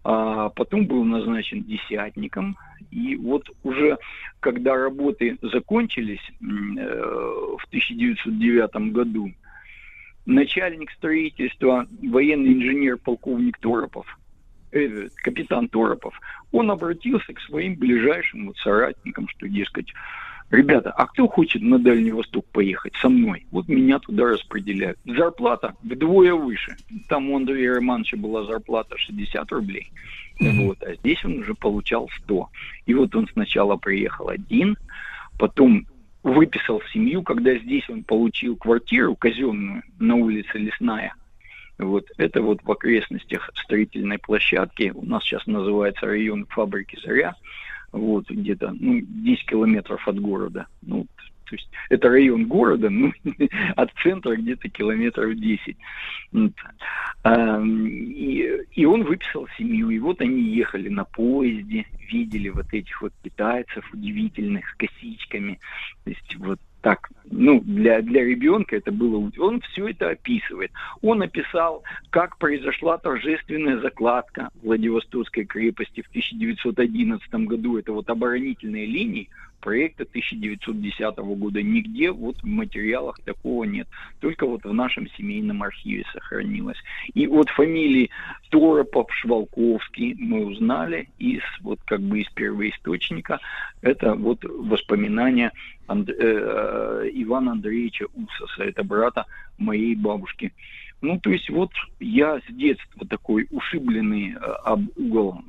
а 0.02 0.48
потом 0.48 0.86
был 0.86 1.04
назначен 1.04 1.62
десятником, 1.62 2.56
и 2.90 3.16
вот 3.16 3.48
уже 3.62 3.98
когда 4.40 4.76
работы 4.76 5.38
закончились 5.42 6.20
э, 6.40 6.44
в 6.44 7.64
1909 7.68 8.92
году, 8.92 9.32
начальник 10.26 10.90
строительства, 10.92 11.86
военный 12.02 12.52
инженер 12.52 12.98
полковник 12.98 13.58
Торопов, 13.58 14.06
э, 14.72 15.08
капитан 15.16 15.68
Торопов, 15.68 16.18
он 16.52 16.70
обратился 16.70 17.32
к 17.32 17.40
своим 17.40 17.76
ближайшим 17.76 18.46
вот 18.46 18.56
соратникам, 18.58 19.28
что, 19.28 19.48
дескать, 19.48 19.92
Ребята, 20.50 20.92
а 20.92 21.06
кто 21.06 21.26
хочет 21.26 21.62
на 21.62 21.78
Дальний 21.78 22.12
Восток 22.12 22.46
поехать 22.52 22.94
со 23.00 23.08
мной? 23.08 23.46
Вот 23.50 23.68
меня 23.68 23.98
туда 23.98 24.26
распределяют. 24.26 24.98
Зарплата 25.04 25.74
вдвое 25.82 26.34
выше. 26.34 26.76
Там 27.08 27.30
у 27.30 27.36
Андрея 27.36 27.74
Романовича 27.74 28.16
была 28.16 28.44
зарплата 28.44 28.96
60 28.96 29.50
рублей. 29.52 29.90
Вот, 30.38 30.82
а 30.82 30.94
здесь 30.94 31.24
он 31.24 31.38
уже 31.38 31.54
получал 31.54 32.08
100. 32.24 32.48
И 32.86 32.94
вот 32.94 33.16
он 33.16 33.26
сначала 33.32 33.76
приехал 33.76 34.28
один, 34.28 34.76
потом 35.38 35.86
выписал 36.22 36.80
семью, 36.92 37.22
когда 37.22 37.56
здесь 37.56 37.88
он 37.88 38.04
получил 38.04 38.56
квартиру 38.56 39.16
казенную 39.16 39.82
на 39.98 40.14
улице 40.16 40.58
Лесная. 40.58 41.14
Вот 41.78 42.06
это 42.16 42.40
вот 42.40 42.62
в 42.62 42.70
окрестностях 42.70 43.50
строительной 43.54 44.18
площадки, 44.18 44.92
у 44.94 45.04
нас 45.04 45.24
сейчас 45.24 45.46
называется 45.46 46.06
район 46.06 46.46
фабрики 46.46 46.98
«Заря», 47.04 47.34
вот 47.96 48.28
где-то 48.30 48.74
ну, 48.78 49.00
10 49.00 49.46
километров 49.46 50.06
от 50.06 50.20
города. 50.20 50.66
Ну, 50.82 51.06
то 51.48 51.54
есть 51.54 51.68
это 51.90 52.08
район 52.08 52.46
города, 52.46 52.90
ну, 52.90 53.12
от 53.76 53.90
центра 54.02 54.36
где-то 54.36 54.68
километров 54.68 55.34
10. 55.34 55.76
Вот. 56.32 56.52
А, 57.22 57.62
и, 57.62 58.62
и 58.72 58.84
он 58.84 59.04
выписал 59.04 59.48
семью, 59.56 59.90
и 59.90 59.98
вот 59.98 60.20
они 60.20 60.42
ехали 60.42 60.88
на 60.88 61.04
поезде, 61.04 61.86
видели 62.10 62.48
вот 62.48 62.72
этих 62.72 63.00
вот 63.00 63.12
китайцев 63.22 63.84
удивительных 63.92 64.68
с 64.68 64.74
косичками. 64.74 65.58
То 66.04 66.10
есть 66.10 66.36
вот 66.36 66.60
так, 66.86 67.10
ну, 67.32 67.60
для, 67.64 68.00
для 68.00 68.22
ребенка 68.24 68.76
это 68.76 68.92
было... 68.92 69.28
Он 69.40 69.60
все 69.60 69.88
это 69.88 70.10
описывает. 70.10 70.70
Он 71.02 71.20
описал, 71.20 71.82
как 72.10 72.38
произошла 72.38 72.96
торжественная 72.96 73.80
закладка 73.80 74.50
Владивостокской 74.62 75.46
крепости 75.46 76.02
в 76.02 76.08
1911 76.10 77.28
году. 77.48 77.76
Это 77.76 77.92
вот 77.92 78.08
оборонительные 78.08 78.86
линии, 78.86 79.28
проекта 79.60 80.04
1910 80.04 81.16
года. 81.16 81.62
Нигде 81.62 82.10
вот 82.10 82.36
в 82.42 82.46
материалах 82.46 83.18
такого 83.24 83.64
нет. 83.64 83.88
Только 84.20 84.46
вот 84.46 84.64
в 84.64 84.72
нашем 84.72 85.08
семейном 85.10 85.62
архиве 85.62 86.04
сохранилось. 86.12 86.78
И 87.14 87.26
вот 87.26 87.48
фамилии 87.50 88.10
Торопов, 88.50 89.08
Швалковский 89.12 90.14
мы 90.14 90.46
узнали 90.46 91.08
из 91.18 91.42
вот 91.60 91.80
как 91.84 92.00
бы 92.00 92.20
из 92.20 92.28
первоисточника. 92.30 93.40
Это 93.82 94.14
вот 94.14 94.44
воспоминания 94.44 95.52
Анд... 95.86 96.10
э, 96.10 97.10
Ивана 97.14 97.52
Андреевича 97.52 98.06
Усоса, 98.14 98.64
это 98.64 98.82
брата 98.82 99.24
моей 99.58 99.94
бабушки. 99.94 100.52
Ну, 101.06 101.20
то 101.20 101.30
есть 101.30 101.48
вот 101.50 101.70
я 102.00 102.40
с 102.40 102.52
детства 102.52 103.06
такой 103.06 103.46
ушибленный 103.52 104.32
э, 104.32 104.36
об 104.64 104.82
угол 104.96 105.40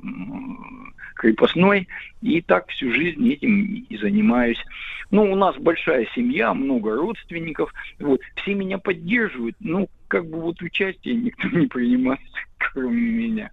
крепостной, 1.16 1.88
и 2.22 2.40
так 2.40 2.68
всю 2.68 2.92
жизнь 2.92 3.28
этим 3.28 3.84
и 3.88 3.96
занимаюсь. 3.96 4.62
Ну, 5.10 5.32
у 5.32 5.34
нас 5.34 5.56
большая 5.56 6.06
семья, 6.14 6.54
много 6.54 6.94
родственников, 6.94 7.74
вот, 7.98 8.20
все 8.36 8.54
меня 8.54 8.78
поддерживают, 8.78 9.56
ну, 9.58 9.88
как 10.06 10.26
бы 10.30 10.40
вот 10.40 10.62
участие 10.62 11.16
никто 11.16 11.48
не 11.52 11.66
принимает, 11.66 12.20
кроме 12.58 13.02
меня. 13.02 13.50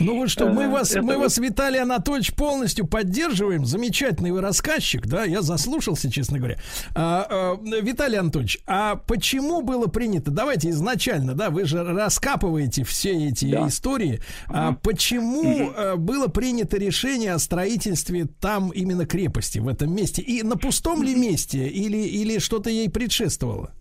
Ну 0.00 0.18
вы 0.20 0.28
что, 0.28 0.48
мы 0.48 0.68
вас, 0.68 0.90
это 0.90 1.02
мы 1.02 1.14
вот- 1.14 1.24
вас, 1.24 1.38
Виталий 1.38 1.80
Анатольевич, 1.80 2.34
полностью 2.34 2.86
поддерживаем. 2.86 3.64
Замечательный 3.64 4.32
вы 4.32 4.40
рассказчик, 4.40 5.06
да, 5.06 5.24
я 5.24 5.40
заслушался, 5.40 6.10
честно 6.10 6.38
говоря. 6.38 6.58
А, 6.94 7.26
а, 7.30 7.80
Виталий 7.80 8.18
Анатольевич, 8.18 8.58
а 8.66 8.96
почему 8.96 9.62
было 9.62 9.86
принято, 9.86 10.30
давайте 10.32 10.70
изначально, 10.70 11.34
да, 11.34 11.50
вы 11.50 11.64
же 11.64 11.84
раскапываете 11.84 12.82
все 12.82 13.28
эти 13.28 13.50
Да. 13.52 13.68
истории, 13.68 14.20
а 14.48 14.72
почему 14.72 15.70
э, 15.70 15.94
было 15.96 16.26
принято 16.26 16.76
решение 16.76 17.32
о 17.32 17.38
строительстве 17.38 18.26
там 18.40 18.70
именно 18.70 19.06
крепости, 19.06 19.58
в 19.60 19.68
этом 19.68 19.94
месте? 19.94 20.22
И 20.22 20.42
на 20.42 20.56
пустом 20.56 21.02
ли 21.02 21.14
месте 21.14 21.68
или, 21.68 21.98
или 21.98 22.38
что-то 22.38 22.68
ей 22.68 22.90
предшествовало? 22.90 23.72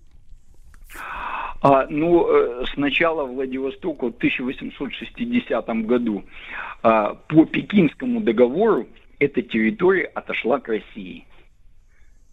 А, 1.64 1.88
ну, 1.90 2.27
э, 2.27 2.65
сначала 2.73 3.23
Владивостоку 3.23 4.07
в 4.07 4.18
1860 4.18 5.65
году 5.85 6.26
а, 6.81 7.14
по 7.14 7.45
Пекинскому 7.45 8.19
договору 8.19 8.85
эта 9.18 9.41
территория 9.41 10.07
отошла 10.07 10.60
к 10.60 10.68
России. 10.68 11.26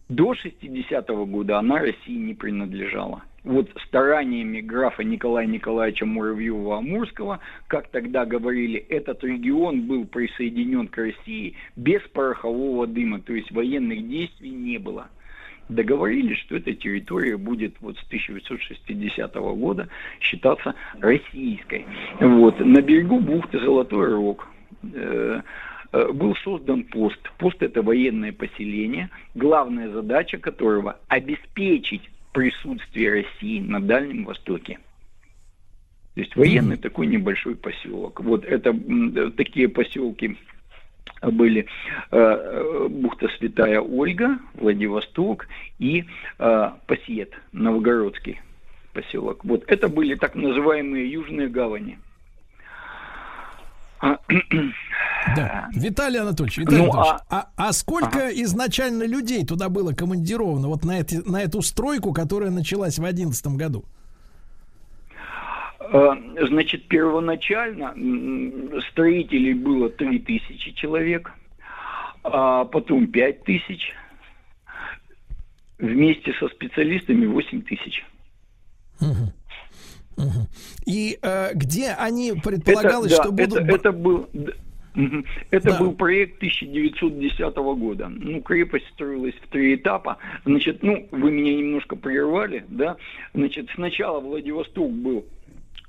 До 0.09 0.35
60 0.35 1.09
года 1.28 1.61
она 1.61 1.78
России 1.78 2.16
не 2.16 2.35
принадлежала. 2.35 3.23
Вот 3.44 3.70
стараниями 3.86 4.61
графа 4.61 5.05
Николая 5.05 5.47
Николаевича 5.47 6.07
Муравьева-Амурского, 6.07 7.39
как 7.69 7.86
тогда 7.90 8.27
говорили, 8.27 8.81
этот 8.81 9.23
регион 9.23 9.82
был 9.82 10.07
присоединен 10.07 10.89
к 10.89 10.97
России 10.97 11.55
без 11.77 12.02
порохового 12.12 12.89
дыма, 12.89 13.20
то 13.20 13.32
есть 13.32 13.52
военных 13.52 14.09
действий 14.09 14.51
не 14.51 14.78
было 14.78 15.09
договорились, 15.70 16.38
что 16.38 16.56
эта 16.56 16.72
территория 16.74 17.36
будет 17.36 17.74
вот 17.80 17.97
с 17.98 18.02
1860 18.05 19.34
года 19.34 19.88
считаться 20.20 20.74
российской. 21.01 21.86
Вот. 22.20 22.59
На 22.60 22.80
берегу 22.82 23.20
бухты 23.20 23.59
Золотой 23.60 24.12
Рог 24.12 24.48
э, 24.82 25.40
э, 25.92 26.12
был 26.12 26.34
создан 26.36 26.84
пост. 26.84 27.20
Пост 27.38 27.62
это 27.62 27.82
военное 27.82 28.32
поселение, 28.32 29.10
главная 29.34 29.90
задача 29.90 30.38
которого 30.38 30.98
обеспечить 31.09 32.02
присутствие 32.32 33.22
России 33.22 33.60
на 33.60 33.80
Дальнем 33.80 34.24
Востоке. 34.24 34.78
То 36.14 36.20
есть 36.20 36.36
военный 36.36 36.76
такой 36.76 37.06
небольшой 37.06 37.55
поселок. 37.55 38.20
Вот 38.20 38.44
это 38.44 38.70
э, 38.70 39.30
такие 39.36 39.68
поселки 39.68 40.36
были 41.22 41.66
э, 42.10 42.88
бухта 42.88 43.28
Святая 43.38 43.80
Ольга, 43.80 44.38
Владивосток 44.55 45.47
и 45.78 46.05
э, 46.38 46.70
Пассиет, 46.86 47.32
Новгородский 47.52 48.40
поселок. 48.92 49.44
Вот 49.44 49.64
это 49.66 49.88
были 49.88 50.14
так 50.14 50.34
называемые 50.34 51.10
южные 51.10 51.48
гавани. 51.48 51.98
А, 54.01 54.18
Да. 55.36 55.68
Виталий 55.74 56.18
Анатольевич, 56.18 56.59
Виталий 56.59 56.78
Ну, 56.78 56.84
Анатольевич, 56.92 57.20
а, 57.28 57.51
а 57.56 57.72
сколько 57.72 58.30
изначально 58.42 59.02
людей 59.02 59.44
туда 59.44 59.68
было 59.68 59.92
командировано 59.92 60.68
вот 60.68 60.82
на, 60.84 60.98
эти, 60.98 61.16
на 61.16 61.42
эту 61.42 61.60
стройку, 61.60 62.14
которая 62.14 62.51
началась 62.51 62.94
в 62.94 63.02
2011 63.02 63.47
году? 63.48 63.84
Э, 65.92 66.14
Значит, 66.46 66.86
первоначально 66.88 67.94
строителей 68.90 69.54
было 69.54 69.90
3000 69.90 70.72
человек, 70.72 71.32
а 72.22 72.64
потом 72.64 73.08
5000, 73.08 73.92
вместе 75.78 76.32
со 76.38 76.48
специалистами 76.48 77.26
8000. 77.26 78.04
Мгм. 79.00 79.32
Мгм. 80.16 80.46
И 80.86 81.18
э, 81.20 81.54
где 81.54 81.90
они 81.90 82.34
предполагалось, 82.34 83.12
это, 83.12 83.22
что 83.22 83.32
да, 83.32 83.46
будут... 83.46 83.60
это, 83.62 83.74
это 83.74 83.92
был 83.92 84.28
это 85.50 85.70
Да. 85.70 85.78
был 85.78 85.92
проект 85.92 86.38
1910 86.38 87.54
года. 87.56 88.08
Ну, 88.08 88.42
крепость 88.42 88.86
строилась 88.88 89.34
в 89.36 89.48
три 89.48 89.76
этапа. 89.76 90.18
Значит, 90.44 90.82
ну, 90.82 91.06
вы 91.12 91.30
меня 91.30 91.54
немножко 91.54 91.94
прервали, 91.94 92.64
да? 92.68 92.96
Значит, 93.32 93.68
сначала 93.74 94.20
Владивосток 94.20 94.90
был 94.90 95.24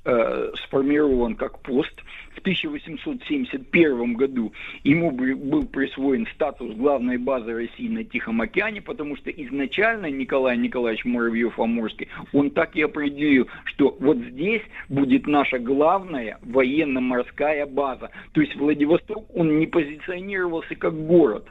э, 0.04 0.52
сформирован 0.66 1.34
как 1.36 1.60
пост. 1.60 1.92
В 2.34 2.38
1871 2.40 4.14
году 4.14 4.52
ему 4.84 5.10
бы- 5.10 5.36
был 5.36 5.64
присвоен 5.66 6.26
статус 6.34 6.74
главной 6.74 7.18
базы 7.18 7.52
России 7.52 7.88
на 7.88 8.04
Тихом 8.04 8.40
океане, 8.40 8.80
потому 8.80 9.16
что 9.16 9.30
изначально 9.30 10.10
Николай 10.10 10.56
Николаевич 10.56 11.04
Муравьев-Амурский, 11.04 12.08
он 12.32 12.50
так 12.50 12.74
и 12.74 12.82
определил, 12.82 13.48
что 13.64 13.96
вот 14.00 14.16
здесь 14.16 14.62
будет 14.88 15.26
наша 15.26 15.58
главная 15.58 16.38
военно-морская 16.42 17.66
база. 17.66 18.10
То 18.32 18.40
есть 18.40 18.56
Владивосток, 18.56 19.24
он 19.36 19.58
не 19.58 19.66
позиционировался 19.66 20.74
как 20.74 20.94
город. 20.94 21.46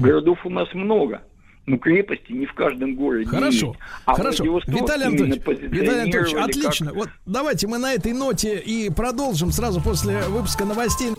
Городов 0.00 0.46
у 0.46 0.50
нас 0.50 0.72
много. 0.72 1.22
Но 1.66 1.78
крепости 1.78 2.30
не 2.32 2.44
в 2.46 2.52
каждом 2.52 2.94
городе 2.94 3.24
Хорошо, 3.24 3.68
есть. 3.68 3.78
А 4.04 4.14
хорошо. 4.14 4.44
Виталий 4.44 5.06
Анатольевич, 5.06 5.42
Виталий 5.46 6.02
Анатольевич, 6.02 6.14
позиционировали 6.14 6.34
как- 6.34 6.44
отлично. 6.50 6.92
Вот 6.92 7.08
давайте 7.24 7.66
мы 7.66 7.78
на 7.78 7.94
этой 7.94 8.12
ноте 8.12 8.58
и 8.58 8.90
продолжим 8.90 9.50
сразу 9.50 9.80
после 9.80 10.18
выпуска 10.28 10.64
новостей. 10.66 11.12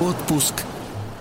Отпуск 0.00 0.54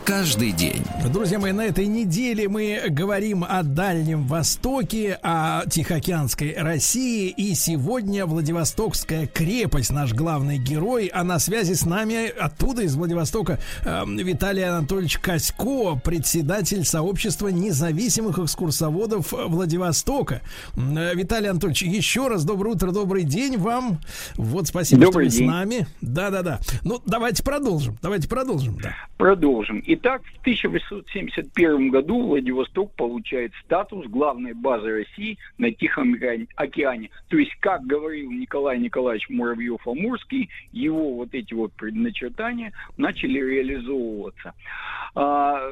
каждый 0.06 0.52
день. 0.52 0.84
Друзья 1.11 1.40
мои, 1.40 1.52
на 1.52 1.65
этой 1.65 1.86
неделе 1.88 2.48
мы 2.48 2.82
говорим 2.90 3.44
о 3.48 3.64
Дальнем 3.64 4.26
Востоке, 4.28 5.19
о 5.22 5.65
Тихоокеанской 5.68 6.56
России. 6.57 7.30
И 7.30 7.53
сегодня 7.53 8.26
Владивостокская 8.26 9.28
крепость, 9.28 9.91
наш 9.91 10.14
главный 10.14 10.57
герой. 10.57 11.07
А 11.14 11.23
на 11.23 11.40
связи 11.40 11.73
с 11.73 11.86
нами 11.86 12.28
оттуда, 12.30 12.84
из 12.84 12.95
Владивостока, 12.95 13.60
э, 13.86 14.03
Виталий 14.07 14.64
Анатольевич 14.64 15.18
Косько, 15.19 15.95
председатель 16.03 16.84
сообщества 16.86 17.49
независимых 17.49 18.40
экскурсоводов 18.40 19.32
Владивостока. 19.32 20.41
Э, 20.76 21.14
Виталий 21.15 21.49
Анатольевич, 21.49 21.84
еще 21.84 22.28
раз 22.28 22.44
доброе 22.44 22.72
утро, 22.76 22.91
добрый 22.91 23.23
день 23.23 23.57
вам. 23.57 23.99
Вот 24.36 24.68
спасибо, 24.68 25.02
Добрый 25.02 25.30
что 25.30 25.38
вы 25.38 25.40
день. 25.40 25.49
с 25.49 25.52
нами. 25.52 25.88
Да-да-да. 26.02 26.60
Ну, 26.84 27.02
давайте 27.06 27.44
продолжим. 27.44 27.98
Давайте 28.02 28.28
продолжим, 28.28 28.78
да. 28.82 28.95
Продолжим. 29.18 29.80
Итак, 30.03 30.23
в 30.23 30.41
1871 30.41 31.91
году 31.91 32.23
Владивосток 32.23 32.91
получает 32.95 33.52
статус 33.64 34.07
главной 34.07 34.53
базы 34.53 34.91
России 34.91 35.38
на 35.60 35.72
Тихом 35.72 36.15
океане-. 36.56 37.11
То 37.30 37.38
есть, 37.38 37.53
как 37.60 37.84
говорил 37.84 38.32
Николай 38.32 38.80
Николаевич 38.80 39.30
Муравьев-Амурский, 39.30 40.49
его 40.72 41.14
вот 41.18 41.36
эти 41.36 41.53
вот 41.53 41.73
предначертания 41.73 42.73
начали 42.98 43.40
реализовываться. 43.41 44.56
А, 45.14 45.69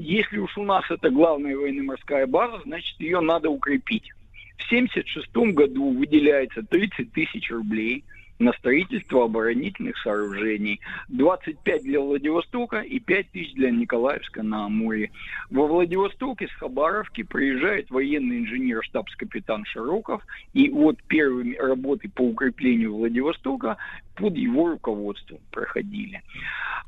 если 0.00 0.38
уж 0.38 0.58
у 0.58 0.64
нас 0.64 0.82
это 0.90 1.08
главная 1.08 1.56
военно-морская 1.56 2.26
база, 2.26 2.60
значит, 2.64 2.98
ее 2.98 3.20
надо 3.20 3.50
укрепить. 3.50 4.10
В 4.58 4.66
1976 4.66 5.54
году 5.54 5.92
выделяется 5.96 6.64
30 6.64 7.12
тысяч 7.12 7.48
рублей 7.52 8.04
на 8.40 8.52
строительство 8.54 9.24
оборонительных 9.24 9.96
сооружений. 9.98 10.80
25 11.08 11.82
для 11.82 12.00
Владивостока 12.00 12.80
и 12.80 12.98
5 12.98 13.30
тысяч 13.30 13.52
для 13.52 13.70
Николаевска 13.70 14.42
на 14.42 14.64
Амуре. 14.64 15.10
Во 15.50 15.66
Владивостоке 15.66 16.48
с 16.48 16.52
Хабаровки 16.52 17.22
приезжает 17.22 17.90
военный 17.90 18.38
инженер 18.38 18.82
штабс-капитан 18.82 19.64
Широков. 19.66 20.22
И 20.54 20.70
вот 20.70 20.96
первые 21.06 21.60
работы 21.60 22.08
по 22.08 22.22
укреплению 22.22 22.96
Владивостока 22.96 23.76
под 24.16 24.34
его 24.36 24.70
руководством 24.70 25.38
проходили. 25.50 26.22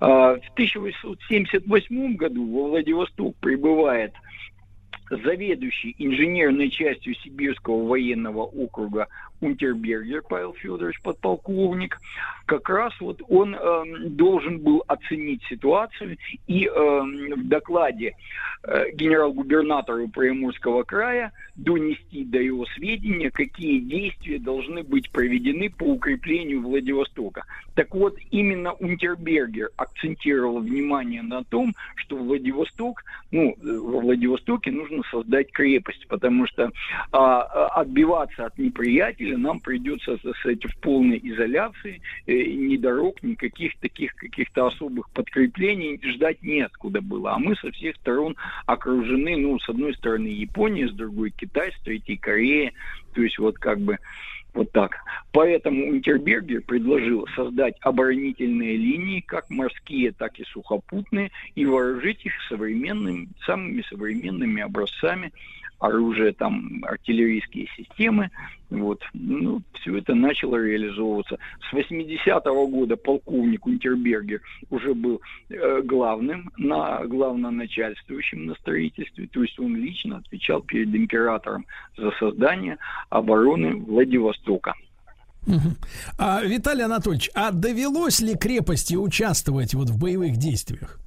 А, 0.01 0.37
В 0.37 0.53
1878 0.55 2.16
году 2.16 2.51
во 2.51 2.69
Владивосток 2.69 3.37
прибывает 3.37 4.15
заведующий 5.11 5.95
инженерной 5.99 6.70
частью 6.70 7.15
Сибирского 7.16 7.87
военного 7.87 8.45
округа 8.45 9.09
Унтербергер 9.43 10.23
Павел 10.28 10.55
Федорович, 10.55 11.01
подполковник, 11.02 11.98
как 12.47 12.69
раз 12.69 12.93
вот 13.01 13.20
он 13.28 13.55
эм, 13.55 14.16
должен 14.16 14.59
был 14.60 14.85
оценить 14.86 15.43
ситуацию 15.48 16.16
и 16.47 16.66
эм, 16.66 17.35
в 17.35 17.48
докладе 17.48 18.14
э, 18.62 18.93
генерал-губернатору 18.94 20.09
Приморского 20.09 20.82
края 20.85 21.32
донести 21.56 22.24
до 22.24 22.40
его 22.40 22.64
сведения, 22.66 23.31
какие 23.31 23.81
действия 23.81 24.39
должны 24.39 24.82
быть 24.82 25.10
проведены 25.10 25.70
по 25.70 25.85
укреплению 25.85 26.62
Владивостока. 26.62 27.44
Так 27.74 27.94
вот, 27.94 28.16
именно 28.31 28.73
Унтербергер 28.73 29.70
акцентировал 29.77 30.60
внимание 30.60 31.23
на 31.23 31.44
том, 31.44 31.74
что 31.97 32.16
Владивосток, 32.16 33.05
ну, 33.31 33.51
э, 33.51 33.55
во 33.62 34.01
Владивостоке 34.01 34.70
нужно 34.70 34.93
нужно 34.93 35.02
создать 35.10 35.51
крепость, 35.52 36.06
потому 36.09 36.47
что 36.47 36.70
а, 37.10 37.43
а, 37.43 37.66
отбиваться 37.81 38.47
от 38.47 38.59
неприятеля 38.59 39.32
нам 39.37 39.61
придется, 39.61 40.19
сказать, 40.19 40.65
в 40.65 40.77
полной 40.81 41.21
изоляции, 41.23 42.01
э, 42.27 42.33
ни 42.33 42.77
дорог, 42.77 43.23
никаких 43.23 43.77
таких 43.79 44.15
каких-то 44.15 44.67
особых 44.67 45.11
подкреплений 45.11 46.01
ждать 46.03 46.43
неоткуда 46.43 47.01
было. 47.01 47.33
А 47.33 47.39
мы 47.39 47.57
со 47.57 47.71
всех 47.73 47.97
сторон 47.97 48.37
окружены, 48.67 49.37
ну, 49.37 49.59
с 49.59 49.69
одной 49.69 49.95
стороны 49.95 50.29
Япония, 50.29 50.89
с 50.89 50.93
другой 50.93 51.31
Китай, 51.31 51.73
с 51.73 51.83
третьей 51.83 52.17
Корея, 52.17 52.73
то 53.15 53.23
есть 53.23 53.39
вот 53.39 53.59
как 53.59 53.81
бы 53.81 53.99
вот 54.55 54.71
так. 54.73 54.97
Поэтому 55.33 55.89
Унтербергер 55.89 56.63
предложил 56.63 57.27
создать 57.35 57.77
оборонительные 57.81 58.77
линии, 58.77 59.21
как 59.21 59.49
морские, 59.51 60.13
так 60.13 60.39
и 60.39 60.45
сухопутные, 60.45 61.31
и 61.55 61.65
вооружить 61.65 62.25
их 62.27 62.35
современными, 62.49 63.29
самыми 63.47 63.83
современными 63.89 64.63
образцами 64.63 65.33
оружие, 65.83 66.33
там, 66.33 66.85
артиллерийские 66.85 67.69
системы. 67.77 68.31
Вот. 68.71 69.03
Ну, 69.13 69.61
все 69.81 69.99
это 69.99 70.15
начало 70.15 70.57
реализовываться. 70.57 71.39
С 71.69 71.75
80-го 71.75 72.69
года 72.69 72.97
полковник 72.97 73.67
Унтербергер 73.67 74.41
уже 74.71 74.95
был 74.95 75.21
э, 75.51 75.83
главным, 75.83 76.51
на, 76.57 77.05
главноначальствующим 77.05 78.47
на 78.47 78.55
строительстве. 78.55 79.27
То 79.27 79.43
есть 79.43 79.59
он 79.59 79.77
лично 79.77 80.19
отвечал 80.19 80.63
перед 80.63 80.95
императором 80.95 81.67
за 81.97 82.13
создание 82.13 82.79
обороны 83.11 83.75
Владивостока. 83.75 84.75
А, 86.17 86.43
Виталий 86.45 86.85
Анатольевич, 86.85 87.29
а 87.35 87.51
довелось 87.51 88.21
ли 88.21 88.37
крепости 88.37 88.95
участвовать 88.95 89.75
вот 89.75 89.91
в 89.91 89.99
боевых 89.99 90.37
действиях? 90.37 91.01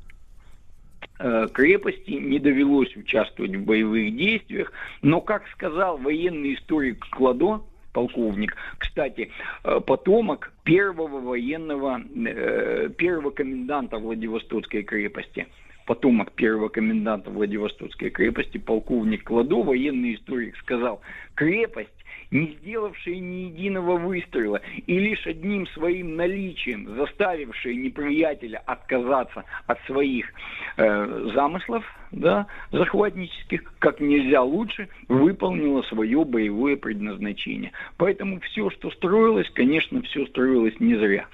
Э, 1.20 1.48
крепости 1.54 2.12
не 2.12 2.40
довелось 2.40 2.96
участвовать 2.96 3.56
в 3.56 3.64
боевых 3.64 4.16
действиях, 4.16 4.72
но, 5.02 5.22
как 5.22 5.48
сказал 5.50 5.98
военный 5.98 6.56
историк 6.56 7.06
Кладо, 7.10 7.62
полковник, 7.94 8.56
кстати, 8.78 9.32
э, 9.64 9.80
потомок 9.80 10.52
первого 10.64 11.20
военного, 11.20 12.02
э, 12.28 12.90
первого 12.98 13.32
коменданта 13.32 13.98
Владивостокской 13.98 14.84
крепости, 14.84 15.48
потомок 15.86 16.32
первого 16.34 16.70
коменданта 16.70 17.30
Владивостокской 17.30 18.10
крепости, 18.10 18.58
полковник 18.58 19.24
Кладо, 19.24 19.64
военный 19.64 20.16
историк, 20.16 20.58
сказал, 20.58 21.02
крепость 21.36 22.05
не 22.32 22.58
сделавшая 22.62 23.16
ни 23.16 23.46
единого 23.46 23.98
выстрела 23.98 24.62
и 24.88 25.00
лишь 25.00 25.26
одним 25.28 25.68
своим 25.68 26.16
наличием 26.16 26.96
заставившая 26.96 27.76
неприятеля 27.76 28.64
отказаться 28.66 29.44
от 29.68 29.80
своих 29.86 30.34
э, 30.78 31.30
замыслов, 31.34 31.84
да, 32.12 32.48
захватнических, 32.72 33.74
как 33.80 34.00
нельзя 34.00 34.42
лучше 34.42 34.88
выполнила 35.08 35.82
свое 35.84 36.26
боевое 36.26 36.78
предназначение. 36.78 37.72
Поэтому 37.98 38.40
все, 38.42 38.70
что 38.72 38.90
строилось, 38.92 39.50
конечно, 39.54 40.02
все 40.02 40.26
строилось 40.28 40.80
не 40.80 40.96
зря. 40.96 41.28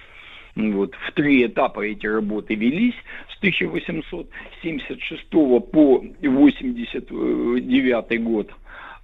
Вот, 0.55 0.95
в 0.95 1.11
три 1.13 1.45
этапа 1.45 1.81
эти 1.81 2.07
работы 2.07 2.55
велись 2.55 2.95
с 3.33 3.37
1876 3.37 5.29
по 5.29 6.03
89 6.21 8.23
год. 8.23 8.51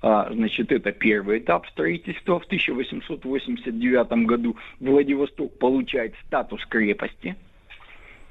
А, 0.01 0.31
значит, 0.31 0.71
это 0.71 0.91
первый 0.91 1.39
этап 1.39 1.67
строительства. 1.67 2.39
В 2.39 2.45
1889 2.45 4.25
году 4.25 4.55
Владивосток 4.79 5.57
получает 5.57 6.13
статус 6.27 6.63
крепости. 6.65 7.35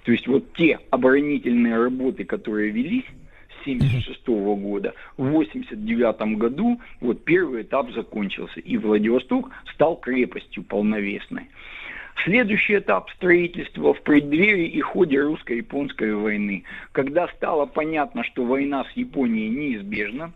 То 0.04 0.12
есть 0.12 0.28
вот 0.28 0.52
те 0.54 0.78
оборонительные 0.90 1.76
работы, 1.76 2.24
которые 2.24 2.70
велись 2.70 3.04
с 3.58 3.62
1976 3.62 4.26
года, 4.62 4.94
в 5.16 5.26
1989 5.26 6.38
году 6.38 6.80
вот 7.00 7.24
первый 7.24 7.62
этап 7.62 7.90
закончился, 7.90 8.60
и 8.60 8.76
Владивосток 8.76 9.50
стал 9.74 9.96
крепостью 9.96 10.62
полновесной. 10.62 11.48
Следующий 12.24 12.78
этап 12.78 13.10
строительства 13.10 13.92
в 13.92 14.00
преддверии 14.02 14.68
и 14.68 14.80
ходе 14.80 15.20
русско-японской 15.20 16.14
войны, 16.14 16.62
когда 16.92 17.28
стало 17.28 17.66
понятно, 17.66 18.22
что 18.22 18.44
война 18.44 18.84
с 18.84 18.96
Японией 18.96 19.48
неизбежна, 19.48 20.32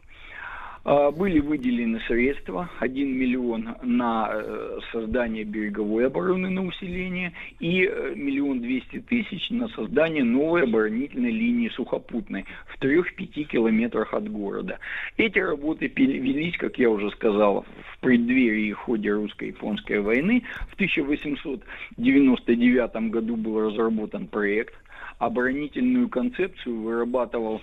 были 0.84 1.40
выделены 1.40 2.00
средства, 2.06 2.70
1 2.78 3.16
миллион 3.16 3.76
на 3.82 4.30
э, 4.32 4.78
создание 4.92 5.42
береговой 5.44 6.06
обороны 6.06 6.48
на 6.48 6.64
усиление 6.64 7.34
и 7.58 7.84
э, 7.84 8.14
миллион 8.16 8.60
двести 8.60 9.00
тысяч 9.00 9.50
на 9.50 9.68
создание 9.68 10.24
новой 10.24 10.62
оборонительной 10.62 11.32
линии 11.32 11.68
сухопутной 11.68 12.46
в 12.66 12.78
3-5 12.82 13.44
километрах 13.44 14.14
от 14.14 14.26
города. 14.30 14.78
Эти 15.18 15.38
работы 15.38 15.92
велись, 15.94 16.56
как 16.56 16.78
я 16.78 16.88
уже 16.88 17.10
сказал, 17.10 17.66
в 17.92 17.98
преддверии 18.00 18.68
и 18.68 18.72
ходе 18.72 19.12
русско-японской 19.12 20.00
войны. 20.00 20.44
В 20.70 20.74
1899 20.74 23.10
году 23.10 23.36
был 23.36 23.68
разработан 23.68 24.28
проект, 24.28 24.72
оборонительную 25.18 26.08
концепцию 26.08 26.80
вырабатывал 26.80 27.56
а, 27.56 27.60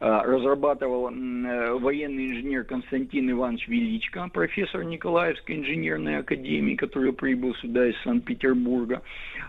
разрабатывал 0.00 1.08
м, 1.08 1.44
э, 1.44 1.72
военный 1.74 2.28
инженер 2.28 2.62
Константин 2.64 3.30
Иванович 3.32 3.66
Величко, 3.66 4.28
профессор 4.32 4.84
Николаевской 4.84 5.56
инженерной 5.56 6.18
академии, 6.18 6.76
который 6.76 7.12
прибыл 7.12 7.54
сюда 7.56 7.88
из 7.88 8.00
Санкт-Петербурга. 8.02 9.02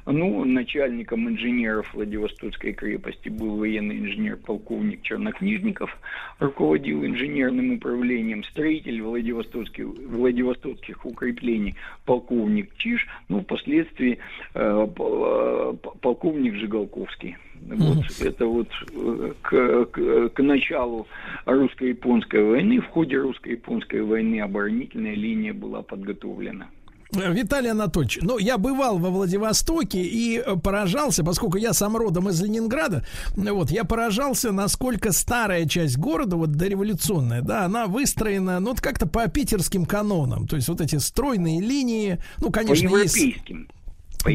Ну, 0.07 0.43
начальником 0.45 1.30
инженеров 1.30 1.93
Владивостокской 1.93 2.73
крепости 2.73 3.30
был 3.30 3.57
военный 3.57 3.99
инженер 3.99 4.38
полковник 4.38 5.03
Чернокнижников, 5.03 5.95
руководил 6.39 7.05
инженерным 7.05 7.73
управлением, 7.73 8.43
строитель 8.45 9.03
Владивостокских, 9.03 9.85
Владивостокских 9.85 11.05
укреплений 11.05 11.76
полковник 12.05 12.76
Чиш, 12.77 13.07
ну, 13.27 13.41
впоследствии 13.41 14.17
э, 14.55 14.88
э, 14.99 15.73
полковник 16.01 16.55
Жигалковский. 16.55 17.38
Вот, 17.61 18.06
это 18.19 18.45
вот 18.45 18.68
э, 18.91 19.34
к, 19.41 19.86
к- 19.86 20.30
к 20.30 20.44
началу 20.44 21.07
русско-японской 21.45 22.44
войны, 22.44 22.80
в 22.81 22.88
ходе 22.88 23.18
русско-японской 23.18 24.02
войны 24.02 24.41
оборонительная 24.41 25.15
линия 25.15 25.53
была 25.53 25.81
подготовлена. 25.81 26.68
Виталий 27.11 27.72
Анатольевич, 27.72 28.19
ну, 28.22 28.38
я 28.38 28.60
бывал 28.60 28.99
во 28.99 29.10
Владивостоке 29.10 30.03
и 30.03 30.38
э, 30.38 30.56
поражался, 30.57 31.23
поскольку 31.23 31.57
я 31.57 31.73
сам 31.73 31.98
родом 31.98 32.30
из 32.30 32.40
Ленинграда, 32.40 33.03
вот, 33.36 33.72
я 33.72 33.84
поражался, 33.84 34.52
насколько 34.52 35.11
старая 35.11 35.68
часть 35.68 35.98
города, 35.98 36.36
вот, 36.36 36.52
дореволюционная, 36.52 37.41
да, 37.41 37.65
она 37.65 37.88
выстроена, 37.88 38.60
ну, 38.60 38.69
вот 38.69 38.81
как-то 38.81 39.07
по 39.07 39.27
питерским 39.27 39.86
канонам, 39.88 40.48
то 40.48 40.56
есть 40.56 40.69
вот 40.69 40.81
эти 40.81 40.98
стройные 40.98 41.61
линии, 41.61 42.19
ну, 42.38 42.52
конечно, 42.52 42.88
есть... 42.90 43.15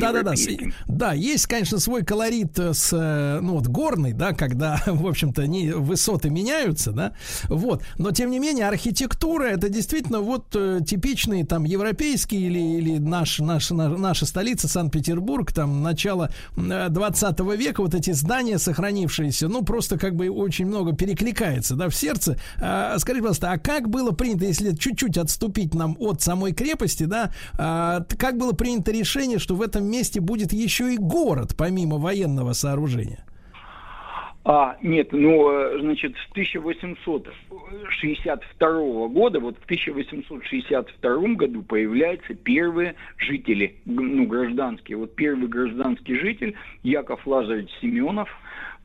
Да, 0.00 0.12
да, 0.12 0.22
да. 0.22 0.30
Да, 0.86 1.12
есть, 1.12 1.46
конечно, 1.46 1.78
свой 1.78 2.04
колорит 2.04 2.58
э, 2.58 2.72
с, 2.72 2.90
э, 2.92 3.40
ну, 3.40 3.56
вот, 3.56 3.66
горный, 3.66 4.12
да, 4.12 4.32
когда, 4.32 4.80
в 4.86 5.06
общем-то, 5.06 5.46
не, 5.46 5.72
высоты 5.72 6.30
меняются, 6.30 6.92
да, 6.92 7.12
вот. 7.48 7.82
Но, 7.98 8.10
тем 8.10 8.30
не 8.30 8.38
менее, 8.38 8.66
архитектура 8.66 9.44
это 9.44 9.68
действительно 9.68 10.20
вот 10.20 10.46
э, 10.56 10.80
типичный 10.86 11.44
там 11.44 11.64
европейский 11.64 12.46
или, 12.46 12.58
или 12.58 12.98
наш, 12.98 13.40
наш, 13.40 13.70
на- 13.70 13.90
наша 13.90 14.24
столица 14.24 14.68
Санкт-Петербург, 14.68 15.52
там, 15.52 15.82
начало 15.82 16.30
э, 16.56 16.86
20 16.88 17.40
века, 17.58 17.82
вот 17.82 17.94
эти 17.94 18.12
здания 18.12 18.58
сохранившиеся, 18.58 19.48
ну, 19.48 19.62
просто 19.62 19.98
как 19.98 20.16
бы 20.16 20.30
очень 20.30 20.66
много 20.66 20.94
перекликается, 20.94 21.74
да, 21.76 21.90
в 21.90 21.94
сердце. 21.94 22.38
А, 22.58 22.98
скажите, 22.98 23.22
пожалуйста, 23.22 23.52
а 23.52 23.58
как 23.58 23.90
было 23.90 24.12
принято, 24.12 24.46
если 24.46 24.74
чуть-чуть 24.74 25.18
отступить 25.18 25.74
нам 25.74 25.94
от 25.98 26.22
самой 26.22 26.52
крепости, 26.54 27.04
да, 27.04 27.32
а, 27.58 28.00
как 28.18 28.38
было 28.38 28.52
принято 28.52 28.90
решение, 28.90 29.38
что 29.38 29.54
в 29.54 29.60
этом 29.60 29.73
месте 29.80 30.20
будет 30.20 30.52
еще 30.52 30.94
и 30.94 30.96
город, 30.96 31.54
помимо 31.56 31.98
военного 31.98 32.52
сооружения? 32.52 33.24
А, 34.46 34.76
нет, 34.82 35.08
ну, 35.12 35.50
э, 35.50 35.78
значит, 35.80 36.14
с 36.16 36.30
1862 36.32 39.08
года, 39.08 39.40
вот 39.40 39.56
в 39.58 39.64
1862 39.64 41.34
году 41.34 41.62
появляются 41.62 42.34
первые 42.34 42.94
жители, 43.16 43.76
ну, 43.86 44.26
гражданские. 44.26 44.98
Вот 44.98 45.14
первый 45.14 45.48
гражданский 45.48 46.16
житель 46.16 46.54
Яков 46.82 47.26
Лазаревич 47.26 47.70
Семенов, 47.80 48.28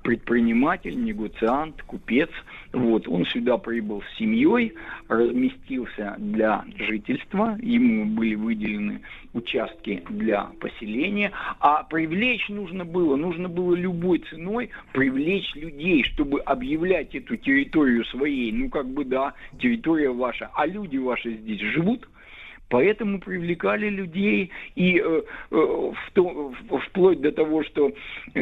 предприниматель, 0.01 0.95
негациант, 1.03 1.83
купец. 1.83 2.29
Вот, 2.71 3.07
он 3.07 3.25
сюда 3.25 3.57
прибыл 3.57 4.03
с 4.03 4.17
семьей, 4.17 4.73
разместился 5.07 6.15
для 6.19 6.63
жительства, 6.77 7.57
ему 7.61 8.05
были 8.05 8.35
выделены 8.35 9.01
участки 9.33 10.03
для 10.07 10.43
поселения, 10.59 11.31
а 11.59 11.81
привлечь 11.83 12.47
нужно 12.47 12.85
было, 12.85 13.15
нужно 13.15 13.49
было 13.49 13.73
любой 13.73 14.19
ценой 14.19 14.69
привлечь 14.93 15.51
людей, 15.55 16.03
чтобы 16.03 16.41
объявлять 16.41 17.15
эту 17.15 17.37
территорию 17.37 18.05
своей, 18.05 18.51
ну 18.51 18.69
как 18.69 18.87
бы 18.87 19.03
да, 19.03 19.33
территория 19.59 20.11
ваша, 20.11 20.51
а 20.53 20.67
люди 20.67 20.97
ваши 20.97 21.37
здесь 21.37 21.61
живут, 21.61 22.07
Поэтому 22.69 23.19
привлекали 23.19 23.89
людей 23.89 24.51
и 24.75 24.99
э, 25.03 25.21
э, 25.51 25.55
в 25.55 26.11
то- 26.13 26.53
в- 26.69 26.79
вплоть 26.79 27.19
до 27.19 27.31
того, 27.31 27.63
что 27.63 27.91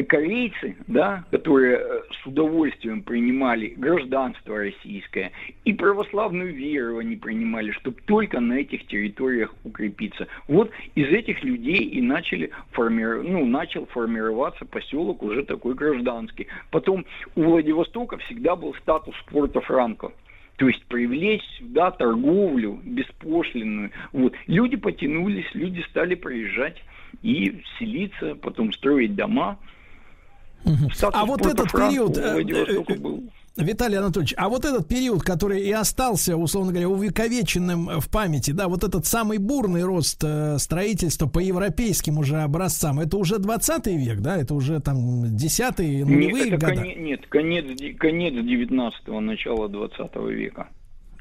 корейцы, 0.06 0.76
да, 0.86 1.24
которые 1.30 1.78
э, 1.78 2.00
с 2.22 2.26
удовольствием 2.26 3.02
принимали 3.02 3.68
гражданство 3.76 4.58
российское 4.58 5.32
и 5.64 5.72
православную 5.72 6.52
веру 6.52 6.98
они 6.98 7.16
принимали, 7.16 7.70
чтобы 7.72 7.96
только 8.04 8.40
на 8.40 8.54
этих 8.60 8.86
территориях 8.86 9.54
укрепиться. 9.64 10.26
Вот 10.46 10.70
из 10.94 11.08
этих 11.08 11.42
людей 11.42 11.84
и 11.84 12.02
начали 12.02 12.50
форми- 12.72 13.22
ну, 13.22 13.46
начал 13.46 13.86
формироваться 13.86 14.66
поселок 14.66 15.22
уже 15.22 15.42
такой 15.44 15.74
гражданский. 15.74 16.48
Потом 16.70 17.06
у 17.34 17.42
Владивостока 17.44 18.18
всегда 18.18 18.56
был 18.56 18.74
статус 18.74 19.14
порта 19.30 19.60
Франко. 19.62 20.12
То 20.58 20.66
есть 20.66 20.84
привлечь 20.86 21.42
сюда 21.56 21.92
торговлю 21.92 22.80
беспошлинную. 22.84 23.92
Вот. 24.12 24.34
Люди 24.48 24.76
потянулись, 24.76 25.46
люди 25.54 25.84
стали 25.88 26.16
приезжать 26.16 26.76
и 27.22 27.62
селиться, 27.78 28.34
потом 28.34 28.72
строить 28.72 29.14
дома. 29.14 29.56
Статус 30.92 31.20
А 31.20 31.24
вот 31.24 31.46
этот 31.46 31.70
период, 31.70 32.18
э, 32.18 32.42
э, 32.42 32.82
э, 32.88 32.98
был. 32.98 33.22
Виталий 33.56 33.98
Анатольевич, 33.98 34.34
а 34.36 34.48
вот 34.48 34.64
этот 34.64 34.86
период, 34.86 35.22
который 35.22 35.62
и 35.62 35.72
остался, 35.72 36.36
условно 36.36 36.70
говоря, 36.72 36.88
увековеченным 36.88 38.00
в 38.00 38.08
памяти, 38.08 38.52
да, 38.52 38.68
вот 38.68 38.84
этот 38.84 39.06
самый 39.06 39.38
бурный 39.38 39.82
рост 39.84 40.22
э, 40.24 40.58
строительства 40.58 41.26
по 41.26 41.38
европейским 41.40 42.18
уже 42.18 42.36
образцам, 42.42 43.00
это 43.00 43.16
уже 43.16 43.38
20 43.38 43.86
век, 43.88 44.20
да, 44.20 44.36
это 44.36 44.54
уже 44.54 44.80
там 44.80 45.24
10-е, 45.24 45.98
Нет, 46.04 46.06
нулевые 46.06 46.48
это 46.48 46.66
года? 46.66 46.80
коне- 46.82 46.94
нет, 46.96 47.26
конец, 47.28 47.64
конец 47.98 48.34
19-го, 48.34 49.20
начало 49.20 49.68
20 49.68 50.16
века. 50.30 50.68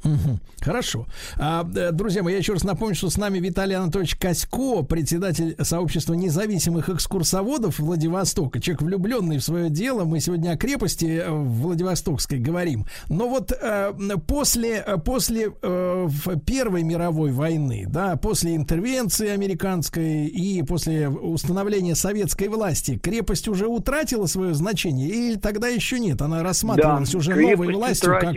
Мгм. 0.03 0.39
Хорошо. 0.61 1.07
А, 1.37 1.67
э, 1.75 1.91
друзья 1.91 2.23
мои, 2.23 2.33
я 2.33 2.39
еще 2.39 2.53
раз 2.53 2.63
напомню, 2.63 2.95
что 2.95 3.09
с 3.09 3.17
нами 3.17 3.39
Виталий 3.39 3.75
Анатольевич 3.75 4.15
Косько, 4.15 4.83
председатель 4.83 5.55
сообщества 5.61 6.13
независимых 6.13 6.89
экскурсоводов 6.89 7.79
Владивостока. 7.79 8.59
Человек, 8.59 8.81
влюбленный 8.81 9.37
в 9.37 9.43
свое 9.43 9.69
дело. 9.69 10.05
Мы 10.05 10.19
сегодня 10.19 10.51
о 10.51 10.57
крепости 10.57 11.21
э, 11.23 11.29
Владивостокской 11.29 12.39
говорим. 12.39 12.85
Но 13.09 13.27
вот 13.27 13.51
э, 13.51 13.93
после, 14.27 14.83
э, 14.85 14.97
после 14.97 15.51
э, 15.61 16.07
Первой 16.45 16.83
мировой 16.83 17.31
войны, 17.31 17.85
да, 17.87 18.15
после 18.15 18.55
интервенции 18.55 19.29
американской 19.29 20.25
и 20.25 20.63
после 20.63 21.09
установления 21.09 21.95
советской 21.95 22.47
власти, 22.47 22.97
крепость 22.97 23.47
уже 23.47 23.67
утратила 23.67 24.25
свое 24.25 24.53
значение 24.53 25.09
или 25.09 25.35
тогда 25.35 25.67
еще 25.67 25.99
нет? 25.99 26.21
Она 26.21 26.43
рассматривалась 26.43 27.13
уже 27.15 27.35
новой 27.35 27.73
властью 27.73 28.15
как... 28.19 28.35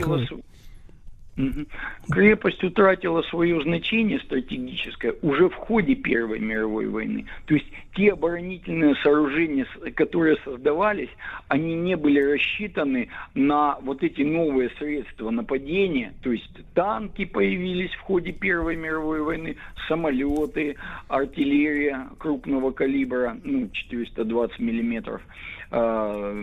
Крепость 2.10 2.62
утратила 2.64 3.22
свое 3.22 3.62
значение 3.62 4.18
стратегическое 4.20 5.14
уже 5.22 5.48
в 5.48 5.54
ходе 5.54 5.94
Первой 5.94 6.40
мировой 6.40 6.86
войны. 6.88 7.26
То 7.46 7.54
есть 7.54 7.66
те 7.94 8.12
оборонительные 8.12 8.94
сооружения, 8.96 9.66
которые 9.94 10.36
создавались, 10.44 11.08
они 11.48 11.74
не 11.74 11.96
были 11.96 12.20
рассчитаны 12.20 13.08
на 13.34 13.78
вот 13.82 14.02
эти 14.02 14.22
новые 14.22 14.70
средства 14.78 15.30
нападения. 15.30 16.12
То 16.22 16.32
есть 16.32 16.50
танки 16.74 17.24
появились 17.24 17.92
в 17.92 18.00
ходе 18.00 18.32
Первой 18.32 18.76
мировой 18.76 19.22
войны, 19.22 19.56
самолеты, 19.88 20.76
артиллерия 21.08 22.08
крупного 22.18 22.72
калибра, 22.72 23.38
ну, 23.44 23.68
420 23.72 24.58
миллиметров. 24.58 25.22
А, 25.70 26.34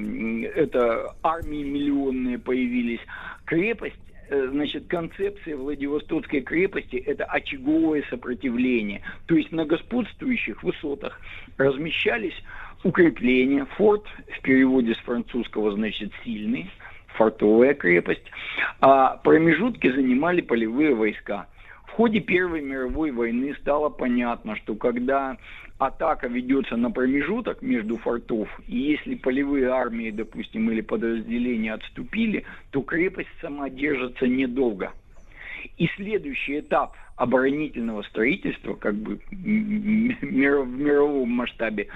Это 0.56 1.14
армии 1.22 1.64
миллионные 1.64 2.40
появились. 2.40 3.02
Крепость 3.46 3.96
значит, 4.30 4.88
концепция 4.88 5.56
Владивостокской 5.56 6.42
крепости– 6.42 6.96
это 7.06 7.26
очаговое 7.26 8.04
сопротивление. 8.10 9.02
То 9.28 9.36
есть 9.36 9.52
на 9.52 9.66
господствующих 9.66 10.64
высотах 10.64 11.20
размещались 11.58 12.36
укрепления, 12.84 13.66
форт 13.78 14.06
в 14.38 14.42
переводе 14.42 14.94
с 14.96 15.00
французского 15.00 15.72
значит 15.72 16.12
сильный, 16.24 16.70
фортовая 17.08 17.74
крепость, 17.74 18.32
а 18.80 19.18
промежутки 19.18 19.92
занимали 19.92 20.42
полевые 20.42 20.94
войска. 20.94 21.48
В 21.88 21.92
ходе 21.92 22.20
Первой 22.20 22.62
мировой 22.62 23.12
войны 23.12 23.56
стало 23.60 23.90
понятно, 23.90 24.56
что 24.58 24.76
когда 24.76 25.38
атака 25.78 26.28
ведется 26.28 26.76
на 26.76 26.92
промежуток 26.92 27.62
между 27.62 27.98
фортов, 27.98 28.50
и 28.68 28.78
если 28.78 29.16
полевые 29.16 29.70
армии, 29.70 30.12
допустим, 30.12 30.70
или 30.72 30.82
подразделения 30.82 31.74
отступили, 31.74 32.46
то 32.72 32.82
крепость 32.82 33.30
сама 33.42 33.70
держится 33.70 34.28
недолго. 34.28 34.92
И 35.78 35.88
следующий 35.96 36.60
этап 36.60 36.96
оборонительного 37.18 38.04
строительства, 38.04 38.76
как 38.76 38.96
бы 38.96 39.20
в 39.32 39.34
мировом 40.22 41.30
масштабе, 41.30 41.88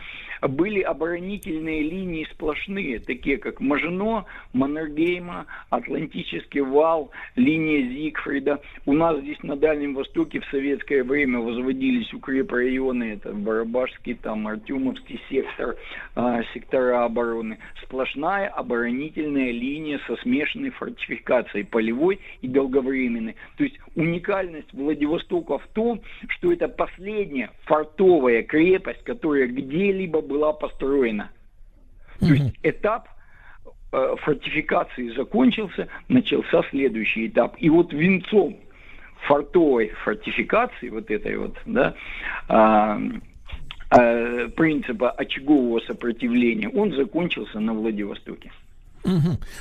были 0.47 0.81
оборонительные 0.81 1.83
линии 1.83 2.27
сплошные, 2.31 2.99
такие 2.99 3.37
как 3.37 3.59
Мажино, 3.59 4.25
Маннергейма, 4.53 5.45
Атлантический 5.69 6.61
вал, 6.61 7.11
линия 7.35 7.87
Зигфрида. 7.87 8.59
У 8.85 8.93
нас 8.93 9.19
здесь 9.19 9.41
на 9.43 9.55
Дальнем 9.55 9.93
Востоке 9.93 10.39
в 10.39 10.45
советское 10.45 11.03
время 11.03 11.39
возводились 11.39 12.11
укрепрайоны, 12.13 13.13
это 13.13 13.33
Барабашский, 13.33 14.15
там 14.15 14.47
Артемовский 14.47 15.21
сектор, 15.29 15.75
а, 16.15 16.41
сектора 16.53 17.05
обороны. 17.05 17.59
Сплошная 17.83 18.47
оборонительная 18.47 19.51
линия 19.51 19.99
со 20.07 20.15
смешанной 20.17 20.71
фортификацией, 20.71 21.65
полевой 21.65 22.19
и 22.41 22.47
долговременной. 22.47 23.35
То 23.57 23.63
есть 23.63 23.77
уникальность 23.95 24.73
Владивостока 24.73 25.10
в 25.57 25.67
том, 25.73 26.01
что 26.27 26.51
это 26.51 26.67
последняя 26.67 27.51
фортовая 27.65 28.43
крепость, 28.43 29.03
которая 29.03 29.47
где-либо 29.47 30.21
была 30.21 30.53
построена. 30.53 31.31
То 32.19 32.27
есть 32.27 32.55
этап 32.63 33.07
э, 33.91 34.15
фортификации 34.19 35.09
закончился, 35.15 35.87
начался 36.07 36.63
следующий 36.69 37.27
этап. 37.27 37.55
И 37.57 37.69
вот 37.69 37.93
венцом 37.93 38.57
фортовой 39.27 39.89
фортификации, 40.03 40.89
вот 40.89 41.09
этой 41.11 41.37
вот, 41.37 41.55
да, 41.65 41.95
а, 42.47 42.99
э, 43.91 44.49
принципа 44.55 45.11
очагового 45.11 45.79
сопротивления, 45.81 46.69
он 46.69 46.93
закончился 46.93 47.59
на 47.59 47.73
Владивостоке. 47.73 48.51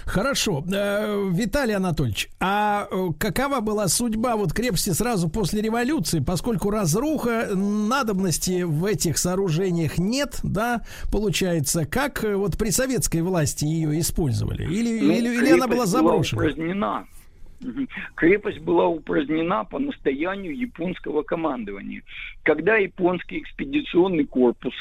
Хорошо. 0.04 0.64
Э, 0.72 1.28
Виталий 1.32 1.74
Анатольевич, 1.74 2.28
а 2.40 2.86
э, 2.90 3.08
какова 3.18 3.60
была 3.60 3.88
судьба 3.88 4.36
вот 4.36 4.52
крепости 4.52 4.90
сразу 4.90 5.28
после 5.28 5.62
революции, 5.62 6.20
поскольку 6.20 6.70
разруха, 6.70 7.48
надобности 7.54 8.62
в 8.62 8.84
этих 8.84 9.18
сооружениях 9.18 9.98
нет, 9.98 10.40
да, 10.42 10.82
получается, 11.10 11.86
как 11.86 12.24
э, 12.24 12.34
вот 12.34 12.58
при 12.58 12.70
советской 12.70 13.22
власти 13.22 13.64
ее 13.64 13.98
использовали? 14.00 14.64
Или, 14.64 15.00
Ну, 15.00 15.12
или, 15.12 15.28
или 15.36 15.52
она 15.52 15.66
была 15.66 15.86
заброшена? 15.86 16.42
упразднена. 16.42 17.06
Мгм. 17.60 17.88
Крепость 18.14 18.60
была 18.60 18.86
упразднена 18.86 19.64
по 19.64 19.78
настоянию 19.78 20.56
японского 20.56 21.22
командования. 21.22 22.02
Когда 22.42 22.76
японский 22.76 23.40
экспедиционный 23.40 24.24
корпус 24.24 24.72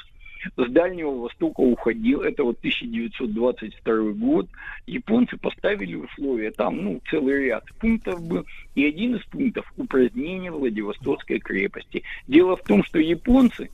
с 0.56 0.72
Дальнего 0.72 1.12
Востока 1.12 1.62
уходил, 1.62 2.22
это 2.22 2.44
вот 2.44 2.58
1922 2.60 4.12
год, 4.14 4.48
японцы 4.88 5.38
поставили 5.38 5.96
условия, 5.96 6.52
там, 6.52 6.84
ну, 6.84 7.02
целый 7.10 7.46
ряд 7.46 7.66
пунктов 7.80 8.22
был, 8.22 8.46
и 8.76 8.86
один 8.86 9.16
из 9.16 9.24
пунктов– 9.26 9.72
упразднение 9.78 10.52
Владивостокской 10.52 11.40
крепости. 11.40 12.04
Дело 12.28 12.56
в 12.56 12.64
том, 12.64 12.84
что 12.84 13.00
японцы 13.00 13.70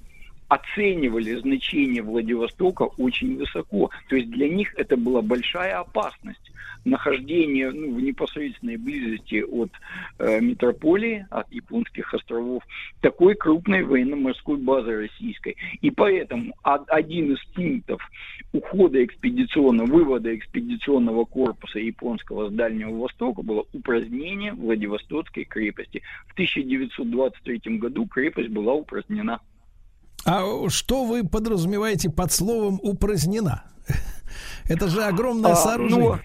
оценивали 0.48 1.36
значение 1.36 2.02
Владивостока 2.02 2.84
очень 2.84 3.38
высоко. 3.38 3.90
То 4.10 4.16
есть 4.16 4.30
для 4.30 4.50
них 4.50 4.74
это 4.78 4.98
была 4.98 5.22
большая 5.22 5.80
опасность 5.80 6.52
нахождение 6.86 7.72
ну, 7.72 7.96
в 7.96 8.02
непосредственной 8.02 8.78
близости 8.78 9.42
от 9.42 9.72
э, 10.20 10.40
метрополии, 10.40 11.26
от 11.32 11.52
японских 11.52 12.14
островов, 12.14 12.64
такой 13.02 13.36
крупной 13.36 13.84
военно-морской 13.84 14.58
базы 14.58 14.96
российской. 14.96 15.58
И 15.82 15.90
поэтому 15.90 16.54
од- 16.64 16.90
один 16.90 17.34
из 17.34 17.44
пунктов 17.54 18.02
ухода 18.54 19.04
экспедиционного, 19.04 19.88
вывода 19.88 20.36
экспедиционного 20.36 21.26
корпуса 21.26 21.80
японского 21.80 22.50
с 22.50 22.54
Дальнего 22.54 22.96
Востока 22.96 23.42
было 23.42 23.66
упразднение 23.74 24.54
Владивостокской 24.54 25.44
крепости. 25.44 26.04
В 26.28 26.34
1923 26.34 27.78
году 27.80 28.06
крепость 28.06 28.50
была 28.50 28.74
упразднена. 28.74 29.40
А 30.26 30.70
что 30.70 31.06
вы 31.06 31.24
подразумеваете 31.28 32.10
под 32.10 32.32
словом 32.32 32.80
упразднена? 32.82 33.64
Это 34.68 34.88
же 34.88 35.04
огромное 35.04 35.52
А, 35.52 35.56
сооружение. 35.56 36.10
ну, 36.14 36.18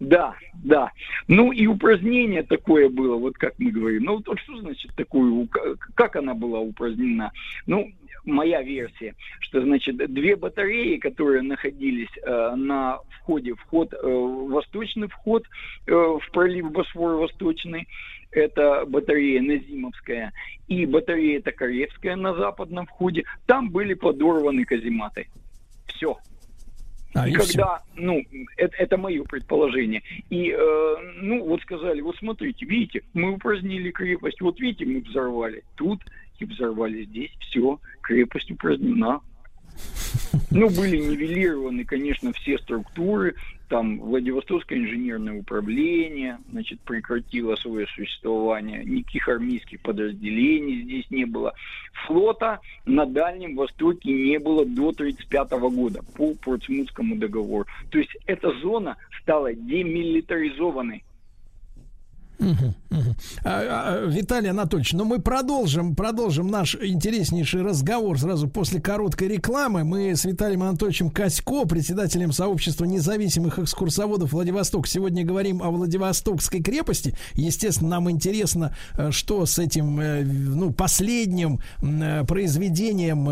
да, 0.00 0.34
да. 0.64 0.90
Ну 1.28 1.52
и 1.52 1.66
упразднение 1.66 2.42
такое 2.42 2.88
было, 2.88 3.16
вот 3.16 3.36
как 3.36 3.54
мы 3.58 3.70
говорим. 3.70 4.04
Ну 4.04 4.22
вот 4.26 4.38
что 4.40 4.58
значит 4.60 4.92
такое, 4.96 5.30
у- 5.30 5.48
как 5.94 6.16
она 6.16 6.34
была 6.34 6.58
упразднена? 6.60 7.32
Ну, 7.66 7.90
моя 8.24 8.62
версия, 8.62 9.14
что, 9.40 9.62
значит, 9.62 9.96
две 10.12 10.36
батареи, 10.36 10.96
которые 10.98 11.42
находились 11.42 12.10
э, 12.22 12.54
на 12.56 12.98
входе, 13.20 13.54
вход, 13.54 13.92
э, 13.92 13.96
восточный 14.02 15.08
вход 15.08 15.44
э, 15.86 15.92
в 15.92 16.22
пролив 16.32 16.70
Босфор 16.72 17.14
Восточный, 17.16 17.88
это 18.30 18.84
батарея 18.86 19.40
Назимовская, 19.40 20.32
и 20.66 20.86
батарея 20.86 21.40
Токаревская 21.40 22.16
на 22.16 22.34
западном 22.34 22.86
входе, 22.86 23.24
там 23.46 23.70
были 23.70 23.94
подорваны 23.94 24.64
казематы. 24.64 25.28
Все. 25.86 26.18
А, 27.14 27.26
и 27.26 27.32
и 27.32 27.34
когда, 27.34 27.82
ну, 27.96 28.22
это, 28.56 28.76
это 28.76 28.96
мое 28.98 29.24
предположение. 29.24 30.02
И, 30.28 30.50
э, 30.50 30.96
ну, 31.16 31.44
вот 31.44 31.62
сказали, 31.62 32.00
вот 32.00 32.16
смотрите, 32.16 32.66
видите, 32.66 33.02
мы 33.14 33.32
упразднили 33.32 33.90
крепость, 33.90 34.40
вот 34.40 34.60
видите, 34.60 34.84
мы 34.84 35.00
взорвали 35.00 35.64
тут 35.76 36.00
и 36.38 36.44
взорвали 36.44 37.04
здесь, 37.04 37.30
все, 37.40 37.80
крепость 38.02 38.50
упразднена. 38.50 39.20
Ну, 40.50 40.68
были 40.70 40.96
нивелированы, 40.96 41.84
конечно, 41.84 42.32
все 42.32 42.58
структуры, 42.58 43.34
там 43.68 44.00
Владивостокское 44.00 44.78
инженерное 44.78 45.38
управление, 45.38 46.38
значит, 46.50 46.80
прекратило 46.80 47.54
свое 47.56 47.86
существование, 47.88 48.82
никаких 48.84 49.28
армейских 49.28 49.80
подразделений 49.80 50.82
здесь 50.82 51.10
не 51.10 51.26
было. 51.26 51.52
Флота 52.06 52.60
на 52.86 53.04
Дальнем 53.04 53.56
Востоке 53.56 54.10
не 54.10 54.38
было 54.38 54.64
до 54.64 54.88
1935 54.88 55.50
года 55.70 56.00
по 56.16 56.34
Портсмутскому 56.34 57.16
договору. 57.16 57.66
То 57.90 57.98
есть 57.98 58.16
эта 58.26 58.50
зона 58.60 58.96
стала 59.20 59.52
демилитаризованной. 59.52 61.04
А, 62.40 64.04
а, 64.04 64.06
Виталий 64.06 64.50
Анатольевич, 64.50 64.92
ну 64.92 65.04
мы 65.04 65.18
продолжим, 65.18 65.94
продолжим 65.94 66.48
наш 66.48 66.76
интереснейший 66.76 67.62
разговор 67.62 68.18
сразу 68.18 68.48
после 68.48 68.80
короткой 68.80 69.28
рекламы. 69.28 69.84
Мы 69.84 70.14
с 70.14 70.24
Виталием 70.24 70.62
Анатольевичем 70.62 71.10
Косько, 71.10 71.64
председателем 71.66 72.32
сообщества 72.32 72.84
независимых 72.84 73.58
экскурсоводов 73.58 74.32
Владивосток, 74.32 74.86
сегодня 74.86 75.24
говорим 75.24 75.62
о 75.62 75.70
Владивостокской 75.70 76.62
крепости. 76.62 77.14
Естественно, 77.34 77.90
нам 77.90 78.10
интересно, 78.10 78.74
э, 78.96 79.10
что 79.10 79.44
с 79.44 79.58
этим, 79.58 80.00
э, 80.00 80.22
ну, 80.24 80.72
последним 80.72 81.60
э, 81.82 82.24
произведением 82.24 83.28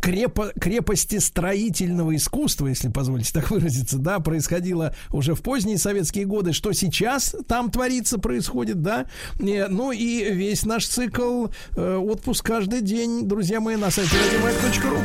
крепо- 0.00 0.52
крепости 0.58 1.18
строительного 1.18 2.14
искусства, 2.14 2.66
если 2.66 2.88
позволите 2.88 3.32
так 3.32 3.50
выразиться, 3.50 3.98
да, 3.98 4.20
происходило 4.20 4.94
уже 5.10 5.34
в 5.34 5.40
поздние 5.40 5.78
советские 5.78 6.26
годы, 6.26 6.52
что 6.52 6.72
сейчас 6.72 7.34
там 7.48 7.70
творится, 7.70 8.18
происходит, 8.18 8.49
да. 8.82 9.06
Э, 9.38 9.68
Ну 9.68 9.92
и 9.92 10.32
весь 10.32 10.64
наш 10.64 10.86
цикл 10.86 11.46
э, 11.76 11.96
отпуск 11.96 12.44
каждый 12.44 12.80
день, 12.80 13.26
друзья 13.26 13.60
мои, 13.60 13.76
на 13.76 13.90
сайте 13.90 14.16
радиомаяк.ру. 14.16 14.98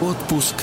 Отпуск 0.00 0.54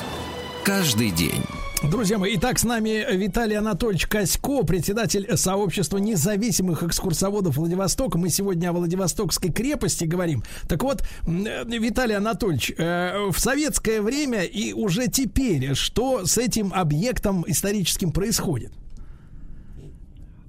каждый 0.64 1.12
день. 1.12 1.44
Друзья 1.90 2.18
мои, 2.18 2.36
итак, 2.36 2.58
с 2.58 2.64
нами 2.64 3.06
Виталий 3.16 3.56
Анатольевич 3.56 4.08
Косько, 4.08 4.64
председатель 4.64 5.38
сообщества 5.38 5.98
независимых 5.98 6.82
экскурсоводов 6.84 7.58
Владивостока. 7.58 8.18
Мы 8.18 8.30
сегодня 8.30 8.70
о 8.70 8.74
Владивостокской 8.74 9.52
крепости 9.52 10.06
говорим. 10.06 10.44
Так 10.68 10.84
вот, 10.84 11.04
э, 11.28 11.64
Виталий 11.66 12.16
Анатольевич, 12.16 12.74
э, 12.78 13.30
в 13.32 13.40
советское 13.40 14.02
время 14.02 14.44
и 14.44 14.74
уже 14.74 15.08
теперь, 15.08 15.76
что 15.76 16.26
с 16.26 16.38
этим 16.38 16.74
объектом 16.74 17.44
историческим 17.48 18.12
происходит? 18.12 18.72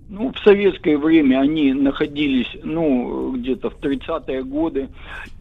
Ну, 0.08 0.32
в 0.32 0.38
советское 0.38 0.96
время 0.96 1.40
они 1.40 1.72
находились, 1.72 2.48
ну, 2.62 3.32
где-то 3.32 3.70
в 3.70 3.78
30-е 3.80 4.44
годы. 4.44 4.88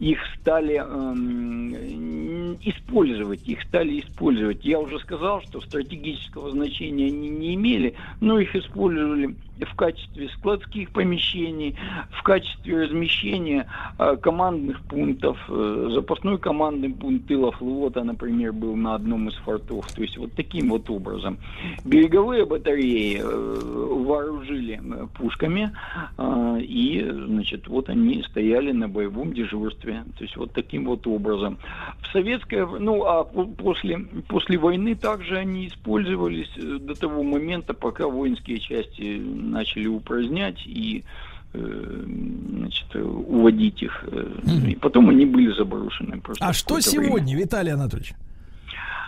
Их 0.00 0.18
стали 0.40 0.74
эм, 0.74 2.56
использовать, 2.62 3.46
их 3.46 3.62
стали 3.62 4.00
использовать. 4.00 4.64
Я 4.64 4.80
уже 4.80 4.98
сказал, 4.98 5.40
что 5.42 5.60
стратегического 5.60 6.50
значения 6.50 7.06
они 7.06 7.28
не 7.28 7.54
имели, 7.54 7.94
но 8.20 8.40
их 8.40 8.56
использовали 8.56 9.36
в 9.64 9.74
качестве 9.74 10.28
складских 10.30 10.90
помещений, 10.90 11.76
в 12.10 12.22
качестве 12.22 12.84
размещения 12.84 13.66
э, 13.98 14.16
командных 14.20 14.80
пунктов. 14.82 15.38
Э, 15.48 15.88
запасной 15.92 16.38
командный 16.38 16.90
пункт 16.90 17.26
тыла 17.28 17.52
флота, 17.52 18.04
например, 18.04 18.52
был 18.52 18.76
на 18.76 18.96
одном 18.96 19.28
из 19.28 19.34
фортов. 19.36 19.90
То 19.92 20.02
есть 20.02 20.18
вот 20.18 20.32
таким 20.34 20.70
вот 20.70 20.90
образом. 20.90 21.38
Береговые 21.84 22.44
батареи 22.44 23.20
э, 23.22 23.56
вооружили 24.56 24.80
э, 24.82 25.06
пушками, 25.14 25.70
э, 26.18 26.58
и, 26.60 27.08
значит, 27.10 27.68
вот 27.68 27.88
они 27.88 28.22
стояли 28.28 28.72
на 28.72 28.88
боевом 28.88 29.32
дежурстве. 29.32 30.04
То 30.18 30.24
есть 30.24 30.36
вот 30.36 30.52
таким 30.52 30.84
вот 30.86 31.06
образом. 31.06 31.58
В 32.02 32.12
советское, 32.12 32.66
ну, 32.66 33.04
а 33.04 33.24
по- 33.24 33.44
после, 33.44 33.98
после 34.28 34.58
войны 34.58 34.94
также 34.94 35.36
они 35.36 35.68
использовались 35.68 36.50
э, 36.56 36.78
до 36.80 36.94
того 36.94 37.22
момента, 37.22 37.74
пока 37.74 38.06
воинские 38.08 38.58
части 38.58 39.20
начали 39.20 39.86
упразднять 39.86 40.66
и 40.66 41.04
э, 41.54 42.04
значит, 42.58 42.94
уводить 42.96 43.82
их. 43.82 44.04
И 44.68 44.74
потом 44.76 45.10
они 45.10 45.26
были 45.26 45.52
заброшены. 45.52 46.20
просто 46.20 46.44
А 46.44 46.52
что 46.52 46.68
какое-то 46.68 46.90
время. 46.90 47.06
сегодня, 47.06 47.36
Виталий 47.36 47.72
Анатольевич? 47.72 48.14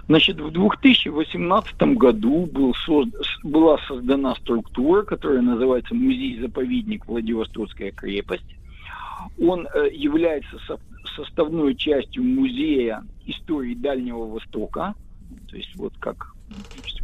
Значит, 0.09 0.41
в 0.41 0.51
2018 0.51 1.95
году 1.97 2.47
был 2.47 2.75
созд- 2.87 3.15
была 3.43 3.77
создана 3.87 4.35
структура, 4.37 5.03
которая 5.03 5.43
называется 5.43 5.95
Музей-заповедник 5.95 7.07
Владивостокская 7.07 7.93
крепость. 7.93 8.57
Он 9.39 9.67
э, 9.67 9.91
является 9.93 10.59
со- 10.67 10.79
составной 11.15 11.75
частью 11.75 12.25
Музея 12.25 13.03
истории 13.27 13.75
Дальнего 13.75 14.25
Востока. 14.25 14.95
То 15.51 15.57
есть 15.59 15.73
вот 15.77 15.93
как 15.99 16.33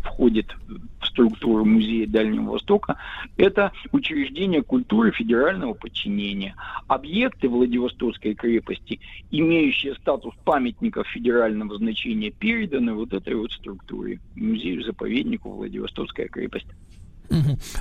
входит 0.04 0.54
в 1.00 1.06
структуру 1.06 1.64
Музея 1.64 2.06
Дальнего 2.06 2.52
Востока, 2.52 2.96
это 3.36 3.72
учреждение 3.92 4.62
культуры 4.62 5.12
федерального 5.12 5.74
подчинения. 5.74 6.54
Объекты 6.86 7.48
Владивостокской 7.48 8.34
крепости, 8.34 9.00
имеющие 9.30 9.94
статус 9.96 10.34
памятников 10.44 11.06
федерального 11.08 11.76
значения, 11.78 12.30
переданы 12.30 12.94
вот 12.94 13.12
этой 13.12 13.34
вот 13.34 13.52
структуре, 13.52 14.20
музею-заповеднику 14.36 15.50
Владивостокская 15.50 16.28
крепость. 16.28 16.66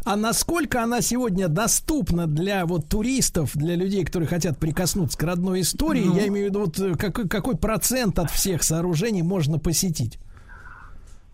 А 0.06 0.16
насколько 0.16 0.82
она 0.82 1.02
сегодня 1.02 1.48
доступна 1.48 2.28
для 2.28 2.66
вот 2.66 2.88
туристов, 2.88 3.52
для 3.56 3.76
людей, 3.76 4.04
которые 4.04 4.28
хотят 4.28 4.58
прикоснуться 4.58 5.18
к 5.18 5.24
родной 5.24 5.62
истории? 5.62 6.06
Ну. 6.06 6.16
Я 6.16 6.28
имею 6.28 6.48
в 6.48 6.50
виду, 6.50 6.60
вот 6.62 6.80
э, 6.80 6.96
какой, 6.96 7.28
какой 7.28 7.58
процент 7.58 8.20
от 8.20 8.32
всех 8.32 8.64
сооружений 8.64 9.22
можно 9.22 9.60
посетить? 9.60 10.18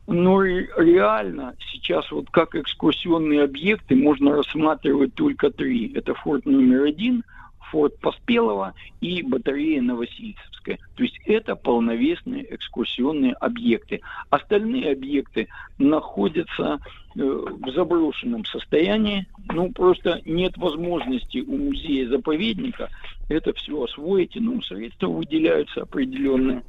Но 0.10 0.42
ре- 0.42 0.70
реально 0.78 1.56
сейчас 1.72 2.12
вот 2.12 2.30
как 2.32 2.56
экскурсионные 2.56 3.44
объекты 3.44 3.96
можно 3.96 4.36
рассматривать 4.36 5.14
только 5.14 5.52
три. 5.52 5.94
Это 5.94 6.16
форт 6.16 6.46
номер 6.46 6.86
один, 6.86 7.24
форт 7.72 7.98
Поспелого 8.00 8.74
и 9.02 9.22
батарея 9.22 9.82
Новосильцевская. 9.82 10.80
То 10.96 11.04
есть 11.04 11.20
это 11.26 11.56
полновесные 11.56 12.56
экскурсионные 12.56 13.34
объекты. 13.34 14.02
Остальные 14.32 14.94
объекты 14.94 15.48
находятся 15.78 16.80
э, 17.16 17.22
в 17.22 17.72
заброшенном 17.72 18.46
состоянии. 18.46 19.28
Ну, 19.54 19.72
просто 19.72 20.22
нет 20.26 20.58
возможности 20.58 21.40
у 21.40 21.56
музея-заповедника 21.56 22.90
это 23.30 23.54
все 23.54 23.84
освоить. 23.84 24.36
Ну, 24.36 24.62
средства 24.62 25.08
выделяются 25.08 25.84
определенные. 25.84 26.64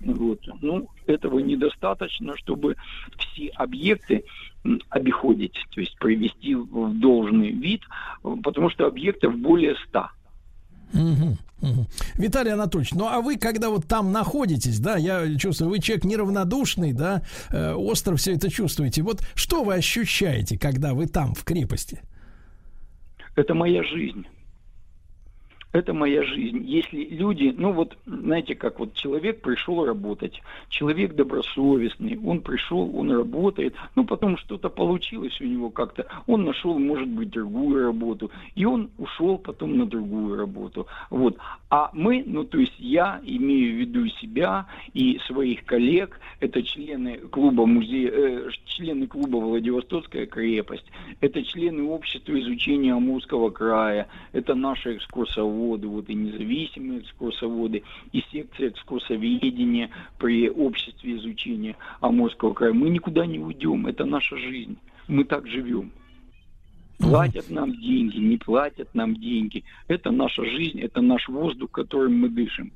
Вот. 0.00 0.40
Ну, 0.60 0.88
этого 1.06 1.38
недостаточно, 1.38 2.36
чтобы 2.36 2.76
все 3.18 3.48
объекты 3.48 4.24
обиходить, 4.90 5.54
то 5.70 5.80
есть 5.80 5.96
привести 5.98 6.54
в 6.54 6.98
должный 6.98 7.50
вид, 7.50 7.82
э, 8.24 8.34
потому 8.42 8.70
что 8.70 8.86
объектов 8.86 9.36
более 9.36 9.76
ста. 9.86 10.10
Виталий 12.16 12.52
Анатольевич, 12.52 12.92
ну 12.92 13.06
а 13.06 13.20
вы, 13.20 13.38
когда 13.38 13.70
вот 13.70 13.86
там 13.86 14.12
находитесь, 14.12 14.78
да, 14.78 14.96
я 14.96 15.36
чувствую, 15.36 15.70
вы 15.70 15.80
человек 15.80 16.04
неравнодушный, 16.04 16.92
да, 16.92 17.22
э, 17.50 17.72
остро 17.72 18.16
все 18.16 18.34
это 18.34 18.50
чувствуете. 18.50 19.02
Вот 19.02 19.22
что 19.34 19.64
вы 19.64 19.74
ощущаете, 19.74 20.58
когда 20.58 20.94
вы 20.94 21.06
там, 21.06 21.34
в 21.34 21.44
крепости? 21.44 22.00
Это 23.34 23.54
моя 23.54 23.82
жизнь. 23.82 24.26
Это 25.76 25.92
моя 25.92 26.22
жизнь. 26.22 26.62
Если 26.64 27.04
люди, 27.04 27.54
ну 27.56 27.72
вот, 27.72 27.96
знаете, 28.06 28.54
как 28.54 28.78
вот 28.78 28.94
человек 28.94 29.42
пришел 29.42 29.84
работать, 29.84 30.40
человек 30.68 31.14
добросовестный, 31.14 32.18
он 32.24 32.40
пришел, 32.40 32.96
он 32.96 33.10
работает, 33.10 33.74
ну 33.94 34.04
потом 34.04 34.38
что-то 34.38 34.70
получилось 34.70 35.38
у 35.40 35.44
него 35.44 35.70
как-то, 35.70 36.06
он 36.26 36.44
нашел, 36.44 36.78
может 36.78 37.08
быть, 37.08 37.30
другую 37.30 37.84
работу, 37.84 38.30
и 38.54 38.64
он 38.64 38.90
ушел 38.98 39.38
потом 39.38 39.76
на 39.76 39.86
другую 39.86 40.36
работу. 40.36 40.86
Вот. 41.10 41.36
А 41.68 41.90
мы, 41.92 42.22
ну 42.26 42.44
то 42.44 42.58
есть 42.58 42.74
я 42.78 43.20
имею 43.24 43.74
в 43.74 43.80
виду 43.80 44.08
себя 44.08 44.66
и 44.94 45.18
своих 45.26 45.64
коллег, 45.64 46.18
это 46.40 46.62
члены 46.62 47.18
клуба 47.18 47.66
музея, 47.66 48.10
э, 48.10 48.48
члены 48.64 49.06
клуба 49.06 49.36
Владивостокская 49.36 50.26
крепость, 50.26 50.86
это 51.20 51.42
члены 51.42 51.82
общества 51.84 52.38
изучения 52.40 52.94
Амурского 52.94 53.50
края, 53.50 54.08
это 54.32 54.54
наши 54.54 54.96
экскурсоводы, 54.96 55.65
вот 55.66 56.08
и 56.08 56.14
независимые 56.14 57.00
экскурсоводы, 57.00 57.82
и 58.12 58.22
секция 58.30 58.68
экскурсоведения 58.68 59.90
при 60.18 60.48
обществе 60.48 61.16
изучения 61.16 61.76
Амурского 62.00 62.54
края. 62.54 62.72
Мы 62.72 62.90
никуда 62.90 63.26
не 63.26 63.38
уйдем, 63.38 63.86
это 63.86 64.04
наша 64.04 64.36
жизнь. 64.36 64.76
Мы 65.08 65.24
так 65.24 65.46
живем. 65.46 65.90
Платят 66.98 67.50
нам 67.50 67.72
деньги, 67.72 68.18
не 68.18 68.36
платят 68.36 68.94
нам 68.94 69.16
деньги. 69.16 69.64
Это 69.86 70.10
наша 70.10 70.44
жизнь, 70.44 70.80
это 70.80 71.02
наш 71.02 71.28
воздух, 71.28 71.70
которым 71.70 72.20
мы 72.20 72.28
дышим. 72.28 72.72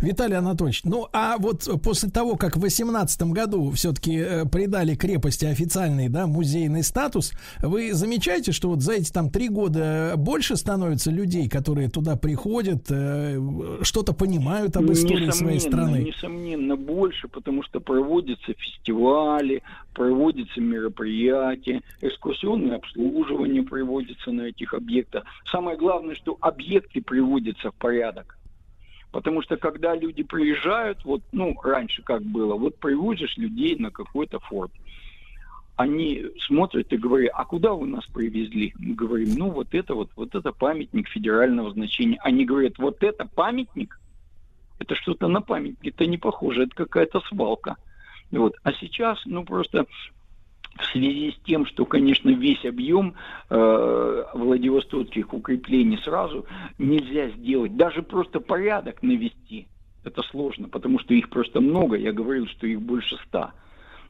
Виталий 0.00 0.36
Анатольевич, 0.36 0.84
ну 0.84 1.08
а 1.12 1.36
вот 1.38 1.68
после 1.82 2.10
того, 2.10 2.36
как 2.36 2.56
в 2.56 2.60
2018 2.60 3.22
году 3.24 3.70
все-таки 3.72 4.16
э, 4.16 4.44
придали 4.46 4.94
крепости 4.94 5.44
официальный, 5.44 6.08
да, 6.08 6.26
музейный 6.26 6.82
статус, 6.82 7.32
вы 7.60 7.92
замечаете, 7.92 8.52
что 8.52 8.68
вот 8.68 8.80
за 8.80 8.94
эти 8.94 9.12
там 9.12 9.30
три 9.30 9.48
года 9.48 10.14
больше 10.16 10.56
становится 10.56 11.10
людей, 11.10 11.48
которые 11.48 11.88
туда 11.88 12.16
приходят, 12.16 12.86
э, 12.90 13.38
что-то 13.82 14.12
понимают 14.12 14.76
об 14.76 14.90
истории 14.92 15.30
своей 15.30 15.60
страны? 15.60 15.98
Несомненно, 15.98 16.76
больше, 16.76 17.28
потому 17.28 17.62
что 17.62 17.80
проводятся 17.80 18.52
фестивали, 18.54 19.62
проводятся 19.92 20.60
мероприятия, 20.60 21.82
экскурсионное 22.00 22.76
обслуживание 22.76 23.62
проводится 23.62 24.30
на 24.30 24.42
этих 24.42 24.74
объектах. 24.74 25.24
Самое 25.50 25.76
главное, 25.76 26.14
что 26.14 26.36
объекты 26.40 27.00
приводятся 27.00 27.70
в 27.70 27.74
порядок. 27.74 28.38
Потому 29.14 29.42
что 29.42 29.56
когда 29.56 29.94
люди 29.94 30.24
приезжают, 30.24 31.04
вот, 31.04 31.22
ну, 31.30 31.56
раньше 31.62 32.02
как 32.02 32.22
было, 32.22 32.56
вот 32.56 32.80
привозишь 32.80 33.36
людей 33.36 33.76
на 33.76 33.92
какой-то 33.92 34.40
форт. 34.40 34.72
Они 35.76 36.24
смотрят 36.40 36.92
и 36.92 36.96
говорят, 36.96 37.30
а 37.32 37.44
куда 37.44 37.74
вы 37.74 37.86
нас 37.86 38.04
привезли? 38.06 38.74
Мы 38.76 38.96
говорим, 38.96 39.36
ну, 39.36 39.50
вот 39.50 39.72
это 39.72 39.94
вот, 39.94 40.10
вот 40.16 40.34
это 40.34 40.50
памятник 40.50 41.08
федерального 41.08 41.70
значения. 41.70 42.18
Они 42.24 42.44
говорят, 42.44 42.76
вот 42.78 43.04
это 43.04 43.24
памятник? 43.24 44.00
Это 44.80 44.96
что-то 44.96 45.28
на 45.28 45.40
памятник, 45.40 45.94
это 45.94 46.06
не 46.06 46.18
похоже, 46.18 46.64
это 46.64 46.74
какая-то 46.74 47.20
свалка. 47.20 47.76
Вот. 48.32 48.56
А 48.64 48.72
сейчас, 48.72 49.22
ну, 49.26 49.44
просто 49.44 49.86
в 50.76 50.84
связи 50.86 51.32
с 51.32 51.44
тем, 51.44 51.66
что, 51.66 51.84
конечно, 51.84 52.30
весь 52.30 52.64
объем 52.64 53.14
э, 53.50 54.24
Владивостокских 54.34 55.32
укреплений 55.32 55.98
сразу 55.98 56.46
нельзя 56.78 57.30
сделать, 57.30 57.76
даже 57.76 58.02
просто 58.02 58.40
порядок 58.40 59.02
навести, 59.02 59.68
это 60.02 60.22
сложно, 60.22 60.68
потому 60.68 60.98
что 60.98 61.14
их 61.14 61.30
просто 61.30 61.60
много, 61.60 61.96
я 61.96 62.12
говорил, 62.12 62.46
что 62.46 62.66
их 62.66 62.80
больше 62.80 63.16
ста. 63.26 63.52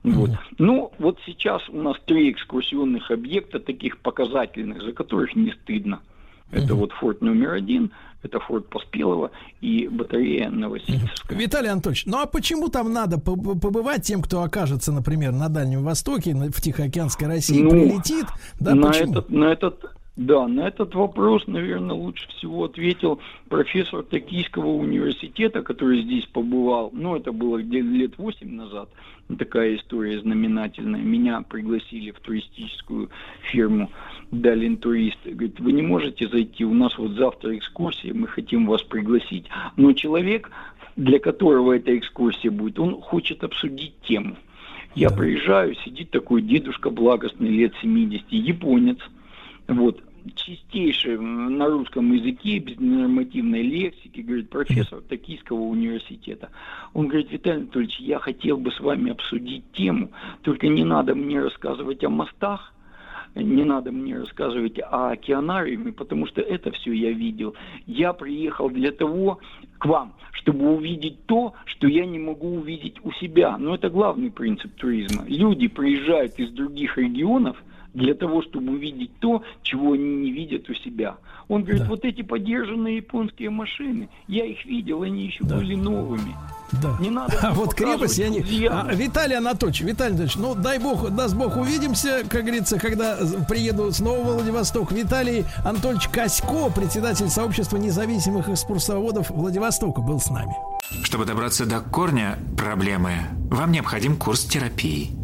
Вот. 0.03 0.31
Ну, 0.59 0.93
вот 0.99 1.19
сейчас 1.25 1.67
у 1.71 1.81
нас 1.81 1.97
три 2.05 2.31
экскурсионных 2.31 3.11
объекта, 3.11 3.59
таких 3.59 3.99
показательных, 3.99 4.83
за 4.83 4.93
которых 4.93 5.35
не 5.35 5.53
стыдно. 5.53 6.03
Это 6.51 6.75
вот 6.75 6.93
форт 6.93 7.21
номер 7.21 7.53
один, 7.55 7.91
это 8.23 8.39
форт 8.41 8.69
Поспелого 8.69 9.31
и 9.61 9.89
батарея 9.89 10.49
Новосибирская. 10.51 11.39
Виталий 11.39 11.69
Анатольевич, 11.71 12.07
ну 12.07 12.19
а 12.21 12.27
почему 12.27 12.69
там 12.69 12.93
надо 12.93 13.17
поб- 13.17 13.59
побывать 13.59 14.03
тем, 14.05 14.23
кто 14.23 14.43
окажется, 14.43 14.93
например, 14.93 15.33
на 15.33 15.49
Дальнем 15.49 15.83
Востоке, 15.83 16.35
в 16.35 16.61
Тихоокеанской 16.61 17.27
России, 17.27 17.61
Ну, 17.63 17.71
прилетит? 17.71 18.27
Да, 18.61 18.75
на 18.75 18.89
почему? 18.89 19.13
этот, 19.13 19.31
на 19.31 19.45
этот, 19.47 19.85
да, 20.17 20.47
на 20.47 20.69
этот 20.69 20.95
вопрос, 20.95 21.49
наверное, 21.49 21.97
лучше 21.97 22.29
всего 22.29 22.65
ответил 22.65 23.19
профессор 23.49 24.05
Токийского 24.05 24.69
университета, 24.69 25.63
который 25.63 26.03
здесь 26.03 26.25
побывал. 26.27 26.91
Ну, 26.93 27.17
это 27.17 27.33
было 27.33 27.61
где 27.61 27.81
лет 27.81 28.17
восемь 28.17 28.55
назад. 28.55 28.89
Такая 29.39 29.75
история 29.75 30.21
знаменательная. 30.21 31.01
Меня 31.01 31.41
пригласили 31.41 32.13
в 32.13 32.21
туристическую 32.21 33.11
фирму 33.51 33.91
Далин 34.31 34.77
Турист. 34.77 35.19
Говорит, 35.25 35.59
вы 35.59 35.73
не 35.73 35.83
можете 35.83 36.29
зайти, 36.29 36.65
у 36.65 36.75
нас 36.75 36.97
вот 36.97 37.13
завтра 37.13 37.57
экскурсия, 37.57 38.15
мы 38.15 38.29
хотим 38.29 38.67
вас 38.67 38.83
пригласить. 38.83 39.47
Но 39.77 39.95
человек, 39.95 40.49
для 40.95 41.19
которого 41.19 41.73
эта 41.73 41.97
экскурсия 41.99 42.53
будет, 42.53 42.79
он 42.79 43.01
хочет 43.01 43.43
обсудить 43.43 43.95
тему. 44.03 44.37
Я 44.95 45.11
приезжаю, 45.11 45.75
сидит 45.75 46.11
такой 46.11 46.41
дедушка 46.41 46.91
благостный, 46.91 47.49
лет 47.49 47.73
70, 47.83 48.31
японец, 48.31 48.99
вот, 49.69 50.03
чистейший 50.35 51.15
м, 51.15 51.59
на 51.59 51.67
русском 51.67 52.13
языке, 52.13 52.59
без 52.59 52.79
нормативной 52.79 53.63
лексики, 53.63 54.21
говорит, 54.21 54.51
профессор 54.51 55.01
Токийского 55.03 55.61
университета. 55.61 56.51
Он 56.93 57.09
говорит, 57.09 57.31
Виталий 57.31 57.63
Анатольевич, 57.63 58.01
я 58.01 58.19
хотел 58.19 58.57
бы 58.57 58.71
с 58.73 58.81
вами 58.81 59.13
обсудить 59.13 59.65
тему, 59.73 60.11
только 60.43 60.69
не 60.69 60.85
надо 60.85 61.15
мне 61.15 61.41
рассказывать 61.41 62.05
о 62.05 62.09
мостах, 62.09 62.73
не 63.35 63.65
надо 63.65 63.91
мне 63.91 64.17
рассказывать 64.17 64.79
о 64.79 65.11
океанариуме, 65.11 65.93
потому 65.93 66.27
что 66.27 66.41
это 66.41 66.71
все 66.71 66.93
я 66.93 67.11
видел. 67.11 67.55
Я 67.87 68.13
приехал 68.13 68.71
для 68.71 68.93
того 68.93 69.41
к 69.79 69.87
вам, 69.87 70.15
чтобы 70.33 70.73
увидеть 70.73 71.27
то, 71.27 71.55
что 71.65 71.89
я 71.89 72.07
не 72.07 72.21
могу 72.21 72.57
увидеть 72.57 72.97
у 73.03 73.11
себя. 73.13 73.59
Но 73.59 73.75
это 73.75 73.91
главный 73.91 74.31
принцип 74.31 74.73
туризма. 74.77 75.25
Люди 75.27 75.67
приезжают 75.67 76.39
из 76.39 76.51
других 76.51 76.97
регионов 76.97 77.57
для 77.95 78.15
того, 78.15 78.43
чтобы 78.43 78.73
увидеть 78.73 79.11
то, 79.21 79.43
чего 79.63 79.93
они 79.93 80.17
не 80.17 80.33
видят 80.33 80.69
у 80.69 80.75
себя. 80.75 81.17
Он 81.49 81.63
говорит, 81.63 81.87
вот 81.87 82.05
эти 82.05 82.23
подержанные 82.23 82.97
японские 82.97 83.51
машины, 83.51 84.09
я 84.29 84.45
их 84.45 84.65
видел, 84.65 85.03
они 85.03 85.27
еще 85.27 85.45
были 85.45 85.75
новыми. 85.75 86.35
Да. 86.83 86.97
Не 87.01 87.11
надо 87.11 87.39
А 87.41 87.53
вот 87.55 87.75
крепость 87.75 88.19
я 88.19 88.29
не... 88.29 88.41
А, 88.67 88.93
Виталий 88.93 89.37
Анатольевич, 89.37 89.83
Виталий 89.83 90.15
Анатольевич, 90.15 90.37
ну 90.37 90.55
дай 90.55 90.79
бог, 90.79 91.11
даст 91.11 91.37
бог, 91.37 91.57
увидимся, 91.57 92.23
как 92.29 92.43
говорится, 92.43 92.79
когда 92.79 93.19
приеду 93.49 93.93
снова 93.93 94.23
в 94.23 94.35
Владивосток. 94.35 94.91
Виталий 94.91 95.45
Анатольевич 95.65 96.09
Косько, 96.09 96.71
председатель 96.75 97.29
сообщества 97.29 97.77
независимых 97.77 98.49
экскурсоводов 98.49 99.31
Владивостока, 99.31 100.01
был 100.01 100.19
с 100.19 100.31
нами. 100.31 100.55
Чтобы 101.03 101.27
добраться 101.27 101.67
до 101.67 101.81
корня 101.81 102.39
проблемы, 102.57 103.13
вам 103.51 103.71
необходим 103.71 104.17
курс 104.17 104.45
терапии. 104.45 105.24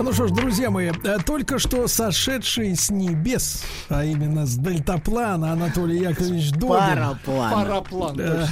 Ну 0.00 0.12
что 0.12 0.28
ж, 0.28 0.30
друзья 0.30 0.70
мои, 0.70 0.90
э, 1.04 1.18
только 1.26 1.58
что 1.58 1.88
сошедший 1.88 2.76
с 2.76 2.88
небес, 2.88 3.64
а 3.88 4.04
именно 4.04 4.46
с 4.46 4.54
дельтаплана 4.56 5.52
Анатолий 5.52 5.98
Яковлевич 5.98 6.52
Добин. 6.52 6.68
Параплан. 6.68 7.52
Параплан, 7.52 8.20
Э, 8.20 8.46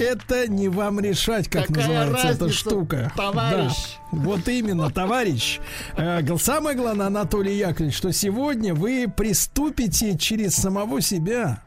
Это 0.00 0.48
не 0.48 0.68
вам 0.68 0.98
решать, 1.00 1.48
как 1.48 1.66
Какая 1.68 1.86
называется 1.86 2.28
эта 2.28 2.44
разница, 2.44 2.48
штука. 2.58 3.12
товарищ? 3.16 3.72
Да, 4.12 4.18
вот 4.18 4.48
именно, 4.48 4.90
товарищ. 4.90 5.60
Э, 5.96 6.20
Самое 6.38 6.76
главное, 6.76 7.06
Анатолий 7.06 7.56
Яковлевич, 7.56 7.96
что 7.96 8.12
сегодня 8.12 8.74
вы 8.74 9.06
приступите 9.08 10.18
через 10.18 10.54
самого 10.56 11.00
себя. 11.00 11.62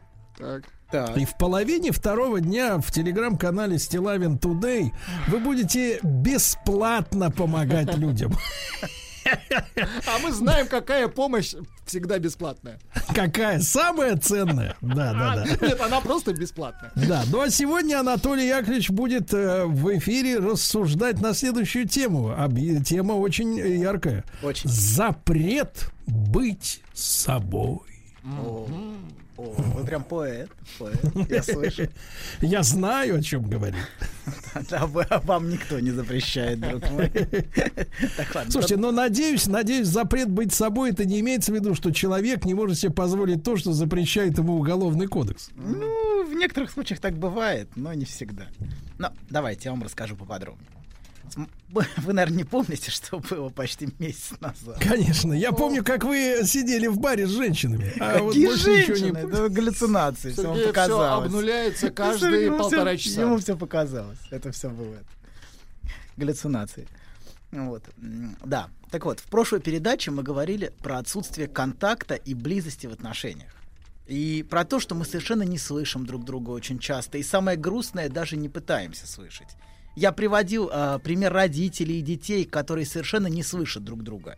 Так. 0.90 1.16
И 1.16 1.24
в 1.24 1.38
половине 1.38 1.90
второго 1.90 2.38
дня 2.42 2.76
в 2.76 2.92
телеграм-канале 2.92 3.78
Стилавин 3.78 4.36
Today 4.36 4.92
вы 5.28 5.38
будете 5.40 5.98
бесплатно 6.02 7.30
помогать 7.30 7.96
людям. 7.96 8.34
А 9.24 10.18
мы 10.22 10.32
знаем, 10.32 10.66
какая 10.66 11.08
помощь 11.08 11.54
всегда 11.86 12.18
бесплатная. 12.18 12.78
Какая 13.14 13.60
самая 13.60 14.16
ценная? 14.16 14.76
Да, 14.80 15.12
да, 15.12 15.44
да. 15.44 15.66
Нет, 15.66 15.80
она 15.80 16.00
просто 16.00 16.32
бесплатная. 16.32 16.92
Да, 16.94 17.24
ну 17.30 17.40
а 17.40 17.50
сегодня 17.50 18.00
Анатолий 18.00 18.46
Яковлевич 18.48 18.90
будет 18.90 19.32
э, 19.34 19.64
в 19.66 19.96
эфире 19.98 20.38
рассуждать 20.38 21.20
на 21.20 21.34
следующую 21.34 21.88
тему. 21.88 22.34
Тема 22.84 23.12
очень 23.14 23.56
яркая. 23.56 24.24
Очень. 24.42 24.70
Запрет 24.70 25.90
быть 26.06 26.82
собой. 26.94 27.80
О, 29.36 29.42
вы 29.42 29.84
прям 29.84 30.04
поэт, 30.04 30.50
поэт, 30.78 31.00
я 31.30 31.42
слышу. 31.42 31.88
Я 32.40 32.62
знаю, 32.62 33.16
о 33.16 33.22
чем 33.22 33.48
говорю. 33.48 33.76
Да, 34.68 34.82
а 34.82 35.20
вам 35.20 35.48
никто 35.48 35.80
не 35.80 35.90
запрещает, 35.90 36.60
друг 36.60 36.88
мой. 36.90 37.10
Слушайте, 38.50 38.76
но 38.76 38.92
надеюсь, 38.92 39.46
надеюсь, 39.46 39.88
запрет 39.88 40.30
быть 40.30 40.52
собой 40.52 40.90
это 40.90 41.04
не 41.04 41.20
имеется 41.20 41.52
в 41.52 41.54
виду, 41.54 41.74
что 41.74 41.90
человек 41.92 42.44
не 42.44 42.54
может 42.54 42.78
себе 42.78 42.92
позволить 42.92 43.42
то, 43.42 43.56
что 43.56 43.72
запрещает 43.72 44.38
ему 44.38 44.56
уголовный 44.56 45.06
кодекс. 45.06 45.50
Ну, 45.56 46.24
в 46.24 46.34
некоторых 46.34 46.70
случаях 46.70 47.00
так 47.00 47.14
бывает, 47.14 47.68
но 47.74 47.94
не 47.94 48.04
всегда. 48.04 48.46
Но 48.98 49.12
давайте 49.30 49.68
я 49.68 49.70
вам 49.72 49.82
расскажу 49.82 50.14
поподробнее. 50.16 50.68
Вы, 51.68 51.86
наверное, 52.12 52.38
не 52.38 52.44
помните, 52.44 52.90
что 52.90 53.18
было 53.18 53.48
почти 53.48 53.88
месяц 53.98 54.32
назад. 54.40 54.78
Конечно, 54.80 55.32
я 55.32 55.52
помню, 55.52 55.82
как 55.82 56.04
вы 56.04 56.40
сидели 56.44 56.86
в 56.86 56.98
баре 56.98 57.26
с 57.26 57.30
женщинами. 57.30 57.92
А 57.98 58.18
вот 58.18 58.28
Какие 58.28 58.46
больше 58.46 58.70
ничего 58.70 58.76
не 58.76 58.84
женщины? 59.00 59.20
помню. 59.22 59.36
Это 59.36 59.48
галлюцинации. 59.48 60.32
Все 60.32 60.48
вам 60.48 60.58
показалось. 60.66 61.26
обнуляется 61.26 61.86
Ну, 61.86 61.92
каждые 61.92 62.32
Сергею 62.32 62.58
полтора 62.58 62.96
всё- 62.96 63.08
часа. 63.10 63.20
Ему 63.22 63.38
все 63.38 63.56
показалось. 63.56 64.18
Это 64.30 64.52
все 64.52 64.68
бывает. 64.68 65.04
Галлюцинации. 66.16 66.86
Вот. 67.50 67.82
Да. 68.44 68.68
Так 68.90 69.04
вот, 69.04 69.20
в 69.20 69.24
прошлой 69.24 69.60
передаче 69.60 70.10
мы 70.10 70.22
говорили 70.22 70.72
про 70.82 70.98
отсутствие 70.98 71.48
контакта 71.48 72.14
и 72.14 72.34
близости 72.34 72.86
в 72.86 72.92
отношениях. 72.92 73.50
И 74.06 74.44
про 74.48 74.64
то, 74.64 74.80
что 74.80 74.94
мы 74.94 75.04
совершенно 75.04 75.42
не 75.42 75.58
слышим 75.58 76.04
друг 76.04 76.24
друга 76.24 76.50
очень 76.50 76.78
часто. 76.78 77.18
И 77.18 77.22
самое 77.22 77.56
грустное, 77.56 78.08
даже 78.08 78.36
не 78.36 78.48
пытаемся 78.48 79.06
слышать. 79.06 79.48
Я 79.94 80.12
приводил 80.12 80.70
а, 80.72 80.98
пример 80.98 81.32
родителей 81.32 81.98
и 81.98 82.02
детей, 82.02 82.44
которые 82.44 82.86
совершенно 82.86 83.26
не 83.26 83.42
слышат 83.42 83.84
друг 83.84 84.02
друга. 84.02 84.36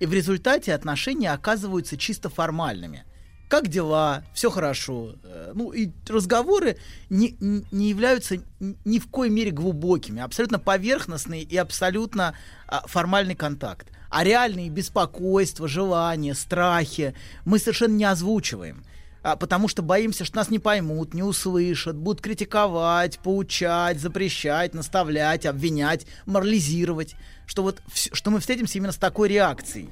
И 0.00 0.06
в 0.06 0.12
результате 0.12 0.74
отношения 0.74 1.32
оказываются 1.32 1.96
чисто 1.96 2.28
формальными. 2.28 3.04
Как 3.48 3.68
дела? 3.68 4.24
Все 4.34 4.50
хорошо. 4.50 5.14
Э, 5.22 5.52
Ну 5.54 5.70
и 5.72 5.90
разговоры 6.08 6.78
не, 7.08 7.36
не 7.40 7.88
являются 7.88 8.42
ни 8.58 8.98
в 8.98 9.08
коей 9.08 9.30
мере 9.30 9.52
глубокими, 9.52 10.20
абсолютно 10.20 10.58
поверхностные 10.58 11.42
и 11.42 11.56
абсолютно 11.56 12.34
а, 12.66 12.86
формальный 12.88 13.36
контакт. 13.36 13.88
А 14.10 14.24
реальные 14.24 14.68
беспокойства, 14.70 15.68
желания, 15.68 16.34
страхи 16.34 17.14
мы 17.44 17.58
совершенно 17.60 17.94
не 17.94 18.04
озвучиваем 18.04 18.84
а, 19.26 19.34
потому 19.34 19.66
что 19.66 19.82
боимся, 19.82 20.24
что 20.24 20.36
нас 20.36 20.50
не 20.50 20.60
поймут, 20.60 21.12
не 21.12 21.24
услышат, 21.24 21.96
будут 21.96 22.22
критиковать, 22.22 23.18
поучать, 23.18 23.98
запрещать, 23.98 24.72
наставлять, 24.72 25.46
обвинять, 25.46 26.06
морализировать, 26.26 27.16
что 27.44 27.64
вот 27.64 27.82
что 27.92 28.30
мы 28.30 28.38
встретимся 28.38 28.78
именно 28.78 28.92
с 28.92 28.96
такой 28.96 29.28
реакцией. 29.28 29.90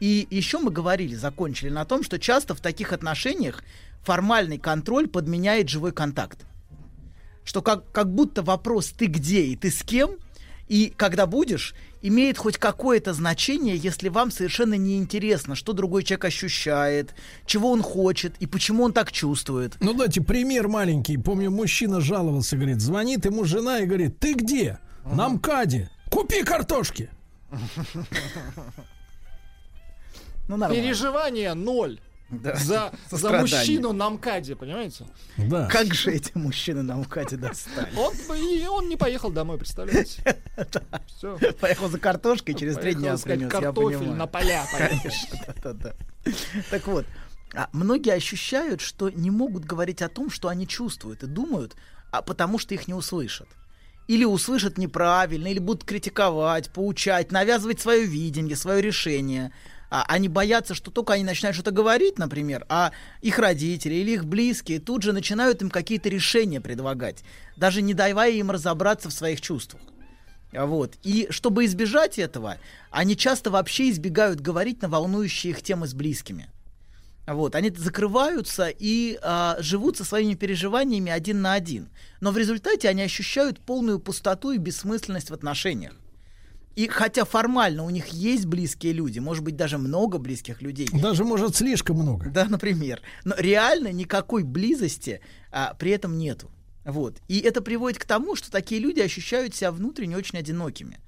И 0.00 0.28
еще 0.30 0.58
мы 0.58 0.70
говорили, 0.70 1.14
закончили 1.14 1.70
на 1.70 1.86
том, 1.86 2.02
что 2.02 2.18
часто 2.18 2.54
в 2.54 2.60
таких 2.60 2.92
отношениях 2.92 3.64
формальный 4.02 4.58
контроль 4.58 5.08
подменяет 5.08 5.70
живой 5.70 5.92
контакт. 5.92 6.44
Что 7.42 7.62
как, 7.62 7.90
как 7.90 8.12
будто 8.12 8.42
вопрос 8.42 8.90
«ты 8.90 9.06
где?» 9.06 9.46
и 9.46 9.56
«ты 9.56 9.70
с 9.70 9.82
кем?» 9.82 10.18
И 10.68 10.92
«когда 10.96 11.26
будешь?» 11.26 11.74
имеет 12.04 12.36
хоть 12.36 12.58
какое-то 12.58 13.14
значение, 13.14 13.76
если 13.76 14.10
вам 14.10 14.30
совершенно 14.30 14.74
не 14.74 14.98
интересно, 14.98 15.54
что 15.54 15.72
другой 15.72 16.02
человек 16.02 16.26
ощущает, 16.26 17.14
чего 17.46 17.70
он 17.70 17.82
хочет 17.82 18.34
и 18.40 18.46
почему 18.46 18.84
он 18.84 18.92
так 18.92 19.10
чувствует. 19.10 19.76
Ну, 19.80 19.94
дайте 19.94 20.20
пример 20.20 20.68
маленький. 20.68 21.16
Помню, 21.16 21.50
мужчина 21.50 22.02
жаловался, 22.02 22.56
говорит, 22.56 22.82
звонит 22.82 23.24
ему 23.24 23.44
жена 23.44 23.80
и 23.80 23.86
говорит, 23.86 24.18
ты 24.18 24.34
где? 24.34 24.78
На 25.06 25.30
МКАДе. 25.30 25.90
Купи 26.10 26.42
картошки. 26.42 27.08
Ну, 30.46 30.58
нормально. 30.58 30.74
Переживание 30.74 31.54
ноль. 31.54 32.00
Да. 32.30 32.56
За, 32.56 32.92
за 33.10 33.30
мужчину 33.32 33.92
на 33.92 34.10
МКАДе, 34.10 34.56
понимаете? 34.56 35.06
Да. 35.36 35.68
Как 35.68 35.92
же 35.94 36.10
эти 36.12 36.32
мужчины 36.36 36.82
на 36.82 36.96
МКАДе 36.96 37.36
достали? 37.36 37.88
Он, 37.96 38.12
бы- 38.28 38.38
и 38.38 38.66
он 38.66 38.88
не 38.88 38.96
поехал 38.96 39.30
домой, 39.30 39.58
представляете? 39.58 40.22
Все. 41.06 41.38
Поехал 41.60 41.88
за 41.88 41.98
картошкой, 41.98 42.54
через 42.54 42.76
три 42.76 42.94
дня 42.94 43.16
принес, 43.16 43.42
я 43.42 43.48
картофель 43.48 44.10
на 44.10 44.26
поля, 44.26 44.64
поехал. 44.72 44.98
Конечно, 45.00 45.38
да-да-да. 45.46 45.94
Так 46.70 46.86
вот, 46.86 47.06
а 47.54 47.68
многие 47.72 48.14
ощущают, 48.14 48.80
что 48.80 49.10
не 49.10 49.30
могут 49.30 49.64
говорить 49.64 50.02
о 50.02 50.08
том, 50.08 50.30
что 50.30 50.48
они 50.48 50.66
чувствуют 50.66 51.22
и 51.22 51.26
думают, 51.26 51.76
а 52.10 52.22
потому 52.22 52.58
что 52.58 52.74
их 52.74 52.88
не 52.88 52.94
услышат. 52.94 53.48
Или 54.08 54.24
услышат 54.24 54.76
неправильно, 54.76 55.46
или 55.48 55.58
будут 55.60 55.84
критиковать, 55.84 56.70
поучать, 56.70 57.32
навязывать 57.32 57.80
свое 57.80 58.04
видение, 58.04 58.56
свое 58.56 58.82
решение. 58.82 59.52
А 59.94 60.02
они 60.08 60.26
боятся, 60.26 60.74
что 60.74 60.90
только 60.90 61.12
они 61.12 61.22
начинают 61.22 61.54
что-то 61.54 61.70
говорить, 61.70 62.18
например, 62.18 62.66
а 62.68 62.90
их 63.20 63.38
родители 63.38 63.94
или 63.94 64.10
их 64.10 64.24
близкие 64.24 64.80
тут 64.80 65.04
же 65.04 65.12
начинают 65.12 65.62
им 65.62 65.70
какие-то 65.70 66.08
решения 66.08 66.60
предлагать, 66.60 67.22
даже 67.56 67.80
не 67.80 67.94
давая 67.94 68.32
им 68.32 68.50
разобраться 68.50 69.08
в 69.08 69.12
своих 69.12 69.40
чувствах. 69.40 69.80
Вот. 70.52 70.94
И 71.04 71.28
чтобы 71.30 71.64
избежать 71.64 72.18
этого, 72.18 72.58
они 72.90 73.16
часто 73.16 73.52
вообще 73.52 73.88
избегают 73.88 74.40
говорить 74.40 74.82
на 74.82 74.88
волнующие 74.88 75.52
их 75.52 75.62
темы 75.62 75.86
с 75.86 75.94
близкими. 75.94 76.50
Вот, 77.28 77.54
они 77.54 77.70
закрываются 77.70 78.72
и 78.76 79.16
а, 79.22 79.56
живут 79.60 79.96
со 79.96 80.02
своими 80.02 80.34
переживаниями 80.34 81.12
один 81.12 81.40
на 81.40 81.52
один. 81.52 81.88
Но 82.20 82.32
в 82.32 82.36
результате 82.36 82.88
они 82.88 83.02
ощущают 83.02 83.60
полную 83.60 84.00
пустоту 84.00 84.50
и 84.50 84.58
бессмысленность 84.58 85.30
в 85.30 85.34
отношениях. 85.34 85.94
И 86.76 86.88
хотя 86.88 87.24
формально 87.24 87.84
у 87.84 87.90
них 87.90 88.08
есть 88.08 88.46
близкие 88.46 88.92
люди, 88.92 89.20
может 89.20 89.44
быть, 89.44 89.56
даже 89.56 89.78
много 89.78 90.18
близких 90.18 90.60
людей. 90.60 90.88
Даже, 90.92 91.24
может, 91.24 91.54
слишком 91.56 91.98
много. 91.98 92.28
Да, 92.30 92.46
например. 92.46 93.00
Но 93.24 93.34
реально 93.38 93.92
никакой 93.92 94.42
близости 94.42 95.20
а, 95.52 95.74
при 95.74 95.92
этом 95.92 96.18
нету. 96.18 96.50
Вот. 96.84 97.18
И 97.28 97.38
это 97.38 97.60
приводит 97.60 97.98
к 97.98 98.04
тому, 98.04 98.36
что 98.36 98.50
такие 98.50 98.80
люди 98.80 99.00
ощущают 99.00 99.54
себя 99.54 99.70
внутренне 99.70 100.16
очень 100.16 100.38
одинокими. 100.38 100.98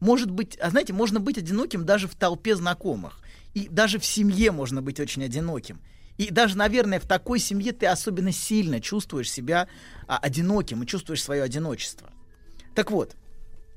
Может 0.00 0.30
быть, 0.30 0.56
а 0.58 0.70
знаете, 0.70 0.92
можно 0.92 1.20
быть 1.20 1.38
одиноким 1.38 1.84
даже 1.84 2.06
в 2.06 2.14
толпе 2.14 2.54
знакомых. 2.54 3.20
И 3.54 3.68
даже 3.68 3.98
в 3.98 4.04
семье 4.04 4.52
можно 4.52 4.80
быть 4.82 5.00
очень 5.00 5.24
одиноким. 5.24 5.80
И 6.18 6.30
даже, 6.30 6.56
наверное, 6.56 7.00
в 7.00 7.06
такой 7.06 7.38
семье 7.38 7.72
ты 7.72 7.86
особенно 7.86 8.32
сильно 8.32 8.80
чувствуешь 8.80 9.30
себя 9.30 9.68
а, 10.06 10.18
одиноким 10.18 10.82
и 10.82 10.86
чувствуешь 10.86 11.22
свое 11.22 11.42
одиночество. 11.42 12.10
Так 12.74 12.90
вот, 12.90 13.16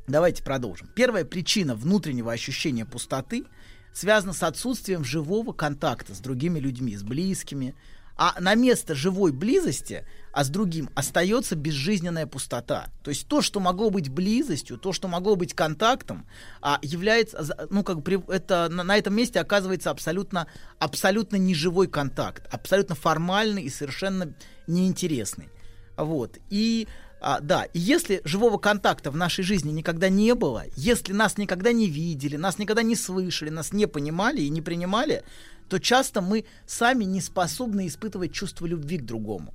давайте 0.10 0.44
продолжим. 0.44 0.88
Первая 0.96 1.26
причина 1.26 1.76
внутреннего 1.76 2.32
ощущения 2.32 2.86
пустоты 2.86 3.46
связана 3.94 4.34
с 4.34 4.44
отсутствием 4.44 5.04
живого 5.04 5.52
контакта 5.54 6.14
с 6.14 6.20
другими 6.20 6.60
людьми, 6.60 6.96
с 6.96 7.04
близкими. 7.04 7.76
А 8.22 8.36
на 8.42 8.54
место 8.54 8.96
живой 8.96 9.32
близости, 9.32 10.06
а 10.34 10.44
с 10.44 10.50
другим 10.50 10.90
остается 10.94 11.56
безжизненная 11.56 12.28
пустота. 12.28 12.90
То 13.02 13.12
есть 13.12 13.30
то, 13.30 13.42
что 13.42 13.62
могло 13.62 13.90
быть 13.90 14.10
близостью, 14.10 14.78
то, 14.78 14.92
что 14.92 15.08
могло 15.08 15.38
быть 15.38 15.54
контактом, 15.54 16.28
а, 16.62 16.80
является, 16.82 17.68
ну 17.70 17.82
как 17.82 18.02
бы 18.02 18.22
это 18.28 18.68
на, 18.70 18.84
на 18.84 18.98
этом 18.98 19.16
месте 19.16 19.40
оказывается 19.40 19.90
абсолютно, 19.90 20.48
абсолютно 20.80 21.38
неживой 21.38 21.88
контакт, 21.88 22.46
абсолютно 22.54 22.94
формальный 22.94 23.64
и 23.64 23.70
совершенно 23.70 24.34
неинтересный. 24.68 25.48
Вот. 25.96 26.40
И 26.50 26.90
а, 27.22 27.40
да, 27.42 27.64
и 27.64 27.80
если 27.80 28.22
живого 28.24 28.58
контакта 28.58 29.12
в 29.12 29.16
нашей 29.16 29.44
жизни 29.44 29.72
никогда 29.72 30.10
не 30.10 30.34
было, 30.36 30.64
если 30.76 31.14
нас 31.14 31.38
никогда 31.38 31.72
не 31.72 31.88
видели, 31.88 32.38
нас 32.38 32.58
никогда 32.60 32.82
не 32.82 32.96
слышали, 32.96 33.50
нас 33.50 33.74
не 33.74 33.88
понимали 33.88 34.42
и 34.42 34.50
не 34.50 34.62
принимали, 34.62 35.24
то 35.68 35.80
часто 35.80 36.22
мы 36.22 36.46
сами 36.66 37.04
не 37.04 37.22
способны 37.22 37.88
испытывать 37.88 38.34
чувство 38.34 38.66
любви 38.66 38.98
к 38.98 39.06
другому. 39.06 39.54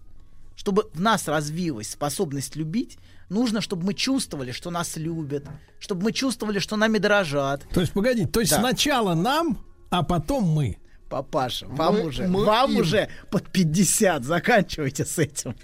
Чтобы 0.56 0.88
в 0.92 1.00
нас 1.00 1.26
развилась 1.26 1.90
способность 1.90 2.54
любить, 2.54 2.98
нужно, 3.28 3.60
чтобы 3.60 3.84
мы 3.84 3.94
чувствовали, 3.94 4.52
что 4.52 4.70
нас 4.70 4.96
любят, 4.96 5.44
чтобы 5.80 6.04
мы 6.04 6.12
чувствовали, 6.12 6.60
что 6.60 6.76
нами 6.76 6.98
дорожат. 6.98 7.66
То 7.72 7.80
есть, 7.80 7.92
погоди, 7.92 8.26
то 8.26 8.40
есть 8.40 8.52
Да. 8.52 8.60
сначала 8.60 9.14
нам, 9.14 9.58
а 9.90 10.02
потом 10.04 10.44
мы. 10.44 10.78
Папаша, 11.08 11.66
вам 11.68 11.94
Мы- 11.96 12.06
уже, 12.06 12.26
мы 12.26 12.44
вам 12.44 12.72
им. 12.72 12.78
уже 12.78 13.08
под 13.30 13.48
50, 13.50 14.24
заканчивайте 14.24 15.04
с 15.04 15.18
этим. 15.18 15.54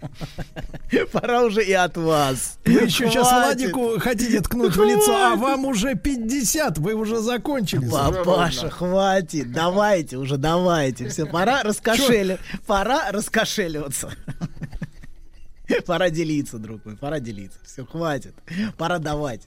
Пора 1.12 1.42
уже 1.42 1.64
и 1.64 1.72
от 1.72 1.96
вас. 1.96 2.58
Вы 2.64 2.72
еще 2.72 3.08
сейчас 3.10 3.28
Хватит. 3.28 3.72
Владику 3.72 3.98
хотите 4.00 4.40
ткнуть 4.42 4.76
в 4.76 4.84
лицо, 4.84 5.12
а 5.16 5.36
вам 5.36 5.64
уже 5.64 5.94
50, 5.96 6.78
вы 6.78 6.94
уже 6.94 7.20
закончили. 7.20 7.88
Папаша, 7.88 8.70
хватит, 8.70 9.50
давайте 9.52 10.18
уже, 10.18 10.36
давайте. 10.36 11.08
Все, 11.08 11.26
пора 11.26 11.62
раскошели, 11.62 12.38
пора 12.66 13.10
раскошеливаться. 13.10 14.10
Пора 15.86 16.10
делиться, 16.10 16.58
друг 16.58 16.84
мой, 16.84 16.96
пора 16.96 17.20
делиться. 17.20 17.58
Все, 17.64 17.86
хватит. 17.86 18.34
Пора 18.76 18.98
давать. 18.98 19.42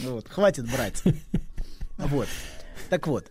Вот, 0.00 0.26
хватит 0.28 0.70
брать. 0.70 1.02
Вот. 1.98 2.26
Так 2.90 3.06
вот. 3.06 3.26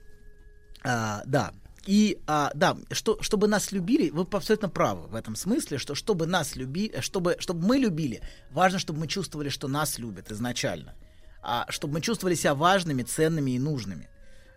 А, 0.83 1.23
да. 1.25 1.51
И 1.87 2.19
а, 2.27 2.51
да, 2.53 2.77
что, 2.91 3.17
чтобы 3.21 3.47
нас 3.47 3.71
любили, 3.71 4.09
вы 4.11 4.27
абсолютно 4.31 4.69
правы 4.69 5.07
в 5.07 5.15
этом 5.15 5.35
смысле, 5.35 5.77
что 5.77 5.95
чтобы 5.95 6.27
нас 6.27 6.55
любили, 6.55 6.99
чтобы, 7.01 7.37
чтобы 7.39 7.65
мы 7.65 7.77
любили, 7.77 8.21
важно, 8.51 8.77
чтобы 8.77 8.99
мы 8.99 9.07
чувствовали, 9.07 9.49
что 9.49 9.67
нас 9.67 9.97
любят 9.97 10.31
изначально. 10.31 10.93
А, 11.41 11.65
чтобы 11.69 11.95
мы 11.95 12.01
чувствовали 12.01 12.35
себя 12.35 12.53
важными, 12.53 13.01
ценными 13.01 13.51
и 13.51 13.59
нужными. 13.59 14.09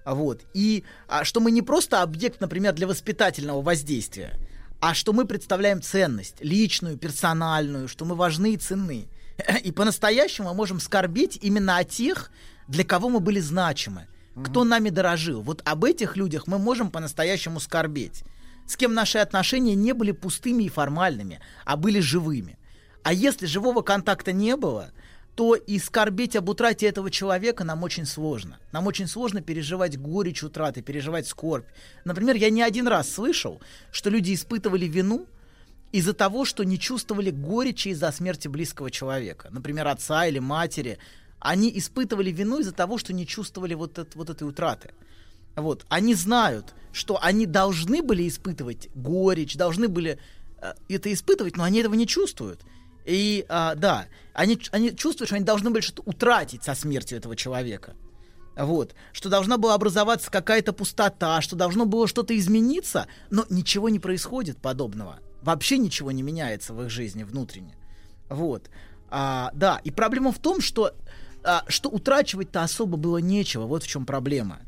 Вот. 0.05 0.43
И 0.53 0.85
а, 1.09 1.25
что 1.25 1.41
мы 1.41 1.51
не 1.51 1.63
просто 1.63 2.03
объект, 2.03 2.41
например, 2.41 2.75
для 2.75 2.87
воспитательного 2.87 3.63
воздействия, 3.63 4.39
а 4.81 4.93
что 4.93 5.15
мы 5.15 5.25
представляем 5.25 5.81
ценность, 5.81 6.37
личную, 6.41 6.99
персональную, 6.99 7.89
что 7.89 8.05
мы 8.05 8.15
важны 8.15 8.53
и 8.53 8.59
ценны. 8.59 9.09
И 9.63 9.73
по-настоящему 9.73 10.49
мы 10.49 10.55
можем 10.55 10.79
скорбеть 10.79 11.39
именно 11.41 11.79
о 11.79 11.85
тех, 11.85 12.31
для 12.69 12.85
кого 12.85 13.09
мы 13.09 13.21
были 13.21 13.41
значимы, 13.41 14.09
кто 14.43 14.65
нами 14.65 14.91
дорожил. 14.91 15.43
Вот 15.43 15.63
об 15.65 15.85
этих 15.85 16.17
людях 16.17 16.47
мы 16.47 16.59
можем 16.59 16.91
по-настоящему 16.91 17.61
скорбеть. 17.61 18.25
С 18.67 18.77
кем 18.77 18.95
наши 18.95 19.19
отношения 19.19 19.75
не 19.75 19.93
были 19.93 20.13
пустыми 20.13 20.65
и 20.65 20.69
формальными, 20.69 21.41
а 21.65 21.77
были 21.77 22.01
живыми. 22.01 22.59
А 23.03 23.13
если 23.13 23.47
живого 23.47 23.83
контакта 23.83 24.33
не 24.33 24.57
было, 24.57 24.91
то 25.35 25.55
и 25.55 25.79
скорбеть 25.79 26.37
об 26.37 26.49
утрате 26.49 26.87
этого 26.87 27.11
человека 27.11 27.65
нам 27.65 27.83
очень 27.83 28.07
сложно. 28.07 28.59
Нам 28.73 28.87
очень 28.87 29.09
сложно 29.09 29.43
переживать 29.43 29.99
горечь 29.99 30.43
утраты, 30.43 30.81
переживать 30.81 31.27
скорбь. 31.27 31.67
Например, 32.05 32.37
я 32.37 32.51
не 32.51 32.63
один 32.63 32.89
раз 32.89 33.11
слышал, 33.11 33.61
что 33.91 34.11
люди 34.11 34.33
испытывали 34.33 34.87
вину 34.87 35.27
из-за 35.93 36.13
того, 36.13 36.45
что 36.45 36.65
не 36.65 36.79
чувствовали 36.79 37.31
горечи 37.31 37.89
из-за 37.89 38.11
смерти 38.13 38.49
близкого 38.49 38.91
человека. 38.91 39.49
Например, 39.51 39.89
отца 39.89 40.27
или 40.27 40.39
матери. 40.39 40.99
Они 41.45 41.71
испытывали 41.79 42.31
вину 42.31 42.61
из-за 42.61 42.73
того, 42.73 42.97
что 42.97 43.13
не 43.13 43.27
чувствовали 43.27 43.75
вот, 43.75 43.99
это- 43.99 44.17
вот 44.19 44.31
этой 44.31 44.49
утраты. 44.49 44.93
Вот. 45.55 45.85
Они 45.91 46.15
знают, 46.15 46.75
что 46.91 47.23
они 47.23 47.45
должны 47.45 48.03
были 48.03 48.27
испытывать 48.27 48.89
горечь, 48.95 49.55
должны 49.55 49.89
были 49.89 50.19
э, 50.63 50.73
это 50.89 51.13
испытывать, 51.13 51.59
но 51.59 51.65
они 51.65 51.81
этого 51.81 51.95
не 51.95 52.07
чувствуют. 52.07 52.63
И 53.05 53.45
а, 53.51 53.75
да, 53.75 54.07
они, 54.33 54.59
они 54.73 54.97
чувствуют, 54.97 55.29
что 55.29 55.37
они 55.37 55.45
должны 55.45 55.69
были 55.69 55.83
что-то 55.83 56.01
утратить 56.07 56.65
со 56.65 56.75
смертью 56.75 57.19
этого 57.19 57.37
человека. 57.37 57.93
Вот. 58.57 58.95
Что 59.13 59.29
должна 59.29 59.59
была 59.59 59.75
образоваться 59.75 60.31
какая-то 60.31 60.73
пустота, 60.73 61.43
что 61.43 61.57
должно 61.57 61.85
было 61.85 62.09
что-то 62.09 62.35
измениться, 62.39 63.07
но 63.29 63.45
ничего 63.51 63.91
не 63.91 63.99
происходит 63.99 64.57
подобного. 64.63 65.19
Вообще 65.43 65.77
ничего 65.77 66.11
не 66.11 66.23
меняется 66.23 66.73
в 66.73 66.83
их 66.83 66.89
жизни 66.89 67.23
внутренне. 67.23 67.77
Вот. 68.31 68.71
А, 69.17 69.51
да, 69.55 69.81
и 69.85 69.91
проблема 69.91 70.33
в 70.33 70.41
том, 70.41 70.61
что, 70.61 70.93
а, 71.45 71.65
что 71.69 71.89
утрачивать-то 71.89 72.63
особо 72.63 72.97
было 72.97 73.19
нечего. 73.19 73.67
Вот 73.67 73.83
в 73.83 73.87
чем 73.87 74.07
проблема. 74.07 74.61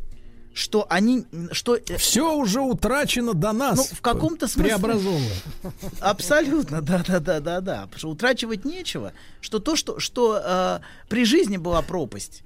Что 0.55 0.87
они... 0.89 1.27
Что, 1.53 1.79
Все 1.99 2.35
уже 2.35 2.61
утрачено 2.61 3.35
до 3.35 3.53
нас. 3.53 3.77
Ну, 3.77 3.85
в 3.85 4.01
каком-то 4.01 4.49
смысле... 4.49 4.71
Преобразовано. 4.71 5.31
Абсолютно, 6.01 6.81
да, 6.81 7.05
да, 7.07 7.21
да, 7.21 7.41
да, 7.41 7.61
да. 7.61 7.83
Потому 7.83 7.99
что 7.99 8.09
утрачивать 8.11 8.65
нечего. 8.65 9.13
Что 9.41 9.59
то, 9.59 9.77
что, 9.77 9.99
что 10.01 10.41
э, 10.43 10.81
при 11.09 11.27
жизни 11.27 11.59
была 11.59 11.83
пропасть. 11.83 12.43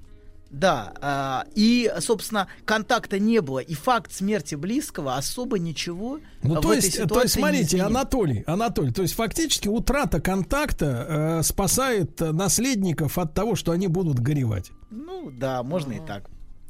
Да, 0.51 1.45
э, 1.45 1.51
и, 1.55 1.91
собственно, 1.99 2.47
контакта 2.65 3.19
не 3.19 3.39
было. 3.41 3.59
И 3.59 3.73
факт 3.73 4.11
смерти 4.11 4.55
близкого 4.55 5.15
особо 5.15 5.57
ничего 5.57 6.19
Ну, 6.43 6.55
в 6.55 6.61
то 6.61 6.73
этой 6.73 6.83
есть, 6.83 6.97
ситуации 6.97 7.13
то 7.13 7.21
есть, 7.21 7.35
не 7.37 7.41
смотрите, 7.41 7.65
изменит. 7.67 7.85
Анатолий, 7.85 8.43
Анатолий, 8.45 8.91
то 8.91 9.01
есть 9.01 9.15
фактически 9.15 9.69
утрата 9.69 10.19
контакта 10.19 11.39
э, 11.39 11.43
спасает 11.43 12.21
э, 12.21 12.33
наследников 12.33 13.17
от 13.17 13.33
того, 13.33 13.55
что 13.55 13.71
они 13.71 13.87
будут 13.87 14.19
горевать. 14.19 14.71
Ну, 14.89 15.31
да, 15.31 15.63
можно 15.63 15.93
и 15.93 15.99
так. 16.05 16.29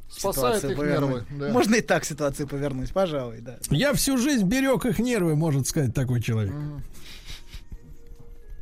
Спасает 0.10 0.64
их 0.64 0.78
повернуть. 0.78 1.10
нервы, 1.10 1.26
да. 1.40 1.50
Можно 1.52 1.76
и 1.76 1.82
так 1.82 2.06
ситуацию 2.06 2.48
повернуть, 2.48 2.92
пожалуй, 2.92 3.40
да. 3.42 3.58
Я 3.72 3.94
всю 3.94 4.18
жизнь 4.18 4.46
берег 4.46 4.86
их 4.86 5.00
нервы, 5.00 5.36
может 5.36 5.68
сказать 5.68 5.96
такой 5.96 6.22
человек. 6.22 6.54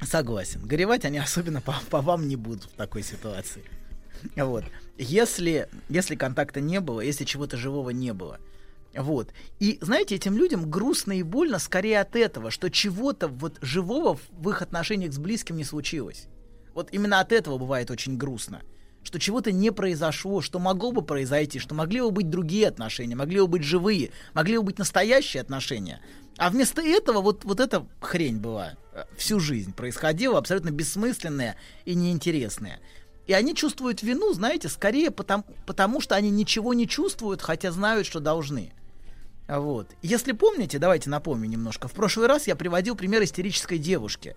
Согласен. 0.01 0.61
Горевать 0.61 1.03
они 1.03 1.17
особенно 1.17 1.59
по, 1.59 1.75
по 1.89 2.01
вам 2.01 2.29
не 2.29 2.37
будут 2.37 2.63
в 2.63 2.75
такой 2.77 3.03
ситуации. 3.03 3.63
Вот. 4.37 4.63
Если, 4.99 5.69
если 5.87 6.15
контакта 6.15 6.59
не 6.59 6.81
было, 6.81 6.99
если 6.99 7.23
чего-то 7.23 7.55
живого 7.55 7.91
не 7.91 8.13
было. 8.13 8.37
Вот. 8.93 9.29
И 9.59 9.77
знаете, 9.81 10.15
этим 10.15 10.35
людям 10.35 10.69
грустно 10.69 11.13
и 11.13 11.23
больно 11.23 11.57
скорее 11.57 12.01
от 12.01 12.17
этого, 12.17 12.51
что 12.51 12.69
чего-то 12.69 13.29
вот 13.29 13.57
живого 13.61 14.19
в- 14.31 14.49
их 14.49 14.61
отношениях 14.61 15.13
с 15.13 15.17
близким 15.17 15.55
не 15.55 15.63
случилось. 15.63 16.27
Вот 16.73 16.89
именно 16.91 17.21
от 17.21 17.31
этого 17.31 17.57
бывает 17.57 17.89
очень 17.91 18.17
грустно. 18.17 18.61
Что 19.01 19.19
чего-то 19.19 19.53
не 19.53 19.71
произошло, 19.71 20.41
что 20.41 20.59
могло 20.59 20.91
бы 20.91 21.01
произойти, 21.01 21.59
что 21.59 21.73
могли 21.73 22.01
бы 22.01 22.11
быть 22.11 22.29
другие 22.29 22.67
отношения, 22.67 23.15
могли 23.15 23.39
бы 23.39 23.47
быть 23.47 23.63
живые, 23.63 24.11
могли 24.33 24.57
бы 24.57 24.63
быть 24.63 24.79
настоящие 24.79 25.39
отношения. 25.39 26.01
А 26.37 26.49
вместо 26.49 26.81
этого 26.81 27.21
вот, 27.21 27.45
вот 27.45 27.61
эта 27.61 27.87
хрень 28.01 28.39
была 28.39 28.73
э, 28.91 29.03
всю 29.17 29.39
жизнь 29.39 29.73
происходила, 29.73 30.37
абсолютно 30.37 30.71
бессмысленная 30.71 31.55
и 31.85 31.95
неинтересная. 31.95 32.79
И 33.29 33.33
они 33.33 33.53
чувствуют 33.53 34.01
вину, 34.01 34.33
знаете, 34.33 34.69
скорее 34.69 35.11
потому, 35.11 35.43
потому 35.67 36.01
что 36.01 36.15
они 36.15 36.31
ничего 36.31 36.73
не 36.73 36.87
чувствуют, 36.87 37.43
хотя 37.43 37.71
знают, 37.71 38.07
что 38.07 38.19
должны. 38.19 38.73
Вот. 39.47 39.87
Если 40.01 40.31
помните, 40.31 40.79
давайте 40.79 41.11
напомню 41.11 41.47
немножко. 41.47 41.87
В 41.87 41.91
прошлый 41.91 42.25
раз 42.25 42.47
я 42.47 42.55
приводил 42.55 42.95
пример 42.95 43.23
истерической 43.23 43.77
девушки, 43.77 44.35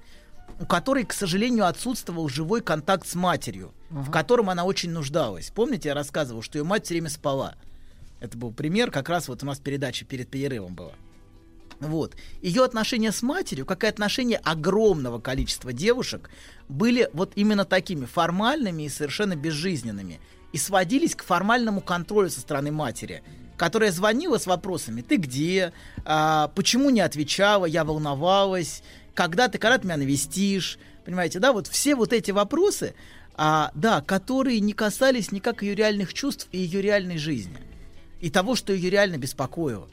у 0.61 0.67
которой, 0.67 1.07
к 1.07 1.15
сожалению, 1.15 1.69
отсутствовал 1.69 2.29
живой 2.29 2.61
контакт 2.61 3.09
с 3.09 3.15
матерью, 3.15 3.73
в 3.89 4.11
котором 4.11 4.51
она 4.51 4.67
очень 4.67 4.91
нуждалась. 4.91 5.51
Помните, 5.55 5.89
я 5.89 5.95
рассказывал, 5.95 6.43
что 6.43 6.59
ее 6.59 6.65
мать 6.65 6.85
все 6.85 6.93
время 6.93 7.09
спала. 7.09 7.55
Это 8.21 8.37
был 8.37 8.53
пример, 8.53 8.91
как 8.91 9.09
раз 9.09 9.27
вот 9.27 9.43
у 9.43 9.47
нас 9.47 9.59
передача 9.59 10.05
перед 10.05 10.29
перерывом 10.29 10.75
была. 10.75 10.93
Вот. 11.83 12.15
Ее 12.41 12.63
отношения 12.65 13.11
с 13.11 13.23
матерью, 13.23 13.67
как 13.67 13.83
и 13.83 13.89
отношения 13.89 14.37
огромного 14.37 15.19
количества 15.19 15.73
девушек, 15.73 16.31
были 16.69 17.11
вот 17.13 17.33
именно 17.35 17.65
такими 17.65 18.05
формальными 18.05 18.85
и 18.85 18.89
совершенно 18.89 19.35
безжизненными. 19.35 20.21
И 20.53 20.59
сводились 20.59 21.17
к 21.17 21.25
формальному 21.25 21.81
контролю 21.81 22.31
со 22.31 22.41
стороны 22.41 22.71
матери, 22.71 23.23
которая 23.57 23.91
звонила 23.91 24.39
с 24.39 24.47
вопросами 24.47 25.03
«Ты 25.03 25.17
где?», 25.17 25.73
а, 26.05 26.49
«Почему 26.55 26.91
не 26.91 27.01
отвечала?», 27.01 27.65
«Я 27.65 27.85
волновалась?», 27.85 28.83
«Когда 29.15 29.49
ты, 29.49 29.59
когда 29.59 29.79
ты 29.79 29.87
меня 29.87 29.97
навестишь?». 29.97 30.79
Понимаете, 31.05 31.41
да, 31.41 31.53
вот 31.53 31.67
все 31.67 31.97
вот 31.97 32.13
эти 32.13 32.31
вопросы, 32.31 32.95
а, 33.35 33.73
да, 33.75 34.03
которые 34.03 34.61
не 34.61 34.73
касались 34.73 35.33
никак 35.33 35.63
ее 35.63 35.75
реальных 35.75 36.15
чувств 36.15 36.47
и 36.53 36.59
ее 36.59 36.81
реальной 36.81 37.19
жизни. 37.19 37.57
И 38.21 38.31
того, 38.31 38.55
что 38.55 38.73
ее 38.73 38.89
реально 38.89 39.17
беспокоило. 39.17 39.89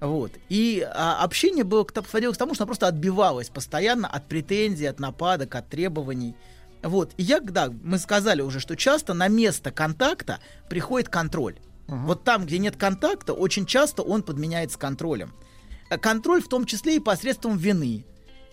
Вот. 0.00 0.32
И 0.48 0.86
а, 0.94 1.22
общение 1.22 1.64
было 1.64 1.86
сводилось 2.08 2.36
к 2.36 2.38
тому, 2.38 2.54
что 2.54 2.64
она 2.64 2.68
просто 2.68 2.88
отбивалась 2.88 3.48
постоянно 3.48 4.08
от 4.08 4.26
претензий, 4.26 4.86
от 4.86 5.00
нападок, 5.00 5.54
от 5.54 5.68
требований. 5.68 6.34
Вот. 6.82 7.12
И 7.16 7.22
я, 7.22 7.40
да, 7.40 7.72
мы 7.82 7.98
сказали 7.98 8.42
уже, 8.42 8.60
что 8.60 8.76
часто 8.76 9.14
на 9.14 9.28
место 9.28 9.70
контакта 9.70 10.40
приходит 10.68 11.08
контроль. 11.08 11.56
Вот 11.86 12.24
там, 12.24 12.46
где 12.46 12.58
нет 12.58 12.76
контакта, 12.76 13.34
очень 13.34 13.66
часто 13.66 14.02
он 14.02 14.22
подменяется 14.22 14.78
контролем. 14.78 15.34
А 15.90 15.98
Контроль 15.98 16.42
в 16.42 16.48
том 16.48 16.64
числе 16.64 16.96
и 16.96 17.00
посредством 17.00 17.58
вины, 17.58 18.04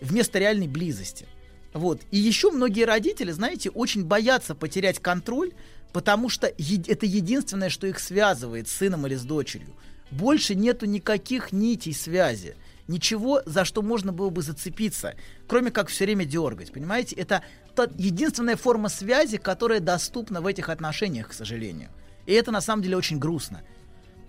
вместо 0.01 0.39
реальной 0.39 0.67
близости. 0.67 1.27
Вот. 1.73 2.01
И 2.11 2.17
еще 2.17 2.51
многие 2.51 2.83
родители, 2.83 3.31
знаете, 3.31 3.69
очень 3.69 4.03
боятся 4.03 4.53
потерять 4.53 4.99
контроль, 4.99 5.53
потому 5.93 6.27
что 6.29 6.47
это 6.47 7.05
единственное, 7.05 7.69
что 7.69 7.87
их 7.87 7.99
связывает 7.99 8.67
с 8.67 8.73
сыном 8.73 9.07
или 9.07 9.15
с 9.15 9.23
дочерью. 9.23 9.73
Больше 10.11 10.55
нету 10.55 10.85
никаких 10.85 11.51
нитей 11.51 11.93
связи. 11.93 12.55
Ничего, 12.87 13.41
за 13.45 13.63
что 13.63 13.81
можно 13.81 14.11
было 14.11 14.29
бы 14.29 14.41
зацепиться, 14.41 15.15
кроме 15.47 15.71
как 15.71 15.87
все 15.87 16.05
время 16.05 16.25
дергать. 16.25 16.73
Понимаете, 16.73 17.15
это 17.15 17.41
та 17.75 17.87
единственная 17.97 18.57
форма 18.57 18.89
связи, 18.89 19.37
которая 19.37 19.79
доступна 19.79 20.41
в 20.41 20.47
этих 20.47 20.67
отношениях, 20.69 21.29
к 21.29 21.33
сожалению. 21.33 21.89
И 22.25 22.33
это 22.33 22.51
на 22.51 22.59
самом 22.61 22.83
деле 22.83 22.97
очень 22.97 23.17
грустно. 23.17 23.61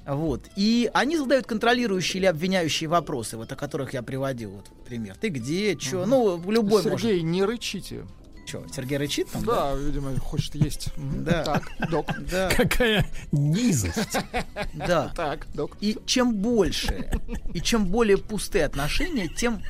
Вот. 0.07 0.49
И 0.57 0.91
они 0.95 1.17
задают 1.17 1.47
контролирующие 1.47 2.21
или 2.21 2.27
обвиняющие 2.27 2.89
вопросы, 2.89 3.37
вот 3.37 3.51
о 3.53 3.57
которых 3.57 3.93
я 3.95 4.03
приводил 4.03 4.51
вот 4.51 4.67
пример. 4.87 5.17
Ты 5.21 5.29
где, 5.29 5.79
что? 5.79 6.07
Ну, 6.07 6.51
любой 6.51 6.83
Сергей, 6.83 7.21
может. 7.21 7.25
не 7.25 7.45
рычите. 7.45 8.07
Что, 8.53 8.62
Сергей 8.70 8.99
рычит 8.99 9.31
там? 9.31 9.45
Да, 9.45 9.74
видимо, 9.74 10.15
хочет 10.19 10.55
есть. 10.57 10.89
Да. 10.99 11.43
Так, 11.43 11.70
док. 11.91 12.07
Да. 12.31 12.51
Какая 12.55 13.07
низость. 13.33 14.19
Да. 14.74 15.11
Так, 15.16 15.47
док. 15.55 15.79
И 15.81 15.99
чем 16.05 16.35
больше, 16.35 17.11
и 17.55 17.61
чем 17.62 17.87
более 17.87 18.19
пустые 18.19 18.66
отношения, 18.66 19.27
тем 19.29 19.62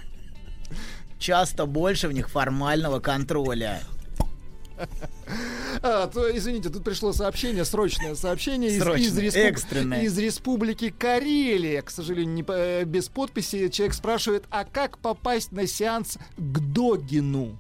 часто 1.21 1.67
больше 1.67 2.09
в 2.09 2.13
них 2.13 2.29
формального 2.29 2.99
контроля. 2.99 3.81
А, 5.81 6.09
то, 6.09 6.37
извините, 6.37 6.69
тут 6.69 6.83
пришло 6.83 7.13
сообщение, 7.13 7.65
срочное 7.65 8.17
сообщение 8.17 8.71
из, 8.71 8.83
Срочное, 8.83 9.07
из, 9.07 9.17
респуб- 9.19 9.39
экстренное. 9.39 10.03
из 10.03 10.19
республики 10.19 10.91
Карелия. 10.91 11.83
К 11.83 11.91
сожалению, 11.91 12.35
не, 12.35 12.45
э, 12.49 12.83
без 12.85 13.09
подписи. 13.09 13.69
Человек 13.69 13.95
спрашивает, 13.95 14.45
а 14.51 14.65
как 14.65 14.99
попасть 14.99 15.53
на 15.53 15.69
сеанс 15.69 16.19
к 16.37 16.59
Догину? 16.59 17.57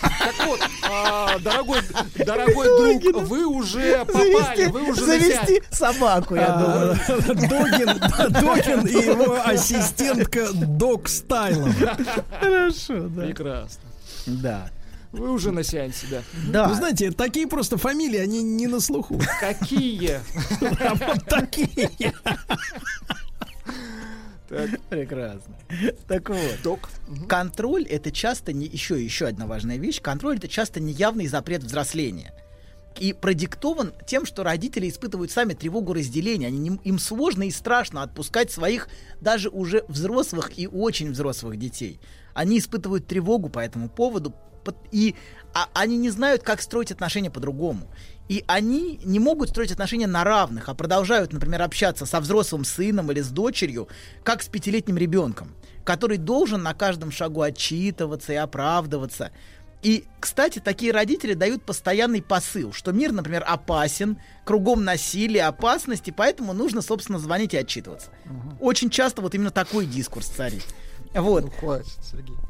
Так 0.00 0.46
вот, 0.46 0.60
а, 0.82 1.38
дорогой, 1.38 1.78
дорогой 2.16 3.00
друг, 3.02 3.22
вы 3.28 3.46
уже 3.46 4.04
попали, 4.04 4.66
вы 4.66 4.90
уже 4.90 5.04
завести 5.04 5.62
собаку, 5.70 6.34
я 6.34 6.46
А, 6.46 6.58
думаю. 6.58 7.36
Догин, 7.48 8.00
да, 8.00 8.28
Догин 8.28 8.86
и 8.86 9.04
его 9.06 9.38
ассистентка 9.44 10.52
Док 10.52 11.08
Стайлом. 11.08 11.72
Хорошо, 12.40 13.08
да. 13.08 13.22
Прекрасно. 13.22 13.80
Да. 14.26 14.70
Вы 15.12 15.30
уже 15.30 15.52
на 15.52 15.62
сеансе, 15.62 16.06
да. 16.10 16.22
Да. 16.48 16.68
Вы 16.68 16.74
знаете, 16.74 17.12
такие 17.12 17.46
просто 17.46 17.76
фамилии, 17.76 18.18
они 18.18 18.42
не 18.42 18.66
на 18.66 18.80
слуху. 18.80 19.20
Какие? 19.40 20.20
Вот 20.60 21.24
такие. 21.28 22.12
Прекрасно. 24.90 25.54
Так 26.06 26.28
вот. 26.28 26.38
Контроль 27.28 27.84
это 27.84 28.10
часто 28.10 28.52
не 28.52 28.66
еще 28.66 29.02
еще 29.02 29.26
одна 29.26 29.46
важная 29.46 29.76
вещь. 29.76 30.00
Контроль 30.00 30.36
это 30.36 30.48
часто 30.48 30.80
неявный 30.80 31.26
запрет 31.26 31.62
взросления. 31.62 32.32
И 32.98 33.12
продиктован 33.12 33.92
тем, 34.06 34.24
что 34.24 34.44
родители 34.44 34.88
испытывают 34.88 35.32
сами 35.32 35.54
тревогу 35.54 35.94
разделения. 35.94 36.46
Они, 36.46 36.58
не- 36.58 36.80
им 36.84 36.98
сложно 36.98 37.42
и 37.42 37.50
страшно 37.50 38.02
отпускать 38.02 38.52
своих 38.52 38.88
даже 39.20 39.48
уже 39.48 39.84
взрослых 39.88 40.56
и 40.58 40.68
очень 40.68 41.10
взрослых 41.10 41.58
детей. 41.58 41.98
Они 42.34 42.58
испытывают 42.58 43.06
тревогу 43.06 43.48
по 43.48 43.58
этому 43.58 43.88
поводу, 43.88 44.34
и 44.92 45.14
а, 45.54 45.68
они 45.74 45.96
не 45.98 46.10
знают, 46.10 46.42
как 46.42 46.60
строить 46.60 46.90
отношения 46.90 47.30
по-другому. 47.30 47.88
И 48.28 48.42
они 48.46 49.00
не 49.04 49.18
могут 49.18 49.50
строить 49.50 49.70
отношения 49.70 50.06
на 50.06 50.24
равных, 50.24 50.68
а 50.68 50.74
продолжают, 50.74 51.32
например, 51.32 51.62
общаться 51.62 52.06
со 52.06 52.20
взрослым 52.20 52.64
сыном 52.64 53.12
или 53.12 53.20
с 53.20 53.28
дочерью, 53.28 53.88
как 54.22 54.42
с 54.42 54.48
пятилетним 54.48 54.96
ребенком, 54.96 55.54
который 55.84 56.16
должен 56.16 56.62
на 56.62 56.74
каждом 56.74 57.10
шагу 57.10 57.42
отчитываться 57.42 58.32
и 58.32 58.36
оправдываться. 58.36 59.30
И, 59.82 60.06
кстати, 60.18 60.60
такие 60.60 60.92
родители 60.92 61.34
дают 61.34 61.62
постоянный 61.62 62.22
посыл, 62.22 62.72
что 62.72 62.92
мир, 62.92 63.12
например, 63.12 63.44
опасен, 63.46 64.16
кругом 64.46 64.82
насилие, 64.82 65.44
опасности, 65.44 66.10
поэтому 66.10 66.54
нужно, 66.54 66.80
собственно, 66.80 67.18
звонить 67.18 67.52
и 67.52 67.58
отчитываться. 67.58 68.08
Очень 68.60 68.88
часто 68.88 69.20
вот 69.20 69.34
именно 69.34 69.50
такой 69.50 69.84
дискурс 69.84 70.28
царит. 70.28 70.64
Вот. 71.14 71.52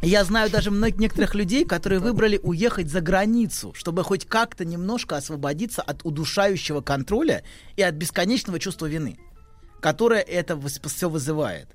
Я 0.01 0.25
знаю 0.25 0.51
даже 0.51 0.71
многих 0.71 0.99
некоторых 0.99 1.35
людей, 1.35 1.65
которые 1.65 2.01
выбрали 2.01 2.41
уехать 2.43 2.89
за 2.89 3.01
границу, 3.01 3.75
чтобы 3.75 4.03
хоть 4.03 4.27
как-то 4.27 4.65
немножко 4.65 5.17
освободиться 5.17 5.83
от 5.83 6.05
удушающего 6.05 6.81
контроля 6.81 7.45
и 7.77 7.83
от 7.83 7.95
бесконечного 7.95 8.59
чувства 8.59 8.87
вины, 8.87 9.19
которое 9.81 10.21
это 10.21 10.59
все 10.89 11.09
вызывает. 11.09 11.69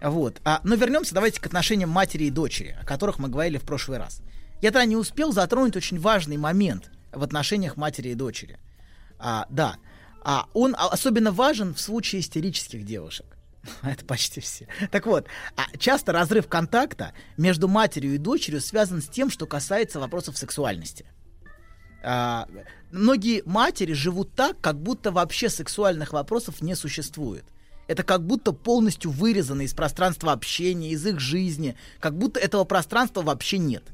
Вот. 0.00 0.40
А, 0.44 0.60
но 0.64 0.76
вернемся 0.76 1.14
давайте 1.14 1.40
к 1.40 1.46
отношениям 1.46 1.90
матери 1.90 2.24
и 2.24 2.30
дочери, 2.30 2.76
о 2.80 2.86
которых 2.86 3.18
мы 3.18 3.28
говорили 3.28 3.58
в 3.58 3.64
прошлый 3.64 3.98
раз. 3.98 4.22
Я 4.62 4.70
тогда 4.70 4.84
не 4.84 4.96
успел 4.96 5.32
затронуть 5.32 5.76
очень 5.76 5.98
важный 5.98 6.36
момент 6.36 6.90
в 7.12 7.22
отношениях 7.22 7.76
матери 7.76 8.10
и 8.10 8.14
дочери. 8.14 8.58
А, 9.18 9.46
да. 9.50 9.76
А 10.22 10.46
он 10.54 10.74
а, 10.78 10.88
особенно 10.88 11.32
важен 11.32 11.74
в 11.74 11.80
случае 11.80 12.20
истерических 12.20 12.84
девушек. 12.84 13.26
Это 13.82 14.04
почти 14.04 14.40
все. 14.40 14.66
Так 14.90 15.06
вот, 15.06 15.26
а 15.56 15.76
часто 15.76 16.12
разрыв 16.12 16.48
контакта 16.48 17.12
между 17.36 17.68
матерью 17.68 18.14
и 18.14 18.18
дочерью 18.18 18.60
связан 18.60 19.02
с 19.02 19.08
тем, 19.08 19.30
что 19.30 19.46
касается 19.46 20.00
вопросов 20.00 20.38
сексуальности. 20.38 21.06
А, 22.02 22.48
многие 22.90 23.42
матери 23.44 23.92
живут 23.92 24.34
так, 24.34 24.60
как 24.60 24.80
будто 24.80 25.12
вообще 25.12 25.48
сексуальных 25.48 26.12
вопросов 26.12 26.62
не 26.62 26.74
существует. 26.74 27.44
Это 27.86 28.04
как 28.04 28.24
будто 28.24 28.52
полностью 28.52 29.10
вырезано 29.10 29.62
из 29.62 29.74
пространства 29.74 30.32
общения, 30.32 30.90
из 30.90 31.04
их 31.04 31.18
жизни, 31.18 31.76
как 31.98 32.16
будто 32.16 32.38
этого 32.38 32.64
пространства 32.64 33.22
вообще 33.22 33.58
нет. 33.58 33.84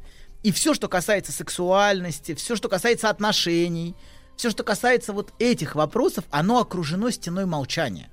И 0.43 0.53
все, 0.53 0.75
что 0.75 0.87
касается 0.87 1.33
сексуальности, 1.33 2.35
все, 2.35 2.57
что 2.57 2.69
касается 2.69 3.09
отношений, 3.09 3.97
все, 4.37 4.51
что 4.51 4.65
касается 4.65 5.13
вот 5.13 5.33
этих 5.39 5.75
вопросов, 5.75 6.25
оно 6.31 6.61
окружено 6.61 7.11
стеной 7.11 7.47
молчания. 7.47 8.11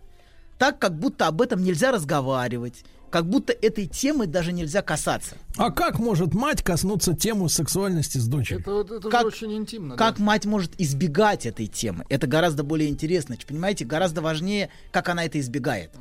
Так, 0.57 0.79
как 0.79 0.97
будто 0.97 1.27
об 1.27 1.41
этом 1.41 1.63
нельзя 1.63 1.91
разговаривать, 1.91 2.83
как 3.09 3.27
будто 3.27 3.53
этой 3.53 3.85
темы 3.85 4.25
даже 4.27 4.53
нельзя 4.53 4.81
касаться. 4.81 5.35
А 5.57 5.71
как 5.71 5.99
может 5.99 6.33
мать 6.33 6.63
коснуться 6.63 7.13
тему 7.13 7.47
сексуальности 7.49 8.17
с 8.17 8.27
дочерью? 8.27 8.61
Это, 8.61 8.95
это 8.95 9.09
Как- 9.09 9.21
же 9.21 9.27
очень 9.27 9.53
интимно. 9.53 9.95
Как 9.95 10.17
да. 10.17 10.23
мать 10.23 10.45
может 10.45 10.71
избегать 10.79 11.45
этой 11.45 11.67
темы? 11.67 12.05
Это 12.09 12.25
гораздо 12.27 12.63
более 12.63 12.89
интересно. 12.89 13.37
Понимаете, 13.47 13.85
гораздо 13.85 14.21
важнее, 14.21 14.69
как 14.91 15.09
она 15.09 15.25
это 15.25 15.39
избегает. 15.39 15.91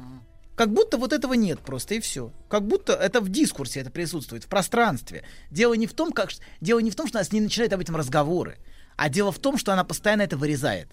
Как 0.54 0.72
будто 0.72 0.96
вот 0.98 1.12
этого 1.12 1.32
нет 1.34 1.60
просто 1.60 1.94
и 1.94 2.00
все. 2.00 2.30
Как 2.48 2.66
будто 2.66 2.92
это 2.92 3.20
в 3.20 3.28
дискурсе 3.30 3.80
это 3.80 3.90
присутствует, 3.90 4.44
в 4.44 4.48
пространстве. 4.48 5.24
Дело 5.50 5.74
не 5.74 5.86
в 5.86 5.94
том, 5.94 6.12
как 6.12 6.30
дело 6.60 6.78
не 6.78 6.90
в 6.90 6.94
том, 6.94 7.08
что 7.08 7.18
она 7.18 7.24
с 7.24 7.32
ней 7.32 7.40
начинает 7.40 7.72
об 7.72 7.80
этом 7.80 7.96
разговоры, 7.96 8.58
а 8.96 9.08
дело 9.08 9.32
в 9.32 9.38
том, 9.38 9.56
что 9.58 9.72
она 9.72 9.82
постоянно 9.84 10.22
это 10.22 10.36
вырезает. 10.36 10.88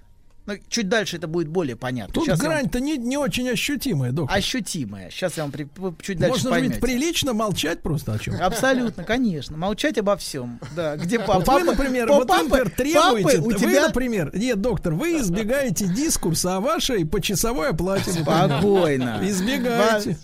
Ну, 0.50 0.58
чуть 0.68 0.90
дальше 0.90 1.18
это 1.18 1.28
будет 1.28 1.48
более 1.48 1.76
понятно. 1.76 2.12
Тут 2.14 2.26
Щас 2.26 2.40
я 2.40 2.44
вам- 2.46 2.54
грань-то 2.58 2.80
не, 2.80 2.98
не 2.98 3.18
очень 3.18 3.48
ощутимая, 3.50 4.12
доктор. 4.12 4.36
ощутимая. 4.36 5.12
Сейчас 5.12 5.38
я 5.38 5.44
вам 5.44 5.52
при- 5.52 5.68
вы 5.78 5.94
чуть 6.02 6.18
дальше 6.18 6.32
Можно 6.46 6.50
же 6.56 6.62
ведь 6.62 6.80
поймете. 6.80 6.82
прилично 6.82 7.34
молчать 7.34 7.82
просто 7.84 8.14
о 8.14 8.18
чем. 8.18 8.34
Абсолютно, 8.42 9.04
конечно. 9.04 9.58
Молчать 9.58 9.98
обо 10.00 10.18
всем. 10.18 10.60
Да, 10.76 10.98
где 10.98 11.20
папа? 11.20 11.34
Вот 11.46 11.48
вы, 11.48 11.64
например, 11.66 12.08
По- 12.08 12.16
вот 12.16 12.30
вы, 12.30 12.36
папы- 12.36 12.44
например, 12.64 12.70
требуете, 12.72 13.24
папы 13.24 13.38
у 13.38 13.44
вы, 13.46 13.54
тебя 13.54 13.88
например, 13.88 14.32
нет, 14.36 14.60
доктор, 14.60 14.94
вы 14.96 15.20
избегаете 15.20 15.86
дискурса 15.86 16.56
о 16.56 16.60
вашей 16.62 17.06
почасовой 17.06 17.70
оплате. 17.70 18.12
Спокойно. 18.12 19.20
Избегаете. 19.24 20.18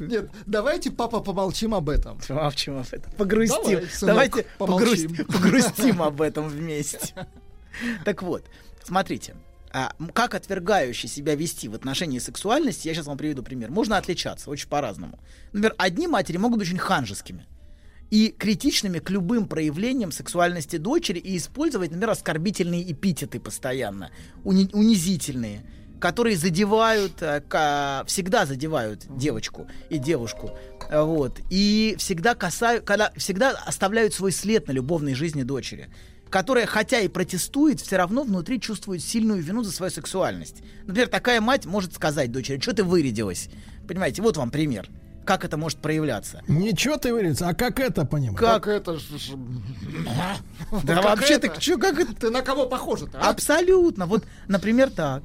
Нет, 0.00 0.30
давайте, 0.44 0.90
папа, 0.90 1.20
помолчим 1.20 1.74
об 1.74 1.88
этом. 1.88 2.18
Помолчим 2.28 2.78
об 2.78 2.86
этом. 2.92 3.10
Погрустим. 3.16 3.56
Давай, 3.62 3.86
сынок, 3.86 4.00
Давайте 4.14 4.46
помолчим. 4.58 4.86
погрустим, 5.16 5.24
погрустим 5.26 6.02
об 6.02 6.20
этом 6.20 6.48
вместе. 6.48 7.14
Так 8.04 8.22
вот, 8.22 8.44
смотрите. 8.84 9.34
А, 9.72 9.92
как 10.12 10.34
отвергающий 10.34 11.08
себя 11.08 11.34
вести 11.34 11.68
в 11.68 11.74
отношении 11.74 12.18
сексуальности, 12.18 12.88
я 12.88 12.94
сейчас 12.94 13.06
вам 13.06 13.18
приведу 13.18 13.42
пример, 13.42 13.70
можно 13.70 13.96
отличаться 13.96 14.50
очень 14.50 14.68
по-разному. 14.68 15.18
Например, 15.52 15.74
одни 15.78 16.08
матери 16.08 16.36
могут 16.36 16.58
быть 16.58 16.68
очень 16.68 16.78
ханжескими 16.78 17.46
и 18.10 18.34
критичными 18.36 18.98
к 18.98 19.10
любым 19.10 19.46
проявлениям 19.46 20.10
сексуальности 20.10 20.76
дочери 20.76 21.18
и 21.18 21.36
использовать, 21.36 21.90
например, 21.90 22.10
оскорбительные 22.10 22.90
эпитеты 22.90 23.38
постоянно, 23.38 24.10
уни- 24.44 24.70
унизительные, 24.72 25.62
которые 26.00 26.36
задевают, 26.36 27.22
э, 27.22 27.40
всегда 28.06 28.46
задевают 28.46 29.06
девочку 29.16 29.68
и 29.90 29.98
девушку, 29.98 30.50
вот, 30.90 31.40
и 31.50 31.94
всегда 31.98 32.34
касают, 32.34 32.84
когда, 32.84 33.12
всегда 33.16 33.50
оставляют 33.50 34.14
свой 34.14 34.32
след 34.32 34.66
на 34.66 34.72
любовной 34.72 35.14
жизни 35.14 35.42
дочери, 35.42 35.88
которая, 36.30 36.66
хотя 36.66 37.00
и 37.00 37.08
протестует, 37.08 37.80
все 37.80 37.96
равно 37.96 38.22
внутри 38.22 38.60
чувствует 38.60 39.02
сильную 39.02 39.42
вину 39.42 39.62
за 39.62 39.72
свою 39.72 39.90
сексуальность. 39.92 40.62
Например, 40.86 41.08
такая 41.08 41.40
мать 41.40 41.66
может 41.66 41.94
сказать 41.94 42.30
дочери, 42.32 42.60
что 42.60 42.72
ты 42.72 42.84
вырядилась? 42.84 43.48
Понимаете, 43.86 44.22
вот 44.22 44.36
вам 44.36 44.50
пример. 44.50 44.88
Как 45.26 45.44
это 45.44 45.56
может 45.56 45.78
проявляться? 45.80 46.42
Ничего 46.48 46.96
ты 46.96 47.10
говорится, 47.10 47.48
а 47.48 47.54
как 47.54 47.78
это 47.78 48.04
понимаешь? 48.04 48.38
Как? 48.38 48.66
это 48.66 48.98
ж- 48.98 49.02
ж- 49.18 49.32
Да 50.84 50.94
Как 50.96 51.04
вообще 51.04 51.34
это? 51.34 51.48
ты 51.48 51.60
чё, 51.60 51.78
как 51.78 51.98
это? 51.98 52.14
Ты 52.14 52.30
на 52.30 52.42
кого 52.42 52.66
похожа-то? 52.66 53.18
а? 53.20 53.30
Абсолютно. 53.30 54.06
Вот, 54.06 54.24
например, 54.48 54.90
так. 54.90 55.22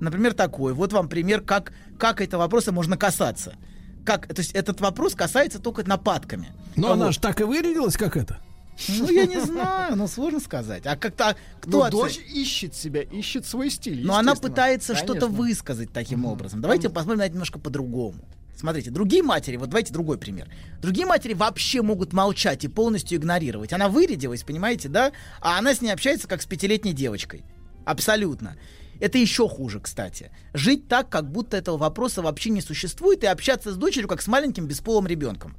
Например, 0.00 0.34
такой. 0.34 0.74
Вот 0.74 0.92
вам 0.92 1.08
пример, 1.08 1.40
как, 1.40 1.72
как 1.98 2.20
этого 2.20 2.42
вопроса 2.42 2.70
можно 2.72 2.96
касаться. 2.96 3.56
Как, 4.04 4.26
то 4.28 4.40
есть 4.40 4.52
этот 4.52 4.80
вопрос 4.80 5.14
касается 5.14 5.58
только 5.58 5.82
нападками. 5.82 6.48
Но 6.76 6.92
она 6.92 7.10
же 7.10 7.18
так 7.18 7.40
и 7.40 7.44
вырядилась, 7.44 7.96
как 7.96 8.16
это. 8.16 8.40
Ну, 8.88 9.10
я 9.10 9.26
не 9.26 9.40
знаю, 9.40 9.96
ну, 9.96 10.06
сложно 10.06 10.40
сказать. 10.40 10.86
А 10.86 10.96
как-то, 10.96 11.36
кто 11.60 11.84
Ну, 11.84 11.90
дочь 11.90 12.18
ищет 12.18 12.74
себя, 12.74 13.02
ищет 13.02 13.44
свой 13.44 13.70
стиль. 13.70 14.06
Но 14.06 14.16
она 14.16 14.34
пытается 14.34 14.94
что-то 14.94 15.26
высказать 15.26 15.92
таким 15.92 16.24
образом. 16.24 16.60
Давайте 16.60 16.88
посмотрим 16.88 17.18
на 17.18 17.24
это 17.24 17.32
немножко 17.32 17.58
по-другому. 17.58 18.18
Смотрите, 18.56 18.90
другие 18.90 19.22
матери, 19.22 19.56
вот 19.56 19.68
давайте 19.68 19.92
другой 19.92 20.18
пример. 20.18 20.48
Другие 20.82 21.06
матери 21.06 21.32
вообще 21.32 21.80
могут 21.80 22.12
молчать 22.12 22.64
и 22.64 22.68
полностью 22.68 23.16
игнорировать. 23.16 23.72
Она 23.72 23.88
вырядилась, 23.88 24.42
понимаете, 24.42 24.88
да? 24.88 25.12
А 25.40 25.58
она 25.58 25.74
с 25.74 25.80
ней 25.80 25.90
общается 25.90 26.26
как 26.26 26.42
с 26.42 26.46
пятилетней 26.46 26.92
девочкой. 26.92 27.44
Абсолютно. 27.84 28.56
Это 28.98 29.16
еще 29.18 29.48
хуже, 29.48 29.78
кстати. 29.78 30.32
Жить 30.54 30.88
так, 30.88 31.08
как 31.08 31.30
будто 31.30 31.56
этого 31.56 31.76
вопроса 31.76 32.20
вообще 32.20 32.50
не 32.50 32.60
существует, 32.60 33.22
и 33.22 33.28
общаться 33.28 33.72
с 33.72 33.76
дочерью, 33.76 34.08
как 34.08 34.20
с 34.22 34.26
маленьким 34.26 34.66
бесполым 34.66 35.06
ребенком. 35.06 35.56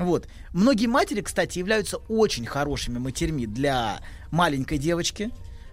Вот. 0.00 0.28
Многие 0.52 0.86
матери, 0.86 1.20
кстати, 1.20 1.58
являются 1.58 1.98
очень 2.08 2.46
хорошими 2.46 2.98
матерьми 2.98 3.46
для 3.46 4.00
маленькой 4.30 4.78
девочки. 4.78 5.30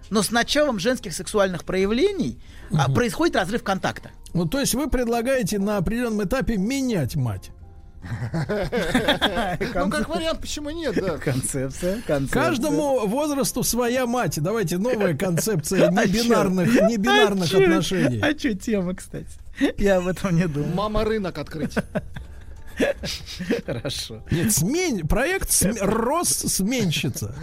Но 0.10 0.24
с 0.24 0.32
началом 0.32 0.80
женских 0.80 1.14
сексуальных 1.14 1.66
проявлений 1.66 2.40
а, 2.72 2.90
происходит 2.90 3.36
разрыв 3.36 3.62
контакта. 3.64 4.12
Ну, 4.34 4.46
то 4.46 4.60
есть 4.60 4.74
вы 4.74 4.90
предлагаете 4.90 5.60
на 5.60 5.78
определенном 5.78 6.24
этапе 6.24 6.58
менять 6.58 7.16
мать. 7.16 7.52
Ну, 9.76 9.90
как 9.90 10.08
вариант, 10.10 10.40
почему 10.42 10.70
нет, 10.70 10.96
да. 10.96 11.18
Концепция, 11.24 12.02
концепция. 12.06 12.28
Каждому 12.30 13.08
возрасту 13.08 13.64
своя 13.64 14.06
мать. 14.06 14.40
Давайте 14.42 14.78
новая 14.78 15.14
концепция 15.18 15.88
А 15.88 15.92
небинарных, 16.06 16.68
небинарных 16.90 17.46
А 17.46 17.48
чё? 17.48 17.64
отношений. 17.64 18.20
А 18.22 18.38
что 18.38 18.54
тема, 18.54 18.96
кстати? 18.96 19.28
Я 19.78 19.98
об 19.98 20.08
этом 20.08 20.36
не 20.36 20.48
думал. 20.48 20.70
Мама 20.74 21.04
рынок 21.04 21.38
открыть. 21.38 21.74
Хорошо. 23.66 24.24
Нет, 24.32 24.52
смень, 24.54 25.08
проект 25.08 25.52
см- 25.52 25.84
рос 25.86 26.30
сменщица. 26.30 27.36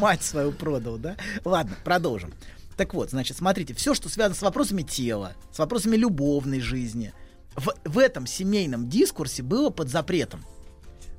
Мать 0.00 0.22
свою 0.22 0.52
продал, 0.52 0.98
да? 0.98 1.16
Ладно, 1.44 1.76
продолжим. 1.84 2.32
Так 2.76 2.92
вот, 2.94 3.10
значит, 3.10 3.36
смотрите, 3.36 3.74
все, 3.74 3.94
что 3.94 4.08
связано 4.08 4.34
с 4.34 4.42
вопросами 4.42 4.82
тела, 4.82 5.32
с 5.52 5.58
вопросами 5.58 5.96
любовной 5.96 6.60
жизни, 6.60 7.12
в, 7.54 7.74
в 7.84 7.98
этом 7.98 8.26
семейном 8.26 8.88
дискурсе 8.88 9.42
было 9.42 9.70
под 9.70 9.88
запретом. 9.88 10.44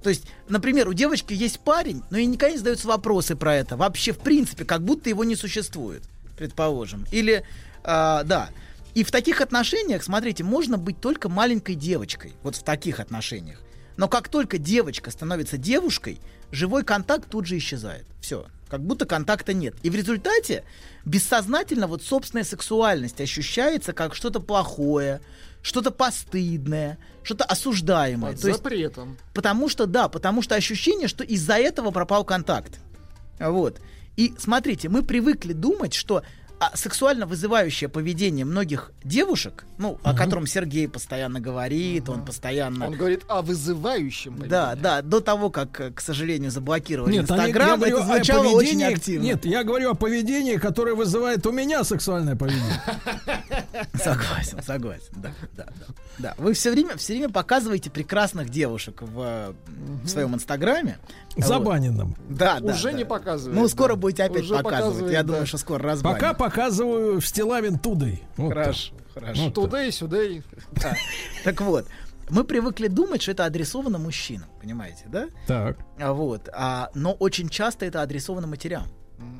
То 0.04 0.10
есть, 0.10 0.26
например, 0.48 0.88
у 0.88 0.94
девочки 0.94 1.34
есть 1.34 1.60
парень, 1.60 2.04
но 2.12 2.18
ей 2.18 2.28
никогда 2.28 2.52
не 2.52 2.58
задаются 2.60 2.88
вопросы 2.88 3.36
про 3.36 3.56
это. 3.56 3.76
Вообще, 3.76 4.12
в 4.12 4.20
принципе, 4.20 4.64
как 4.64 4.84
будто 4.84 5.10
его 5.10 5.24
не 5.24 5.36
существует, 5.36 6.04
предположим. 6.38 7.06
Или, 7.12 7.44
а, 7.84 8.24
да. 8.24 8.50
И 8.98 9.03
в 9.03 9.11
таких 9.11 9.42
отношениях, 9.42 10.01
смотрите, 10.01 10.43
можно 10.43 10.80
быть 10.80 11.00
только 11.00 11.30
маленькой 11.30 11.76
девочкой. 11.76 12.34
Вот 12.42 12.56
в 12.56 12.64
таких 12.64 13.00
отношениях. 13.00 13.61
Но 13.95 14.08
как 14.08 14.27
только 14.27 14.58
девочка 14.58 15.11
становится 15.11 15.58
девушкой, 15.58 16.19
живой 16.51 16.84
контакт 16.84 17.30
тут 17.30 17.45
же 17.45 17.59
исчезает. 17.59 18.08
Все. 18.22 18.48
Как 18.67 18.82
будто 18.82 19.06
контакта 19.06 19.53
нет. 19.53 19.76
И 19.84 19.92
в 19.92 19.95
результате 19.95 20.64
бессознательно 21.06 21.85
вот 21.85 22.01
собственная 22.01 22.43
сексуальность 22.43 23.22
ощущается 23.22 23.93
как 23.93 24.16
что-то 24.16 24.40
плохое, 24.40 25.22
что-то 25.61 25.92
постыдное, 25.92 26.98
что-то 27.22 27.43
осуждаемое. 27.43 28.32
Под 28.32 28.42
То 28.42 28.48
есть 28.48 28.64
запретом. 28.64 29.19
Потому 29.35 29.69
что, 29.69 29.85
да, 29.85 30.09
потому 30.09 30.42
что 30.42 30.56
ощущение, 30.56 31.08
что 31.08 31.24
из-за 31.24 31.59
этого 31.59 31.92
пропал 31.92 32.26
контакт. 32.26 32.80
Вот. 33.40 33.80
И 34.16 34.34
смотрите, 34.40 34.90
мы 34.90 35.03
привыкли 35.03 35.53
думать, 35.53 35.93
что 35.93 36.24
а, 36.60 36.76
сексуально 36.76 37.27
вызывающее 37.27 37.88
поведение 37.88 38.44
многих 38.44 38.92
девушек, 39.03 39.66
ну, 39.77 40.00
о 40.03 40.16
котором 40.16 40.48
Сергей 40.48 40.88
постоянно 40.88 41.40
говорит, 41.40 42.10
он 42.10 42.26
постоянно... 42.26 42.88
Он 42.88 42.95
говорит 42.95 43.24
о 43.27 43.44
вызывающем. 43.44 44.48
Да, 44.48 44.76
да, 44.76 45.03
до 45.03 45.19
того, 45.19 45.52
как, 45.52 45.80
э, 45.80 45.92
к 45.92 46.02
сожалению, 46.02 46.50
заблокировали 46.50 47.11
Нет, 47.11 47.30
Инстаграм, 47.30 47.84
это 47.84 48.03
звучало 48.03 48.48
очень 48.48 48.69
поведении- 48.69 48.94
активно. 48.94 49.24
Нет, 49.24 49.45
я 49.45 49.64
говорю 49.64 49.92
о 49.92 49.94
поведении, 49.94 50.56
которое 50.56 50.95
вызывает 50.95 51.45
у 51.45 51.52
меня 51.52 51.84
сексуальное 51.84 52.36
поведение. 52.36 52.82
Согласен, 53.94 54.64
согласен, 54.64 55.14
да, 55.16 55.32
да, 55.56 55.66
да. 55.66 55.94
Да, 56.19 56.34
вы 56.40 56.53
все 56.53 56.72
время, 56.72 56.98
все 56.98 57.14
время 57.14 57.30
показываете 57.30 57.92
прекрасных 57.92 58.50
девушек 58.50 59.03
в, 59.03 59.53
в 60.03 60.08
своем 60.08 60.34
инстаграме. 60.34 60.98
Забаненном. 61.36 62.16
Вот. 62.18 62.38
Да, 62.38 62.60
да. 62.60 62.74
Уже 62.74 62.92
не 62.94 63.06
показывает. 63.06 63.56
Ну, 63.56 63.68
скоро 63.68 63.95
будете 63.95 64.24
опять 64.24 64.50
показывать. 64.50 65.11
Я 65.11 65.22
думаю, 65.22 65.45
что 65.45 65.60
скоро 65.60 65.84
разбанят. 65.84 66.19
Пока 66.19 66.34
показываю 66.50 67.19
в 67.19 67.26
Стилавин 67.26 67.77
Тудой. 67.77 68.24
Вот 68.38 68.50
Хорошо, 68.50 68.93
так. 68.95 69.14
хорошо. 69.14 69.43
Вот 69.43 69.53
Туда 69.53 69.84
и 69.84 69.92
сюда 69.92 70.24
и... 70.24 70.42
Да. 70.72 70.95
Так 71.43 71.61
вот, 71.61 71.88
мы 72.30 72.43
привыкли 72.43 72.88
думать, 72.88 73.22
что 73.22 73.32
это 73.32 73.45
адресовано 73.45 73.98
мужчинам, 73.98 74.48
понимаете, 74.61 75.06
да? 75.08 75.27
Так. 75.45 75.77
А 76.00 76.14
Вот, 76.14 76.50
а, 76.53 76.90
но 76.93 77.14
очень 77.14 77.50
часто 77.50 77.85
это 77.85 78.01
адресовано 78.01 78.48
матерям. 78.48 78.88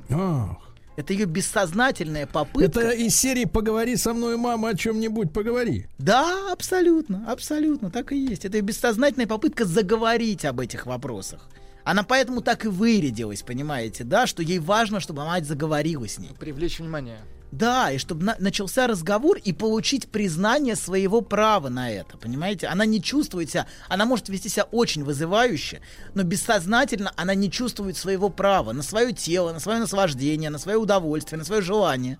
Ах. 0.10 0.58
Это 0.98 1.14
ее 1.14 1.26
бессознательная 1.26 2.26
попытка. 2.26 2.80
Это 2.80 2.90
из 2.90 3.16
серии 3.16 3.46
«Поговори 3.46 3.96
со 3.98 4.16
мной, 4.16 4.36
мама, 4.36 4.70
о 4.70 4.76
чем-нибудь 4.76 5.32
поговори». 5.32 5.86
Да, 6.00 6.52
абсолютно, 6.52 7.32
абсолютно, 7.32 7.92
так 7.92 8.12
и 8.12 8.18
есть. 8.18 8.46
Это 8.46 8.58
ее 8.58 8.64
бессознательная 8.64 9.28
попытка 9.28 9.66
заговорить 9.66 10.44
об 10.44 10.60
этих 10.60 10.88
вопросах. 10.88 11.48
Она 11.88 12.04
поэтому 12.04 12.42
так 12.42 12.66
и 12.66 12.68
вырядилась, 12.68 13.44
понимаете, 13.44 14.04
да, 14.04 14.28
что 14.28 14.44
ей 14.44 14.60
важно, 14.60 15.00
чтобы 15.00 15.24
мать 15.24 15.46
заговорила 15.46 16.06
с 16.06 16.18
ней. 16.20 16.32
Привлечь 16.38 16.80
внимание. 16.80 17.20
Да, 17.54 17.92
и 17.94 17.98
чтобы 17.98 18.26
на- 18.26 18.36
начался 18.40 18.88
разговор 18.88 19.38
и 19.38 19.54
получить 19.54 20.10
признание 20.10 20.76
своего 20.76 21.22
права 21.22 21.70
на 21.70 21.90
это, 21.90 22.18
понимаете? 22.18 22.68
Она 22.68 22.86
не 22.86 23.02
чувствует 23.02 23.50
себя, 23.52 23.68
она 23.88 24.06
может 24.06 24.28
вести 24.28 24.50
себя 24.50 24.64
очень 24.64 25.06
вызывающе, 25.06 25.80
но 26.14 26.24
бессознательно 26.24 27.14
она 27.16 27.36
не 27.36 27.50
чувствует 27.50 27.96
своего 27.96 28.28
права 28.28 28.74
на 28.74 28.84
свое 28.84 29.14
тело, 29.14 29.54
на 29.54 29.62
свое 29.62 29.80
наслаждение, 29.80 30.50
на 30.50 30.58
свое 30.58 30.78
удовольствие, 30.78 31.40
на 31.40 31.46
свое 31.46 31.62
желание, 31.62 32.18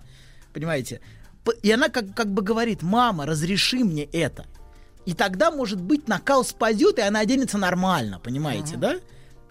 понимаете? 0.54 1.02
И 1.60 1.70
она 1.70 1.90
как, 1.90 2.14
как 2.14 2.32
бы 2.32 2.40
говорит, 2.40 2.80
мама, 2.80 3.26
разреши 3.26 3.84
мне 3.84 4.04
это. 4.04 4.46
И 5.04 5.12
тогда, 5.12 5.50
может 5.50 5.78
быть, 5.78 6.08
накал 6.08 6.42
спадет, 6.42 6.98
и 6.98 7.02
она 7.02 7.20
оденется 7.20 7.58
нормально, 7.58 8.18
понимаете, 8.18 8.76
да? 8.78 8.96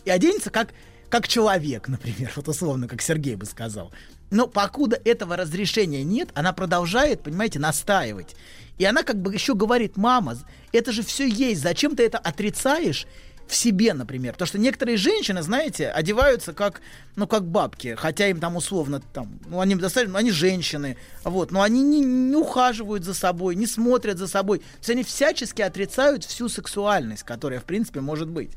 И 0.08 0.10
оденется 0.10 0.52
как, 0.52 0.70
как 1.10 1.28
человек, 1.28 1.90
например, 1.90 2.32
вот 2.38 2.48
условно, 2.48 2.88
как 2.88 3.02
Сергей 3.02 3.36
бы 3.36 3.46
сказал. 3.46 3.92
Но 4.32 4.48
покуда 4.48 4.98
этого 5.04 5.36
разрешения 5.36 6.04
нет, 6.06 6.30
она 6.34 6.54
продолжает, 6.54 7.24
понимаете, 7.24 7.60
настаивать. 7.60 8.34
И 8.78 8.86
она 8.86 9.04
как 9.04 9.22
бы 9.22 9.34
еще 9.34 9.54
говорит, 9.54 9.98
мама, 9.98 10.38
это 10.72 10.94
же 10.94 11.04
все 11.04 11.28
есть, 11.28 11.62
зачем 11.62 11.98
ты 11.98 12.04
это 12.06 12.20
отрицаешь 12.20 13.06
в 13.48 13.56
себе, 13.56 13.94
например? 13.94 14.32
Потому 14.34 14.48
что 14.48 14.60
некоторые 14.60 14.96
женщины, 14.96 15.42
знаете, 15.42 15.90
одеваются 15.90 16.54
как, 16.54 16.80
ну, 17.18 17.28
как 17.28 17.46
бабки, 17.46 17.96
хотя 17.98 18.28
им 18.28 18.40
там 18.40 18.56
условно, 18.56 19.02
там, 19.14 19.40
ну, 19.46 19.60
они 19.60 19.76
достаточно, 19.76 20.14
ну, 20.14 20.20
они 20.20 20.32
женщины, 20.32 20.96
вот, 21.26 21.52
но 21.52 21.64
они 21.64 21.82
не, 21.82 22.00
не 22.00 22.36
ухаживают 22.38 23.04
за 23.04 23.14
собой, 23.14 23.56
не 23.56 23.68
смотрят 23.68 24.18
за 24.18 24.28
собой. 24.28 24.60
То 24.60 24.78
есть 24.78 24.90
они 24.90 25.04
всячески 25.04 25.62
отрицают 25.62 26.24
всю 26.24 26.48
сексуальность, 26.48 27.24
которая, 27.24 27.60
в 27.60 27.66
принципе, 27.66 28.00
может 28.00 28.30
быть. 28.30 28.52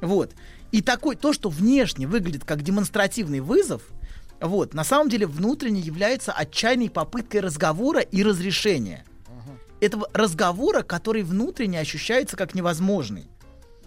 Вот. 0.00 0.32
И 0.74 0.82
такой, 0.82 1.14
то, 1.14 1.32
что 1.32 1.50
внешне 1.50 2.08
выглядит 2.08 2.44
как 2.44 2.62
демонстративный 2.62 3.38
вызов, 3.38 3.82
вот, 4.40 4.74
на 4.74 4.82
самом 4.82 5.08
деле 5.08 5.24
внутренне 5.24 5.80
является 5.80 6.32
отчаянной 6.32 6.90
попыткой 6.90 7.42
разговора 7.42 8.00
и 8.00 8.24
разрешения. 8.24 9.04
Этого 9.80 10.08
разговора, 10.12 10.82
который 10.82 11.22
внутренне 11.22 11.78
ощущается 11.78 12.36
как 12.36 12.56
невозможный. 12.56 13.28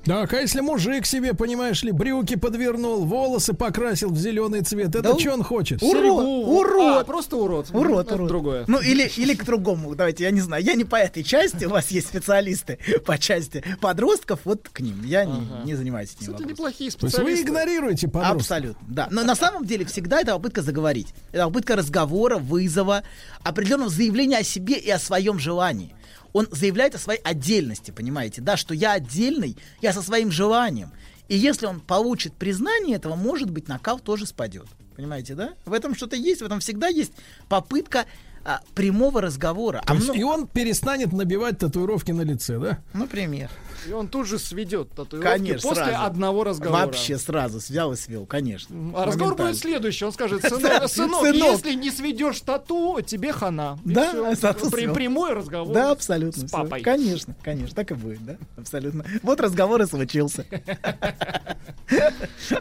Так, 0.08 0.34
а 0.34 0.40
если 0.40 0.62
мужик 0.62 1.06
себе, 1.06 1.34
понимаешь 1.34 1.84
ли, 1.84 1.92
брюки 1.92 2.36
подвернул, 2.38 3.04
волосы 3.06 3.54
покрасил 3.54 4.10
в 4.10 4.18
зеленый 4.18 4.62
цвет, 4.62 4.90
это 4.90 5.02
Да 5.02 5.20
что 5.20 5.34
он 5.34 5.44
хочет? 5.44 5.84
урод, 5.84 6.02
Серегу? 6.02 6.22
урод. 6.60 7.02
А, 7.02 7.04
просто 7.04 7.36
урод. 7.36 7.68
Урод, 7.74 8.06
Это 8.06 8.16
урод. 8.16 8.28
другое. 8.30 8.64
Ну, 8.68 8.80
или, 8.80 9.12
или 9.18 9.34
к 9.36 9.44
другому. 9.44 9.96
Давайте, 9.96 10.24
я 10.24 10.32
не 10.32 10.40
знаю. 10.40 10.64
Я 10.64 10.76
не 10.76 10.86
по 10.86 10.96
этой 10.96 11.24
части. 11.24 11.66
У 11.66 11.70
вас 11.70 11.92
есть 11.92 12.08
специалисты 12.08 12.80
по 13.06 13.18
части 13.18 13.64
подростков. 13.82 14.40
Вот 14.46 14.70
к 14.72 14.80
ним. 14.80 15.04
Я 15.04 15.26
не, 15.26 15.42
не 15.66 15.76
занимаюсь 15.76 16.12
этим 16.14 16.24
Это 16.24 16.32
вопросом. 16.32 16.52
неплохие 16.52 16.92
специалисты. 16.92 17.24
вы 17.24 17.42
игнорируете 17.42 18.08
подростков? 18.08 18.38
Абсолютно, 18.42 18.88
да. 18.88 19.08
Но 19.12 19.24
на 19.24 19.36
самом 19.36 19.66
деле 19.66 19.84
всегда 19.86 20.22
это 20.22 20.32
попытка 20.34 20.62
заговорить. 20.62 21.10
Это 21.34 21.46
попытка 21.48 21.76
разговора, 21.76 22.38
вызова, 22.38 23.04
определенного 23.44 23.90
заявления 23.90 24.38
о 24.38 24.44
себе 24.44 24.76
и 24.76 24.90
о 24.90 25.00
своем 25.00 25.38
желании. 25.38 25.94
Он 26.34 26.48
заявляет 26.52 26.96
о 26.96 27.00
своей 27.00 27.20
отдельности, 27.22 27.92
понимаете, 27.92 28.42
да, 28.42 28.58
что 28.58 28.74
я 28.74 28.94
отдельный, 28.94 29.58
я 29.82 29.94
со 29.94 30.02
своим 30.02 30.32
желанием. 30.32 30.92
И 31.28 31.38
если 31.38 31.66
он 31.66 31.80
получит 31.80 32.34
признание 32.34 32.96
этого, 32.96 33.16
может 33.16 33.50
быть, 33.50 33.68
накал 33.68 34.00
тоже 34.00 34.26
спадет. 34.26 34.68
Понимаете, 34.96 35.36
да? 35.36 35.54
В 35.66 35.74
этом 35.74 35.94
что-то 35.96 36.16
есть, 36.16 36.42
в 36.42 36.46
этом 36.46 36.60
всегда 36.60 36.88
есть 36.88 37.12
попытка 37.50 38.06
а, 38.44 38.62
прямого 38.76 39.22
разговора. 39.22 39.80
То 39.86 39.92
А 39.92 39.96
есть 39.96 40.08
мно- 40.08 40.14
и 40.16 40.24
он 40.24 40.48
перестанет 40.48 41.12
набивать 41.12 41.60
татуировки 41.60 42.12
на 42.12 42.22
лице, 42.22 42.58
да? 42.60 42.80
Например. 42.94 43.50
И 43.88 43.92
он 43.92 44.08
тут 44.08 44.28
же 44.28 44.40
сведет 44.40 44.92
татуировки 44.92 45.38
Конечно, 45.38 45.70
после 45.70 45.86
сразу. 45.86 46.06
одного 46.06 46.44
разговора. 46.44 46.86
Вообще 46.86 47.18
сразу 47.18 47.58
взял 47.60 47.94
и 47.94 47.96
свел, 47.96 48.26
конечно. 48.26 48.76
А 48.96 49.06
разговор 49.06 49.36
будет 49.36 49.58
следующий. 49.58 50.06
Он 50.06 50.12
скажет, 50.14 50.42
сынок, 50.48 50.88
сынок, 50.90 51.26
если 51.26 51.74
не 51.74 51.92
сведешь 51.92 52.42
тату, 52.42 53.00
тебе 53.06 53.32
хана. 53.34 53.78
И 53.86 53.92
Да, 53.92 54.14
При- 54.72 54.92
прямой 54.94 55.34
разговор 55.34 55.74
Да, 55.74 55.92
абсолютно. 55.92 56.48
с 56.48 56.52
папой. 56.52 56.82
Конечно, 56.82 57.36
конечно, 57.44 57.76
так 57.76 57.92
и 57.92 57.94
будет, 57.94 58.26
да, 58.26 58.38
абсолютно. 58.58 59.06
Вот 59.24 59.40
разговор 59.42 59.82
и 59.82 59.86
случился. 59.86 60.46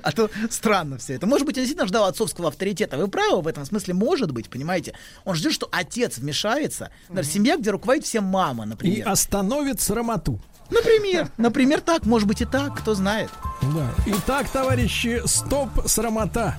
А 0.03 0.13
то 0.13 0.31
странно 0.51 0.99
все 0.99 1.15
это. 1.15 1.27
Может 1.27 1.47
быть, 1.47 1.57
он 1.57 1.63
действительно 1.65 1.89
ждал 1.89 2.05
отцовского 2.05 2.49
авторитета. 2.49 2.97
Вы 2.97 3.09
правы 3.09 3.43
в 3.43 3.47
этом 3.49 3.65
смысле, 3.65 3.95
может 3.95 4.31
быть, 4.31 4.49
понимаете? 4.49 4.95
Он 5.25 5.35
ждет, 5.35 5.53
что 5.53 5.69
отец 5.73 6.19
вмешается. 6.19 6.91
Например, 7.09 7.25
семья, 7.25 7.57
где 7.57 7.71
руководит 7.71 8.05
всем 8.05 8.25
мама, 8.25 8.65
И 8.65 8.69
например. 8.69 9.09
остановит 9.09 9.81
срамоту. 9.81 10.41
Например, 10.71 11.31
например, 11.37 11.81
так, 11.81 12.07
может 12.07 12.27
быть 12.27 12.41
и 12.41 12.45
так, 12.45 12.79
кто 12.79 12.95
знает. 12.95 13.31
Да. 13.63 13.89
Итак, 14.07 14.49
товарищи, 14.49 15.23
стоп, 15.25 15.71
срамота. 15.87 16.57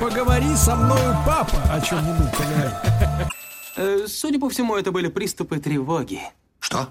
Поговори 0.00 0.54
со 0.54 0.76
мною, 0.76 1.16
папа, 1.26 1.60
о 1.72 1.80
чем-нибудь 1.80 2.30
поговори. 2.32 3.30
Э, 3.76 4.06
Судя 4.08 4.38
по 4.38 4.48
всему, 4.48 4.76
это 4.76 4.92
были 4.92 5.08
приступы 5.08 5.58
тревоги. 5.58 6.20
Что? 6.60 6.88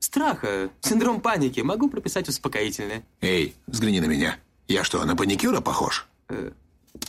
Страха, 0.00 0.68
синдром 0.80 1.20
паники. 1.20 1.60
Могу 1.60 1.88
прописать 1.88 2.28
успокоительное. 2.28 3.02
Эй, 3.20 3.54
взгляни 3.66 4.00
на 4.00 4.06
меня. 4.06 4.36
Я 4.68 4.84
что, 4.84 5.04
на 5.04 5.16
паникюра 5.16 5.60
похож? 5.60 6.06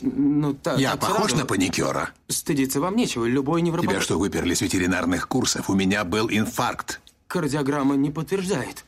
Ну, 0.00 0.54
так. 0.54 0.78
Я 0.78 0.92
так 0.92 1.00
похож 1.00 1.30
сразу. 1.30 1.36
на 1.36 1.46
паникюра? 1.46 2.10
Стыдиться 2.28 2.80
вам 2.80 2.96
нечего. 2.96 3.24
Любой 3.24 3.62
невропат... 3.62 3.90
Тебя 3.90 4.00
что, 4.00 4.18
выперли 4.18 4.54
с 4.54 4.60
ветеринарных 4.60 5.28
курсов? 5.28 5.70
У 5.70 5.74
меня 5.74 6.04
был 6.04 6.28
инфаркт. 6.30 7.00
Кардиограмма 7.26 7.96
не 7.96 8.10
подтверждает. 8.10 8.84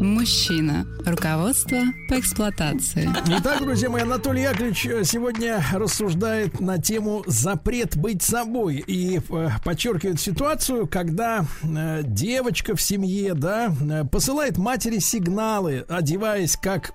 Мужчина. 0.00 0.86
Руководство 1.06 1.78
по 2.08 2.20
эксплуатации. 2.20 3.08
Итак, 3.28 3.62
друзья 3.62 3.88
мои, 3.88 4.02
Анатолий 4.02 4.42
Яковлевич 4.42 4.86
э, 4.86 5.04
сегодня 5.04 5.64
рассуждает 5.72 6.60
на 6.60 6.78
тему 6.78 7.24
запрет 7.26 7.96
быть 7.96 8.22
собой 8.22 8.84
и 8.86 9.18
э, 9.18 9.48
подчеркивает 9.64 10.20
ситуацию, 10.20 10.86
когда 10.86 11.46
э, 11.62 12.02
девочка 12.04 12.76
в 12.76 12.82
семье, 12.82 13.32
да, 13.34 13.74
посылает 14.12 14.58
матери 14.58 14.98
сигналы, 14.98 15.86
одеваясь 15.88 16.56
как 16.56 16.92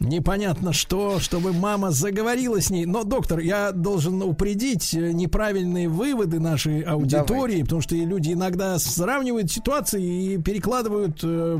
Непонятно 0.00 0.72
что, 0.72 1.18
чтобы 1.18 1.52
мама 1.52 1.90
заговорила 1.90 2.60
с 2.60 2.70
ней. 2.70 2.86
Но, 2.86 3.02
доктор, 3.02 3.40
я 3.40 3.72
должен 3.72 4.22
упредить 4.22 4.94
э, 4.94 5.10
неправильные 5.10 5.88
выводы 5.88 6.38
нашей 6.38 6.82
аудитории, 6.82 7.62
потому 7.62 7.80
что 7.82 7.96
люди 7.96 8.32
иногда 8.32 8.78
сравнивают 8.78 9.50
ситуации 9.50 10.34
и 10.34 10.38
перекладывают 10.38 11.18
э, 11.24 11.58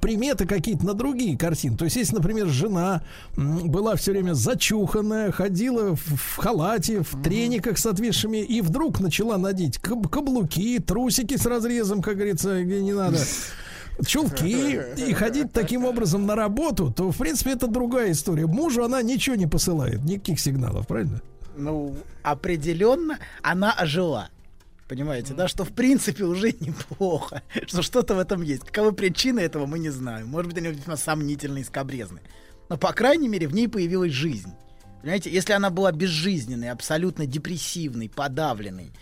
приметы 0.00 0.46
какие-то 0.46 0.86
на 0.86 0.94
другие 0.94 1.36
картины. 1.36 1.76
То 1.76 1.84
есть, 1.84 1.96
если, 1.96 2.14
например, 2.14 2.48
жена 2.48 3.02
была 3.36 3.94
все 3.96 4.12
время 4.12 4.32
зачуханная, 4.32 5.30
ходила 5.30 5.94
в, 5.94 6.00
в 6.00 6.36
халате, 6.36 7.02
в 7.02 7.22
трениках 7.22 7.76
с 7.76 7.84
отвисшими, 7.84 8.38
и 8.38 8.62
вдруг 8.62 9.00
начала 9.00 9.36
надеть 9.36 9.76
каб- 9.78 10.08
каблуки, 10.08 10.78
трусики 10.78 11.36
с 11.36 11.44
разрезом, 11.44 12.00
как 12.00 12.14
говорится, 12.14 12.62
где 12.62 12.80
не 12.80 12.94
надо 12.94 13.18
чулки 14.06 14.80
и 14.96 15.12
ходить 15.12 15.52
таким 15.52 15.84
образом 15.84 16.26
на 16.26 16.34
работу, 16.34 16.92
то, 16.92 17.10
в 17.10 17.18
принципе, 17.18 17.52
это 17.52 17.66
другая 17.66 18.12
история. 18.12 18.46
Мужу 18.46 18.84
она 18.84 19.02
ничего 19.02 19.36
не 19.36 19.46
посылает, 19.46 20.02
никаких 20.04 20.40
сигналов, 20.40 20.86
правильно? 20.86 21.20
Ну, 21.56 21.96
определенно 22.22 23.18
она 23.42 23.72
ожила. 23.72 24.30
Понимаете, 24.88 25.34
да, 25.34 25.46
что 25.46 25.64
в 25.64 25.72
принципе 25.72 26.24
уже 26.24 26.52
неплохо, 26.60 27.42
что 27.66 27.82
что-то 27.82 28.14
в 28.14 28.18
этом 28.18 28.42
есть. 28.42 28.64
Каковы 28.64 28.92
причины 28.92 29.40
этого, 29.40 29.66
мы 29.66 29.78
не 29.78 29.90
знаем. 29.90 30.26
Может 30.26 30.52
быть, 30.52 30.58
они 30.58 30.74
весьма 30.74 30.96
сомнительные 30.96 31.62
и 31.62 31.64
скобрезные. 31.64 32.22
Но, 32.68 32.76
по 32.76 32.92
крайней 32.92 33.28
мере, 33.28 33.46
в 33.46 33.54
ней 33.54 33.68
появилась 33.68 34.12
жизнь. 34.12 34.52
Понимаете, 35.00 35.30
если 35.30 35.52
она 35.52 35.70
была 35.70 35.92
безжизненной, 35.92 36.70
абсолютно 36.70 37.26
депрессивной, 37.26 38.08
подавленной, 38.08 38.92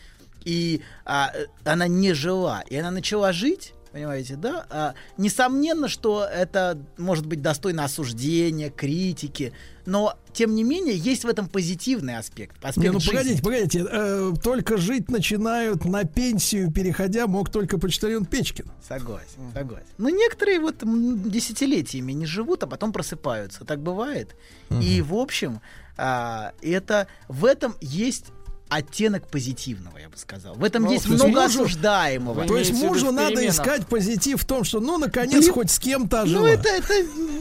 и 0.45 0.83
а, 1.05 1.33
э, 1.35 1.47
она 1.65 1.89
не 1.89 2.13
жила, 2.13 2.63
и 2.69 2.77
она 2.77 2.91
начала 2.91 3.33
жить, 3.33 3.75
понимаете, 3.93 4.37
да, 4.37 4.67
а, 4.71 4.95
несомненно, 5.17 5.89
что 5.89 6.25
это 6.25 6.79
может 6.97 7.27
быть 7.27 7.43
достойно 7.43 7.85
осуждения, 7.85 8.71
критики, 8.71 9.53
но, 9.87 10.19
тем 10.33 10.55
не 10.55 10.65
менее, 10.65 10.97
есть 10.97 11.25
в 11.25 11.29
этом 11.29 11.49
позитивный 11.49 12.19
аспект. 12.19 12.63
аспект 12.63 12.77
Не, 12.85 12.91
ну 12.91 13.01
жизни. 13.01 13.17
погодите, 13.17 13.43
погодите, 13.43 13.87
э, 13.91 14.33
только 14.43 14.77
жить 14.77 15.11
начинают 15.11 15.87
на 15.87 16.05
пенсию, 16.05 16.71
переходя, 16.71 17.27
мог 17.27 17.51
только 17.51 17.79
почтальон 17.79 18.27
Печкин. 18.27 18.71
Согласен, 18.87 19.51
согласен. 19.55 19.87
Ну, 19.97 20.11
некоторые 20.11 20.61
вот 20.61 20.83
десятилетиями 21.31 22.13
не 22.13 22.27
живут, 22.27 22.63
а 22.65 22.67
потом 22.67 22.93
просыпаются. 22.93 23.65
Так 23.65 23.81
бывает. 23.83 24.37
И, 24.71 25.01
в 25.01 25.15
общем, 25.15 25.61
а, 25.97 26.53
это 26.63 27.09
в 27.27 27.45
этом 27.45 27.75
есть 27.81 28.27
оттенок 28.69 29.27
позитивного, 29.29 29.99
я 29.99 30.09
бы 30.09 30.17
сказал. 30.17 30.55
В 30.55 30.65
этом 30.65 30.83
Ну, 30.85 30.93
есть 30.93 31.09
много 31.09 31.29
мужу- 31.29 31.63
осуждаемого. 31.63 32.47
То 32.47 32.57
есть 32.57 32.73
мужу 32.73 33.13
надо 33.13 33.47
искать 33.47 33.87
позитив 33.87 34.43
в 34.43 34.45
том, 34.45 34.65
что, 34.65 34.81
ну, 34.81 34.99
наконец, 34.99 35.41
Блин, 35.41 35.53
хоть 35.53 35.71
с 35.71 35.79
кем-то 35.79 36.19
Ну, 36.19 36.23
ожила. 36.25 36.47
это, 36.47 36.69
это 36.69 36.93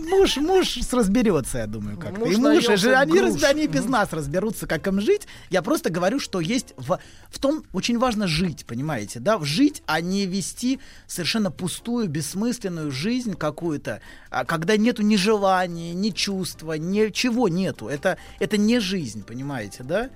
муж, 0.09 0.37
муж 0.37 0.77
разберется, 0.91 1.57
я 1.59 1.67
думаю, 1.67 1.97
как-то. 1.97 2.19
Муж 2.21 2.33
и 2.33 2.37
муж, 2.37 2.63
жена, 2.79 3.01
они, 3.01 3.19
раз- 3.19 3.43
они 3.43 3.67
без 3.67 3.85
нас 3.85 4.13
разберутся, 4.13 4.67
как 4.67 4.87
им 4.87 5.01
жить. 5.01 5.27
Я 5.49 5.61
просто 5.61 5.89
говорю, 5.89 6.19
что 6.19 6.39
есть 6.39 6.73
в, 6.77 6.99
в 7.29 7.39
том 7.39 7.63
очень 7.73 7.97
важно 7.97 8.27
жить, 8.27 8.65
понимаете, 8.65 9.19
да, 9.19 9.39
жить, 9.43 9.83
а 9.85 10.01
не 10.01 10.25
вести 10.25 10.79
совершенно 11.07 11.51
пустую, 11.51 12.07
бессмысленную 12.07 12.91
жизнь 12.91 13.33
какую-то, 13.35 14.01
а, 14.29 14.45
когда 14.45 14.77
нету 14.77 15.01
ни 15.03 15.15
желания, 15.15 15.93
ни 15.93 16.09
чувства, 16.11 16.73
ничего 16.73 17.47
нету. 17.49 17.87
Это, 17.87 18.17
это 18.39 18.57
не 18.57 18.79
жизнь, 18.79 19.23
понимаете, 19.23 19.83
да? 19.83 20.09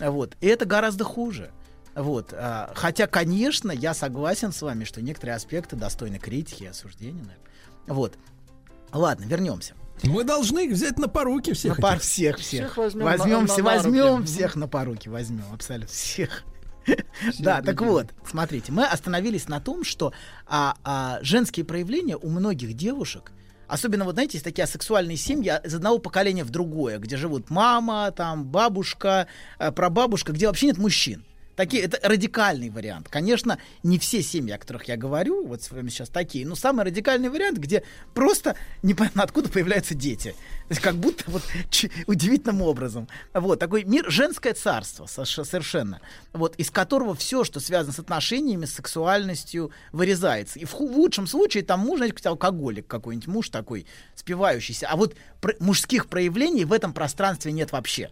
Вот. 0.00 0.36
И 0.40 0.46
это 0.46 0.64
гораздо 0.64 1.04
хуже. 1.04 1.50
Вот. 1.94 2.32
а, 2.32 2.72
Хотя, 2.74 3.06
конечно, 3.06 3.70
я 3.70 3.94
согласен 3.94 4.52
с 4.52 4.62
вами, 4.62 4.84
что 4.84 5.02
некоторые 5.02 5.36
аспекты 5.36 5.76
достойны 5.76 6.18
критики 6.18 6.64
и 6.64 6.66
осуждения. 6.66 7.14
наверное. 7.22 7.36
Вот. 7.86 8.14
Ладно, 8.92 9.24
вернемся. 9.24 9.74
Мы 10.02 10.24
должны 10.24 10.66
их 10.66 10.72
взять 10.72 10.98
на 10.98 11.08
поруки 11.08 11.52
всех. 11.52 11.76
На 11.76 11.82
пар 11.82 11.96
этих. 11.96 12.02
всех, 12.04 12.38
всех. 12.38 12.60
Всех 12.66 12.76
возьмем 12.78 13.04
возьмем, 13.04 13.40
на- 13.42 13.46
все, 13.46 13.62
на- 13.62 13.70
на 13.70 13.76
возьмем 13.76 14.16
руки. 14.16 14.26
всех 14.26 14.56
на 14.56 14.66
поруки, 14.68 15.08
возьмем 15.08 15.44
абсолютно 15.52 15.88
всех. 15.92 16.42
Да, 17.38 17.60
так 17.60 17.80
вот, 17.82 18.06
смотрите, 18.26 18.72
мы 18.72 18.84
остановились 18.86 19.48
на 19.48 19.60
том, 19.60 19.84
что 19.84 20.12
а, 20.46 20.76
а, 20.82 21.18
женские 21.22 21.64
проявления 21.66 22.16
у 22.16 22.30
многих 22.30 22.72
девушек, 22.74 23.32
особенно 23.70 24.04
вот 24.04 24.14
знаете, 24.14 24.36
есть 24.38 24.44
такие 24.44 24.64
асексуальные 24.64 25.16
семьи 25.16 25.48
а, 25.48 25.56
из 25.58 25.74
одного 25.74 25.98
поколения 25.98 26.44
в 26.44 26.50
другое, 26.50 26.98
где 26.98 27.16
живут 27.16 27.50
мама, 27.50 28.12
там 28.14 28.44
бабушка, 28.44 29.28
э, 29.58 29.70
прабабушка, 29.72 30.32
где 30.32 30.46
вообще 30.46 30.66
нет 30.66 30.78
мужчин. 30.78 31.24
Такие, 31.60 31.82
это 31.82 32.00
радикальный 32.08 32.70
вариант. 32.70 33.10
Конечно, 33.10 33.58
не 33.82 33.98
все 33.98 34.22
семьи, 34.22 34.50
о 34.54 34.56
которых 34.56 34.84
я 34.88 34.96
говорю, 34.96 35.44
вот 35.46 35.62
с 35.62 35.70
вами 35.70 35.90
сейчас 35.90 36.08
такие, 36.08 36.46
но 36.46 36.54
самый 36.54 36.86
радикальный 36.86 37.28
вариант, 37.28 37.58
где 37.58 37.82
просто 38.14 38.56
непонятно 38.82 39.24
откуда 39.24 39.50
появляются 39.50 39.94
дети. 39.94 40.30
То 40.30 40.70
есть 40.70 40.80
как 40.80 40.94
будто 40.94 41.22
вот 41.30 41.42
чи- 41.68 41.92
удивительным 42.06 42.62
образом. 42.62 43.08
Вот, 43.34 43.58
такой 43.58 43.84
мир, 43.84 44.10
женское 44.10 44.54
царство 44.54 45.04
совершенно. 45.04 46.00
Вот, 46.32 46.56
из 46.56 46.70
которого 46.70 47.14
все, 47.14 47.44
что 47.44 47.60
связано 47.60 47.92
с 47.92 47.98
отношениями, 47.98 48.64
с 48.64 48.72
сексуальностью, 48.76 49.70
вырезается. 49.92 50.58
И 50.60 50.64
в, 50.64 50.72
ху- 50.72 50.88
в 50.88 50.96
лучшем 50.96 51.26
случае 51.26 51.62
там 51.62 51.80
муж, 51.80 51.98
знаете, 51.98 52.26
алкоголик 52.26 52.86
какой-нибудь, 52.86 53.28
муж 53.28 53.50
такой 53.50 53.84
спивающийся. 54.14 54.86
А 54.88 54.96
вот 54.96 55.14
про- 55.42 55.52
мужских 55.60 56.06
проявлений 56.06 56.64
в 56.64 56.72
этом 56.72 56.94
пространстве 56.94 57.52
нет 57.52 57.70
вообще. 57.72 58.10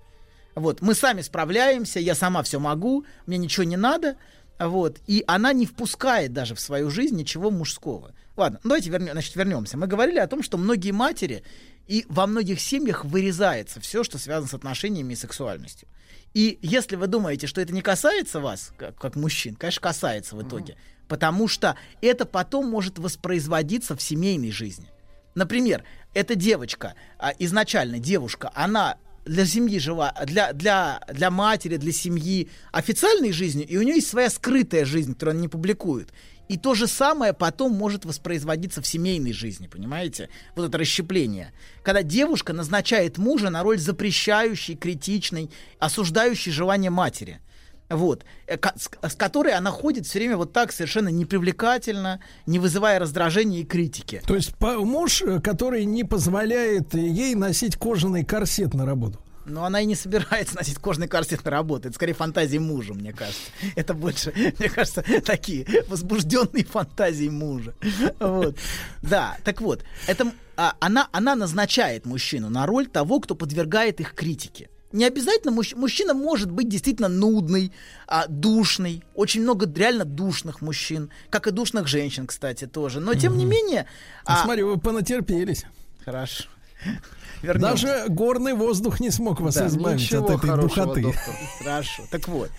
Вот, 0.59 0.81
мы 0.81 0.95
сами 0.95 1.23
справляемся, 1.23 2.01
я 2.01 2.15
сама 2.15 2.43
все 2.43 2.59
могу, 2.59 3.05
мне 3.27 3.39
ничего 3.39 3.65
не 3.65 3.77
надо. 3.77 4.17
Вот, 4.59 4.99
и 5.07 5.23
она 5.29 5.53
не 5.53 5.67
впускает 5.67 6.33
даже 6.33 6.57
в 6.57 6.61
свою 6.61 6.91
жизнь 6.91 7.17
ничего 7.17 7.51
мужского. 7.51 8.13
Ладно, 8.37 8.59
давайте 8.65 8.91
вернем, 8.91 9.13
значит, 9.13 9.37
вернемся. 9.37 9.77
Мы 9.77 9.87
говорили 9.87 10.19
о 10.19 10.27
том, 10.27 10.43
что 10.43 10.59
многие 10.59 10.91
матери 10.91 11.45
и 11.87 12.05
во 12.09 12.27
многих 12.27 12.61
семьях 12.61 13.05
вырезается 13.05 13.81
все, 13.81 14.03
что 14.03 14.19
связано 14.19 14.49
с 14.49 14.55
отношениями 14.55 15.13
и 15.13 15.17
сексуальностью. 15.17 15.89
И 16.35 16.59
если 16.61 16.97
вы 16.97 17.07
думаете, 17.07 17.47
что 17.47 17.61
это 17.61 17.73
не 17.73 17.83
касается 17.83 18.41
вас, 18.41 18.73
как, 18.77 18.97
как 18.97 19.17
мужчин, 19.17 19.55
конечно, 19.55 19.81
касается 19.81 20.37
в 20.37 20.43
итоге. 20.43 20.77
Потому 21.07 21.49
что 21.49 21.77
это 22.03 22.27
потом 22.27 22.69
может 22.69 22.99
воспроизводиться 22.99 23.97
в 23.97 24.03
семейной 24.03 24.51
жизни. 24.51 24.91
Например, 25.35 25.85
эта 26.15 26.35
девочка, 26.35 26.95
а, 27.19 27.33
изначально 27.39 27.99
девушка, 27.99 28.51
она 28.55 28.99
для 29.29 29.47
семьи 29.47 29.79
жила, 29.79 30.15
для, 30.27 30.53
для, 30.53 31.01
для 31.13 31.31
матери, 31.31 31.77
для 31.77 31.93
семьи 31.93 32.49
официальной 32.73 33.33
жизнью, 33.33 33.67
и 33.69 33.77
у 33.77 33.83
нее 33.83 33.97
есть 33.97 34.09
своя 34.09 34.31
скрытая 34.31 34.85
жизнь, 34.85 35.13
которую 35.13 35.35
она 35.35 35.43
не 35.43 35.49
публикует. 35.49 36.13
И 36.49 36.57
то 36.57 36.75
же 36.75 36.87
самое 36.87 37.35
потом 37.35 37.73
может 37.73 38.07
воспроизводиться 38.07 38.81
в 38.81 38.87
семейной 38.87 39.35
жизни, 39.35 39.67
понимаете? 39.67 40.31
Вот 40.57 40.67
это 40.67 40.79
расщепление. 40.79 41.53
Когда 41.83 42.03
девушка 42.03 42.55
назначает 42.55 43.19
мужа 43.19 43.51
на 43.51 43.63
роль 43.63 43.79
запрещающей, 43.79 44.75
критичной, 44.75 45.51
осуждающей 45.79 46.51
желание 46.51 46.91
матери. 46.91 47.41
Вот, 47.89 48.25
э, 48.47 48.59
с, 48.77 49.15
которой 49.15 49.55
она 49.55 49.71
ходит 49.71 50.07
все 50.07 50.19
время 50.19 50.37
вот 50.37 50.53
так 50.53 50.73
совершенно 50.73 51.09
непривлекательно, 51.09 52.21
не 52.47 52.59
вызывая 52.59 52.99
раздражения 52.99 53.61
и 53.61 53.65
критики. 53.65 54.23
То 54.27 54.35
есть 54.35 54.53
муж, 54.61 55.23
э, 55.23 55.41
который 55.41 55.85
не 55.85 56.05
позволяет 56.05 56.95
ей 56.95 57.35
носить 57.35 57.77
кожаный 57.77 58.25
корсет 58.25 58.75
на 58.75 58.85
работу. 58.85 59.19
Но 59.49 59.65
она 59.65 59.81
и 59.81 59.87
не 59.87 59.95
собирается 59.95 60.55
носить 60.59 60.79
кожный 60.79 61.09
корсет 61.09 61.45
на 61.45 61.51
работу. 61.51 61.89
Это 61.89 61.95
скорее 61.95 62.13
фантазии 62.13 62.59
мужа, 62.59 62.95
мне 62.95 63.13
кажется. 63.13 63.51
Это 63.75 63.95
больше, 63.95 64.33
мне 64.59 64.69
кажется, 64.69 65.05
такие 65.25 65.67
возбужденные 65.89 66.65
фантазии 66.71 67.29
мужа. 67.29 67.75
Вот. 68.21 68.57
Да, 69.03 69.37
так 69.45 69.61
вот, 69.61 69.85
это, 70.07 70.33
а, 70.57 70.75
она, 70.81 71.09
она 71.13 71.35
назначает 71.35 72.05
мужчину 72.05 72.51
на 72.51 72.67
роль 72.67 72.87
того, 72.87 73.21
кто 73.21 73.35
подвергает 73.35 74.01
их 74.01 74.15
критике. 74.15 74.69
Не 74.93 75.05
обязательно 75.05 75.51
мужч- 75.53 75.77
мужчина 75.77 76.15
может 76.15 76.51
быть 76.51 76.69
действительно 76.69 77.09
нудный, 77.09 77.73
а, 78.07 78.27
душный. 78.27 79.03
Очень 79.15 79.43
много 79.43 79.71
реально 79.73 80.05
душных 80.07 80.63
мужчин, 80.63 81.11
как 81.31 81.47
и 81.47 81.51
душных 81.51 81.87
женщин, 81.87 82.27
кстати, 82.27 82.67
тоже. 82.67 83.01
Но 83.01 83.15
тем 83.15 83.37
не 83.37 83.45
менее. 83.45 83.87
Ну, 84.27 84.35
а- 84.35 84.43
Смотри, 84.45 84.63
вы 84.63 84.79
понатерпелись. 84.79 85.65
Хорошо. 86.05 86.45
Вернемся. 87.43 87.87
Даже 87.87 88.05
горный 88.09 88.55
воздух 88.55 89.01
не 89.01 89.11
смог 89.11 89.41
вас 89.41 89.55
Да, 89.57 89.67
избавить 89.67 90.13
от 90.13 90.31
этой 90.31 90.57
духоты. 90.61 91.03
доктор. 91.03 91.35
Хорошо. 91.59 92.03
Так 92.11 92.27
вот, 92.29 92.51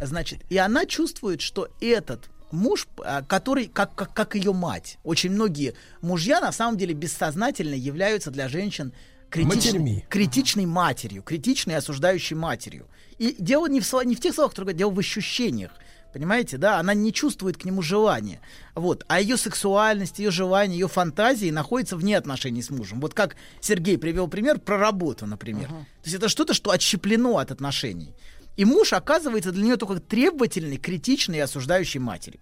значит, 0.00 0.40
и 0.50 0.56
она 0.58 0.86
чувствует, 0.86 1.40
что 1.40 1.68
этот 1.80 2.30
муж, 2.52 2.86
а, 3.04 3.22
который, 3.22 3.66
как, 3.66 3.94
как, 3.94 4.14
как 4.14 4.34
ее 4.36 4.52
мать, 4.52 4.98
очень 5.04 5.30
многие 5.32 5.74
мужья 6.00 6.40
на 6.40 6.52
самом 6.52 6.76
деле 6.78 6.94
бессознательно 6.94 7.74
являются 7.74 8.30
для 8.30 8.48
женщин 8.48 8.92
критич- 9.32 9.46
Матерьми. 9.46 10.04
критичной 10.08 10.66
матерью, 10.66 11.22
критичной 11.22 11.76
осуждающей 11.76 12.36
матерью. 12.36 12.86
И 13.18 13.34
дело 13.38 13.66
не 13.66 13.80
в, 13.80 13.84
сло- 13.84 14.04
не 14.04 14.14
в 14.14 14.20
тех 14.20 14.34
словах, 14.34 14.52
которые 14.52 14.74
дело 14.74 14.90
в 14.90 14.98
ощущениях. 14.98 15.72
Понимаете, 16.12 16.58
да, 16.58 16.78
она 16.78 16.92
не 16.92 17.10
чувствует 17.10 17.56
к 17.56 17.64
нему 17.64 17.80
желания. 17.80 18.40
Вот. 18.74 19.04
А 19.08 19.18
ее 19.18 19.38
сексуальность, 19.38 20.18
ее 20.18 20.30
желание, 20.30 20.78
ее 20.78 20.88
фантазии 20.88 21.50
находятся 21.50 21.96
вне 21.96 22.18
отношений 22.18 22.62
с 22.62 22.68
мужем. 22.68 23.00
Вот 23.00 23.14
как 23.14 23.36
Сергей 23.60 23.96
привел 23.96 24.28
пример 24.28 24.58
про 24.58 24.76
работу, 24.76 25.24
например. 25.26 25.68
То 25.68 26.04
есть 26.04 26.14
это 26.16 26.28
что-то, 26.28 26.52
что 26.52 26.70
отщеплено 26.70 27.38
от 27.38 27.50
отношений. 27.50 28.12
И 28.58 28.66
муж 28.66 28.92
оказывается 28.92 29.52
для 29.52 29.64
нее 29.64 29.76
только 29.78 30.00
требовательной, 30.00 30.76
критичной 30.76 31.38
и 31.38 31.40
осуждающей 31.40 31.98
матерью. 32.00 32.40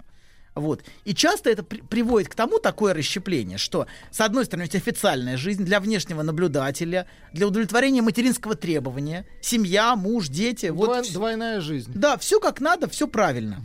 Вот. 0.56 0.82
И 1.04 1.14
часто 1.14 1.48
это 1.50 1.62
при- 1.62 1.80
приводит 1.80 2.28
к 2.28 2.34
тому 2.34 2.58
такое 2.58 2.92
расщепление, 2.92 3.56
что, 3.56 3.86
с 4.10 4.20
одной 4.20 4.44
стороны, 4.44 4.64
есть 4.64 4.74
официальная 4.74 5.36
жизнь 5.36 5.64
для 5.64 5.78
внешнего 5.80 6.22
наблюдателя, 6.22 7.06
для 7.32 7.46
удовлетворения 7.46 8.02
материнского 8.02 8.56
требования, 8.56 9.26
семья, 9.40 9.94
муж, 9.94 10.28
дети. 10.28 10.66
Вот 10.66 10.86
Двой- 10.88 11.02
вс- 11.02 11.12
двойная 11.12 11.60
жизнь. 11.60 11.92
Да, 11.94 12.16
все 12.18 12.40
как 12.40 12.60
надо, 12.60 12.88
все 12.88 13.06
правильно. 13.06 13.62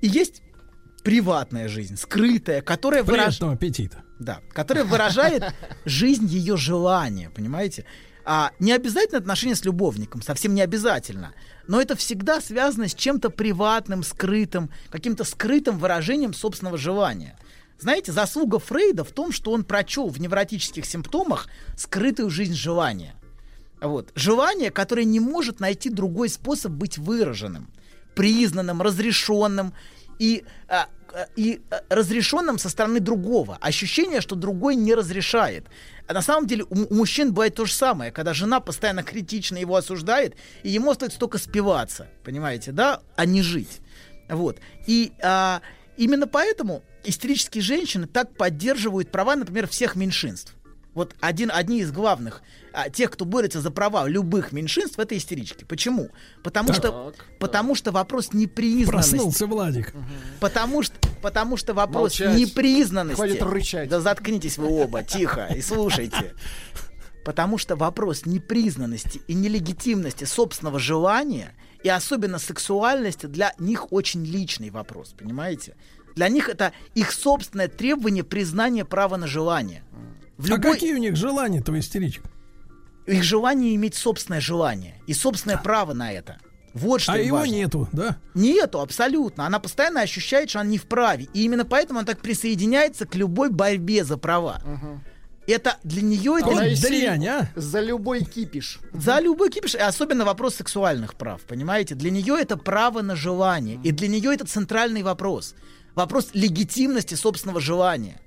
И 0.00 0.08
есть 0.08 0.42
приватная 1.02 1.68
жизнь, 1.68 1.96
скрытая, 1.96 2.62
которая 2.62 3.02
выражает... 3.02 3.42
Аппетита. 3.42 4.02
Да, 4.18 4.40
которая 4.52 4.84
выражает 4.84 5.44
жизнь 5.84 6.26
ее 6.26 6.56
желания, 6.56 7.28
понимаете? 7.30 7.84
А 8.24 8.52
не 8.58 8.72
обязательно 8.72 9.18
отношения 9.18 9.54
с 9.54 9.64
любовником, 9.64 10.22
совсем 10.22 10.54
не 10.54 10.62
обязательно. 10.62 11.34
Но 11.66 11.80
это 11.80 11.94
всегда 11.94 12.40
связано 12.40 12.88
с 12.88 12.94
чем-то 12.94 13.30
приватным, 13.30 14.02
скрытым, 14.02 14.70
каким-то 14.90 15.24
скрытым 15.24 15.78
выражением 15.78 16.32
собственного 16.32 16.78
желания. 16.78 17.38
Знаете, 17.78 18.12
заслуга 18.12 18.58
Фрейда 18.58 19.04
в 19.04 19.12
том, 19.12 19.30
что 19.32 19.52
он 19.52 19.64
прочел 19.64 20.08
в 20.08 20.18
невротических 20.20 20.86
симптомах 20.86 21.48
скрытую 21.76 22.30
жизнь 22.30 22.54
желания. 22.54 23.14
Вот. 23.80 24.10
Желание, 24.14 24.70
которое 24.70 25.04
не 25.04 25.20
может 25.20 25.60
найти 25.60 25.90
другой 25.90 26.30
способ 26.30 26.72
быть 26.72 26.96
выраженным, 26.96 27.68
признанным, 28.14 28.80
разрешенным 28.80 29.74
и, 30.18 30.44
а, 30.68 30.88
и 31.36 31.62
а, 31.70 31.82
разрешенным 31.88 32.58
со 32.58 32.68
стороны 32.68 33.00
другого. 33.00 33.58
Ощущение, 33.60 34.20
что 34.20 34.34
другой 34.34 34.76
не 34.76 34.94
разрешает. 34.94 35.66
А 36.06 36.12
на 36.12 36.22
самом 36.22 36.46
деле 36.46 36.64
у 36.68 36.94
мужчин 36.94 37.32
бывает 37.32 37.54
то 37.54 37.64
же 37.64 37.72
самое, 37.72 38.12
когда 38.12 38.34
жена 38.34 38.60
постоянно 38.60 39.02
критично 39.02 39.56
его 39.56 39.76
осуждает, 39.76 40.34
и 40.62 40.70
ему 40.70 40.90
остается 40.90 41.18
только 41.18 41.38
спиваться, 41.38 42.08
понимаете, 42.24 42.72
да, 42.72 43.00
а 43.16 43.26
не 43.26 43.42
жить. 43.42 43.80
Вот. 44.28 44.58
И 44.86 45.12
а, 45.22 45.60
именно 45.96 46.26
поэтому 46.26 46.82
истерические 47.04 47.62
женщины 47.62 48.06
так 48.06 48.36
поддерживают 48.36 49.10
права, 49.10 49.36
например, 49.36 49.68
всех 49.68 49.96
меньшинств. 49.96 50.54
Вот 50.94 51.14
один, 51.20 51.50
одни 51.52 51.80
из 51.80 51.90
главных 51.90 52.42
а, 52.72 52.88
тех, 52.88 53.10
кто 53.10 53.24
борется 53.24 53.60
за 53.60 53.70
права 53.70 54.06
любых 54.08 54.52
меньшинств, 54.52 54.98
это 54.98 55.16
истерички. 55.16 55.64
Почему? 55.64 56.10
Потому 56.42 56.68
Так. 56.68 56.76
что, 56.76 57.12
потому 57.40 57.74
что 57.74 57.90
вопрос 57.92 58.32
непризнанности. 58.32 59.10
Проснулся 59.10 59.46
Владик. 59.46 59.92
Потому 60.40 60.82
что, 60.82 60.94
потому 61.20 61.56
что 61.56 61.74
вопрос 61.74 62.18
Молчать. 62.20 62.36
непризнанности. 62.38 63.16
Хватит 63.16 63.42
рычать. 63.42 63.88
Да 63.88 64.00
заткнитесь 64.00 64.56
вы 64.56 64.68
оба, 64.68 65.02
тихо, 65.02 65.48
и 65.54 65.60
слушайте. 65.60 66.34
Потому 67.24 67.56
что 67.58 67.74
вопрос 67.74 68.26
непризнанности 68.26 69.20
и 69.26 69.34
нелегитимности 69.34 70.24
собственного 70.24 70.78
желания, 70.78 71.54
и 71.82 71.88
особенно 71.88 72.38
сексуальности, 72.38 73.26
для 73.26 73.52
них 73.58 73.92
очень 73.92 74.24
личный 74.24 74.70
вопрос, 74.70 75.14
понимаете? 75.18 75.74
Для 76.14 76.28
них 76.28 76.48
это 76.48 76.72
их 76.94 77.12
собственное 77.12 77.68
требование 77.68 78.24
признания 78.24 78.84
права 78.84 79.16
на 79.16 79.26
желание. 79.26 79.82
В 80.38 80.46
А 80.46 80.56
любой- 80.56 80.72
какие 80.74 80.94
у 80.94 80.98
них 80.98 81.16
желания-то 81.16 81.72
у 81.72 81.78
истеричек? 81.78 82.24
их 83.06 83.22
желание 83.22 83.74
иметь 83.74 83.94
собственное 83.94 84.40
желание 84.40 84.94
и 85.06 85.12
собственное 85.14 85.58
право 85.58 85.92
на 85.92 86.10
это. 86.12 86.38
Вот 86.72 87.02
что 87.02 87.12
А 87.12 87.18
его 87.18 87.36
важно. 87.38 87.52
нету, 87.52 87.88
да? 87.92 88.16
Нету, 88.34 88.80
абсолютно. 88.80 89.46
Она 89.46 89.58
постоянно 89.60 90.00
ощущает, 90.00 90.50
что 90.50 90.60
она 90.60 90.70
не 90.70 90.78
вправе. 90.78 91.28
И 91.34 91.44
именно 91.44 91.64
поэтому 91.64 91.98
она 92.00 92.06
так 92.06 92.18
присоединяется 92.20 93.06
к 93.06 93.14
любой 93.14 93.50
борьбе 93.50 94.04
за 94.04 94.16
права. 94.16 94.60
Это 95.46 95.76
для 95.84 96.00
нее 96.00 96.38
это 96.40 96.48
Она 96.48 96.62
дрянь, 96.62 97.26
а? 97.28 97.48
За 97.54 97.80
любой 97.80 98.24
кипиш. 98.24 98.80
за 98.94 99.20
любой 99.20 99.50
кипиш, 99.50 99.74
и 99.74 99.78
особенно 99.78 100.24
вопрос 100.24 100.54
сексуальных 100.54 101.14
прав, 101.16 101.42
понимаете? 101.42 101.94
Для 101.94 102.10
нее 102.10 102.38
это 102.40 102.56
право 102.56 103.02
на 103.02 103.14
желание, 103.14 103.78
и 103.84 103.92
для 103.92 104.08
нее 104.08 104.32
это 104.34 104.46
центральный 104.46 105.02
вопрос. 105.02 105.54
Вопрос 105.94 106.30
легитимности 106.32 107.14
собственного 107.14 107.60
желания. 107.60 108.18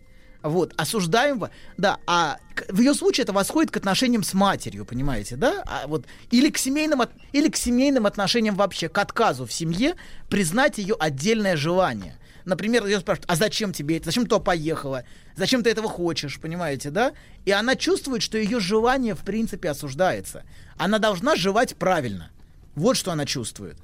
Вот, 0.44 0.74
осуждаем, 0.78 1.40
во- 1.40 1.50
да, 1.78 1.98
а 2.06 2.38
в 2.70 2.80
ее 2.80 2.94
случае 2.94 3.24
это 3.24 3.34
восходит 3.34 3.72
к 3.72 3.78
отношениям 3.78 4.24
с 4.24 4.34
матерью, 4.34 4.86
понимаете, 4.86 5.36
да? 5.36 5.64
А 5.66 5.88
вот, 5.88 6.06
или, 6.32 6.50
к 6.50 6.58
семейным, 6.58 7.02
от- 7.02 7.12
или 7.34 7.50
к 7.50 7.56
семейным 7.58 8.06
отношениям 8.06 8.56
вообще, 8.56 8.88
к 8.88 8.98
отказу 8.98 9.46
в 9.46 9.52
семье 9.52 9.96
признать 10.30 10.78
ее 10.78 10.96
отдельное 11.00 11.58
желание. 11.58 12.18
Например, 12.46 12.86
ее 12.86 13.00
спрашивают, 13.02 13.30
а 13.30 13.36
зачем 13.36 13.74
тебе 13.74 13.98
это? 13.98 14.06
Зачем 14.06 14.26
ты 14.26 14.40
поехала? 14.40 15.04
Зачем 15.36 15.64
ты 15.64 15.70
этого 15.70 15.90
хочешь, 15.90 16.40
понимаете, 16.40 16.92
да? 16.92 17.12
И 17.44 17.52
она 17.52 17.76
чувствует, 17.76 18.22
что 18.22 18.38
ее 18.38 18.60
желание 18.62 19.16
в 19.16 19.20
принципе 19.26 19.70
осуждается. 19.70 20.44
Она 20.78 20.98
должна 21.00 21.36
жевать 21.36 21.76
правильно. 21.76 22.30
Вот 22.76 22.96
что 22.96 23.12
она 23.12 23.26
чувствует. 23.26 23.76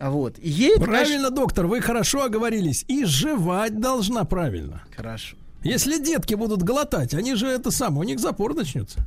Вот. 0.00 0.38
И 0.38 0.48
ей 0.48 0.76
Правильно, 0.78 1.30
доктор, 1.30 1.66
вы 1.66 1.80
хорошо 1.80 2.22
оговорились. 2.22 2.84
И 2.88 3.04
жевать 3.04 3.80
должна 3.80 4.24
правильно. 4.24 4.82
Хорошо. 4.96 5.36
Если 5.62 5.98
детки 6.02 6.34
будут 6.34 6.62
глотать, 6.62 7.14
они 7.14 7.34
же 7.34 7.48
это 7.48 7.70
самое, 7.70 8.00
у 8.00 8.04
них 8.04 8.20
запор 8.20 8.54
начнется. 8.54 9.04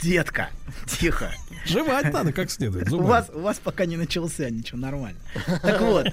Детка, 0.00 0.48
тихо. 0.86 1.30
Жевать 1.66 2.12
надо 2.12 2.32
как 2.32 2.50
следует. 2.50 2.90
У 2.90 3.02
вас, 3.02 3.28
у 3.32 3.40
вас 3.40 3.60
пока 3.62 3.84
не 3.84 3.96
начался 3.96 4.48
ничего, 4.48 4.78
нормально. 4.78 5.18
Так 5.62 5.80
вот, 5.82 6.06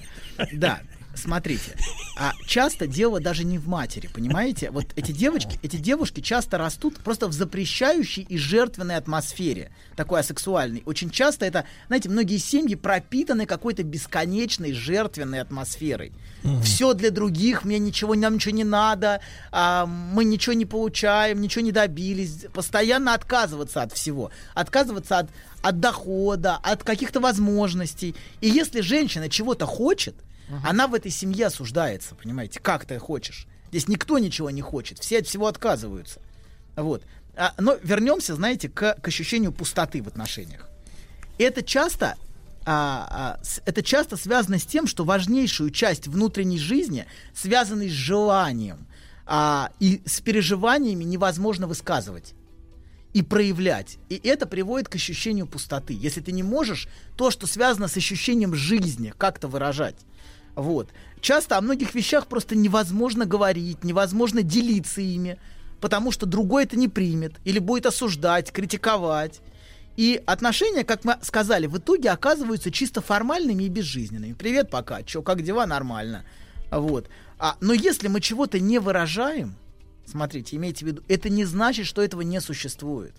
да, 0.52 0.82
смотрите, 1.16 1.72
а 2.20 2.34
часто 2.46 2.86
дело 2.86 3.22
даже 3.22 3.46
не 3.46 3.58
в 3.58 3.68
матери, 3.68 4.10
понимаете? 4.14 4.72
Вот 4.72 4.88
эти 4.98 5.14
девочки, 5.14 5.58
эти 5.64 5.78
девушки 5.78 6.20
часто 6.20 6.58
растут 6.58 6.98
просто 6.98 7.28
в 7.28 7.34
запрещающей 7.34 8.24
и 8.24 8.38
жертвенной 8.38 8.98
атмосфере, 8.98 9.72
такой 9.96 10.20
асексуальной. 10.20 10.84
Очень 10.86 11.10
часто 11.10 11.46
это, 11.46 11.64
знаете, 11.88 12.10
многие 12.10 12.38
семьи 12.38 12.76
пропитаны 12.76 13.46
какой-то 13.46 13.84
бесконечной 13.84 14.74
жертвенной 14.74 15.40
атмосферой. 15.40 16.12
Все 16.62 16.94
для 16.94 17.12
других, 17.12 17.64
мне 17.64 17.80
ничего, 17.80 18.16
нам 18.16 18.36
ничего 18.36 18.56
не 18.56 18.64
надо, 18.64 19.22
а, 19.52 19.86
мы 19.86 20.26
ничего 20.26 20.54
не 20.54 20.66
получаем, 20.66 21.42
ничего 21.42 21.64
не 21.64 21.72
добились. 21.72 22.46
Постоянно 22.54 23.14
отказываться 23.14 23.82
от 23.82 23.94
всего. 23.94 24.32
Отказываться 24.54 25.20
от, 25.20 25.30
от 25.62 25.80
дохода, 25.80 26.58
от 26.64 26.84
каких-то 26.84 27.20
возможностей. 27.20 28.16
И 28.42 28.50
если 28.50 28.82
женщина 28.82 29.30
чего-то 29.30 29.66
хочет, 29.66 30.16
она 30.64 30.88
в 30.88 30.94
этой 30.94 31.12
семье 31.12 31.48
осуждается, 31.48 32.16
понимаете, 32.16 32.60
как 32.60 32.86
ты 32.86 32.98
хочешь. 33.00 33.48
Здесь 33.70 33.88
никто 33.88 34.18
ничего 34.18 34.50
не 34.50 34.62
хочет, 34.62 35.00
все 35.00 35.20
от 35.20 35.28
всего 35.28 35.48
отказываются. 35.48 36.22
Вот. 36.76 37.04
А, 37.36 37.54
но 37.58 37.76
вернемся, 37.84 38.36
знаете, 38.36 38.70
к, 38.70 38.96
к 39.02 39.08
ощущению 39.08 39.52
пустоты 39.52 40.02
в 40.02 40.08
отношениях. 40.08 40.70
Это 41.38 41.62
часто, 41.62 42.16
а, 42.70 43.38
а, 43.40 43.44
с- 43.44 43.62
это 43.66 43.82
часто 43.82 44.18
связано 44.18 44.60
с 44.60 44.66
тем, 44.66 44.88
что 44.88 45.06
важнейшую 45.06 45.72
часть 45.72 46.08
внутренней 46.08 46.60
жизни, 46.60 47.06
связанной 47.34 47.88
с 47.88 47.94
желанием 47.94 48.86
а, 49.26 49.72
и 49.80 50.02
с 50.06 50.20
переживаниями, 50.20 51.06
невозможно 51.06 51.66
высказывать 51.66 52.34
и 53.14 53.22
проявлять. 53.22 53.98
И 54.10 54.20
это 54.22 54.46
приводит 54.46 54.90
к 54.90 54.96
ощущению 54.96 55.48
пустоты. 55.48 55.98
Если 55.98 56.20
ты 56.20 56.34
не 56.34 56.44
можешь 56.44 56.90
то, 57.16 57.32
что 57.32 57.48
связано 57.48 57.88
с 57.88 57.96
ощущением 57.96 58.54
жизни, 58.54 59.14
как-то 59.18 59.48
выражать. 59.48 59.96
Вот. 60.56 60.90
Часто 61.22 61.58
о 61.58 61.62
многих 61.62 61.96
вещах 61.96 62.28
просто 62.28 62.56
невозможно 62.56 63.26
говорить, 63.26 63.86
невозможно 63.86 64.44
делиться 64.44 65.00
ими, 65.00 65.40
потому 65.80 66.12
что 66.12 66.26
другой 66.26 66.66
это 66.66 66.76
не 66.76 66.90
примет 66.90 67.36
или 67.46 67.60
будет 67.60 67.86
осуждать, 67.86 68.52
критиковать. 68.52 69.40
И 69.98 70.22
отношения, 70.28 70.84
как 70.84 71.04
мы 71.04 71.18
сказали, 71.24 71.66
в 71.66 71.80
итоге 71.80 72.12
оказываются 72.12 72.72
чисто 72.72 73.02
формальными 73.02 73.64
и 73.64 73.70
безжизненными. 73.70 74.34
Привет, 74.34 74.70
пока. 74.70 75.02
Чё, 75.02 75.24
как 75.24 75.42
дела? 75.42 75.66
Нормально. 75.66 76.24
Вот. 76.70 77.10
А, 77.40 77.58
но 77.62 77.74
если 77.74 78.08
мы 78.08 78.22
чего-то 78.22 78.60
не 78.60 78.78
выражаем, 78.78 79.56
смотрите, 80.06 80.56
имейте 80.56 80.86
в 80.86 80.88
виду, 80.88 81.02
это 81.08 81.30
не 81.30 81.46
значит, 81.46 81.88
что 81.88 82.04
этого 82.04 82.22
не 82.22 82.40
существует. 82.42 83.16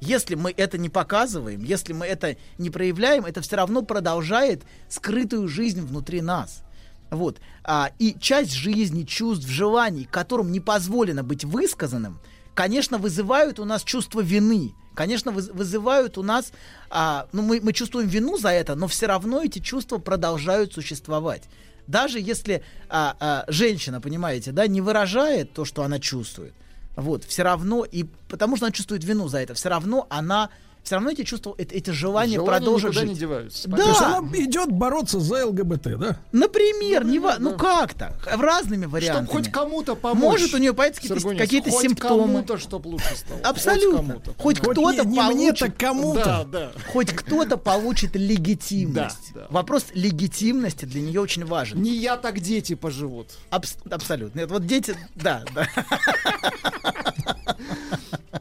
Если 0.00 0.34
мы 0.34 0.54
это 0.56 0.78
не 0.78 0.88
показываем, 0.88 1.62
если 1.62 1.92
мы 1.92 2.06
это 2.06 2.36
не 2.56 2.70
проявляем, 2.70 3.26
это 3.26 3.42
все 3.42 3.56
равно 3.56 3.82
продолжает 3.82 4.62
скрытую 4.88 5.48
жизнь 5.48 5.82
внутри 5.82 6.22
нас. 6.22 6.62
Вот. 7.10 7.40
А, 7.62 7.90
и 7.98 8.16
часть 8.18 8.52
жизни, 8.52 9.02
чувств, 9.04 9.46
желаний, 9.46 10.08
которым 10.10 10.50
не 10.50 10.60
позволено 10.60 11.22
быть 11.22 11.44
высказанным, 11.44 12.20
конечно, 12.54 12.96
вызывают 12.96 13.60
у 13.60 13.66
нас 13.66 13.84
чувство 13.84 14.22
вины. 14.22 14.74
Конечно, 14.94 15.30
выз- 15.30 15.52
вызывают 15.52 16.18
у 16.18 16.22
нас... 16.22 16.52
а, 16.90 17.26
ну, 17.32 17.42
мы, 17.42 17.60
мы 17.62 17.72
чувствуем 17.72 18.08
вину 18.08 18.36
за 18.36 18.50
это, 18.50 18.74
но 18.74 18.86
все 18.88 19.06
равно 19.06 19.42
эти 19.42 19.58
чувства 19.58 19.98
продолжают 19.98 20.72
существовать. 20.72 21.42
Даже 21.86 22.20
если 22.20 22.62
а, 22.88 23.16
а, 23.18 23.44
женщина, 23.48 24.00
понимаете, 24.00 24.52
да, 24.52 24.66
не 24.66 24.80
выражает 24.80 25.52
то, 25.52 25.64
что 25.64 25.82
она 25.82 25.98
чувствует, 25.98 26.54
вот, 26.94 27.24
все 27.24 27.42
равно, 27.42 27.84
и 27.84 28.04
потому 28.28 28.56
что 28.56 28.66
она 28.66 28.72
чувствует 28.72 29.02
вину 29.04 29.28
за 29.28 29.38
это, 29.38 29.54
все 29.54 29.68
равно 29.68 30.06
она 30.10 30.50
все 30.82 30.96
равно 30.96 31.10
эти 31.10 31.22
чувства, 31.24 31.54
эти, 31.58 31.74
эти 31.74 31.90
желания, 31.90 32.34
Желания 32.34 32.58
продолжат 32.58 32.92
жить. 32.94 33.08
не 33.08 33.14
деваются. 33.14 33.68
Да. 33.68 33.76
То 33.76 33.88
есть 33.88 34.00
она 34.00 34.18
идет 34.38 34.70
бороться 34.72 35.20
за 35.20 35.46
ЛГБТ, 35.46 35.98
да? 35.98 36.18
Например, 36.32 37.04
не 37.04 37.18
ва- 37.18 37.36
ну 37.38 37.56
как-то, 37.56 38.12
в 38.36 38.40
разными 38.40 38.86
вариантами. 38.86 39.26
Чтобы 39.26 39.38
хоть 39.44 39.52
кому-то 39.52 39.94
помочь. 39.94 40.40
Может 40.40 40.54
у 40.54 40.58
нее 40.58 40.74
появятся 40.74 41.02
какие-то, 41.02 41.36
какие-то 41.36 41.70
хоть 41.70 41.82
симптомы. 41.82 42.22
кому-то, 42.22 42.58
чтоб 42.58 42.84
лучше 42.86 43.16
стало. 43.16 43.40
Абсолютно. 43.44 43.98
Хоть, 43.98 44.06
кому-то. 44.06 44.34
Хоть 44.42 44.58
Хоть 44.60 44.72
кто-то 44.72 45.04
не- 45.04 45.10
не 45.10 45.16
получит. 45.16 45.36
мне, 45.36 45.52
так 45.52 45.76
кому-то. 45.76 46.24
Да, 46.24 46.44
да. 46.44 46.72
Хоть 46.92 47.12
кто-то 47.12 47.56
получит 47.56 48.16
легитимность. 48.16 49.32
Да, 49.34 49.40
да. 49.42 49.46
Вопрос 49.50 49.86
легитимности 49.94 50.84
для 50.84 51.00
нее 51.00 51.20
очень 51.20 51.44
важен. 51.44 51.80
Не 51.80 51.94
я, 51.96 52.16
так 52.16 52.40
дети 52.40 52.74
поживут. 52.74 53.28
Абс- 53.50 53.76
абсолютно. 53.90 54.40
Нет, 54.40 54.50
вот 54.50 54.66
дети, 54.66 54.96
да, 55.14 55.44
да, 55.54 55.68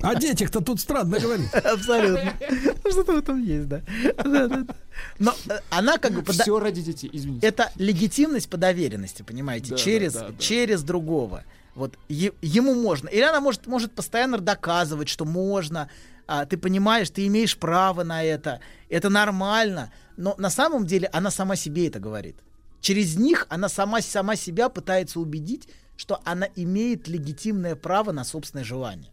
О 0.03 0.15
детях-то 0.15 0.61
тут 0.61 0.79
странно 0.79 1.19
говорить. 1.19 1.53
абсолютно. 1.53 2.33
Ну, 2.83 2.91
Что-то 2.91 3.13
в 3.13 3.17
этом 3.17 3.43
есть, 3.43 3.67
да. 3.67 3.81
Но 5.19 5.33
э, 5.47 5.59
она 5.69 5.97
как 5.97 6.13
бы 6.13 6.31
Все 6.31 6.59
ради 6.59 6.81
детей, 6.81 7.09
извините. 7.11 7.45
это 7.47 7.71
легитимность 7.75 8.49
по 8.49 8.57
доверенности, 8.57 9.21
понимаете, 9.21 9.75
через, 9.75 10.17
через 10.39 10.83
другого. 10.83 11.43
Вот 11.75 11.97
ему 12.09 12.73
можно. 12.75 13.07
Или 13.07 13.21
она 13.21 13.39
может, 13.39 13.67
может 13.67 13.91
постоянно 13.93 14.37
доказывать, 14.37 15.07
что 15.07 15.25
можно. 15.25 15.89
а, 16.27 16.45
ты 16.45 16.57
понимаешь, 16.57 17.09
ты 17.09 17.27
имеешь 17.27 17.57
право 17.57 18.03
на 18.03 18.23
это. 18.23 18.59
Это 18.89 19.09
нормально. 19.09 19.91
Но 20.17 20.35
на 20.37 20.49
самом 20.49 20.85
деле 20.85 21.09
она 21.13 21.31
сама 21.31 21.55
себе 21.55 21.87
это 21.87 21.99
говорит. 21.99 22.35
Через 22.81 23.15
них 23.15 23.45
она 23.49 23.69
сама, 23.69 24.01
сама 24.01 24.35
себя 24.35 24.67
пытается 24.67 25.19
убедить, 25.19 25.67
что 25.95 26.19
она 26.25 26.47
имеет 26.55 27.07
легитимное 27.07 27.75
право 27.75 28.11
на 28.11 28.23
собственное 28.23 28.65
желание. 28.65 29.11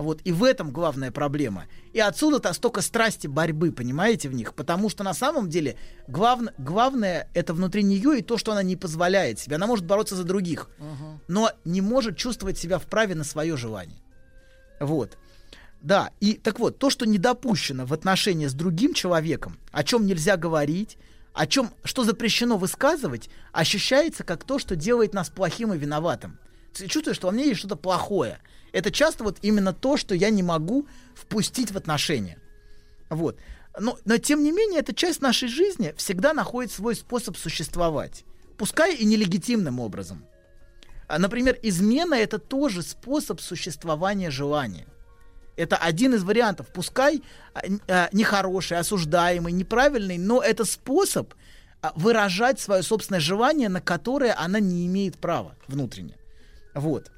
Вот, 0.00 0.22
и 0.24 0.32
в 0.32 0.44
этом 0.44 0.70
главная 0.70 1.10
проблема. 1.10 1.66
И 1.92 2.00
отсюда-то 2.00 2.54
столько 2.54 2.80
страсти 2.80 3.26
борьбы, 3.26 3.70
понимаете, 3.70 4.30
в 4.30 4.32
них. 4.32 4.54
Потому 4.54 4.88
что 4.88 5.04
на 5.04 5.12
самом 5.12 5.50
деле 5.50 5.76
главн- 6.08 6.54
главное 6.56 7.28
это 7.34 7.52
внутри 7.52 7.82
нее 7.82 8.18
и 8.18 8.22
то, 8.22 8.38
что 8.38 8.52
она 8.52 8.62
не 8.62 8.76
позволяет 8.76 9.38
себе. 9.38 9.56
Она 9.56 9.66
может 9.66 9.84
бороться 9.84 10.16
за 10.16 10.24
других, 10.24 10.70
но 11.28 11.52
не 11.66 11.82
может 11.82 12.16
чувствовать 12.16 12.56
себя 12.56 12.78
вправе 12.78 13.14
на 13.14 13.24
свое 13.24 13.58
желание. 13.58 14.00
Вот. 14.80 15.18
Да, 15.82 16.12
и 16.18 16.32
так 16.32 16.60
вот, 16.60 16.78
то, 16.78 16.88
что 16.88 17.04
не 17.04 17.18
допущено 17.18 17.84
в 17.84 17.92
отношении 17.92 18.46
с 18.46 18.54
другим 18.54 18.94
человеком, 18.94 19.58
о 19.70 19.84
чем 19.84 20.06
нельзя 20.06 20.38
говорить, 20.38 20.96
о 21.34 21.46
чем, 21.46 21.72
что 21.84 22.04
запрещено 22.04 22.56
высказывать, 22.56 23.28
ощущается 23.52 24.24
как 24.24 24.44
то, 24.44 24.58
что 24.58 24.76
делает 24.76 25.12
нас 25.12 25.28
плохим 25.28 25.74
и 25.74 25.78
виноватым. 25.78 26.38
Ты 26.72 26.86
чувствуешь, 26.86 27.16
что 27.16 27.28
во 27.28 27.32
мне 27.32 27.48
есть 27.48 27.58
что-то 27.58 27.76
плохое. 27.76 28.38
Это 28.72 28.90
часто 28.90 29.24
вот 29.24 29.38
именно 29.42 29.72
то, 29.72 29.96
что 29.96 30.14
я 30.14 30.30
не 30.30 30.42
могу 30.42 30.86
впустить 31.14 31.72
в 31.72 31.76
отношения. 31.76 32.38
Вот. 33.08 33.38
Но, 33.78 33.98
но 34.04 34.18
тем 34.18 34.42
не 34.42 34.52
менее, 34.52 34.80
эта 34.80 34.94
часть 34.94 35.20
нашей 35.20 35.48
жизни 35.48 35.94
всегда 35.96 36.32
находит 36.32 36.72
свой 36.72 36.94
способ 36.94 37.36
существовать. 37.36 38.24
Пускай 38.56 38.94
и 38.94 39.04
нелегитимным 39.04 39.80
образом. 39.80 40.24
А, 41.08 41.18
Например, 41.18 41.58
измена 41.62 42.14
это 42.14 42.38
тоже 42.38 42.82
способ 42.82 43.40
существования 43.40 44.30
желания. 44.30 44.86
Это 45.56 45.76
один 45.76 46.14
из 46.14 46.22
вариантов. 46.24 46.68
Пускай 46.72 47.22
а, 47.54 47.62
а, 47.88 48.08
нехороший, 48.12 48.78
осуждаемый, 48.78 49.52
неправильный, 49.52 50.18
но 50.18 50.40
это 50.40 50.64
способ 50.64 51.34
а, 51.82 51.92
выражать 51.96 52.60
свое 52.60 52.82
собственное 52.82 53.20
желание, 53.20 53.68
на 53.68 53.80
которое 53.80 54.34
она 54.34 54.60
не 54.60 54.86
имеет 54.86 55.18
права 55.18 55.56
внутренне. 55.66 56.16
Вот. 56.74 57.10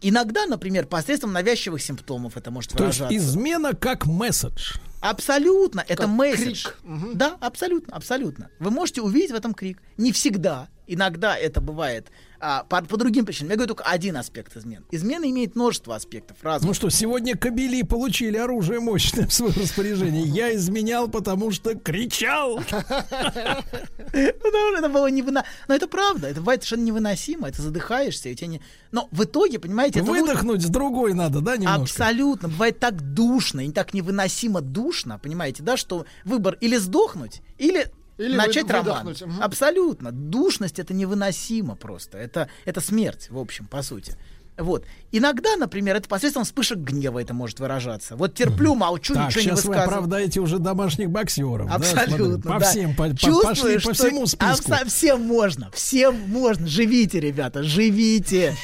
Иногда, 0.00 0.46
например, 0.46 0.86
посредством 0.86 1.32
навязчивых 1.32 1.80
симптомов 1.80 2.36
это 2.36 2.50
может 2.50 2.72
То 2.72 2.84
есть 2.84 2.98
выражаться. 3.00 3.16
измена 3.16 3.72
как 3.74 4.06
месседж. 4.06 4.74
Абсолютно, 5.00 5.80
это 5.86 6.02
Как 6.02 6.10
месседж. 6.10 6.64
крик. 6.64 6.78
Мгм. 6.82 7.16
Да, 7.18 7.36
абсолютно, 7.40 7.94
абсолютно. 7.96 8.50
Вы 8.58 8.70
можете 8.70 9.00
увидеть 9.02 9.30
в 9.30 9.34
этом 9.34 9.54
крик. 9.54 9.82
Не 9.96 10.12
всегда. 10.12 10.68
Иногда 10.86 11.36
это 11.36 11.60
бывает 11.62 12.08
а, 12.46 12.62
по, 12.64 12.82
по 12.82 12.98
другим 12.98 13.24
причинам. 13.24 13.50
Я 13.52 13.56
говорю 13.56 13.68
только 13.68 13.84
один 13.84 14.18
аспект 14.18 14.54
измен. 14.54 14.84
Измена 14.90 15.24
имеет 15.30 15.56
множество 15.56 15.96
аспектов 15.96 16.36
разных. 16.42 16.68
Ну 16.68 16.74
что, 16.74 16.90
сегодня 16.90 17.38
кабели 17.38 17.80
получили 17.82 18.36
оружие 18.36 18.80
мощное 18.80 19.26
в 19.26 19.32
свое 19.32 19.54
распоряжение. 19.54 20.24
Я 20.24 20.54
изменял, 20.54 21.08
потому 21.08 21.52
что 21.52 21.74
кричал. 21.74 22.56
Потому 22.56 22.92
что 24.12 24.78
это 24.78 24.88
было 24.90 25.10
невына... 25.10 25.46
Но 25.68 25.74
это 25.74 25.88
правда. 25.88 26.28
Это 26.28 26.40
бывает 26.40 26.62
совершенно 26.62 26.84
невыносимо. 26.84 27.48
Это 27.48 27.62
задыхаешься, 27.62 28.28
и 28.28 28.34
тебя 28.34 28.48
не... 28.48 28.60
Но 28.92 29.08
в 29.10 29.24
итоге, 29.24 29.58
понимаете, 29.58 30.02
Выдохнуть 30.02 30.62
с 30.62 30.68
другой 30.68 31.14
надо, 31.14 31.40
да, 31.40 31.56
немножко? 31.56 31.82
Абсолютно. 31.82 32.48
Бывает 32.48 32.78
так 32.78 33.00
душно 33.14 33.66
и 33.66 33.72
так 33.72 33.94
невыносимо 33.94 34.60
душно, 34.60 35.18
понимаете, 35.18 35.62
да, 35.62 35.78
что 35.78 36.04
выбор 36.24 36.58
или 36.60 36.76
сдохнуть, 36.76 37.40
или, 37.56 37.90
Или 38.18 38.36
начать 38.36 38.70
роман. 38.70 39.06
мгм. 39.08 39.42
Абсолютно. 39.42 40.12
Душность 40.12 40.78
это 40.78 40.94
невыносимо 40.94 41.74
просто. 41.76 42.18
Это, 42.18 42.48
это 42.64 42.80
смерть, 42.80 43.28
в 43.30 43.38
общем, 43.38 43.66
по 43.66 43.82
сути. 43.82 44.16
Вот. 44.56 44.84
Иногда, 45.10 45.56
например, 45.56 45.96
это 45.96 46.08
посредством 46.08 46.44
вспышек 46.44 46.78
гнева 46.78 47.18
это 47.20 47.34
может 47.34 47.58
выражаться. 47.58 48.14
Вот 48.14 48.34
терплю, 48.34 48.74
молчу, 48.76 49.14
Так, 49.14 49.28
ничего 49.28 49.40
не 49.40 49.46
сейчас 49.48 49.64
вы 49.64 49.70
высказываю. 49.70 49.84
оправдаете 49.98 50.40
уже 50.40 50.58
домашних 50.58 51.10
боксеров. 51.10 51.66
да, 51.68 51.74
Абсолютно. 51.74 52.16
смотрю. 52.16 52.40
по 52.40 52.58
да. 52.60 52.70
всем, 52.70 52.94
по- 52.94 53.08
по- 53.08 53.16
Чувствую, 53.16 53.42
пошли 53.44 53.74
по 53.74 53.80
что- 53.80 53.92
всему 53.94 54.26
списку. 54.26 54.72
А, 54.72 54.84
всем 54.84 55.22
можно, 55.22 55.70
всем 55.72 56.16
можно. 56.28 56.66
Живите, 56.68 57.18
ребята, 57.20 57.62
живите. 57.64 58.54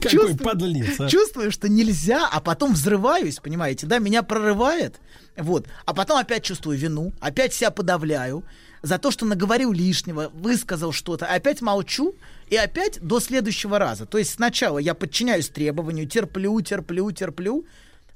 Какой 0.00 0.34
подлец, 0.36 0.98
а. 1.00 1.08
Чувствую, 1.08 1.50
что 1.50 1.68
нельзя, 1.68 2.28
а 2.30 2.40
потом 2.40 2.72
взрываюсь, 2.74 3.38
понимаете, 3.38 3.86
да, 3.86 3.98
меня 3.98 4.22
прорывает, 4.22 4.96
вот, 5.36 5.66
а 5.84 5.94
потом 5.94 6.18
опять 6.18 6.42
чувствую 6.44 6.78
вину, 6.78 7.12
опять 7.20 7.52
себя 7.54 7.70
подавляю 7.70 8.44
за 8.82 8.98
то, 8.98 9.10
что 9.10 9.24
наговорил 9.24 9.72
лишнего, 9.72 10.30
высказал 10.34 10.92
что-то, 10.92 11.26
опять 11.26 11.62
молчу 11.62 12.14
и 12.48 12.56
опять 12.56 13.00
до 13.00 13.20
следующего 13.20 13.78
раза. 13.78 14.06
То 14.06 14.18
есть 14.18 14.34
сначала 14.34 14.78
я 14.78 14.94
подчиняюсь 14.94 15.48
требованию, 15.48 16.06
терплю, 16.06 16.60
терплю, 16.60 17.10
терплю, 17.12 17.64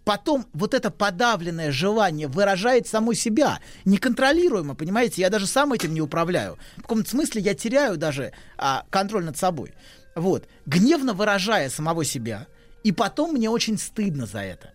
Потом 0.07 0.47
вот 0.53 0.73
это 0.73 0.93
подавленное 0.93 1.73
желание 1.73 2.28
выражает 2.28 2.86
само 2.86 3.12
себя, 3.12 3.59
неконтролируемо, 3.85 4.77
понимаете? 4.77 5.20
Я 5.20 5.31
даже 5.31 5.49
сам 5.49 5.73
этим 5.73 5.95
не 5.95 6.01
управляю. 6.01 6.59
В 6.77 6.83
каком-то 6.83 7.11
смысле 7.11 7.43
я 7.43 7.55
теряю 7.55 7.97
даже 7.97 8.33
а, 8.57 8.85
контроль 8.91 9.25
над 9.25 9.36
собой. 9.36 9.75
Вот. 10.15 10.47
Гневно 10.65 11.12
выражая 11.12 11.70
самого 11.70 12.05
себя. 12.05 12.47
И 12.85 12.93
потом 12.93 13.33
мне 13.33 13.51
очень 13.51 13.78
стыдно 13.78 14.27
за 14.27 14.43
это. 14.43 14.70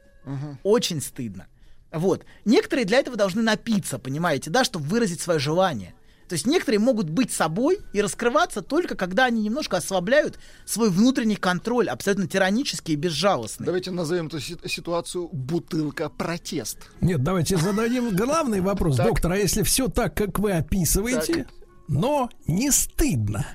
Очень 0.63 1.01
стыдно. 1.01 1.47
Вот. 1.91 2.25
Некоторые 2.45 2.85
для 2.85 2.99
этого 2.99 3.17
должны 3.17 3.41
напиться, 3.41 3.99
понимаете, 3.99 4.49
да, 4.49 4.63
чтобы 4.63 4.85
выразить 4.85 5.21
свое 5.21 5.39
желание. 5.39 5.93
То 6.31 6.35
есть 6.35 6.47
некоторые 6.47 6.79
могут 6.79 7.09
быть 7.09 7.29
собой 7.33 7.79
и 7.91 8.01
раскрываться 8.01 8.61
только 8.61 8.95
когда 8.95 9.25
они 9.25 9.41
немножко 9.41 9.75
ослабляют 9.75 10.39
свой 10.63 10.89
внутренний 10.89 11.35
контроль, 11.35 11.89
абсолютно 11.89 12.25
тиранический 12.25 12.93
и 12.93 12.95
безжалостный. 12.95 13.65
Давайте 13.65 13.91
назовем 13.91 14.27
эту 14.27 14.39
си- 14.39 14.57
ситуацию 14.65 15.27
бутылка 15.33 16.09
протест. 16.09 16.77
Нет, 17.01 17.21
давайте 17.21 17.57
зададим 17.57 18.15
главный 18.15 18.61
вопрос. 18.61 18.95
Доктор, 18.95 19.33
а 19.33 19.37
если 19.37 19.63
все 19.63 19.89
так, 19.89 20.15
как 20.15 20.39
вы 20.39 20.53
описываете, 20.53 21.47
но 21.89 22.29
не 22.47 22.71
стыдно? 22.71 23.45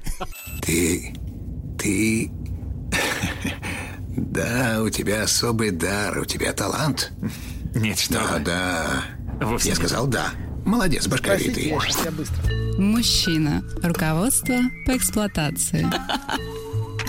Ты... 0.61 1.15
ты... 1.79 2.31
Да, 4.19 4.83
у 4.83 4.89
тебя 4.89 5.25
особый 5.25 5.71
дар, 5.71 6.19
у 6.19 6.25
тебя 6.25 6.55
талант. 6.55 7.13
Нет, 7.77 7.99
что 7.99 8.15
Да, 8.15 8.27
вы. 8.33 8.41
да. 8.41 9.05
Вовсе 9.41 9.69
Я 9.69 9.75
нет. 9.75 9.79
сказал 9.79 10.07
да. 10.07 10.31
Молодец, 10.65 11.07
башковитый. 11.07 11.69
я 12.05 12.11
быстро. 12.11 12.53
Мужчина. 12.79 13.63
Руководство 13.83 14.57
по 14.87 14.97
эксплуатации. 14.97 15.87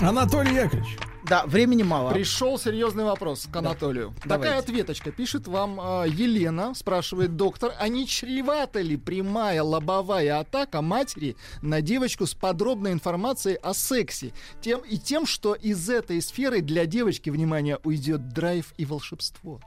Анатолий 0.00 0.54
Яковлевич, 0.54 0.96
Да, 1.26 1.44
времени 1.46 1.82
мало. 1.82 2.10
Пришел 2.12 2.58
серьезный 2.58 3.04
вопрос 3.04 3.48
к 3.50 3.56
Анатолию. 3.56 4.14
Такая 4.22 4.38
Давайте. 4.38 4.58
ответочка. 4.58 5.10
Пишет 5.10 5.48
вам 5.48 5.78
а, 5.80 6.04
Елена, 6.04 6.74
спрашивает 6.74 7.36
доктор, 7.36 7.72
а 7.78 7.88
не 7.88 8.06
чревата 8.06 8.80
ли 8.80 8.96
прямая 8.96 9.62
лобовая 9.62 10.38
атака 10.38 10.80
матери 10.82 11.36
на 11.62 11.80
девочку 11.80 12.26
с 12.26 12.34
подробной 12.34 12.92
информацией 12.92 13.56
о 13.56 13.74
сексе? 13.74 14.32
Тем, 14.60 14.80
и 14.80 14.96
тем, 14.98 15.26
что 15.26 15.54
из 15.54 15.88
этой 15.90 16.22
сферы 16.22 16.60
для 16.60 16.86
девочки, 16.86 17.28
внимание, 17.30 17.78
уйдет 17.84 18.28
драйв 18.28 18.72
и 18.76 18.84
волшебство. 18.84 19.60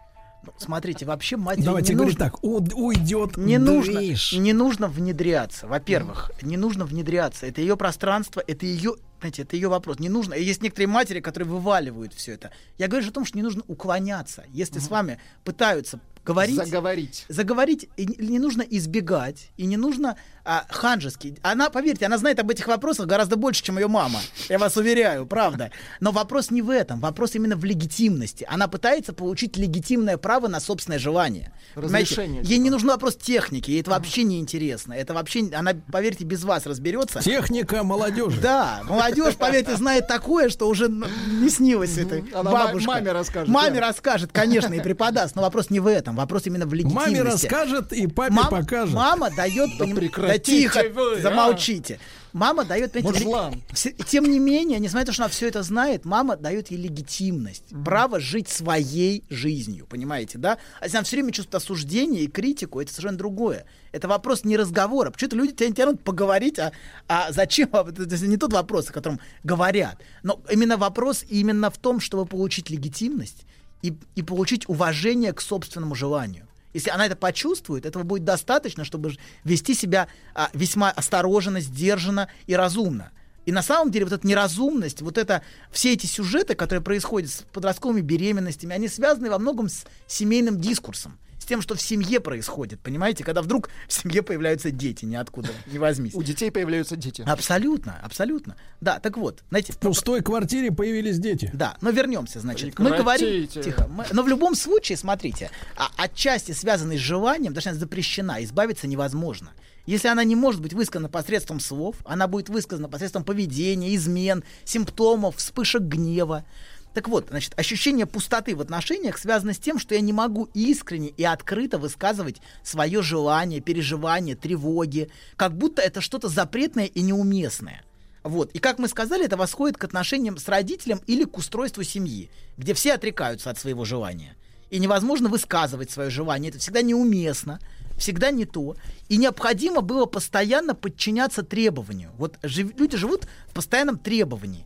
Смотрите, 0.58 1.06
вообще 1.06 1.38
матери 1.38 1.66
давайте 1.66 1.94
не 1.94 1.98
нужно, 2.04 2.20
так, 2.20 2.44
уйдет 2.44 3.38
не 3.38 3.58
нужно, 3.58 4.00
движ. 4.00 4.34
не 4.34 4.54
нужно 4.54 4.88
внедряться. 4.88 5.68
Во-первых, 5.68 6.32
не 6.42 6.58
нужно 6.58 6.86
внедряться. 6.86 7.46
Это 7.46 7.62
ее 7.62 7.78
пространство, 7.78 8.44
это 8.46 8.66
ее, 8.66 8.96
знаете, 9.20 9.44
это 9.44 9.56
ее 9.56 9.68
вопрос. 9.70 10.00
Не 10.00 10.10
нужно. 10.10 10.34
И 10.34 10.44
есть 10.44 10.62
некоторые 10.62 10.88
матери, 10.88 11.20
которые 11.20 11.50
вываливают 11.50 12.14
все 12.14 12.34
это. 12.34 12.52
Я 12.78 12.88
говорю 12.88 13.04
же 13.04 13.12
о 13.12 13.14
том, 13.14 13.26
что 13.26 13.38
не 13.38 13.44
нужно 13.44 13.64
уклоняться. 13.68 14.46
Если 14.52 14.80
с 14.80 14.90
вами 14.90 15.20
пытаются 15.44 16.00
говорить, 16.24 16.56
Заговорить. 16.56 17.26
заговорить, 17.30 17.90
и 17.98 18.06
не 18.06 18.38
нужно 18.40 18.62
избегать, 18.62 19.50
и 19.58 19.66
не 19.66 19.78
нужно 19.78 20.18
а, 20.44 20.66
ханжеский. 20.70 21.38
Она, 21.44 21.70
поверьте, 21.70 22.06
она 22.06 22.18
знает 22.18 22.40
об 22.40 22.50
этих 22.50 22.68
вопросах 22.68 23.06
гораздо 23.08 23.36
больше, 23.36 23.64
чем 23.64 23.78
ее 23.78 23.88
мама. 23.88 24.20
Я 24.50 24.58
вас 24.58 24.76
уверяю, 24.78 25.26
правда. 25.26 25.72
Но 26.00 26.12
вопрос 26.12 26.52
не 26.52 26.62
в 26.62 26.70
этом. 26.70 27.00
Вопрос 27.00 27.36
именно 27.36 27.56
в 27.56 27.64
легитимности. 27.64 28.46
Она 28.50 28.68
пытается 28.68 29.14
получить 29.14 29.58
легитимное 29.58 30.18
право 30.18 30.48
на 30.48 30.60
собственное 30.60 31.00
желание. 31.00 31.52
Разрешение, 31.76 32.42
Ей 32.44 32.58
не 32.58 32.70
нужен 32.70 32.90
вопрос 32.90 33.16
техники. 33.16 33.72
Ей 33.72 33.82
это 33.82 33.92
вообще 33.92 34.24
не 34.24 34.40
интересно. 34.40 34.94
Это 34.94 35.14
вообще... 35.14 35.50
Она, 35.54 35.74
поверьте, 35.92 36.24
без 36.26 36.44
вас 36.44 36.66
разберется. 36.66 37.22
Техника 37.22 37.84
молодежи. 37.84 38.40
Да, 38.42 38.82
молодежь, 38.84 39.36
поверьте, 39.36 39.76
знает 39.76 40.08
такое, 40.08 40.50
что 40.50 40.68
уже 40.68 40.90
не 40.90 41.50
снилось 41.50 41.98
этой 41.98 42.24
Она 42.34 42.52
маме 42.52 43.12
расскажет, 43.12 43.48
Маме 43.48 43.80
да. 43.80 43.88
расскажет, 43.88 44.32
конечно, 44.32 44.74
и 44.74 44.80
преподаст. 44.80 45.36
Но 45.36 45.42
вопрос 45.42 45.70
не 45.70 45.80
в 45.80 45.88
этом. 45.88 46.16
Вопрос 46.16 46.46
именно 46.48 46.66
в 46.66 46.74
легитимности. 46.74 47.10
Маме 47.10 47.22
расскажет 47.24 47.94
и 47.94 48.08
папе 48.08 48.34
Мама- 48.34 48.50
покажет. 48.50 48.96
Мама 48.96 49.30
дает... 49.30 49.70
Да 49.78 49.86
поним- 49.86 49.96
Да 50.34 50.40
прекратите 50.40 50.62
тихо, 50.62 50.84
вы, 50.94 51.18
а. 51.18 51.22
замолчите. 51.22 52.00
Мама 52.34 52.64
дает, 52.64 52.94
тем 52.94 54.24
не 54.24 54.40
менее, 54.40 54.80
несмотря 54.80 55.02
на 55.02 55.06
то, 55.08 55.14
что 55.14 55.24
она 55.24 55.30
все 55.30 55.48
это 55.48 55.64
знает, 55.64 56.06
мама 56.06 56.38
дает 56.38 56.72
ей 56.72 56.78
легитимность, 56.78 57.66
право 57.84 58.20
жить 58.22 58.48
своей 58.48 59.26
жизнью, 59.30 59.86
понимаете, 59.86 60.38
да? 60.38 60.58
А 60.80 60.86
если 60.86 60.98
она 60.98 61.04
все 61.04 61.18
время 61.18 61.34
чувствует 61.34 61.56
осуждение 61.56 62.24
и 62.24 62.28
критику, 62.28 62.80
это 62.80 62.92
совершенно 62.92 63.18
другое. 63.18 63.66
Это 63.92 64.08
вопрос 64.08 64.46
не 64.46 64.56
разговора. 64.56 65.12
Почему-то 65.12 65.36
люди 65.36 65.52
тебя 65.52 65.72
тянут 65.72 66.02
поговорить, 66.04 66.58
а, 66.58 66.72
а 67.10 67.32
зачем? 67.34 67.70
А, 67.74 67.82
Это 67.82 68.04
это 68.04 68.28
не 68.28 68.38
тот 68.38 68.54
вопрос, 68.54 68.90
о 68.90 68.94
котором 68.94 69.20
говорят. 69.44 70.00
Но 70.24 70.42
именно 70.50 70.78
вопрос 70.78 71.26
именно 71.28 71.70
в 71.70 71.78
том, 71.78 72.00
чтобы 72.00 72.26
получить 72.26 72.70
легитимность 72.70 73.46
и, 73.82 73.94
и 74.16 74.24
получить 74.24 74.70
уважение 74.70 75.34
к 75.34 75.42
собственному 75.42 75.96
желанию. 75.96 76.48
Если 76.74 76.90
она 76.90 77.06
это 77.06 77.16
почувствует, 77.16 77.86
этого 77.86 78.04
будет 78.04 78.24
достаточно, 78.24 78.86
чтобы 78.86 79.14
вести 79.44 79.74
себя 79.74 80.08
а, 80.34 80.50
весьма 80.54 80.90
осторожно, 80.92 81.60
сдержанно 81.60 82.30
и 82.48 82.56
разумно. 82.56 83.12
И 83.46 83.52
на 83.52 83.64
самом 83.64 83.92
деле 83.92 84.06
вот 84.06 84.14
эта 84.14 84.28
неразумность, 84.28 85.02
вот 85.02 85.18
это 85.18 85.42
все 85.72 85.94
эти 85.94 86.06
сюжеты, 86.06 86.56
которые 86.56 86.84
происходят 86.84 87.32
с 87.32 87.44
подростковыми 87.52 88.02
беременностями, 88.02 88.76
они 88.76 88.88
связаны 88.88 89.30
во 89.30 89.40
многом 89.40 89.68
с 89.68 89.86
семейным 90.08 90.60
дискурсом, 90.60 91.18
с 91.42 91.46
тем, 91.46 91.62
что 91.64 91.74
в 91.74 91.82
семье 91.82 92.20
происходит, 92.20 92.80
понимаете, 92.82 93.24
когда 93.24 93.42
вдруг 93.42 93.70
в 93.88 93.94
семье 93.94 94.22
появляются 94.22 94.70
дети, 94.70 95.06
ниоткуда 95.06 95.50
не 95.66 95.80
возьмись. 95.80 96.14
У 96.14 96.22
детей 96.22 96.52
появляются 96.52 96.96
дети. 96.96 97.24
Абсолютно, 97.26 98.00
абсолютно. 98.04 98.56
Да, 98.80 99.00
так 99.00 99.18
вот, 99.18 99.44
знаете, 99.50 99.74
В 99.74 99.78
пустой 99.80 100.22
квартире 100.22 100.72
появились 100.72 101.18
дети. 101.18 101.50
да, 101.54 101.78
но 101.82 101.90
вернемся, 101.90 102.40
значит. 102.40 102.78
Мы 102.78 102.96
говорим, 102.96 103.48
тихо, 103.48 103.88
мы- 103.88 104.06
но 104.12 104.22
в 104.22 104.28
любом 104.28 104.54
случае, 104.56 104.98
смотрите, 104.98 105.50
а, 105.78 105.90
отчасти 105.98 106.52
связанной 106.52 106.98
с 106.98 107.02
желанием, 107.02 107.54
даже 107.54 107.70
она 107.70 107.80
запрещена, 107.80 108.44
избавиться 108.44 108.86
невозможно. 108.86 109.50
Если 109.88 110.10
она 110.10 110.24
не 110.24 110.36
может 110.36 110.62
быть 110.62 110.74
высказана 110.74 111.10
посредством 111.10 111.60
слов, 111.60 111.96
она 112.06 112.28
будет 112.28 112.50
высказана 112.50 112.88
посредством 112.88 113.24
поведения, 113.24 113.96
измен, 113.96 114.44
симптомов, 114.64 115.38
вспышек 115.38 115.82
гнева. 115.82 116.46
Так 116.94 117.08
вот, 117.08 117.28
значит, 117.30 117.58
ощущение 117.58 118.06
пустоты 118.06 118.56
в 118.56 118.62
отношениях 118.62 119.18
связано 119.18 119.54
с 119.54 119.60
тем, 119.60 119.80
что 119.80 119.96
я 119.96 120.02
не 120.02 120.12
могу 120.12 120.50
искренне 120.54 121.10
и 121.10 121.24
открыто 121.24 121.78
высказывать 121.78 122.42
свое 122.64 123.02
желание, 123.02 123.62
переживание, 123.62 124.36
тревоги, 124.36 125.10
как 125.38 125.58
будто 125.58 125.82
это 125.82 126.02
что-то 126.02 126.28
запретное 126.28 126.86
и 126.86 127.02
неуместное. 127.02 127.84
Вот. 128.24 128.52
И 128.52 128.60
как 128.60 128.78
мы 128.78 128.88
сказали, 128.88 129.26
это 129.26 129.38
восходит 129.38 129.78
к 129.78 129.84
отношениям 129.84 130.38
с 130.38 130.48
родителем 130.48 131.02
или 131.08 131.24
к 131.24 131.38
устройству 131.38 131.84
семьи, 131.84 132.30
где 132.58 132.74
все 132.74 132.94
отрекаются 132.94 133.50
от 133.50 133.58
своего 133.58 133.86
желания. 133.86 134.36
И 134.70 134.78
невозможно 134.78 135.28
высказывать 135.28 135.92
свое 135.92 136.10
желание. 136.10 136.50
Это 136.50 136.60
всегда 136.60 136.82
неуместно, 136.82 137.60
всегда 137.98 138.32
не 138.32 138.46
то. 138.46 138.76
И 139.10 139.18
необходимо 139.18 139.82
было 139.82 140.06
постоянно 140.06 140.76
подчиняться 140.76 141.44
требованию. 141.44 142.12
Вот 142.18 142.38
жив- 142.44 142.78
люди 142.78 142.98
живут 142.98 143.28
в 143.48 143.54
постоянном 143.54 143.98
требовании. 143.98 144.66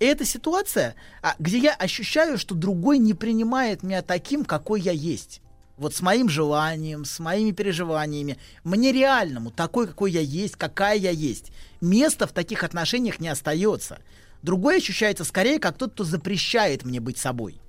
И 0.00 0.04
это 0.04 0.24
ситуация, 0.24 0.94
а, 1.22 1.34
где 1.38 1.58
я 1.58 1.74
ощущаю, 1.74 2.38
что 2.38 2.54
другой 2.54 2.98
не 2.98 3.14
принимает 3.14 3.82
меня 3.82 4.02
таким, 4.02 4.44
какой 4.44 4.80
я 4.80 4.92
есть. 4.92 5.40
Вот 5.76 5.94
с 5.94 6.02
моим 6.02 6.28
желанием, 6.28 7.04
с 7.04 7.18
моими 7.18 7.50
переживаниями. 7.50 8.38
Мне 8.62 8.92
реальному, 8.92 9.50
такой, 9.50 9.88
какой 9.88 10.12
я 10.12 10.20
есть, 10.20 10.56
какая 10.56 10.96
я 10.96 11.10
есть. 11.10 11.50
Места 11.80 12.26
в 12.26 12.32
таких 12.32 12.62
отношениях 12.62 13.18
не 13.18 13.28
остается. 13.28 13.98
Другой 14.42 14.76
ощущается 14.76 15.24
скорее 15.24 15.58
как 15.58 15.76
тот, 15.76 15.92
кто 15.92 16.04
запрещает 16.04 16.84
мне 16.84 17.00
быть 17.00 17.18
собой. 17.18 17.60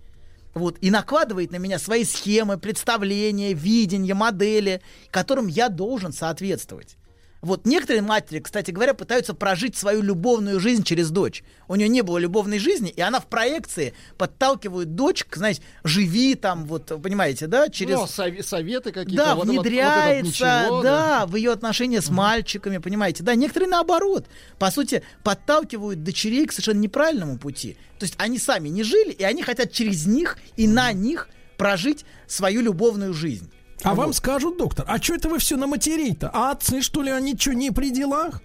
Вот, 0.53 0.77
и 0.81 0.89
накладывает 0.89 1.51
на 1.51 1.57
меня 1.57 1.79
свои 1.79 2.05
схемы, 2.05 2.57
представления, 2.57 3.53
видения, 3.53 4.13
модели, 4.13 4.81
которым 5.11 5.47
я 5.47 5.69
должен 5.69 6.13
соответствовать. 6.13 6.95
Вот 7.45 7.67
некоторые 7.67 8.01
матери, 8.01 8.39
кстати 8.39 8.71
говоря, 8.71 8.95
пытаются 8.95 9.35
прожить 9.35 9.77
свою 9.77 10.01
любовную 10.01 10.59
жизнь 10.59 10.83
через 10.83 11.11
дочь. 11.11 11.43
У 11.67 11.75
нее 11.75 11.87
не 11.87 12.01
было 12.01 12.17
любовной 12.17 12.57
жизни, 12.57 12.89
и 12.89 12.99
она 13.01 13.19
в 13.19 13.27
проекции 13.27 13.93
подталкивает 14.17 14.95
дочь, 14.95 15.23
к, 15.23 15.35
знаете, 15.37 15.61
живи 15.83 16.33
там, 16.33 16.65
вот, 16.65 16.87
понимаете, 17.03 17.45
да, 17.45 17.69
через... 17.69 17.97
Ну, 17.97 18.05
сове- 18.05 18.41
советы 18.41 18.91
какие-то. 18.91 19.23
Да, 19.23 19.35
вот- 19.35 19.45
вот- 19.45 19.55
вот 19.57 19.61
внедряется, 19.67 20.25
ничего, 20.25 20.81
да, 20.81 21.25
в 21.27 21.35
ее 21.35 21.51
отношения 21.51 22.01
с 22.01 22.09
мальчиками, 22.09 22.79
понимаете, 22.79 23.21
да, 23.21 23.35
некоторые 23.35 23.69
наоборот, 23.69 24.25
по 24.57 24.71
сути, 24.71 25.03
подталкивают 25.23 26.03
дочерей 26.03 26.47
к 26.47 26.51
совершенно 26.51 26.79
неправильному 26.79 27.37
пути. 27.37 27.77
То 27.99 28.05
есть 28.05 28.15
они 28.17 28.39
сами 28.39 28.69
не 28.69 28.81
жили, 28.81 29.11
и 29.11 29.23
они 29.23 29.43
хотят 29.43 29.71
через 29.71 30.07
них 30.07 30.39
и 30.57 30.67
на 30.67 30.91
них 30.93 31.29
прожить 31.57 32.05
свою 32.27 32.61
любовную 32.61 33.13
жизнь. 33.13 33.51
А 33.85 33.93
Вот. 33.93 33.97
вам 33.97 34.13
скажут, 34.13 34.57
доктор, 34.57 34.85
а 34.87 34.97
что 34.97 35.13
это 35.13 35.29
вы 35.29 35.37
все 35.37 35.57
на 35.57 35.67
матерей-то? 35.67 36.31
А 36.33 36.51
отцы, 36.51 36.81
что 36.81 37.03
ли, 37.03 37.11
они 37.11 37.37
что, 37.37 37.53
не 37.53 37.69
при 37.69 37.91
делах? 37.91 38.41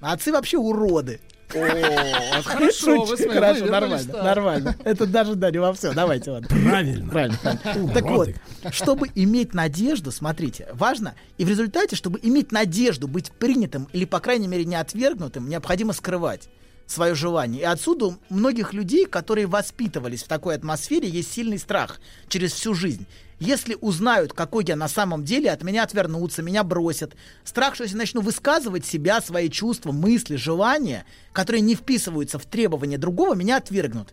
А 0.00 0.12
отцы 0.12 0.32
вообще 0.32 0.56
уроды. 0.56 1.20
О, 1.54 2.42
хорошо, 2.42 3.04
вы 3.04 3.16
Хорошо, 3.16 3.66
нормально, 3.66 4.12
нормально. 4.12 4.76
Это 4.84 5.06
даже, 5.06 5.34
да, 5.34 5.50
не 5.50 5.58
во 5.58 5.74
все. 5.74 5.92
Давайте, 5.92 6.30
ладно. 6.30 6.48
Правильно. 6.48 7.10
Правильно. 7.10 7.38
правильно. 7.42 7.92
Так 7.92 8.04
вот, 8.04 8.30
чтобы 8.70 9.10
иметь 9.14 9.52
надежду, 9.52 10.10
смотрите, 10.10 10.68
важно, 10.72 11.14
и 11.36 11.44
в 11.44 11.48
результате, 11.48 11.94
чтобы 11.94 12.18
иметь 12.22 12.50
надежду 12.50 13.08
быть 13.08 13.30
принятым 13.32 13.88
или, 13.92 14.06
по 14.06 14.20
крайней 14.20 14.48
мере, 14.48 14.64
не 14.64 14.76
отвергнутым, 14.76 15.48
необходимо 15.48 15.92
скрывать 15.92 16.48
свое 16.86 17.14
желание. 17.14 17.62
И 17.62 17.64
отсюда 17.64 18.06
у 18.06 18.16
многих 18.30 18.72
людей, 18.72 19.04
которые 19.04 19.46
воспитывались 19.46 20.22
в 20.22 20.28
такой 20.28 20.54
атмосфере, 20.54 21.08
есть 21.08 21.32
сильный 21.32 21.58
страх 21.58 22.00
через 22.28 22.52
всю 22.52 22.74
жизнь. 22.74 23.06
Если 23.40 23.76
узнают, 23.80 24.32
какой 24.32 24.64
я 24.66 24.74
на 24.74 24.88
самом 24.88 25.24
деле, 25.24 25.50
от 25.50 25.62
меня 25.62 25.84
отвернутся, 25.84 26.42
меня 26.42 26.64
бросят. 26.64 27.14
Страх, 27.44 27.74
что 27.74 27.84
если 27.84 27.96
начну 27.96 28.20
высказывать 28.20 28.84
себя, 28.84 29.20
свои 29.20 29.48
чувства, 29.48 29.92
мысли, 29.92 30.34
желания, 30.34 31.04
которые 31.32 31.60
не 31.60 31.76
вписываются 31.76 32.38
в 32.38 32.46
требования 32.46 32.98
другого, 32.98 33.34
меня 33.34 33.58
отвергнут. 33.58 34.12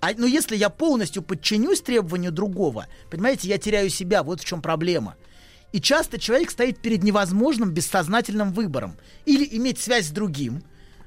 А, 0.00 0.10
но 0.16 0.26
если 0.26 0.54
я 0.54 0.68
полностью 0.68 1.22
подчинюсь 1.22 1.80
требованию 1.80 2.30
другого, 2.30 2.86
понимаете, 3.10 3.48
я 3.48 3.58
теряю 3.58 3.88
себя, 3.88 4.22
вот 4.22 4.42
в 4.42 4.44
чем 4.44 4.60
проблема. 4.60 5.16
И 5.72 5.80
часто 5.80 6.18
человек 6.18 6.50
стоит 6.50 6.78
перед 6.78 7.02
невозможным 7.02 7.72
бессознательным 7.72 8.52
выбором. 8.52 8.96
Или 9.24 9.48
иметь 9.56 9.78
связь 9.78 10.06
с 10.06 10.10
другим, 10.10 10.62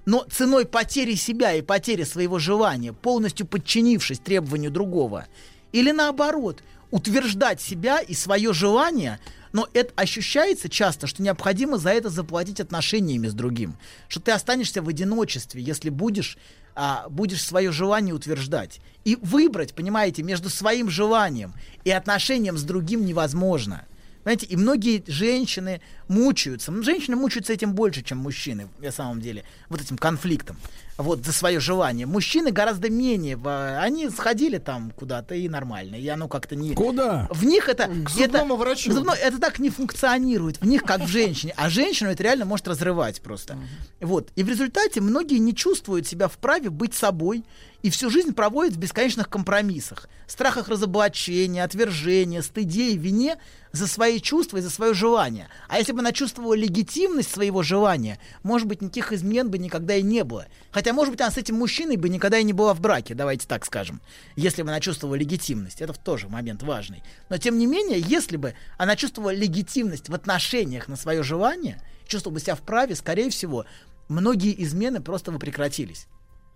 но 0.05 0.25
ценой 0.31 0.65
потери 0.65 1.13
себя 1.13 1.53
и 1.53 1.61
потери 1.61 2.03
своего 2.03 2.39
желания, 2.39 2.91
полностью 2.91 3.45
подчинившись 3.45 4.19
требованию 4.19 4.71
другого. 4.71 5.27
Или 5.71 5.91
наоборот, 5.91 6.61
утверждать 6.91 7.61
себя 7.61 7.99
и 7.99 8.13
свое 8.13 8.53
желание, 8.53 9.19
но 9.53 9.67
это 9.73 9.91
ощущается 9.95 10.69
часто, 10.69 11.07
что 11.07 11.23
необходимо 11.23 11.77
за 11.77 11.89
это 11.89 12.09
заплатить 12.09 12.59
отношениями 12.59 13.27
с 13.27 13.33
другим. 13.33 13.75
Что 14.07 14.21
ты 14.21 14.31
останешься 14.31 14.81
в 14.81 14.87
одиночестве, 14.87 15.61
если 15.61 15.89
будешь, 15.89 16.37
а, 16.75 17.07
будешь 17.09 17.43
свое 17.43 17.71
желание 17.71 18.13
утверждать. 18.13 18.79
И 19.03 19.17
выбрать, 19.21 19.73
понимаете, 19.73 20.23
между 20.23 20.49
своим 20.49 20.89
желанием 20.89 21.53
и 21.83 21.91
отношением 21.91 22.57
с 22.57 22.63
другим 22.63 23.05
невозможно. 23.05 23.85
Понимаете, 24.23 24.45
и 24.47 24.55
многие 24.55 25.03
женщины 25.07 25.81
мучаются. 26.07 26.71
Женщины 26.83 27.15
мучаются 27.15 27.53
этим 27.53 27.73
больше, 27.73 28.03
чем 28.03 28.19
мужчины, 28.19 28.69
на 28.79 28.91
самом 28.91 29.21
деле, 29.21 29.43
вот 29.69 29.81
этим 29.81 29.97
конфликтом, 29.97 30.57
вот 30.97 31.25
за 31.25 31.31
свое 31.33 31.59
желание. 31.59 32.05
Мужчины 32.05 32.51
гораздо 32.51 32.89
менее, 32.89 33.35
в- 33.35 33.79
они 33.81 34.09
сходили 34.09 34.57
там 34.59 34.91
куда-то 34.91 35.33
и 35.33 35.49
нормально, 35.49 35.95
и 35.95 36.07
оно 36.07 36.27
как-то 36.27 36.55
не... 36.55 36.73
Куда? 36.75 37.27
В 37.31 37.43
них 37.45 37.67
это... 37.69 37.87
К 37.87 38.09
зубному 38.09 38.53
это, 38.53 38.63
врачу. 38.63 38.91
к 38.91 38.93
зубной- 38.93 39.17
это 39.17 39.39
так 39.39 39.57
не 39.59 39.69
функционирует, 39.69 40.61
в 40.61 40.65
них 40.65 40.83
как 40.83 41.01
в 41.01 41.07
женщине, 41.07 41.53
а 41.57 41.69
женщину 41.69 42.11
это 42.11 42.21
реально 42.23 42.45
может 42.45 42.67
разрывать 42.67 43.21
просто. 43.21 43.57
Вот. 43.99 44.29
И 44.35 44.43
в 44.43 44.49
результате 44.49 45.01
многие 45.01 45.39
не 45.39 45.55
чувствуют 45.55 46.05
себя 46.07 46.27
вправе 46.27 46.69
быть 46.69 46.93
собой, 46.93 47.43
и 47.81 47.89
всю 47.89 48.09
жизнь 48.09 48.33
проводят 48.33 48.75
в 48.75 48.79
бесконечных 48.79 49.29
компромиссах, 49.29 50.07
страхах 50.27 50.69
разоблачения, 50.69 51.63
отвержения, 51.63 52.41
стыде 52.41 52.91
и 52.91 52.97
вине 52.97 53.37
за 53.71 53.87
свои 53.87 54.19
чувства 54.19 54.57
и 54.57 54.61
за 54.61 54.69
свое 54.69 54.93
желание. 54.93 55.47
А 55.67 55.77
если 55.77 55.91
бы 55.91 55.99
она 55.99 56.11
чувствовала 56.11 56.53
легитимность 56.53 57.31
своего 57.31 57.63
желания, 57.63 58.19
может 58.43 58.67
быть, 58.67 58.81
никаких 58.81 59.13
измен 59.13 59.49
бы 59.49 59.57
никогда 59.57 59.95
и 59.95 60.01
не 60.01 60.23
было. 60.23 60.45
Хотя, 60.71 60.93
может 60.93 61.11
быть, 61.11 61.21
она 61.21 61.31
с 61.31 61.37
этим 61.37 61.55
мужчиной 61.55 61.97
бы 61.97 62.09
никогда 62.09 62.37
и 62.37 62.43
не 62.43 62.53
была 62.53 62.73
в 62.73 62.81
браке, 62.81 63.15
давайте 63.15 63.47
так 63.47 63.65
скажем, 63.65 64.01
если 64.35 64.61
бы 64.61 64.69
она 64.69 64.79
чувствовала 64.79 65.15
легитимность. 65.15 65.81
Это 65.81 65.93
тоже 65.93 66.27
момент 66.27 66.63
важный. 66.63 67.03
Но, 67.29 67.37
тем 67.37 67.57
не 67.57 67.65
менее, 67.65 67.99
если 67.99 68.37
бы 68.37 68.53
она 68.77 68.95
чувствовала 68.95 69.33
легитимность 69.33 70.09
в 70.09 70.13
отношениях 70.13 70.87
на 70.87 70.95
свое 70.95 71.23
желание, 71.23 71.81
чувствовал 72.05 72.35
бы 72.35 72.39
себя 72.39 72.55
вправе, 72.55 72.95
скорее 72.95 73.29
всего, 73.29 73.65
многие 74.09 74.61
измены 74.63 75.01
просто 75.01 75.31
бы 75.31 75.39
прекратились. 75.39 76.07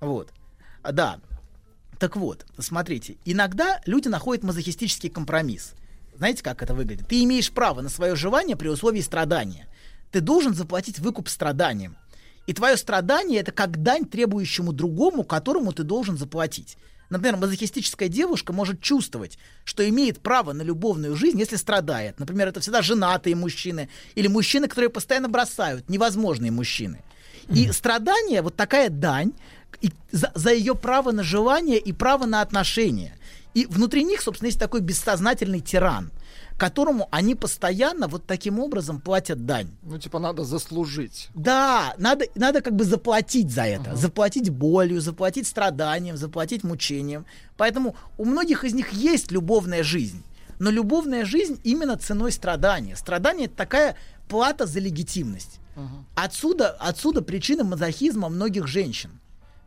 Вот. 0.01 0.31
Да. 0.91 1.19
Так 1.99 2.15
вот, 2.15 2.45
смотрите, 2.59 3.17
иногда 3.25 3.81
люди 3.85 4.07
находят 4.07 4.43
мазохистический 4.43 5.09
компромисс. 5.09 5.73
Знаете, 6.17 6.43
как 6.43 6.61
это 6.61 6.73
выглядит? 6.73 7.07
Ты 7.07 7.23
имеешь 7.23 7.51
право 7.51 7.81
на 7.81 7.89
свое 7.89 8.15
желание 8.15 8.55
при 8.55 8.67
условии 8.67 9.01
страдания. 9.01 9.67
Ты 10.11 10.21
должен 10.21 10.53
заплатить 10.53 10.99
выкуп 10.99 11.29
страданием. 11.29 11.97
И 12.47 12.53
твое 12.53 12.77
страдание 12.77 13.39
это 13.39 13.51
как 13.51 13.81
дань 13.81 14.05
требующему 14.05 14.71
другому, 14.71 15.23
которому 15.23 15.73
ты 15.73 15.83
должен 15.83 16.17
заплатить. 16.17 16.77
Например, 17.09 17.37
мазохистическая 17.37 18.07
девушка 18.07 18.51
может 18.51 18.81
чувствовать, 18.81 19.37
что 19.63 19.87
имеет 19.87 20.21
право 20.21 20.53
на 20.53 20.63
любовную 20.63 21.15
жизнь, 21.15 21.39
если 21.39 21.55
страдает. 21.55 22.19
Например, 22.19 22.47
это 22.47 22.61
всегда 22.61 22.81
женатые 22.81 23.35
мужчины 23.35 23.89
или 24.15 24.27
мужчины, 24.27 24.67
которые 24.67 24.89
постоянно 24.89 25.29
бросают, 25.29 25.87
невозможные 25.89 26.51
мужчины. 26.51 27.01
И 27.49 27.71
страдание, 27.71 28.41
вот 28.41 28.55
такая 28.55 28.89
дань 28.89 29.33
и 29.81 29.91
за, 30.11 30.31
за 30.35 30.53
ее 30.53 30.75
право 30.75 31.11
на 31.11 31.23
желание 31.23 31.77
и 31.77 31.93
право 31.93 32.25
на 32.25 32.41
отношения. 32.41 33.17
И 33.53 33.65
внутри 33.65 34.03
них, 34.03 34.21
собственно, 34.21 34.47
есть 34.47 34.59
такой 34.59 34.81
бессознательный 34.81 35.61
тиран, 35.61 36.11
которому 36.57 37.07
они 37.11 37.35
постоянно 37.35 38.07
вот 38.07 38.25
таким 38.25 38.59
образом 38.59 38.99
платят 38.99 39.45
дань. 39.45 39.69
Ну, 39.81 39.97
типа, 39.97 40.19
надо 40.19 40.43
заслужить. 40.43 41.29
Да, 41.33 41.95
надо, 41.97 42.25
надо 42.35 42.61
как 42.61 42.75
бы 42.75 42.83
заплатить 42.83 43.51
за 43.51 43.63
это. 43.63 43.95
Заплатить 43.95 44.49
болью, 44.49 44.99
заплатить 44.99 45.47
страданием, 45.47 46.17
заплатить 46.17 46.63
мучением. 46.65 47.25
Поэтому 47.55 47.95
у 48.17 48.25
многих 48.25 48.65
из 48.65 48.73
них 48.73 48.91
есть 48.91 49.31
любовная 49.31 49.83
жизнь. 49.83 50.21
Но 50.59 50.69
любовная 50.69 51.25
жизнь 51.25 51.59
именно 51.63 51.97
ценой 51.97 52.33
страдания. 52.33 52.95
Страдание 52.97 53.45
это 53.47 53.55
такая 53.55 53.95
плата 54.27 54.65
за 54.65 54.79
легитимность. 54.79 55.59
Отсюда, 56.15 56.71
отсюда 56.71 57.21
причина 57.21 57.63
мазохизма 57.63 58.29
многих 58.29 58.67
женщин. 58.67 59.11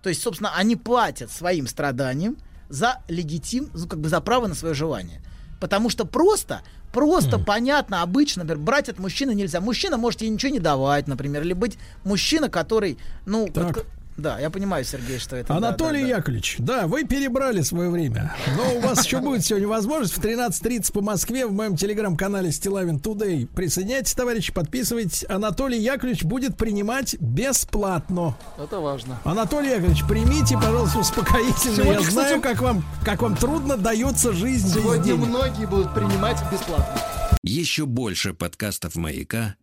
То 0.03 0.09
есть, 0.09 0.23
собственно, 0.23 0.55
они 0.55 0.77
платят 0.77 1.31
своим 1.31 1.67
страданием 1.67 2.37
за 2.69 2.99
легитим, 3.09 3.71
ну, 3.75 3.87
как 3.87 3.99
бы 4.01 4.09
за 4.09 4.21
право 4.21 4.47
на 4.47 4.55
свое 4.55 4.75
желание. 4.75 5.21
Потому 5.61 5.91
что 5.91 6.05
просто, 6.05 6.63
просто 6.93 7.37
понятно, 7.45 8.03
обычно, 8.03 8.45
например, 8.45 8.63
брать 8.65 8.89
от 8.89 8.99
мужчины 8.99 9.35
нельзя. 9.35 9.61
Мужчина 9.61 9.97
может 9.97 10.23
ей 10.23 10.29
ничего 10.31 10.53
не 10.53 10.61
давать, 10.61 11.09
например, 11.09 11.43
или 11.43 11.53
быть 11.53 11.79
мужчина, 12.05 12.49
который, 12.49 12.99
ну, 13.27 13.47
вот 13.47 13.55
к- 13.75 13.87
да, 14.19 14.39
я 14.39 14.51
понимаю, 14.51 14.85
Сергей, 14.85 15.19
что 15.19 15.37
это. 15.37 15.49
да, 15.49 15.57
Анатолий 15.57 16.03
да, 16.03 16.09
да. 16.09 16.17
Яковлевич, 16.17 16.57
да, 16.59 16.87
вы 16.87 17.05
перебрали 17.05 17.63
свое 17.63 17.89
время. 17.89 18.35
Но 18.57 18.77
у 18.77 18.81
вас 18.81 19.05
еще 19.05 19.21
будет 19.21 19.45
сегодня 19.45 19.69
возможность 19.69 20.15
в 20.15 20.21
13.30 20.21 20.93
по 20.93 21.01
Москве 21.01 21.47
в 21.47 21.53
моем 21.53 21.77
телеграм-канале 21.77 22.51
Стилавин 22.53 22.99
Тудей. 23.01 23.47
Присоединяйтесь, 23.47 24.15
товарищи, 24.15 24.53
подписывайтесь. 24.53 25.25
Анатолий 25.29 25.79
Яковлевич 25.79 26.25
будет 26.25 26.57
принимать 26.57 27.17
бесплатно. 27.21 28.37
Это 28.63 28.81
важно. 28.81 29.19
Анатолий 29.25 29.71
Яковлевич, 29.71 30.05
примите, 30.07 30.57
пожалуйста, 30.57 30.99
успокоительно. 30.99 31.77
Сегодня, 31.77 31.93
Я 31.93 32.01
знаю, 32.01 32.41
кстати, 32.41 32.41
как 32.41 32.61
вам, 32.61 32.85
как 33.05 33.23
вам 33.23 33.37
трудно 33.37 33.77
дается 33.77 34.33
жизнь 34.33 34.69
Сегодня 34.69 35.15
многие 35.15 35.67
будут 35.67 35.95
принимать 35.95 36.39
бесплатно. 36.51 37.01
Еще 37.45 37.87
больше 37.87 38.35
подкастов 38.35 38.97
«Маяка» 38.97 39.55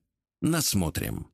насмотрим. 0.42 1.28